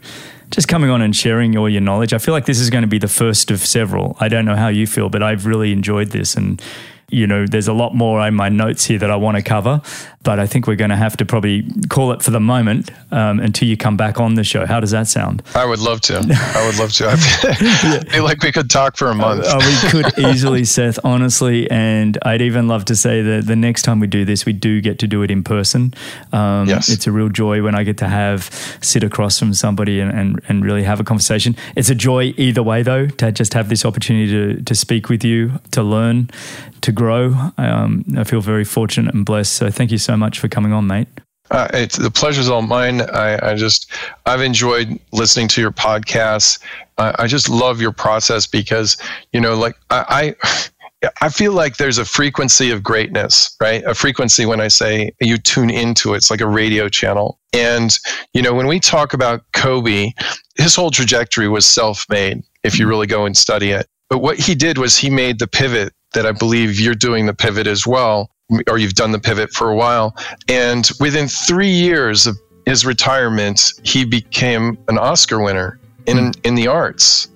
just 0.51 0.67
coming 0.67 0.89
on 0.89 1.01
and 1.01 1.15
sharing 1.15 1.57
all 1.57 1.69
your 1.69 1.81
knowledge. 1.81 2.13
I 2.13 2.17
feel 2.17 2.33
like 2.33 2.45
this 2.45 2.59
is 2.59 2.69
going 2.69 2.81
to 2.83 2.87
be 2.87 2.99
the 2.99 3.07
first 3.07 3.51
of 3.51 3.59
several. 3.59 4.17
I 4.19 4.27
don't 4.27 4.45
know 4.45 4.55
how 4.55 4.67
you 4.67 4.85
feel, 4.85 5.09
but 5.09 5.23
I've 5.23 5.45
really 5.45 5.71
enjoyed 5.71 6.09
this 6.09 6.35
and 6.35 6.61
you 7.11 7.27
know, 7.27 7.45
there's 7.45 7.67
a 7.67 7.73
lot 7.73 7.93
more 7.95 8.25
in 8.27 8.33
my 8.35 8.49
notes 8.49 8.85
here 8.85 8.97
that 8.99 9.11
I 9.11 9.15
want 9.15 9.37
to 9.37 9.43
cover, 9.43 9.81
but 10.23 10.39
I 10.39 10.45
think 10.47 10.67
we're 10.67 10.75
going 10.75 10.89
to 10.91 10.95
have 10.95 11.17
to 11.17 11.25
probably 11.25 11.65
call 11.89 12.11
it 12.11 12.21
for 12.21 12.31
the 12.31 12.39
moment 12.39 12.91
um, 13.11 13.39
until 13.39 13.67
you 13.67 13.75
come 13.77 13.97
back 13.97 14.19
on 14.19 14.35
the 14.35 14.43
show. 14.43 14.65
How 14.65 14.79
does 14.79 14.91
that 14.91 15.07
sound? 15.07 15.41
I 15.55 15.65
would 15.65 15.79
love 15.79 16.01
to. 16.01 16.17
I 16.55 16.65
would 16.65 16.77
love 16.77 16.91
to. 16.93 17.09
I 17.11 17.99
feel 18.11 18.23
like 18.23 18.41
we 18.43 18.51
could 18.51 18.69
talk 18.69 18.97
for 18.97 19.09
a 19.09 19.15
month. 19.15 19.43
Uh, 19.45 19.59
we 19.59 19.89
could 19.89 20.19
easily, 20.31 20.63
Seth, 20.65 20.99
honestly. 21.03 21.69
And 21.69 22.17
I'd 22.23 22.41
even 22.41 22.67
love 22.67 22.85
to 22.85 22.95
say 22.95 23.21
that 23.21 23.47
the 23.47 23.55
next 23.55 23.81
time 23.81 23.99
we 23.99 24.07
do 24.07 24.25
this, 24.25 24.45
we 24.45 24.53
do 24.53 24.81
get 24.81 24.99
to 24.99 25.07
do 25.07 25.23
it 25.23 25.31
in 25.31 25.43
person. 25.43 25.93
Um, 26.31 26.67
Yes. 26.67 26.89
It's 26.89 27.07
a 27.07 27.11
real 27.11 27.29
joy 27.29 27.63
when 27.63 27.75
I 27.75 27.83
get 27.83 27.97
to 27.97 28.07
have 28.07 28.49
sit 28.81 29.03
across 29.03 29.37
from 29.39 29.53
somebody 29.53 29.99
and, 29.99 30.11
and, 30.11 30.41
and 30.47 30.63
really 30.63 30.83
have 30.83 30.99
a 30.99 31.03
conversation. 31.03 31.55
It's 31.75 31.89
a 31.89 31.95
joy 31.95 32.33
either 32.37 32.63
way, 32.63 32.83
though, 32.83 33.07
to 33.07 33.31
just 33.31 33.53
have 33.55 33.67
this 33.67 33.83
opportunity 33.83 34.31
to, 34.31 34.61
to 34.63 34.75
speak 34.75 35.09
with 35.09 35.23
you, 35.23 35.53
to 35.71 35.81
learn, 35.83 36.29
to 36.81 36.91
grow. 36.91 37.33
Um, 37.57 38.05
I 38.17 38.23
feel 38.23 38.41
very 38.41 38.63
fortunate 38.63 39.13
and 39.13 39.25
blessed. 39.25 39.53
So 39.53 39.69
thank 39.69 39.91
you 39.91 39.97
so 39.97 40.17
much 40.17 40.39
for 40.39 40.47
coming 40.47 40.73
on, 40.73 40.87
mate. 40.87 41.07
Uh, 41.51 41.67
it's, 41.73 41.97
the 41.97 42.09
pleasure's 42.09 42.49
all 42.49 42.61
mine. 42.61 43.01
I, 43.01 43.51
I 43.51 43.55
just, 43.55 43.91
I've 44.25 44.41
enjoyed 44.41 44.97
listening 45.11 45.49
to 45.49 45.61
your 45.61 45.71
podcasts. 45.71 46.59
I, 46.97 47.13
I 47.19 47.27
just 47.27 47.49
love 47.49 47.81
your 47.81 47.91
process 47.91 48.47
because, 48.47 48.95
you 49.33 49.41
know, 49.41 49.55
like 49.55 49.75
I, 49.89 50.35
I 50.43 50.67
I 51.19 51.29
feel 51.29 51.53
like 51.53 51.77
there's 51.77 51.97
a 51.97 52.05
frequency 52.05 52.69
of 52.69 52.83
greatness, 52.83 53.55
right? 53.59 53.83
A 53.85 53.95
frequency 53.95 54.45
when 54.45 54.61
I 54.61 54.67
say 54.67 55.11
you 55.19 55.39
tune 55.39 55.71
into 55.71 56.13
it, 56.13 56.17
it's 56.17 56.29
like 56.29 56.41
a 56.41 56.47
radio 56.47 56.89
channel. 56.89 57.39
And, 57.53 57.91
you 58.33 58.41
know, 58.43 58.53
when 58.53 58.67
we 58.67 58.79
talk 58.79 59.13
about 59.13 59.41
Kobe, 59.53 60.11
his 60.57 60.75
whole 60.75 60.91
trajectory 60.91 61.47
was 61.47 61.65
self 61.65 62.05
made, 62.07 62.43
if 62.63 62.77
you 62.77 62.87
really 62.87 63.07
go 63.07 63.25
and 63.25 63.35
study 63.35 63.71
it. 63.71 63.87
But 64.09 64.19
what 64.19 64.37
he 64.37 64.53
did 64.53 64.77
was 64.77 64.95
he 64.95 65.09
made 65.09 65.39
the 65.39 65.47
pivot 65.47 65.91
that 66.13 66.25
I 66.25 66.31
believe 66.31 66.79
you're 66.79 66.95
doing 66.95 67.25
the 67.25 67.33
pivot 67.33 67.67
as 67.67 67.87
well, 67.87 68.29
or 68.69 68.77
you've 68.77 68.95
done 68.95 69.11
the 69.11 69.19
pivot 69.19 69.51
for 69.51 69.69
a 69.69 69.75
while. 69.75 70.15
And 70.47 70.89
within 70.99 71.27
three 71.27 71.69
years 71.69 72.27
of 72.27 72.37
his 72.65 72.85
retirement, 72.85 73.73
he 73.83 74.05
became 74.05 74.77
an 74.87 74.97
Oscar 74.97 75.41
winner 75.41 75.79
in, 76.05 76.31
in 76.43 76.55
the 76.55 76.67
arts. 76.67 77.29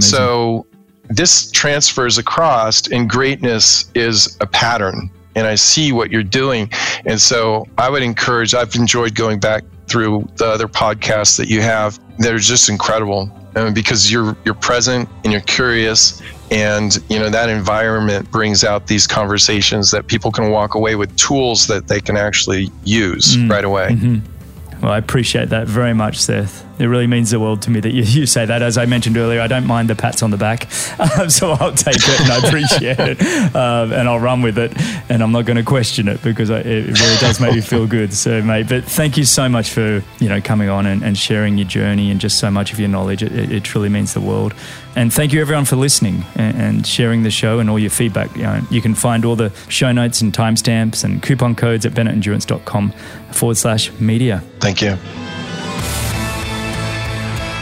So 0.00 0.66
this 1.08 1.50
transfers 1.50 2.18
across, 2.18 2.90
and 2.90 3.08
greatness 3.08 3.90
is 3.94 4.36
a 4.40 4.46
pattern. 4.46 5.10
And 5.34 5.46
I 5.46 5.54
see 5.54 5.92
what 5.92 6.10
you're 6.10 6.22
doing. 6.22 6.70
And 7.06 7.20
so 7.20 7.66
I 7.78 7.88
would 7.88 8.02
encourage, 8.02 8.54
I've 8.54 8.74
enjoyed 8.74 9.14
going 9.14 9.40
back 9.40 9.64
through 9.86 10.28
the 10.36 10.46
other 10.46 10.68
podcasts 10.68 11.36
that 11.38 11.48
you 11.48 11.60
have. 11.62 11.98
They're 12.18 12.38
just 12.38 12.68
incredible 12.68 13.30
um, 13.56 13.74
because 13.74 14.10
you're 14.10 14.36
you're 14.44 14.54
present 14.54 15.08
and 15.24 15.32
you're 15.32 15.42
curious 15.42 16.22
and 16.52 16.98
you 17.08 17.18
know 17.18 17.30
that 17.30 17.48
environment 17.48 18.30
brings 18.30 18.62
out 18.62 18.86
these 18.86 19.06
conversations 19.06 19.90
that 19.90 20.06
people 20.06 20.30
can 20.30 20.50
walk 20.50 20.74
away 20.74 20.94
with 20.94 21.14
tools 21.16 21.66
that 21.66 21.88
they 21.88 22.00
can 22.00 22.16
actually 22.16 22.70
use 22.84 23.36
Mm. 23.36 23.50
right 23.50 23.64
away 23.64 23.88
Mhm. 23.90 24.20
Well, 24.82 24.92
I 24.92 24.98
appreciate 24.98 25.48
that 25.50 25.68
very 25.68 25.94
much, 25.94 26.18
Seth. 26.20 26.64
It 26.78 26.86
really 26.86 27.06
means 27.06 27.30
the 27.30 27.38
world 27.38 27.62
to 27.62 27.70
me 27.70 27.80
that 27.80 27.92
you, 27.92 28.02
you 28.02 28.26
say 28.26 28.44
that. 28.44 28.62
As 28.62 28.78
I 28.78 28.86
mentioned 28.86 29.16
earlier, 29.16 29.40
I 29.40 29.46
don't 29.46 29.66
mind 29.66 29.90
the 29.90 29.94
pats 29.94 30.22
on 30.22 30.30
the 30.30 30.36
back, 30.36 30.68
um, 31.18 31.30
so 31.30 31.52
I'll 31.52 31.72
take 31.72 31.96
it 31.96 32.20
and 32.20 32.32
I 32.32 32.48
appreciate 32.48 32.98
it, 32.98 33.56
um, 33.56 33.92
and 33.92 34.08
I'll 34.08 34.20
run 34.20 34.42
with 34.42 34.58
it, 34.58 34.72
and 35.10 35.22
I'm 35.22 35.32
not 35.32 35.46
going 35.46 35.56
to 35.56 35.62
question 35.62 36.08
it 36.08 36.22
because 36.22 36.50
I, 36.50 36.58
it 36.60 36.86
really 36.86 37.16
does 37.20 37.40
make 37.40 37.54
me 37.54 37.60
feel 37.60 37.86
good. 37.86 38.12
So, 38.12 38.42
mate, 38.42 38.68
but 38.68 38.84
thank 38.84 39.16
you 39.16 39.24
so 39.24 39.48
much 39.48 39.70
for 39.70 40.02
you 40.18 40.28
know 40.28 40.40
coming 40.40 40.68
on 40.68 40.86
and, 40.86 41.02
and 41.02 41.16
sharing 41.16 41.58
your 41.58 41.68
journey 41.68 42.10
and 42.10 42.20
just 42.20 42.38
so 42.38 42.50
much 42.50 42.72
of 42.72 42.80
your 42.80 42.88
knowledge. 42.88 43.22
It, 43.22 43.32
it, 43.32 43.52
it 43.52 43.64
truly 43.64 43.88
means 43.88 44.14
the 44.14 44.20
world. 44.20 44.54
And 44.94 45.12
thank 45.12 45.32
you 45.32 45.40
everyone 45.40 45.64
for 45.64 45.76
listening 45.76 46.24
and, 46.34 46.56
and 46.56 46.86
sharing 46.86 47.22
the 47.22 47.30
show 47.30 47.60
and 47.60 47.70
all 47.70 47.78
your 47.78 47.90
feedback. 47.90 48.34
You, 48.36 48.42
know, 48.42 48.60
you 48.70 48.82
can 48.82 48.94
find 48.94 49.24
all 49.24 49.36
the 49.36 49.50
show 49.68 49.90
notes 49.90 50.20
and 50.20 50.32
timestamps 50.32 51.02
and 51.02 51.22
coupon 51.22 51.54
codes 51.54 51.86
at 51.86 51.92
bennettendurance.com 51.92 52.92
forward 53.32 53.56
slash 53.56 53.90
media. 54.00 54.42
thank 54.60 54.82
you 54.82 54.98